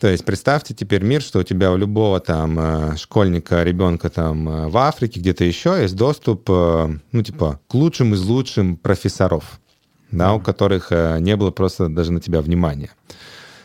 То 0.00 0.08
есть 0.08 0.24
представьте 0.24 0.72
теперь 0.72 1.02
мир, 1.02 1.20
что 1.20 1.40
у 1.40 1.42
тебя 1.42 1.70
у 1.70 1.76
любого 1.76 2.20
там 2.20 2.58
э, 2.58 2.96
школьника, 2.96 3.62
ребенка 3.62 4.08
там 4.08 4.48
э, 4.48 4.68
в 4.68 4.78
Африке, 4.78 5.20
где-то 5.20 5.44
еще 5.44 5.78
есть 5.82 5.94
доступ, 5.94 6.48
э, 6.48 6.98
ну 7.12 7.22
типа, 7.22 7.60
к 7.68 7.74
лучшим 7.74 8.14
из 8.14 8.22
лучшим 8.22 8.78
профессоров, 8.78 9.60
да, 10.10 10.32
у 10.32 10.40
которых 10.40 10.90
не 10.90 11.36
было 11.36 11.50
просто 11.50 11.90
даже 11.90 12.12
на 12.12 12.20
тебя 12.20 12.40
внимания. 12.40 12.90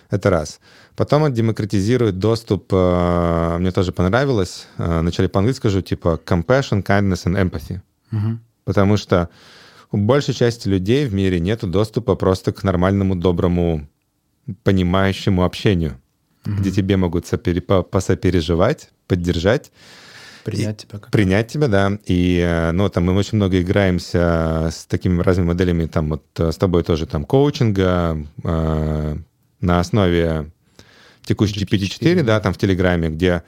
Это 0.10 0.30
раз. 0.30 0.60
Потом 0.98 1.24
он 1.24 1.34
демократизирует 1.34 2.20
доступ, 2.20 2.72
мне 2.72 3.72
тоже 3.72 3.94
понравилось, 3.94 4.68
вначале 4.78 5.30
по-английски 5.30 5.60
скажу, 5.62 5.82
типа 5.82 6.20
compassion, 6.26 6.84
kindness 6.84 7.26
and 7.26 7.42
empathy. 7.42 7.80
Мгм. 8.12 8.42
Потому 8.66 8.98
что 8.98 9.30
у 9.92 9.98
большей 9.98 10.34
части 10.34 10.68
людей 10.68 11.06
в 11.06 11.14
мире 11.14 11.40
нет 11.40 11.62
доступа 11.70 12.16
просто 12.16 12.52
к 12.52 12.64
нормальному, 12.64 13.16
доброму, 13.16 13.88
понимающему 14.64 15.44
общению, 15.44 15.98
где 16.46 16.72
тебе 16.72 16.98
могут 16.98 17.26
сопери- 17.26 17.62
по- 17.62 17.84
посопереживать, 17.84 18.90
поддержать, 19.08 19.72
Принять 20.46 20.78
тебя 20.78 21.00
как... 21.00 21.10
принять 21.10 21.48
тебя, 21.48 21.68
да. 21.68 21.98
И, 22.06 22.40
э, 22.40 22.72
ну, 22.72 22.88
там 22.90 23.06
мы 23.06 23.16
очень 23.16 23.38
много 23.38 23.60
играемся 23.60 24.70
с 24.72 24.86
такими 24.86 25.20
разными 25.24 25.48
моделями, 25.48 25.88
там, 25.88 26.10
вот 26.10 26.24
э, 26.38 26.52
с 26.52 26.58
тобой 26.58 26.84
тоже 26.84 27.08
там 27.08 27.26
коучинга 27.26 28.24
э, 28.44 29.18
на 29.60 29.80
основе 29.80 30.52
текущей 31.24 31.64
GPT-4, 31.64 32.22
да, 32.22 32.40
там 32.40 32.54
в 32.54 32.60
Телеграме, 32.60 33.10
где, 33.10 33.42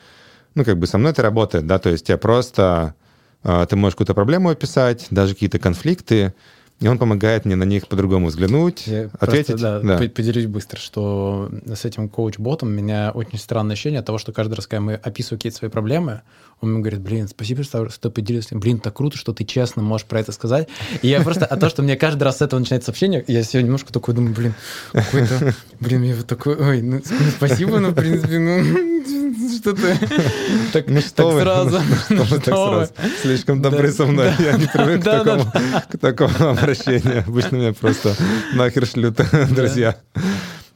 ну, 0.56 0.66
как 0.66 0.80
бы 0.80 0.88
со 0.88 0.98
мной 0.98 1.12
это 1.12 1.22
работает, 1.22 1.68
да, 1.68 1.78
то 1.78 1.90
есть 1.90 2.10
я 2.10 2.18
просто, 2.18 2.96
э, 3.44 3.68
ты 3.70 3.76
можешь 3.76 3.94
какую-то 3.94 4.16
проблему 4.16 4.50
описать, 4.50 5.06
даже 5.12 5.36
какие-то 5.36 5.60
конфликты, 5.60 6.34
и 6.80 6.88
он 6.88 7.00
помогает 7.00 7.46
мне 7.46 7.56
на 7.56 7.64
них 7.64 7.88
по-другому 7.88 8.28
взглянуть, 8.28 8.86
Я 8.86 9.10
ответить. 9.20 9.48
Просто, 9.60 9.82
да, 9.84 9.98
по- 9.98 10.08
поделюсь 10.10 10.46
быстро, 10.46 10.80
что 10.80 11.50
с 11.66 11.86
этим 11.86 12.08
коуч-ботом 12.08 12.70
у 12.70 12.72
меня 12.72 13.12
очень 13.12 13.40
странное 13.40 13.74
ощущение 13.74 14.02
от 14.02 14.06
того, 14.06 14.18
что 14.20 14.32
каждый 14.32 14.54
раз, 14.54 14.68
когда 14.68 14.82
мы 14.82 14.94
описываем 14.94 15.40
какие-то 15.40 15.58
свои 15.58 15.70
проблемы, 15.72 16.22
он 16.60 16.72
мне 16.72 16.80
говорит, 16.80 17.02
блин, 17.02 17.28
спасибо, 17.28 17.64
что 17.64 17.90
что 17.90 18.10
ты 18.10 18.10
поделился. 18.10 18.56
Блин, 18.58 18.80
так 18.80 18.96
круто, 18.96 19.18
что 19.18 19.34
ты 19.34 19.44
честно 19.44 19.82
можешь 19.84 20.06
про 20.08 20.20
это 20.20 20.32
сказать. 20.32 20.68
И 21.02 21.08
я 21.08 21.22
просто, 21.22 21.46
а 21.46 21.56
то, 21.58 21.70
что 21.70 21.84
мне 21.84 21.96
каждый 21.96 22.24
раз 22.24 22.38
с 22.38 22.42
этого 22.42 22.60
начинает 22.60 22.84
сообщение, 22.84 23.24
я 23.28 23.44
сегодня 23.44 23.68
немножко 23.68 23.94
такой 23.94 24.14
думаю, 24.16 24.34
блин, 24.34 24.54
какой-то, 24.92 25.54
блин, 25.80 26.04
я 26.04 26.16
вот 26.16 26.26
такой, 26.28 26.56
ой, 26.56 26.82
ну, 26.82 27.02
ну, 27.08 27.26
спасибо, 27.36 27.80
но, 27.80 27.90
в 27.90 27.96
принципе, 27.96 28.40
ну, 28.40 28.58
что 29.62 29.74
ты 29.74 29.98
так, 30.74 30.88
Ну 30.88 31.02
что 31.02 31.16
так 31.16 31.26
вы, 31.34 31.42
сразу, 31.42 31.80
ну 32.10 32.16
ну 32.18 32.26
что 32.26 32.36
так 32.40 32.46
сразу? 32.46 32.94
Слишком 33.22 33.62
добры 33.62 33.88
Да, 33.88 33.94
со 33.94 34.06
мной, 34.06 34.34
да, 34.38 34.44
я 34.44 34.58
не 34.58 34.68
привык 34.68 35.02
к 35.02 35.04
да, 35.04 35.24
такому, 35.24 35.52
к 35.92 35.98
такому 35.98 36.50
обращению. 36.50 37.24
Обычно 37.28 37.56
меня 37.58 37.74
просто 37.74 38.16
нахер 38.54 38.86
шлют 38.86 39.20
друзья. 39.50 39.96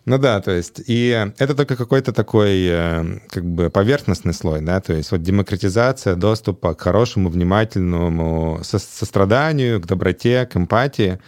Ну 0.06 0.18
да, 0.18 0.42
то 0.42 0.52
есть, 0.52 0.82
и 0.88 1.32
это 1.38 1.54
только 1.54 1.76
какой-то 1.76 2.12
такой 2.12 2.66
э, 2.66 3.20
как 3.30 3.46
бы 3.46 3.70
поверхностный 3.70 4.34
слой, 4.34 4.60
да, 4.62 4.82
то 4.82 4.94
есть 4.94 5.12
вот 5.12 5.22
демократизация 5.22 6.16
доступа 6.16 6.74
к 6.74 6.82
хорошему, 6.82 7.30
внимательному 7.30 8.62
со- 8.64 8.80
состраданию, 8.80 9.80
к 9.80 9.86
доброте, 9.86 10.48
к 10.48 10.58
эмпатии. 10.58 11.20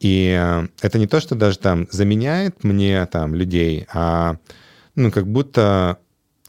И 0.00 0.36
э, 0.36 0.66
это 0.82 0.98
не 0.98 1.06
то, 1.06 1.20
что 1.20 1.36
даже 1.36 1.58
там 1.58 1.86
заменяет 1.88 2.64
мне 2.64 3.06
там 3.06 3.32
людей, 3.32 3.86
а 3.92 4.38
ну 4.96 5.12
как 5.12 5.28
будто 5.28 5.98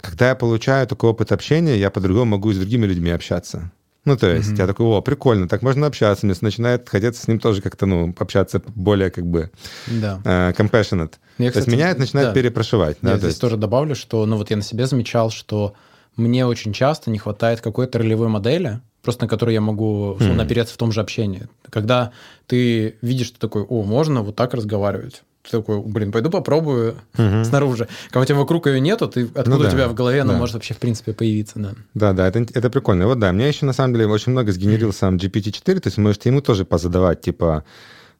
когда 0.05 0.29
я 0.29 0.35
получаю 0.35 0.87
такой 0.87 1.09
опыт 1.09 1.31
общения, 1.31 1.77
я 1.77 1.89
по-другому 1.89 2.25
могу 2.31 2.51
и 2.51 2.53
с 2.53 2.57
другими 2.57 2.85
людьми 2.85 3.11
общаться. 3.11 3.71
Ну, 4.05 4.15
то 4.17 4.27
есть, 4.29 4.49
Мгм. 4.49 4.57
я 4.59 4.67
такой, 4.67 4.85
о, 4.85 5.01
прикольно, 5.01 5.47
так 5.47 5.63
можно 5.63 5.87
общаться. 5.87 6.27
Мне 6.27 6.35
начинает 6.39 6.87
хотеться 6.87 7.23
с 7.23 7.27
ним 7.27 7.39
тоже 7.39 7.61
как-то, 7.63 7.87
ну, 7.87 8.13
общаться 8.19 8.61
более, 8.75 9.09
как 9.09 9.25
бы, 9.25 9.49
Да. 9.87 10.21
э, 10.23 10.53
compassionate. 10.55 11.13
Я, 11.39 11.51
то 11.51 11.57
есть, 11.57 11.57
кстати, 11.57 11.69
меня 11.69 11.89
это 11.89 12.01
начинает 12.01 12.27
да. 12.29 12.33
перепрошивать. 12.35 12.97
Да, 13.01 13.09
Я 13.09 13.15
то 13.15 13.19
здесь 13.21 13.29
есть- 13.31 13.41
тоже 13.41 13.57
добавлю, 13.57 13.95
что, 13.95 14.25
ну 14.27 14.37
вот 14.37 14.51
я 14.51 14.57
на 14.57 14.61
себе 14.63 14.85
замечал, 14.85 15.31
что 15.31 15.73
мне 16.17 16.45
очень 16.45 16.71
часто 16.71 17.09
не 17.09 17.17
хватает 17.17 17.61
какой-то 17.61 17.97
ролевой 17.97 18.27
модели, 18.27 18.79
просто 19.01 19.23
на 19.25 19.27
которую 19.27 19.53
я 19.55 19.61
могу 19.61 20.11
условно, 20.11 20.35
Мгм. 20.35 20.45
опереться 20.45 20.73
в 20.75 20.77
том 20.77 20.91
же 20.91 21.01
общении. 21.01 21.47
Когда 21.71 22.11
ты 22.45 22.97
видишь, 23.01 23.27
что 23.27 23.39
такой, 23.39 23.63
о, 23.63 23.81
можно 23.83 24.21
вот 24.21 24.35
так 24.35 24.53
разговаривать. 24.53 25.23
Ты 25.45 25.57
такой, 25.57 25.79
блин, 25.81 26.11
пойду 26.11 26.29
попробую 26.29 26.95
Мгм. 27.17 27.45
снаружи. 27.45 27.87
Когда 28.07 28.21
у 28.21 28.25
тебя 28.25 28.37
вокруг 28.37 28.67
ее 28.67 28.79
нету, 28.79 29.07
ты, 29.07 29.23
откуда 29.25 29.49
Ну 29.49 29.59
да, 29.59 29.67
у 29.67 29.71
тебя 29.71 29.87
в 29.87 29.93
голове 29.93 30.21
она 30.21 30.33
да. 30.33 30.39
может 30.39 30.55
вообще 30.55 30.73
в 30.73 30.77
принципе 30.77 31.13
появиться, 31.13 31.59
да. 31.59 31.71
Да, 31.93 32.13
да, 32.13 32.27
это, 32.27 32.39
это 32.53 32.69
прикольно. 32.69 33.03
И 33.03 33.05
Вот 33.05 33.19
да, 33.19 33.31
мне 33.31 33.47
еще 33.47 33.65
на 33.65 33.73
самом 33.73 33.93
деле 33.93 34.07
очень 34.07 34.31
много 34.31 34.51
сгенерил 34.51 34.91
сам 34.93 35.17
GPT-4, 35.17 35.79
то 35.79 35.87
есть 35.87 35.97
можете 35.97 36.29
ему 36.29 36.41
тоже 36.41 36.65
позадавать, 36.65 37.21
типа, 37.21 37.63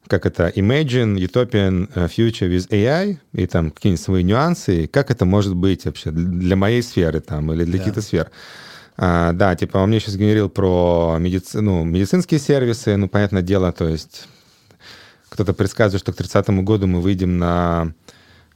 как 0.06 0.24
это 0.24 0.48
Imagine 0.54 1.16
Utopian 1.16 1.88
э, 1.94 2.06
Future 2.06 2.48
with 2.48 2.68
AI, 2.70 3.16
и 3.32 3.46
там 3.48 3.72
какие-нибудь 3.72 4.04
свои 4.04 4.22
нюансы, 4.22 4.84
и 4.84 4.86
как 4.86 5.10
это 5.10 5.24
может 5.24 5.54
быть 5.56 5.84
вообще 5.84 6.10
для 6.12 6.54
моей 6.54 6.82
сферы 6.82 7.18
там 7.20 7.52
или 7.52 7.64
для 7.64 7.72
Да. 7.72 7.78
каких-то 7.78 8.02
сфер. 8.02 8.30
А, 8.98 9.32
да, 9.32 9.54
типа 9.56 9.78
он 9.78 9.88
мне 9.90 9.98
сейчас 10.00 10.14
генерил 10.16 10.48
про 10.48 11.16
медици... 11.18 11.58
ну, 11.58 11.84
медицинские 11.84 12.38
сервисы, 12.40 12.96
ну, 12.96 13.08
понятное 13.08 13.42
дело, 13.42 13.70
то 13.72 13.86
есть 13.88 14.26
кто-то 15.28 15.52
предсказывает, 15.52 16.00
что 16.00 16.12
к 16.12 16.16
30 16.16 16.48
году 16.64 16.86
мы 16.86 17.00
выйдем 17.00 17.38
на 17.38 17.92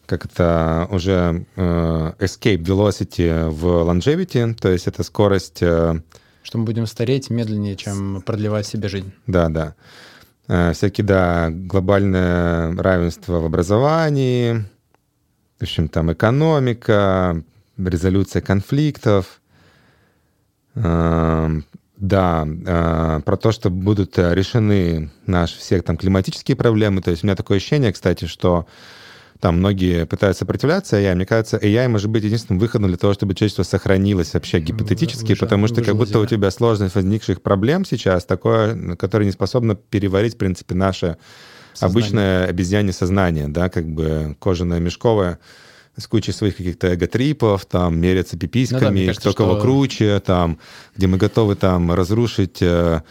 как 0.07 0.25
это 0.25 0.89
уже 0.91 1.47
э, 1.55 2.13
escape 2.19 2.63
velocity 2.65 3.49
в 3.49 3.65
longevity, 3.89 4.55
то 4.55 4.69
есть 4.69 4.89
это 4.89 5.05
скорость, 5.05 5.63
э, 5.63 6.01
Что 6.43 6.59
мы 6.59 6.65
будем 6.65 6.87
стареть 6.87 7.31
медленнее, 7.31 7.77
чем 7.77 8.21
продлевать 8.23 8.67
себе 8.67 8.89
жизнь. 8.89 9.13
да, 9.27 9.49
да, 9.49 9.75
Э, 10.49 10.73
всякие, 10.73 11.07
да, 11.07 11.49
глобальное 11.51 12.75
равенство 12.77 13.39
в 13.39 13.45
образовании, 13.45 14.65
в 15.61 15.63
общем, 15.63 15.89
там 15.89 16.13
экономика, 16.13 17.41
резолюция 17.79 18.43
конфликтов, 18.43 19.41
Э, 20.75 21.61
да, 22.01 22.47
э, 22.47 23.21
про 23.25 23.37
то, 23.37 23.53
что 23.53 23.71
будут 23.71 24.19
э, 24.19 24.35
решены 24.35 25.11
наши 25.27 25.59
все 25.59 25.83
там 25.83 25.97
климатические 25.97 26.57
проблемы. 26.57 27.03
То 27.03 27.11
есть 27.11 27.23
у 27.23 27.27
меня 27.27 27.37
такое 27.37 27.59
ощущение, 27.59 27.93
кстати, 27.93 28.25
что 28.25 28.67
там 29.39 29.59
многие 29.59 30.07
пытаются 30.07 30.41
сопротивляться 30.41 30.99
AI. 30.99 31.15
Мне 31.15 31.27
кажется, 31.27 31.59
AI 31.59 31.89
может 31.89 32.11
быть 32.11 32.25
единственным 32.25 32.59
выходом 32.59 32.89
для 32.89 32.97
того, 32.97 33.13
чтобы 33.13 33.35
человечество 33.35 33.63
сохранилось 33.63 34.35
вообще 34.35 34.61
гипотетически, 34.61 35.33
выжа- 35.33 35.41
потому 35.41 35.67
что 35.67 35.83
как 35.83 35.95
будто 35.97 36.19
у 36.19 36.23
Земля. 36.23 36.29
тебя 36.29 36.51
сложность 36.51 36.95
возникших 36.95 37.43
проблем 37.43 37.85
сейчас 37.85 38.25
такое, 38.25 38.97
которое 38.97 39.27
не 39.27 39.33
способно 39.33 39.75
переварить, 39.75 40.35
в 40.35 40.39
принципе, 40.39 40.75
наше 40.75 41.17
Сознание. 41.75 41.93
обычное 41.93 42.45
обезьяне 42.47 42.93
сознание, 42.93 43.49
да, 43.49 43.69
как 43.69 43.87
бы 43.87 44.37
кожаное 44.41 44.81
мешковое 44.81 45.39
с 46.01 46.07
кучей 46.07 46.33
своих 46.33 46.57
каких-то 46.57 46.89
эго-трипов, 46.89 47.65
там, 47.67 47.99
меряться 47.99 48.37
пиписьками, 48.37 49.01
Ну 49.01 49.01
да, 49.01 49.07
кажется, 49.07 49.31
кто 49.31 49.45
кого 49.45 49.53
что- 49.55 49.61
круче, 49.63 50.21
там, 50.21 50.59
где 50.97 51.07
мы 51.07 51.19
готовы 51.19 51.55
там 51.57 51.93
разрушить 51.93 52.59
э, 52.61 53.03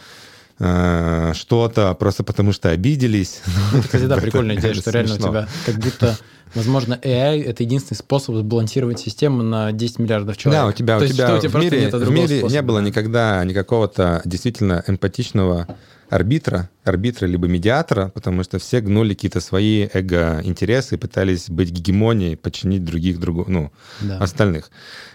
э, 0.58 1.32
что-то 1.34 1.94
просто 1.94 2.22
потому 2.24 2.52
что 2.52 2.70
обиделись. 2.70 3.40
Это, 3.72 3.82
кстати, 3.82 4.04
да, 4.04 4.16
прикольная 4.16 4.56
идея, 4.56 4.74
что 4.74 4.90
реально 4.90 5.14
у 5.14 5.18
тебя 5.18 5.48
как 5.66 5.76
будто, 5.76 6.18
возможно, 6.54 6.98
AI— 7.02 7.42
это 7.46 7.62
единственный 7.62 7.96
способ 7.96 8.36
сбалансировать 8.36 9.00
систему 9.00 9.42
на 9.42 9.72
10 9.72 9.98
миллиардов 10.00 10.36
человек. 10.36 10.62
Да, 10.62 10.68
у 10.68 10.72
тебя, 10.72 10.98
у 10.98 11.06
тебя, 11.06 11.38
в 11.38 11.54
мире, 11.54 11.88
в 11.90 12.10
мире 12.10 12.42
не 12.42 12.62
было 12.62 12.80
никогда 12.80 13.42
никакого-то 13.44 14.20
действительно 14.24 14.84
эмпатичного 14.86 15.66
арбитра, 16.10 16.68
арбитра 16.84 17.26
либо 17.26 17.46
медиатора, 17.46 18.08
потому 18.08 18.42
что 18.42 18.58
все 18.58 18.80
гнули 18.80 19.14
какие-то 19.14 19.40
свои 19.40 19.88
эго-интересы 19.92 20.96
и 20.96 20.98
пытались 20.98 21.48
быть 21.48 21.70
гегемонией, 21.70 22.36
подчинить 22.36 22.84
других, 22.84 23.20
другу, 23.20 23.44
ну, 23.48 23.72
да. 24.00 24.18
остальных. 24.18 24.70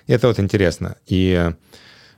И 0.08 0.14
это 0.14 0.28
вот 0.28 0.40
интересно. 0.40 0.96
И 1.06 1.52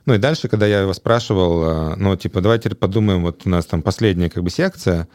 ну 0.06 0.14
и 0.14 0.18
дальше, 0.18 0.48
когда 0.48 0.66
я 0.66 0.80
его 0.80 0.94
спрашивал, 0.94 1.92
э, 1.92 1.96
ну, 1.96 2.16
типа, 2.16 2.40
давайте 2.40 2.70
подумаем, 2.70 3.22
вот 3.22 3.42
у 3.44 3.50
нас 3.50 3.66
там 3.66 3.82
последняя 3.82 4.30
как 4.30 4.42
бы 4.42 4.48
секция, 4.48 5.06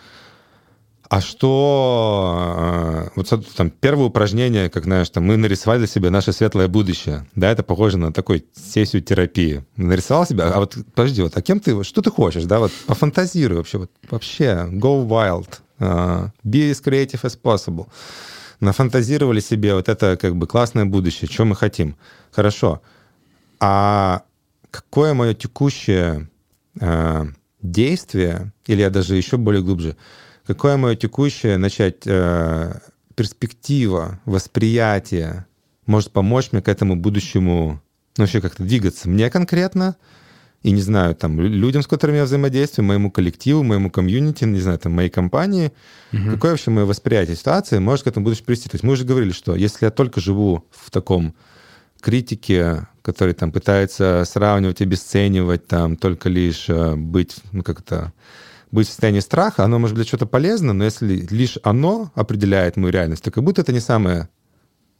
а 1.13 1.21
что... 1.21 3.05
Э, 3.05 3.09
вот 3.15 3.31
там 3.55 3.69
первое 3.69 4.05
упражнение, 4.05 4.67
как, 4.71 4.85
знаешь, 4.85 5.11
там 5.11 5.25
мы 5.25 5.37
нарисовали 5.37 5.85
себя 5.85 6.09
наше 6.09 6.33
светлое 6.33 6.67
будущее. 6.67 7.27
Да, 7.35 7.51
это 7.51 7.61
похоже 7.61 7.99
на 7.99 8.11
такую 8.11 8.43
сессию 8.55 9.03
терапии. 9.03 9.63
Нарисовал 9.77 10.25
себя, 10.25 10.51
а 10.51 10.59
вот, 10.59 10.75
подожди, 10.95 11.21
вот, 11.21 11.37
а 11.37 11.41
кем 11.43 11.59
ты, 11.59 11.83
что 11.83 12.01
ты 12.01 12.09
хочешь, 12.09 12.45
да, 12.45 12.57
вот 12.57 12.71
пофантазируй 12.87 13.57
вообще, 13.57 13.77
вот, 13.77 13.91
вообще, 14.09 14.67
go 14.71 15.07
wild, 15.07 15.49
uh, 15.77 16.31
be 16.43 16.71
as 16.71 16.81
creative 16.83 17.21
as 17.21 17.39
possible. 17.39 17.85
Нафантазировали 18.59 19.39
себе 19.39 19.75
вот 19.75 19.89
это 19.89 20.17
как 20.17 20.35
бы 20.35 20.47
классное 20.47 20.85
будущее, 20.85 21.29
что 21.31 21.45
мы 21.45 21.55
хотим. 21.55 21.95
Хорошо. 22.31 22.81
А 23.59 24.23
какое 24.71 25.13
мое 25.13 25.35
текущее 25.35 26.27
э, 26.79 27.25
действие, 27.61 28.51
или 28.65 28.81
я 28.81 28.89
даже 28.89 29.15
еще 29.15 29.37
более 29.37 29.61
глубже, 29.61 29.95
какое 30.45 30.77
мое 30.77 30.95
текущее 30.95 31.57
начать 31.57 32.05
э, 32.05 32.73
перспектива, 33.15 34.19
восприятие 34.25 35.45
может 35.85 36.11
помочь 36.11 36.49
мне 36.51 36.61
к 36.61 36.67
этому 36.67 36.95
будущему 36.95 37.81
ну, 38.17 38.23
вообще 38.23 38.41
как-то 38.41 38.63
двигаться 38.63 39.09
мне 39.09 39.29
конкретно, 39.29 39.95
и, 40.61 40.71
не 40.71 40.81
знаю, 40.81 41.13
там, 41.13 41.41
людям, 41.41 41.81
с 41.81 41.87
которыми 41.87 42.17
я 42.17 42.23
взаимодействую, 42.23 42.85
моему 42.85 43.11
коллективу, 43.11 43.63
моему 43.63 43.91
комьюнити, 43.91 44.45
не 44.45 44.61
знаю, 44.61 44.79
там, 44.79 44.93
моей 44.93 45.09
компании, 45.09 45.73
угу. 46.13 46.31
какое 46.31 46.51
вообще 46.51 46.71
мое 46.71 46.85
восприятие 46.85 47.35
ситуации 47.35 47.79
может 47.79 48.05
к 48.05 48.07
этому 48.07 48.23
будущему 48.23 48.45
привести. 48.45 48.69
То 48.69 48.75
есть 48.75 48.83
мы 48.83 48.93
уже 48.93 49.03
говорили, 49.03 49.33
что 49.33 49.55
если 49.55 49.85
я 49.85 49.91
только 49.91 50.21
живу 50.21 50.65
в 50.71 50.89
таком 50.89 51.35
критике 51.99 52.87
который 53.03 53.33
там 53.33 53.51
пытается 53.51 54.23
сравнивать, 54.25 54.81
обесценивать, 54.81 55.67
там 55.67 55.97
только 55.97 56.29
лишь 56.29 56.69
э, 56.69 56.95
быть, 56.95 57.35
ну 57.51 57.61
как-то 57.61 58.13
быть 58.73 58.87
в 58.87 58.89
состоянии 58.89 59.19
страха, 59.19 59.63
оно 59.63 59.79
может 59.79 59.95
быть 59.95 60.07
что-то 60.07 60.25
полезно, 60.25 60.73
но 60.73 60.83
если 60.83 61.27
лишь 61.29 61.57
оно 61.63 62.11
определяет 62.15 62.75
мою 62.75 62.91
реальность, 62.91 63.23
то 63.23 63.31
как 63.31 63.43
будто 63.43 63.61
это 63.61 63.71
не 63.71 63.79
самое 63.79 64.29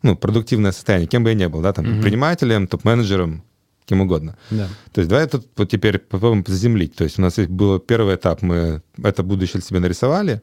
ну, 0.03 0.15
продуктивное 0.15 0.71
состояние, 0.71 1.07
кем 1.07 1.24
бы 1.24 1.30
я 1.30 1.36
ни 1.36 1.45
был, 1.47 1.61
да, 1.61 1.74
там, 1.74 1.86
угу. 1.86 1.93
предпринимателем, 1.93 2.67
топ-менеджером, 2.67 3.43
кем 3.86 4.01
угодно. 4.01 4.38
Да. 4.51 4.67
То 4.91 5.01
есть 5.01 5.09
давай 5.09 5.28
тут 5.28 5.47
вот 5.57 5.69
теперь 5.69 5.97
попробуем 5.97 6.43
заземлить. 6.45 6.95
То 6.95 7.03
есть 7.03 7.17
у 7.17 7.21
нас 7.21 7.38
был 7.38 7.80
первый 7.80 8.15
этап, 8.15 8.41
мы 8.41 8.82
это 9.01 9.24
будущее 9.24 9.61
себе 9.61 9.80
нарисовали. 9.80 10.41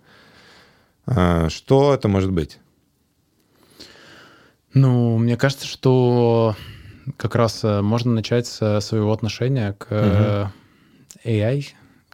А, 1.07 1.49
что 1.51 1.95
это 1.95 2.09
может 2.09 2.33
быть? 2.33 2.59
Ну, 4.73 5.19
мне 5.19 5.37
кажется, 5.37 5.67
что 5.67 6.57
как 7.17 7.35
раз 7.35 7.65
э, 7.65 7.81
можно 7.81 8.13
начать 8.13 8.47
с 8.47 8.81
своего 8.81 9.13
отношения 9.13 9.73
к 9.75 9.87
угу. 9.91 11.29
AI, 11.29 11.67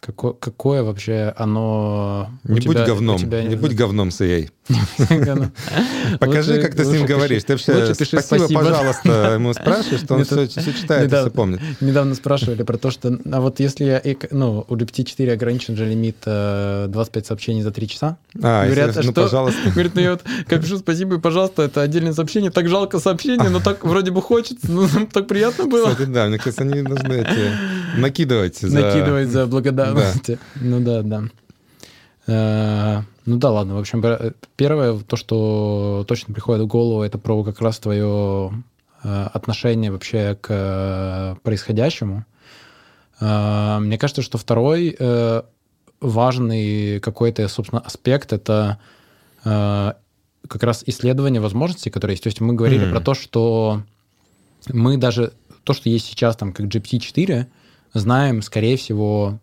Какое, 0.06 0.34
какое 0.34 0.82
вообще 0.84 1.34
оно... 1.36 2.30
Не 2.44 2.60
будь 2.60 2.76
тебя, 2.76 2.86
говном, 2.86 3.18
тебя... 3.18 3.42
не 3.42 3.56
будь 3.56 3.74
говном 3.74 4.12
с 4.12 4.20
AI. 4.20 4.50
Покажи, 6.20 6.60
как 6.60 6.74
ты 6.74 6.84
с 6.84 6.88
ним 6.88 7.06
говоришь. 7.06 7.44
Ты 7.44 7.54
вообще 7.54 7.94
спасибо, 7.94 8.48
пожалуйста, 8.48 9.34
ему 9.34 9.52
спрашиваешь, 9.52 10.00
что 10.02 10.14
он 10.14 10.24
все 10.24 10.46
читает 10.46 11.12
и 11.12 11.16
все 11.16 11.30
помнит. 11.30 11.60
Недавно 11.80 12.14
спрашивали 12.14 12.62
про 12.62 12.78
то, 12.78 12.90
что... 12.90 13.18
А 13.30 13.40
вот 13.40 13.60
если 13.60 13.84
я... 13.84 14.02
Ну, 14.30 14.64
у 14.68 14.76
GPT-4 14.76 15.32
ограничен 15.32 15.76
же 15.76 15.84
лимит 15.84 16.18
25 16.24 17.24
э, 17.24 17.26
сообщений 17.26 17.62
за 17.62 17.70
3 17.70 17.88
часа. 17.88 18.16
А, 18.42 18.64
говорят, 18.66 18.96
ну, 19.02 19.12
пожалуйста. 19.12 19.70
Говорит, 19.70 19.92
ну 19.94 20.00
я 20.00 20.10
вот 20.12 20.22
как 20.46 20.62
пишу 20.62 20.78
спасибо 20.78 21.16
и 21.16 21.18
пожалуйста, 21.18 21.62
это 21.62 21.82
отдельное 21.82 22.12
сообщение, 22.12 22.50
так 22.50 22.68
жалко 22.68 22.98
сообщение, 22.98 23.48
но 23.48 23.60
так 23.60 23.84
вроде 23.84 24.10
бы 24.10 24.22
хочется, 24.22 24.70
ну 24.70 24.88
так 25.12 25.26
приятно 25.26 25.66
было. 25.66 25.90
Кстати, 25.90 26.08
да, 26.08 26.26
мне 26.26 26.38
кажется, 26.38 26.62
они 26.62 26.82
должны 26.82 27.14
эти 27.14 27.98
накидывать 27.98 28.58
за... 28.58 28.78
Накидывать 28.78 29.28
за 29.28 29.46
благодарность. 29.46 29.95
Ну 30.60 30.80
да, 30.80 31.02
да. 31.02 31.24
Э, 32.26 33.02
ну 33.24 33.36
да, 33.36 33.50
ладно. 33.50 33.76
В 33.76 33.78
общем, 33.78 34.02
первое, 34.56 34.98
то, 34.98 35.16
что 35.16 36.04
точно 36.08 36.34
приходит 36.34 36.62
в 36.62 36.66
голову, 36.66 37.02
это 37.02 37.18
про 37.18 37.42
как 37.44 37.60
раз 37.60 37.78
твое 37.78 38.52
э, 39.02 39.28
отношение 39.32 39.90
вообще 39.90 40.36
к 40.40 40.48
э, 40.50 41.36
происходящему. 41.42 42.24
Мне 43.18 43.96
кажется, 43.96 44.20
что 44.20 44.36
второй 44.36 44.94
важный 46.02 47.00
какой-то, 47.00 47.48
собственно, 47.48 47.80
аспект— 47.80 48.32
это 48.34 48.78
как 49.42 50.62
раз 50.62 50.82
исследование 50.84 51.40
возможностей, 51.40 51.88
которые 51.88 52.12
есть. 52.12 52.24
То 52.24 52.26
есть 52.26 52.42
мы 52.42 52.52
говорили 52.52 52.86
mm-hmm. 52.86 52.90
про 52.90 53.00
то, 53.00 53.14
что 53.14 53.82
мы 54.68 54.98
даже 54.98 55.32
то, 55.64 55.72
что 55.72 55.88
есть 55.88 56.04
сейчас 56.04 56.36
там 56.36 56.52
как 56.52 56.66
GPT-4, 56.66 57.46
знаем, 57.94 58.42
скорее 58.42 58.76
всего, 58.76 59.40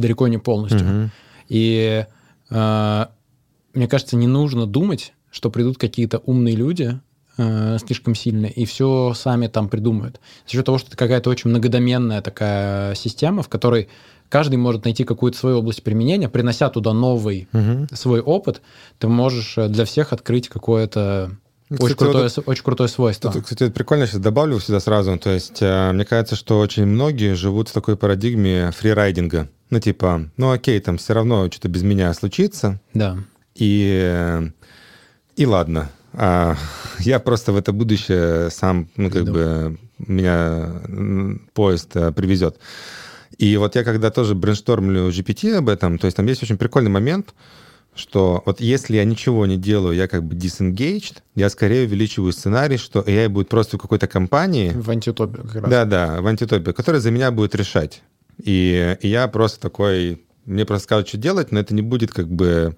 далеко 0.00 0.28
не 0.28 0.38
полностью. 0.38 0.80
Mm-hmm. 0.80 1.08
И 1.48 2.06
э, 2.50 3.06
мне 3.74 3.88
кажется, 3.88 4.16
не 4.16 4.26
нужно 4.26 4.66
думать, 4.66 5.12
что 5.30 5.50
придут 5.50 5.78
какие-то 5.78 6.18
умные 6.18 6.56
люди 6.56 6.98
э, 7.36 7.78
слишком 7.84 8.14
сильные 8.14 8.52
и 8.52 8.64
все 8.64 9.14
сами 9.14 9.46
там 9.46 9.68
придумают. 9.68 10.20
За 10.46 10.52
счет 10.52 10.66
того, 10.66 10.78
что 10.78 10.88
это 10.88 10.96
какая-то 10.96 11.30
очень 11.30 11.50
многодоменная 11.50 12.22
такая 12.22 12.94
система, 12.94 13.42
в 13.42 13.48
которой 13.48 13.88
каждый 14.28 14.56
может 14.56 14.84
найти 14.84 15.04
какую-то 15.04 15.38
свою 15.38 15.58
область 15.58 15.82
применения, 15.82 16.28
принося 16.28 16.68
туда 16.70 16.92
новый 16.92 17.48
угу. 17.52 17.86
свой 17.92 18.20
опыт, 18.20 18.62
ты 18.98 19.08
можешь 19.08 19.58
э, 19.58 19.68
для 19.68 19.84
всех 19.84 20.12
открыть 20.12 20.48
какое-то 20.48 21.32
кстати, 21.70 21.82
очень, 21.84 21.96
крутое, 21.96 22.30
вот, 22.36 22.48
очень 22.48 22.64
крутое 22.64 22.88
свойство. 22.88 23.32
Тут, 23.32 23.44
кстати, 23.44 23.62
это 23.64 23.72
прикольно, 23.72 24.06
сейчас 24.06 24.20
добавлю 24.20 24.58
сюда 24.58 24.80
сразу. 24.80 25.16
То 25.18 25.30
есть, 25.30 25.58
э, 25.60 25.92
мне 25.92 26.04
кажется, 26.04 26.34
что 26.34 26.58
очень 26.58 26.84
многие 26.84 27.34
живут 27.34 27.68
в 27.68 27.72
такой 27.72 27.96
парадигме 27.96 28.72
фрирайдинга. 28.72 29.48
Ну, 29.70 29.78
типа, 29.78 30.28
ну 30.36 30.50
окей, 30.50 30.80
там 30.80 30.98
все 30.98 31.14
равно 31.14 31.48
что-то 31.48 31.68
без 31.68 31.84
меня 31.84 32.12
случится. 32.12 32.80
Да. 32.92 33.18
И, 33.54 34.40
и 35.36 35.46
ладно. 35.46 35.90
А, 36.12 36.56
я 36.98 37.20
просто 37.20 37.52
в 37.52 37.56
это 37.56 37.72
будущее 37.72 38.50
сам, 38.50 38.88
ну, 38.96 39.08
как 39.08 39.24
да. 39.26 39.32
бы, 39.32 39.78
меня 39.98 40.72
поезд 41.54 41.96
а, 41.96 42.10
привезет. 42.10 42.56
И 43.38 43.56
вот 43.56 43.76
я 43.76 43.84
когда 43.84 44.10
тоже 44.10 44.34
брейнштормлю 44.34 45.08
GPT 45.08 45.54
об 45.54 45.68
этом, 45.68 45.98
то 45.98 46.06
есть 46.06 46.16
там 46.16 46.26
есть 46.26 46.42
очень 46.42 46.58
прикольный 46.58 46.90
момент, 46.90 47.32
что 48.00 48.42
вот 48.46 48.60
если 48.60 48.96
я 48.96 49.04
ничего 49.04 49.46
не 49.46 49.56
делаю, 49.56 49.94
я 49.94 50.08
как 50.08 50.24
бы 50.24 50.34
disengaged, 50.34 51.18
я 51.36 51.48
скорее 51.50 51.86
увеличиваю 51.86 52.32
сценарий, 52.32 52.76
что 52.76 53.00
AI 53.00 53.28
будет 53.28 53.48
просто 53.48 53.76
в 53.78 53.80
какой-то 53.80 54.08
компании... 54.08 54.72
В 54.74 54.90
антиутопии 54.90 55.42
как 55.42 55.54
раз. 55.54 55.70
Да-да, 55.70 56.20
в 56.20 56.26
антиутопии, 56.26 56.72
которая 56.72 57.00
за 57.00 57.10
меня 57.10 57.30
будет 57.30 57.54
решать. 57.54 58.02
И, 58.42 58.96
и 59.00 59.08
я 59.08 59.28
просто 59.28 59.60
такой, 59.60 60.22
мне 60.46 60.64
просто 60.64 60.84
скажут, 60.84 61.08
что 61.08 61.18
делать, 61.18 61.52
но 61.52 61.60
это 61.60 61.74
не 61.74 61.82
будет 61.82 62.12
как 62.12 62.28
бы 62.28 62.76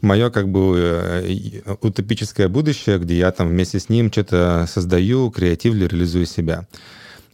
мое 0.00 0.30
как 0.30 0.48
бы 0.48 0.78
э, 0.78 1.76
утопическое 1.80 2.48
будущее, 2.48 2.98
где 2.98 3.16
я 3.16 3.32
там 3.32 3.48
вместе 3.48 3.80
с 3.80 3.88
ним 3.88 4.12
что-то 4.12 4.66
создаю, 4.68 5.30
креативно 5.30 5.84
реализую 5.84 6.26
себя. 6.26 6.68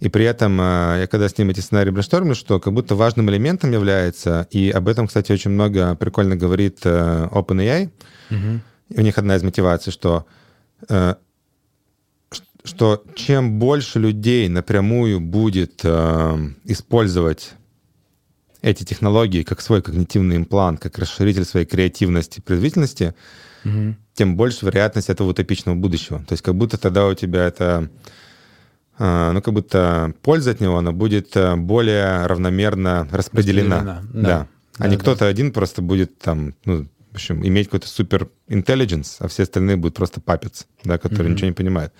И 0.00 0.08
при 0.08 0.24
этом 0.24 0.60
э, 0.60 1.00
я 1.00 1.06
когда 1.06 1.28
с 1.28 1.36
ним 1.38 1.50
эти 1.50 1.60
сценарии 1.60 1.90
брейнштормлю, 1.90 2.34
что 2.34 2.58
как 2.58 2.72
будто 2.72 2.94
важным 2.94 3.30
элементом 3.30 3.70
является, 3.70 4.46
и 4.50 4.70
об 4.70 4.88
этом, 4.88 5.06
кстати, 5.06 5.32
очень 5.32 5.50
много 5.50 5.94
прикольно 5.94 6.36
говорит 6.36 6.78
э, 6.84 7.28
OpenAI, 7.30 7.90
угу. 8.30 8.60
у 8.96 9.00
них 9.00 9.18
одна 9.18 9.36
из 9.36 9.42
мотиваций, 9.42 9.92
что 9.92 10.26
что 12.64 13.02
чем 13.14 13.58
больше 13.58 13.98
людей 13.98 14.48
напрямую 14.48 15.20
будет 15.20 15.80
э, 15.82 16.38
использовать 16.64 17.52
эти 18.62 18.84
технологии 18.84 19.42
как 19.42 19.60
свой 19.60 19.82
когнитивный 19.82 20.36
имплант, 20.36 20.80
как 20.80 20.98
расширитель 20.98 21.44
своей 21.44 21.66
креативности, 21.66 22.40
производительности, 22.40 23.14
угу. 23.64 23.96
тем 24.14 24.36
больше 24.36 24.66
вероятность 24.66 25.08
этого 25.08 25.28
утопичного 25.28 25.76
будущего. 25.76 26.18
То 26.20 26.32
есть 26.32 26.42
как 26.42 26.54
будто 26.54 26.76
тогда 26.76 27.06
у 27.06 27.14
тебя 27.14 27.46
это, 27.46 27.88
э, 27.88 27.88
ну 29.00 29.40
как 29.40 29.54
будто 29.54 30.12
польза 30.22 30.50
от 30.50 30.60
него, 30.60 30.76
она 30.76 30.92
будет 30.92 31.34
э, 31.34 31.56
более 31.56 32.26
равномерно 32.26 33.08
распределена. 33.10 33.76
распределена 33.78 34.02
да. 34.12 34.20
да. 34.22 34.46
А 34.78 34.82
да, 34.82 34.88
не 34.88 34.96
да. 34.96 35.02
кто-то 35.02 35.26
один 35.26 35.52
просто 35.52 35.80
будет 35.80 36.18
там, 36.18 36.54
ну, 36.64 36.86
в 37.10 37.14
общем, 37.14 37.44
иметь 37.46 37.66
какой-то 37.66 37.88
супер 37.88 38.28
intelligence, 38.48 39.16
а 39.18 39.28
все 39.28 39.44
остальные 39.44 39.76
будут 39.76 39.96
просто 39.96 40.20
папец, 40.20 40.66
да, 40.84 40.98
которые 40.98 41.28
угу. 41.28 41.34
ничего 41.34 41.48
не 41.48 41.54
понимают. 41.54 41.92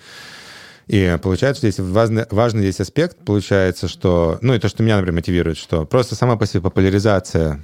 И 0.87 1.17
получается, 1.21 1.61
здесь 1.61 1.79
важный, 1.79 2.25
важный 2.29 2.61
здесь 2.61 2.81
аспект, 2.81 3.17
получается, 3.17 3.87
что... 3.87 4.37
Ну, 4.41 4.53
и 4.53 4.59
то, 4.59 4.67
что 4.67 4.83
меня, 4.83 4.97
например, 4.97 5.15
мотивирует, 5.15 5.57
что 5.57 5.85
просто 5.85 6.15
сама 6.15 6.37
по 6.37 6.45
себе 6.45 6.61
популяризация 6.61 7.63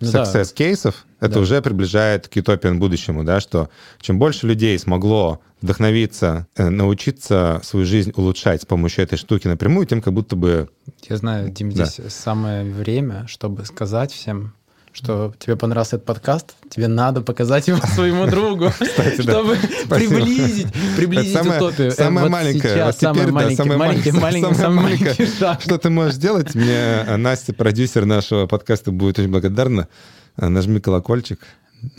success 0.00 0.48
да. 0.48 0.54
кейсов, 0.54 1.06
это 1.20 1.34
да. 1.34 1.40
уже 1.40 1.62
приближает 1.62 2.28
к 2.28 2.36
утопиан 2.36 2.78
будущему, 2.78 3.24
да, 3.24 3.40
что 3.40 3.68
чем 4.00 4.18
больше 4.18 4.46
людей 4.46 4.78
смогло 4.78 5.40
вдохновиться, 5.60 6.46
э, 6.56 6.68
научиться 6.68 7.60
свою 7.64 7.86
жизнь 7.86 8.12
улучшать 8.16 8.62
с 8.62 8.66
помощью 8.66 9.04
этой 9.04 9.16
штуки 9.16 9.48
напрямую, 9.48 9.86
тем 9.86 10.02
как 10.02 10.12
будто 10.12 10.36
бы... 10.36 10.68
Я 11.08 11.16
знаю, 11.16 11.50
Дим, 11.50 11.70
да. 11.70 11.86
здесь 11.86 12.12
самое 12.12 12.64
время, 12.64 13.26
чтобы 13.26 13.64
сказать 13.64 14.12
всем, 14.12 14.54
что 14.94 15.34
тебе 15.38 15.56
понравился 15.56 15.96
этот 15.96 16.06
подкаст, 16.06 16.54
тебе 16.70 16.86
надо 16.86 17.20
показать 17.20 17.66
его 17.66 17.78
своему 17.94 18.26
другу, 18.26 18.70
чтобы 19.18 19.56
приблизить, 19.90 20.68
приблизить 20.96 21.36
утопию. 21.44 21.90
Самое 21.90 22.28
маленькое, 22.28 22.92
самое 22.92 23.32
маленькое, 23.32 25.26
шаг. 25.26 25.60
Что 25.60 25.78
ты 25.78 25.90
можешь 25.90 26.14
сделать? 26.14 26.54
Мне 26.54 27.04
э, 27.06 27.16
Настя, 27.16 27.52
продюсер 27.52 28.06
нашего 28.06 28.46
подкаста, 28.46 28.92
будет 28.92 29.18
очень 29.18 29.30
благодарна. 29.30 29.88
Э, 30.36 30.48
нажми 30.48 30.80
колокольчик. 30.80 31.40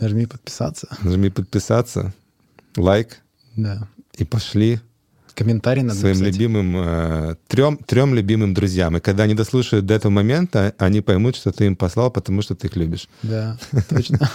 Нажми 0.00 0.24
подписаться. 0.24 0.88
Нажми 1.02 1.28
подписаться. 1.28 2.14
Лайк. 2.76 3.18
Да. 3.56 3.88
И 4.16 4.24
пошли 4.24 4.80
комментарий 5.36 5.82
надо 5.82 6.00
своим 6.00 6.16
написать. 6.16 6.34
любимым, 6.34 6.76
э, 6.78 7.36
трем, 7.46 7.76
трем 7.76 8.14
любимым 8.14 8.54
друзьям. 8.54 8.96
И 8.96 9.00
когда 9.00 9.24
они 9.24 9.34
дослушают 9.34 9.86
до 9.86 9.94
этого 9.94 10.10
момента, 10.10 10.74
они 10.78 11.02
поймут, 11.02 11.36
что 11.36 11.52
ты 11.52 11.66
им 11.66 11.76
послал, 11.76 12.10
потому 12.10 12.42
что 12.42 12.54
ты 12.54 12.66
их 12.66 12.76
любишь. 12.76 13.08
Да, 13.22 13.58
точно. 13.88 14.30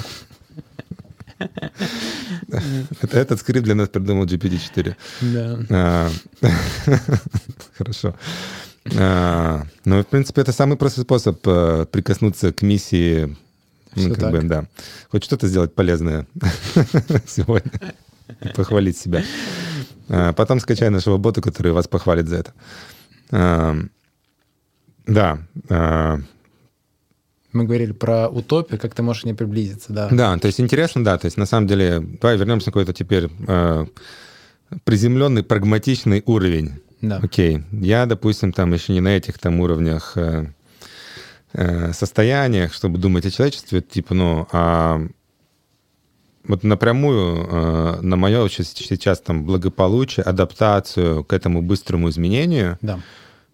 Этот 3.11 3.39
скрипт 3.39 3.65
для 3.65 3.75
нас 3.75 3.89
придумал 3.89 4.25
GPT-4. 4.25 4.95
Да. 5.21 5.59
А, 5.69 6.09
хорошо. 7.77 8.15
А, 8.95 9.65
ну, 9.85 10.01
в 10.03 10.07
принципе, 10.07 10.41
это 10.41 10.51
самый 10.51 10.77
простой 10.77 11.03
способ 11.03 11.39
э, 11.45 11.87
прикоснуться 11.91 12.53
к 12.53 12.61
миссии. 12.61 13.35
Ну, 13.95 14.13
как 14.13 14.31
бы, 14.31 14.41
да. 14.43 14.65
Хоть 15.09 15.23
что-то 15.23 15.47
сделать 15.47 15.73
полезное 15.73 16.27
сегодня. 17.27 17.71
Похвалить 18.55 18.97
себя. 18.97 19.23
А, 20.11 20.33
потом 20.33 20.59
скачай 20.59 20.89
нашего 20.89 21.17
бота, 21.17 21.41
который 21.41 21.71
вас 21.71 21.87
похвалит 21.87 22.27
за 22.27 22.37
это. 22.37 22.53
А, 23.31 23.75
да. 25.07 25.39
А. 25.69 26.19
Мы 27.53 27.63
говорили 27.63 27.93
про 27.93 28.27
утопию, 28.29 28.79
как 28.79 28.93
ты 28.93 29.03
можешь 29.03 29.23
не 29.23 29.33
приблизиться, 29.33 29.91
да. 29.93 30.09
Да, 30.11 30.37
то 30.37 30.47
есть 30.47 30.59
интересно, 30.59 31.03
да. 31.03 31.17
То 31.17 31.25
есть 31.25 31.37
на 31.37 31.45
самом 31.45 31.67
деле, 31.67 31.99
давай 31.99 32.37
вернемся 32.37 32.67
на 32.67 32.71
какой-то 32.71 32.93
теперь 32.93 33.29
приземленный, 34.83 35.43
прагматичный 35.43 36.23
уровень. 36.25 36.81
Да. 37.01 37.19
Окей. 37.21 37.63
Я, 37.71 38.05
допустим, 38.05 38.53
там 38.53 38.73
еще 38.73 38.93
не 38.93 39.01
на 39.01 39.09
этих 39.09 39.39
там 39.39 39.59
уровнях 39.59 40.13
э, 40.15 40.45
э, 41.53 41.93
состояниях, 41.93 42.73
чтобы 42.73 42.99
думать 42.99 43.25
о 43.25 43.31
человечестве, 43.31 43.81
типа, 43.81 44.13
ну, 44.13 44.47
а 44.51 45.01
вот 46.47 46.63
напрямую 46.63 47.47
э, 47.49 48.01
на 48.01 48.15
мое 48.15 48.47
сейчас 48.49 49.19
там 49.19 49.45
благополучие, 49.45 50.23
адаптацию 50.23 51.23
к 51.23 51.33
этому 51.33 51.61
быстрому 51.61 52.09
изменению, 52.09 52.77
да. 52.81 52.99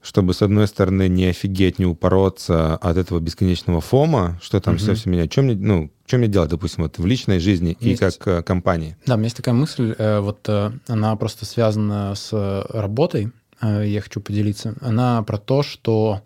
чтобы, 0.01 0.33
с 0.33 0.41
одной 0.41 0.67
стороны, 0.67 1.07
не 1.07 1.25
офигеть, 1.25 1.79
не 1.79 1.85
упороться 1.85 2.75
от 2.75 2.97
этого 2.97 3.19
бесконечного 3.19 3.81
фома, 3.81 4.39
что 4.41 4.59
там 4.59 4.75
угу. 4.75 4.81
все, 4.81 4.93
все 4.95 5.09
меня, 5.09 5.25
что 5.25 5.41
мне, 5.41 5.55
ну, 5.55 5.91
что 6.05 6.17
мне 6.17 6.27
делать, 6.27 6.49
допустим, 6.49 6.83
вот 6.83 6.97
в 6.97 7.05
личной 7.05 7.39
жизни 7.39 7.77
есть, 7.79 8.01
и 8.01 8.03
как 8.03 8.27
э, 8.27 8.43
компании? 8.43 8.95
Да, 9.05 9.15
у 9.15 9.17
меня 9.17 9.25
есть 9.25 9.37
такая 9.37 9.55
мысль, 9.55 9.93
э, 9.97 10.19
вот 10.19 10.49
она 10.87 11.15
просто 11.15 11.45
связана 11.45 12.15
с 12.15 12.65
работой, 12.69 13.31
я 13.61 14.01
хочу 14.01 14.21
поделиться. 14.21 14.75
Она 14.81 15.23
про 15.23 15.39
то, 15.39 15.63
что 15.63 16.21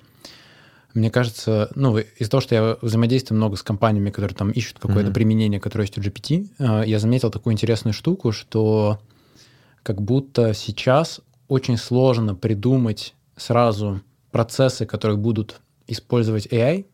мне 0.93 1.09
кажется, 1.09 1.69
ну, 1.76 1.97
из-за 1.97 2.30
того, 2.30 2.41
что 2.41 2.55
я 2.55 2.77
взаимодействую 2.81 3.38
много 3.38 3.55
с 3.55 3.63
компаниями, 3.63 4.09
которые 4.09 4.35
там 4.35 4.51
ищут 4.51 4.80
какое-то 4.80 5.09
mm-hmm. 5.09 5.13
применение, 5.13 5.59
которое 5.59 5.84
есть 5.84 5.97
у 5.97 6.01
GPT, 6.01 6.49
э, 6.59 6.84
я 6.88 6.99
заметил 6.99 7.31
такую 7.31 7.53
интересную 7.53 7.93
штуку, 7.93 8.31
что 8.31 8.99
как 9.84 10.01
будто 10.01 10.53
сейчас 10.53 11.22
очень 11.47 11.77
сложно 11.77 12.35
придумать 12.35 13.13
сразу 13.35 14.01
процессы, 14.31 14.85
которые 14.85 15.18
будут 15.18 15.61
использовать 15.88 16.47
AI, 16.47 16.85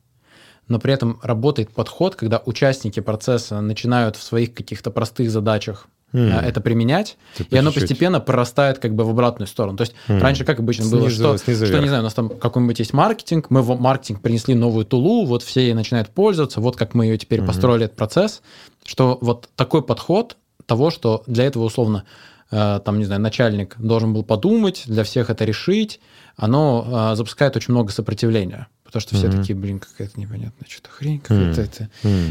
но 0.68 0.80
при 0.80 0.94
этом 0.94 1.20
работает 1.24 1.72
подход, 1.72 2.16
когда 2.16 2.42
участники 2.46 3.00
процесса 3.00 3.62
начинают 3.62 4.16
в 4.16 4.24
своих 4.24 4.54
каких-то 4.54 4.92
простых 4.92 5.30
задачах 5.30 5.88
mm. 6.14 6.42
это 6.42 6.62
применять, 6.62 7.18
типа 7.36 7.56
и 7.56 7.58
оно 7.58 7.72
чуть-чуть. 7.72 7.90
постепенно 7.90 8.20
прорастает 8.20 8.80
как 8.80 8.96
бы 8.96 9.04
в 9.04 9.10
обратную 9.10 9.48
сторону. 9.48 9.78
То 9.78 9.84
есть 9.84 9.96
mm. 10.08 10.20
раньше 10.20 10.46
как 10.46 10.60
обычно 10.60 10.86
снизу, 10.86 10.98
было, 10.98 11.10
что, 11.10 11.38
снизу 11.38 11.66
что 11.66 11.80
не 11.80 11.88
знаю, 11.88 12.02
у 12.02 12.06
нас 12.06 12.14
там 12.14 12.30
какой-нибудь 12.30 12.80
есть 12.80 12.94
маркетинг, 12.94 13.48
мы 13.50 13.62
в 13.62 13.80
маркетинг 13.80 14.22
принесли 14.22 14.56
новую 14.56 14.86
тулу, 14.86 15.26
вот 15.26 15.44
все 15.44 15.62
ей 15.62 15.74
начинают 15.74 16.10
пользоваться, 16.10 16.62
вот 16.62 16.76
как 16.76 16.94
мы 16.94 17.06
ее 17.06 17.18
теперь 17.18 17.42
mm 17.42 17.48
построили 17.48 17.86
этот 17.86 17.96
процесс, 17.96 18.42
что 18.86 19.18
вот 19.22 19.50
такой 19.56 19.82
подход 19.82 20.36
того, 20.66 20.92
что 20.92 21.24
для 21.28 21.46
этого 21.46 21.64
условно 21.64 22.04
э, 22.52 22.80
там, 22.84 23.00
не 23.00 23.06
знаю, 23.06 23.22
начальник 23.22 23.76
должен 23.78 24.14
был 24.14 24.24
подумать, 24.24 24.84
для 24.86 25.04
всех 25.04 25.30
это 25.30 25.46
решить, 25.46 26.02
оно 26.36 27.12
э, 27.12 27.16
запускает 27.16 27.56
очень 27.56 27.74
много 27.74 27.92
сопротивления. 27.92 28.68
Потому 28.88 29.02
что 29.02 29.16
все 29.16 29.28
mm-hmm. 29.28 29.38
такие, 29.38 29.56
блин, 29.56 29.80
какая-то 29.80 30.18
непонятная 30.18 30.66
что-то 30.70 30.90
хрень, 30.90 31.20
какая-то 31.20 31.62
это. 31.62 31.90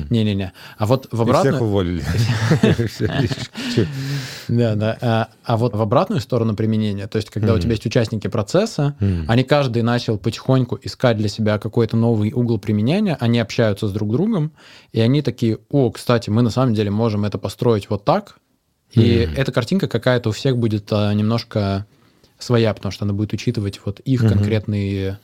Не-не-не. 0.08 0.52
А 0.78 0.86
вот 0.86 1.06
в 1.12 1.20
обратную... 1.20 1.54
всех 1.54 1.62
уволили. 1.62 2.02
Да, 4.48 4.74
да. 4.74 4.96
А, 5.02 5.28
а 5.44 5.56
вот 5.56 5.74
в 5.74 5.82
обратную 5.82 6.20
сторону 6.20 6.54
применения, 6.54 7.06
то 7.08 7.16
есть 7.16 7.28
когда 7.28 7.52
у 7.52 7.58
тебя 7.58 7.72
есть 7.72 7.84
участники 7.84 8.26
процесса, 8.28 8.96
они 9.28 9.44
каждый 9.44 9.82
начал 9.82 10.18
потихоньку 10.18 10.78
искать 10.82 11.18
для 11.18 11.28
себя 11.28 11.58
какой-то 11.58 11.96
новый 11.96 12.32
угол 12.32 12.58
применения, 12.58 13.18
они 13.20 13.38
общаются 13.38 13.86
с 13.86 13.92
друг 13.92 14.10
другом, 14.12 14.52
и 14.92 15.00
они 15.00 15.20
такие, 15.20 15.58
о, 15.68 15.90
кстати, 15.90 16.30
мы 16.30 16.40
на 16.40 16.50
самом 16.50 16.72
деле 16.72 16.90
можем 16.90 17.26
это 17.26 17.36
построить 17.36 17.90
вот 17.90 18.04
так, 18.04 18.38
и 18.92 19.28
эта 19.36 19.52
картинка 19.52 19.88
какая-то 19.88 20.30
у 20.30 20.32
всех 20.32 20.56
будет 20.56 20.90
а, 20.90 21.12
немножко 21.12 21.86
своя, 22.38 22.72
потому 22.72 22.92
что 22.92 23.04
она 23.04 23.12
будет 23.12 23.32
учитывать 23.32 23.80
вот 23.84 24.00
их 24.00 24.20
конкретные 24.20 25.18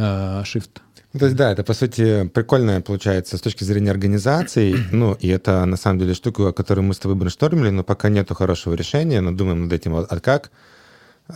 shift. 0.00 0.80
То 1.18 1.24
есть, 1.24 1.36
да, 1.36 1.50
это, 1.50 1.64
по 1.64 1.74
сути, 1.74 2.28
прикольная 2.28 2.80
получается 2.80 3.36
с 3.36 3.40
точки 3.40 3.64
зрения 3.64 3.90
организации. 3.90 4.76
Ну, 4.92 5.14
и 5.14 5.28
это, 5.28 5.64
на 5.64 5.76
самом 5.76 5.98
деле, 5.98 6.14
штука, 6.14 6.48
о 6.48 6.52
которой 6.52 6.80
мы 6.80 6.94
с 6.94 6.98
тобой 6.98 7.16
брейнштормили, 7.16 7.70
но 7.70 7.82
пока 7.82 8.08
нету 8.08 8.34
хорошего 8.34 8.74
решения, 8.74 9.20
но 9.20 9.32
думаем 9.32 9.64
над 9.64 9.72
этим, 9.72 9.96
а 9.96 10.20
как? 10.20 10.50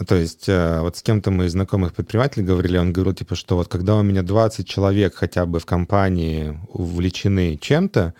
То 0.08 0.16
есть, 0.16 0.48
э, 0.48 0.80
вот 0.80 0.96
с 0.96 1.02
кем-то 1.02 1.30
мы 1.30 1.46
из 1.46 1.52
знакомых 1.52 1.92
предпринимателей 1.92 2.44
говорили, 2.44 2.78
он 2.78 2.92
говорил, 2.92 3.14
типа, 3.14 3.36
что 3.36 3.56
вот 3.56 3.68
когда 3.68 3.94
у 3.96 4.02
меня 4.02 4.22
20 4.22 4.66
человек 4.66 5.14
хотя 5.14 5.46
бы 5.46 5.60
в 5.60 5.66
компании 5.66 6.58
увлечены 6.68 7.56
чем-то, 7.60 8.14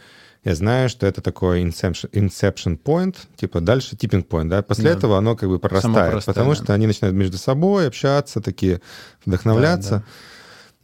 я 0.44 0.54
знаю, 0.54 0.88
что 0.88 1.06
это 1.06 1.20
такой 1.20 1.62
inception, 1.62 2.10
inception 2.10 2.78
point, 2.80 3.16
типа 3.36 3.60
дальше 3.60 3.96
tipping 3.96 4.26
point, 4.26 4.48
да, 4.48 4.62
после 4.62 4.84
да. 4.84 4.90
этого 4.90 5.18
оно 5.18 5.36
как 5.36 5.48
бы 5.48 5.58
прорастает, 5.58 6.12
простое, 6.12 6.34
потому 6.34 6.50
да. 6.50 6.62
что 6.62 6.74
они 6.74 6.86
начинают 6.86 7.16
между 7.16 7.38
собой 7.38 7.88
общаться, 7.88 8.40
такие 8.40 8.80
вдохновляться. 9.24 9.90
Да, 9.90 9.98
да. 9.98 10.04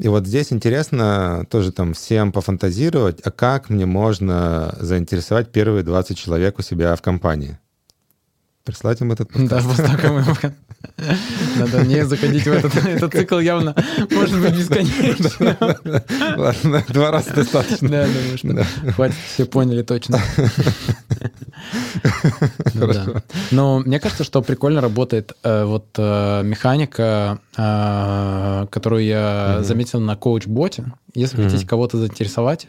И 0.01 0.09
вот 0.09 0.27
здесь 0.27 0.51
интересно 0.51 1.45
тоже 1.51 1.73
там 1.73 1.93
всем 1.93 2.33
пофантазировать, 2.33 3.21
а 3.23 3.31
как 3.31 3.69
мне 3.69 3.85
можно 3.85 4.75
заинтересовать 4.81 5.53
первые 5.53 5.83
20 5.83 6.17
человек 6.17 6.59
у 6.59 6.63
себя 6.63 6.97
в 6.97 7.03
компании? 7.03 7.59
Прислать 8.65 9.01
им 9.01 9.13
этот 9.13 9.33
подкаст. 9.33 9.51
Да, 9.51 9.61
вот 9.61 9.77
так 9.77 10.05
мы 10.11 10.25
Надо 11.59 11.87
не 11.87 12.05
заходить 12.05 12.45
в 12.45 12.53
этот, 12.53 12.75
этот 12.77 13.13
цикл 13.13 13.39
явно 13.39 13.75
может 14.11 14.41
быть 14.41 14.55
бесконечным. 14.55 15.57
Ладно, 16.37 16.85
два 16.89 17.11
раза 17.11 17.33
достаточно. 17.35 17.89
Да, 17.89 18.07
думаю, 18.07 18.39
что 18.39 18.93
хватит, 18.93 19.17
все 19.33 19.47
поняли 19.47 19.83
точно. 19.83 20.21
Ну, 22.75 22.87
да. 22.87 23.23
Но 23.51 23.81
мне 23.81 24.01
кажется, 24.01 24.25
что 24.25 24.43
прикольно 24.43 24.81
работает 24.81 25.33
э, 25.43 25.65
вот 25.65 25.87
э, 25.99 26.43
механика, 26.43 27.41
э, 27.57 28.67
которую 28.71 29.05
я 29.05 29.59
заметил 29.63 30.01
на 30.01 30.17
коуч-боте. 30.17 30.85
Если 31.15 31.43
хотите 31.43 31.67
кого-то 31.67 31.99
заинтересовать, 31.99 32.69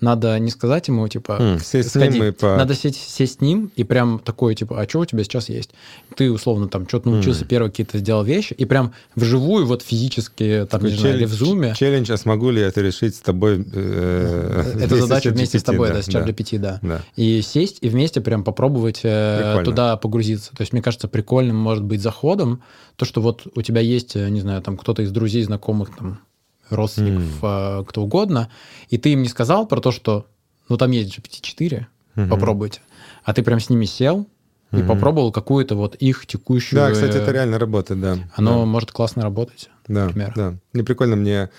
надо 0.00 0.38
не 0.38 0.50
сказать 0.50 0.88
ему, 0.88 1.06
типа, 1.08 1.38
mm, 1.40 1.64
сесть 1.64 1.90
сходи. 1.90 2.10
с 2.10 2.14
ним 2.14 2.24
и 2.24 2.30
по... 2.30 2.56
надо 2.56 2.74
сесть, 2.74 2.96
сесть 2.96 3.38
с 3.38 3.40
ним 3.40 3.70
и 3.76 3.84
прям 3.84 4.20
такое, 4.24 4.54
типа, 4.54 4.80
а 4.80 4.88
что 4.88 5.00
у 5.00 5.04
тебя 5.04 5.24
сейчас 5.24 5.48
есть? 5.48 5.70
Ты, 6.16 6.30
условно, 6.30 6.68
там, 6.68 6.88
что-то 6.88 7.10
научился, 7.10 7.44
mm. 7.44 7.48
первые 7.48 7.70
какие-то 7.70 7.98
сделал 7.98 8.24
вещи, 8.24 8.54
и 8.54 8.64
прям 8.64 8.92
вживую, 9.14 9.66
вот 9.66 9.82
физически, 9.82 10.66
там, 10.70 10.80
Такой 10.80 10.92
не 10.92 10.98
знаю, 10.98 11.16
или 11.16 11.24
в 11.24 11.32
зуме. 11.32 11.74
Челлендж, 11.76 12.10
а 12.12 12.16
смогу 12.16 12.50
ли 12.50 12.62
это 12.62 12.80
решить 12.80 13.14
с 13.14 13.20
тобой? 13.20 13.64
Э, 13.72 14.78
Эту 14.80 14.96
задачу 14.96 15.30
вместе 15.30 15.58
с 15.58 15.62
тобой, 15.62 15.90
да, 15.90 16.02
с 16.02 16.06
чат 16.06 16.28
GPT, 16.28 16.58
да. 16.58 16.80
И 17.16 17.42
сесть, 17.42 17.78
и 17.80 17.88
вместе 17.88 18.20
прям 18.20 18.44
попробовать 18.44 19.00
э, 19.02 19.62
туда 19.64 19.96
погрузиться. 19.96 20.50
То 20.56 20.62
есть, 20.62 20.72
мне 20.72 20.82
кажется, 20.82 21.08
прикольным 21.08 21.56
может 21.56 21.84
быть 21.84 22.00
заходом 22.00 22.62
то, 22.96 23.06
что 23.06 23.20
вот 23.20 23.46
у 23.54 23.62
тебя 23.62 23.80
есть, 23.80 24.16
э, 24.16 24.28
не 24.28 24.40
знаю, 24.40 24.62
там, 24.62 24.76
кто-то 24.76 25.02
из 25.02 25.10
друзей, 25.10 25.42
знакомых, 25.42 25.90
там, 25.96 26.20
родственников, 26.70 27.42
mm. 27.42 27.84
кто 27.86 28.02
угодно, 28.02 28.48
и 28.88 28.98
ты 28.98 29.12
им 29.12 29.22
не 29.22 29.28
сказал 29.28 29.66
про 29.66 29.80
то, 29.80 29.92
что 29.92 30.26
ну 30.68 30.76
там 30.76 30.90
есть 30.90 31.18
GPT-4, 31.18 31.86
mm-hmm. 32.16 32.28
попробуйте, 32.28 32.80
а 33.24 33.34
ты 33.34 33.42
прям 33.42 33.60
с 33.60 33.70
ними 33.70 33.84
сел, 33.84 34.26
и 34.72 34.76
Мгм. 34.76 34.86
попробовал 34.86 35.32
какую-то 35.32 35.74
вот 35.74 35.96
их 35.96 36.26
текущую... 36.26 36.78
Да, 36.78 36.92
кстати, 36.92 37.16
э, 37.16 37.20
это 37.20 37.32
реально 37.32 37.58
работает, 37.58 38.00
да. 38.00 38.18
Оно 38.36 38.60
Да. 38.60 38.66
может 38.66 38.92
классно 38.92 39.22
работать. 39.22 39.68
Да, 39.88 40.06
например. 40.06 40.32
да. 40.36 40.54
Мне 40.72 40.84
прикольно, 40.84 41.16
мне 41.16 41.50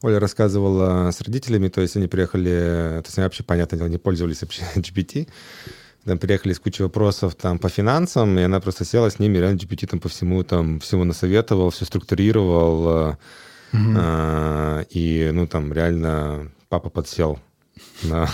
Оля 0.00 0.18
рассказывала 0.18 1.10
с 1.10 1.20
родителями, 1.20 1.68
то 1.68 1.82
есть 1.82 1.96
они 1.96 2.06
приехали, 2.06 3.00
то 3.02 3.04
есть 3.06 3.18
они 3.18 3.24
вообще, 3.24 3.42
понятное 3.42 3.78
дело, 3.78 3.88
не 3.88 3.98
пользовались 3.98 4.40
вообще 4.40 4.62
GPT, 4.76 5.28
там 6.04 6.18
приехали 6.18 6.52
с 6.52 6.58
кучей 6.58 6.82
вопросов 6.82 7.34
там 7.34 7.58
по 7.58 7.68
финансам, 7.68 8.38
и 8.38 8.42
она 8.42 8.60
просто 8.60 8.84
села 8.84 9.10
с 9.10 9.18
ними, 9.18 9.38
реально 9.38 9.58
GPT 9.58 9.86
там 9.86 10.00
по 10.00 10.08
всему, 10.08 10.42
там 10.42 10.80
всему 10.80 11.04
насоветовал, 11.04 11.68
все 11.70 11.84
структурировал, 11.84 13.16
э, 13.74 13.76
Мгм. 13.76 13.94
а, 13.98 14.80
и, 14.90 15.30
ну, 15.32 15.46
там 15.46 15.72
реально 15.72 16.50
папа 16.68 16.90
подсел 16.90 17.38
на... 18.02 18.28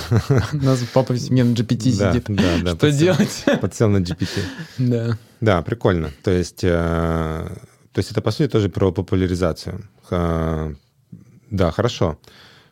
У 0.52 0.56
нас 0.64 0.80
папа 0.92 1.16
семье 1.16 1.44
на 1.44 1.54
GPT 1.54 1.96
Да, 1.98 2.12
сидит. 2.12 2.24
да, 2.28 2.58
да, 2.62 2.70
Что 2.70 2.76
подсел. 2.76 2.98
делать? 2.98 3.44
Подсел 3.60 3.88
на 3.88 3.98
GPT. 3.98 4.42
Да. 4.78 5.18
Да, 5.40 5.62
прикольно. 5.62 6.10
То 6.22 6.30
есть, 6.30 6.62
э, 6.62 6.68
то 7.92 7.98
есть 7.98 8.10
это, 8.12 8.20
по 8.20 8.30
сути, 8.30 8.48
тоже 8.50 8.68
про 8.68 8.92
популяризацию. 8.92 9.88
Ха- 10.04 10.74
да, 11.50 11.70
хорошо. 11.70 12.18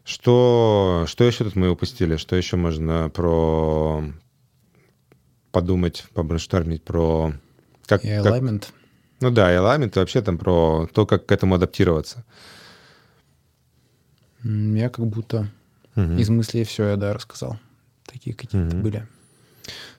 Что, 0.05 1.05
что 1.09 1.25
еще 1.25 1.45
тут 1.45 1.57
мы 1.57 1.71
упустили? 1.71 2.17
Что 2.17 2.37
еще 2.37 2.57
можно 2.57 3.11
про 3.11 4.05
подумать, 5.53 6.05
побрейнштормить 6.15 6.85
про... 6.85 7.33
Как, 7.87 8.05
И 8.05 8.09
как- 8.09 8.27
alignment. 8.27 8.65
ну 9.21 9.31
да, 9.31 9.53
и 9.53 9.57
alignment, 9.57 9.93
и 9.97 9.99
вообще 9.99 10.21
там 10.23 10.39
про 10.39 10.87
то, 10.93 11.07
как 11.07 11.27
к 11.27 11.33
этому 11.33 11.55
адаптироваться. 11.55 12.19
М, 12.19 12.25
Я 14.45 14.89
как 14.89 15.07
будто 15.07 15.49
Мгм. 15.97 16.19
из 16.19 16.29
мыслей 16.31 16.65
все 16.65 16.91
я, 16.91 16.97
да, 16.97 17.13
рассказал. 17.13 17.59
Такие 18.07 18.35
какие-то 18.37 18.77
Мгм. 18.77 18.83
были. 18.83 19.07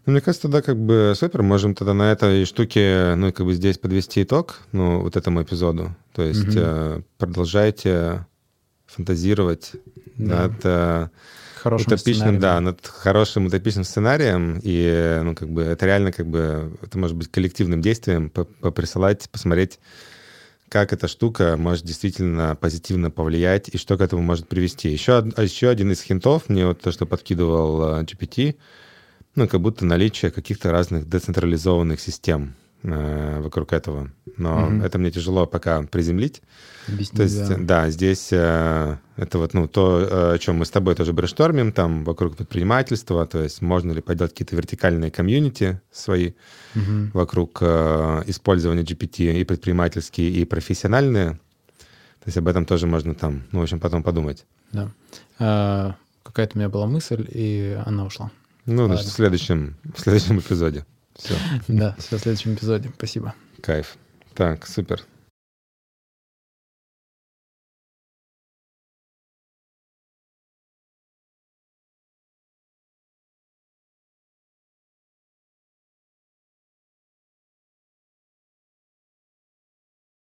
Ну, 0.06 0.14
мне 0.14 0.22
кажется, 0.22 0.44
тогда 0.44 0.62
как 0.62 0.78
бы 0.78 1.14
супер, 1.16 1.44
можем 1.44 1.76
тогда 1.76 1.94
на 1.94 2.12
этой 2.12 2.46
штуке, 2.46 3.14
ну, 3.16 3.32
как 3.34 3.46
бы 3.46 3.54
здесь 3.54 3.78
подвести 3.78 4.24
итог, 4.24 4.62
ну, 4.72 5.02
вот 5.02 5.16
этому 5.18 5.44
эпизоду. 5.44 5.96
То 6.14 6.24
есть 6.24 6.56
э, 6.56 7.02
продолжайте 7.18 8.26
фантазировать 8.88 9.74
Да. 10.18 10.48
над 10.48 10.54
э, 10.64 11.10
Хорошим 11.62 11.88
утопичным, 11.88 12.16
сценарием. 12.16 12.42
да, 12.42 12.60
над 12.62 12.88
хорошим 12.88 13.46
утопичным 13.48 13.84
сценарием, 13.84 14.60
и, 14.64 15.20
ну, 15.24 15.36
как 15.36 15.50
бы 15.50 15.62
это 15.64 15.86
реально 15.86 16.12
как 16.12 16.26
бы, 16.28 16.72
это 16.82 16.98
может 16.98 17.16
быть 17.18 17.30
коллективным 17.30 17.82
действием, 17.82 18.30
по- 18.30 18.46
поприсылать, 18.46 19.30
посмотреть, 19.30 19.80
как 20.70 20.94
эта 20.94 21.08
штука 21.08 21.56
может 21.58 21.86
действительно 21.86 22.56
позитивно 22.56 23.12
повлиять 23.12 23.70
и 23.70 23.78
что 23.78 23.98
к 23.98 24.02
этому 24.02 24.22
может 24.22 24.48
привести. 24.48 24.90
Еще, 24.90 25.24
еще 25.38 25.70
один 25.70 25.92
из 25.92 26.02
хинтов, 26.02 26.48
мне 26.50 26.66
вот 26.66 26.82
то, 26.82 26.92
что 26.92 27.06
подкидывал 27.06 28.00
э, 28.00 28.04
GPT, 28.04 28.56
ну, 29.36 29.48
как 29.48 29.62
будто 29.62 29.86
наличие 29.86 30.32
каких-то 30.32 30.72
разных 30.72 31.08
децентрализованных 31.10 32.00
систем 32.00 32.56
э, 32.84 33.40
вокруг 33.42 33.74
этого. 33.74 34.12
Но 34.38 34.62
Мгм. 34.68 34.82
это 34.84 34.98
мне 34.98 35.12
тяжело 35.12 35.46
пока 35.46 35.82
приземлить. 35.84 36.42
Объясни, 36.94 37.18
То 37.18 37.24
есть, 37.24 37.48
да. 37.50 37.56
да, 37.60 37.90
здесь 37.90 38.30
э, 38.32 38.98
это 39.18 39.38
вот 39.38 39.54
ну, 39.54 39.68
то, 39.68 40.00
э, 40.00 40.34
о 40.36 40.38
чем 40.38 40.58
мы 40.58 40.66
с 40.66 40.70
тобой 40.70 40.96
тоже 40.96 41.14
брейнштормим, 41.14 41.72
там 41.72 42.04
вокруг 42.04 42.36
предпринимательства, 42.38 43.26
то 43.26 43.42
есть 43.44 43.62
можно 43.62 43.92
ли 43.92 44.02
поделать 44.02 44.32
какие-то 44.32 44.56
вертикальные 44.56 45.12
комьюнити 45.12 45.82
свои 45.92 46.34
Мгм. 46.76 47.12
вокруг 47.14 47.60
э, 47.62 48.24
использования 48.28 48.84
GPT 48.84 49.40
и 49.40 49.44
предпринимательские, 49.44 50.30
и 50.30 50.46
профессиональные. 50.46 51.32
То 51.32 52.28
есть 52.28 52.38
об 52.38 52.48
этом 52.48 52.66
тоже 52.66 52.86
можно 52.86 53.16
там, 53.16 53.44
ну, 53.52 53.60
в 53.60 53.64
общем, 53.64 53.80
потом 53.80 54.04
подумать. 54.04 54.46
Да. 54.72 54.92
А, 55.40 55.96
Какая-то 56.24 56.58
у 56.58 56.60
меня 56.60 56.70
была 56.70 56.86
мысль, 56.86 57.26
и 57.32 57.82
она 57.86 58.06
ушла. 58.06 58.30
Ну, 58.66 58.86
значит, 58.86 59.08
в 59.08 59.12
следующем, 59.12 59.76
в 59.96 60.00
следующем 60.00 60.40
эпизоде. 60.40 60.86
Все, 61.16 61.34
Да, 61.68 61.96
все 61.98 62.18
в 62.18 62.22
следующем 62.22 62.54
эпизоде. 62.54 62.92
Спасибо. 62.98 63.34
кайф. 63.62 63.98
Так, 64.36 64.68
супер. 64.68 65.02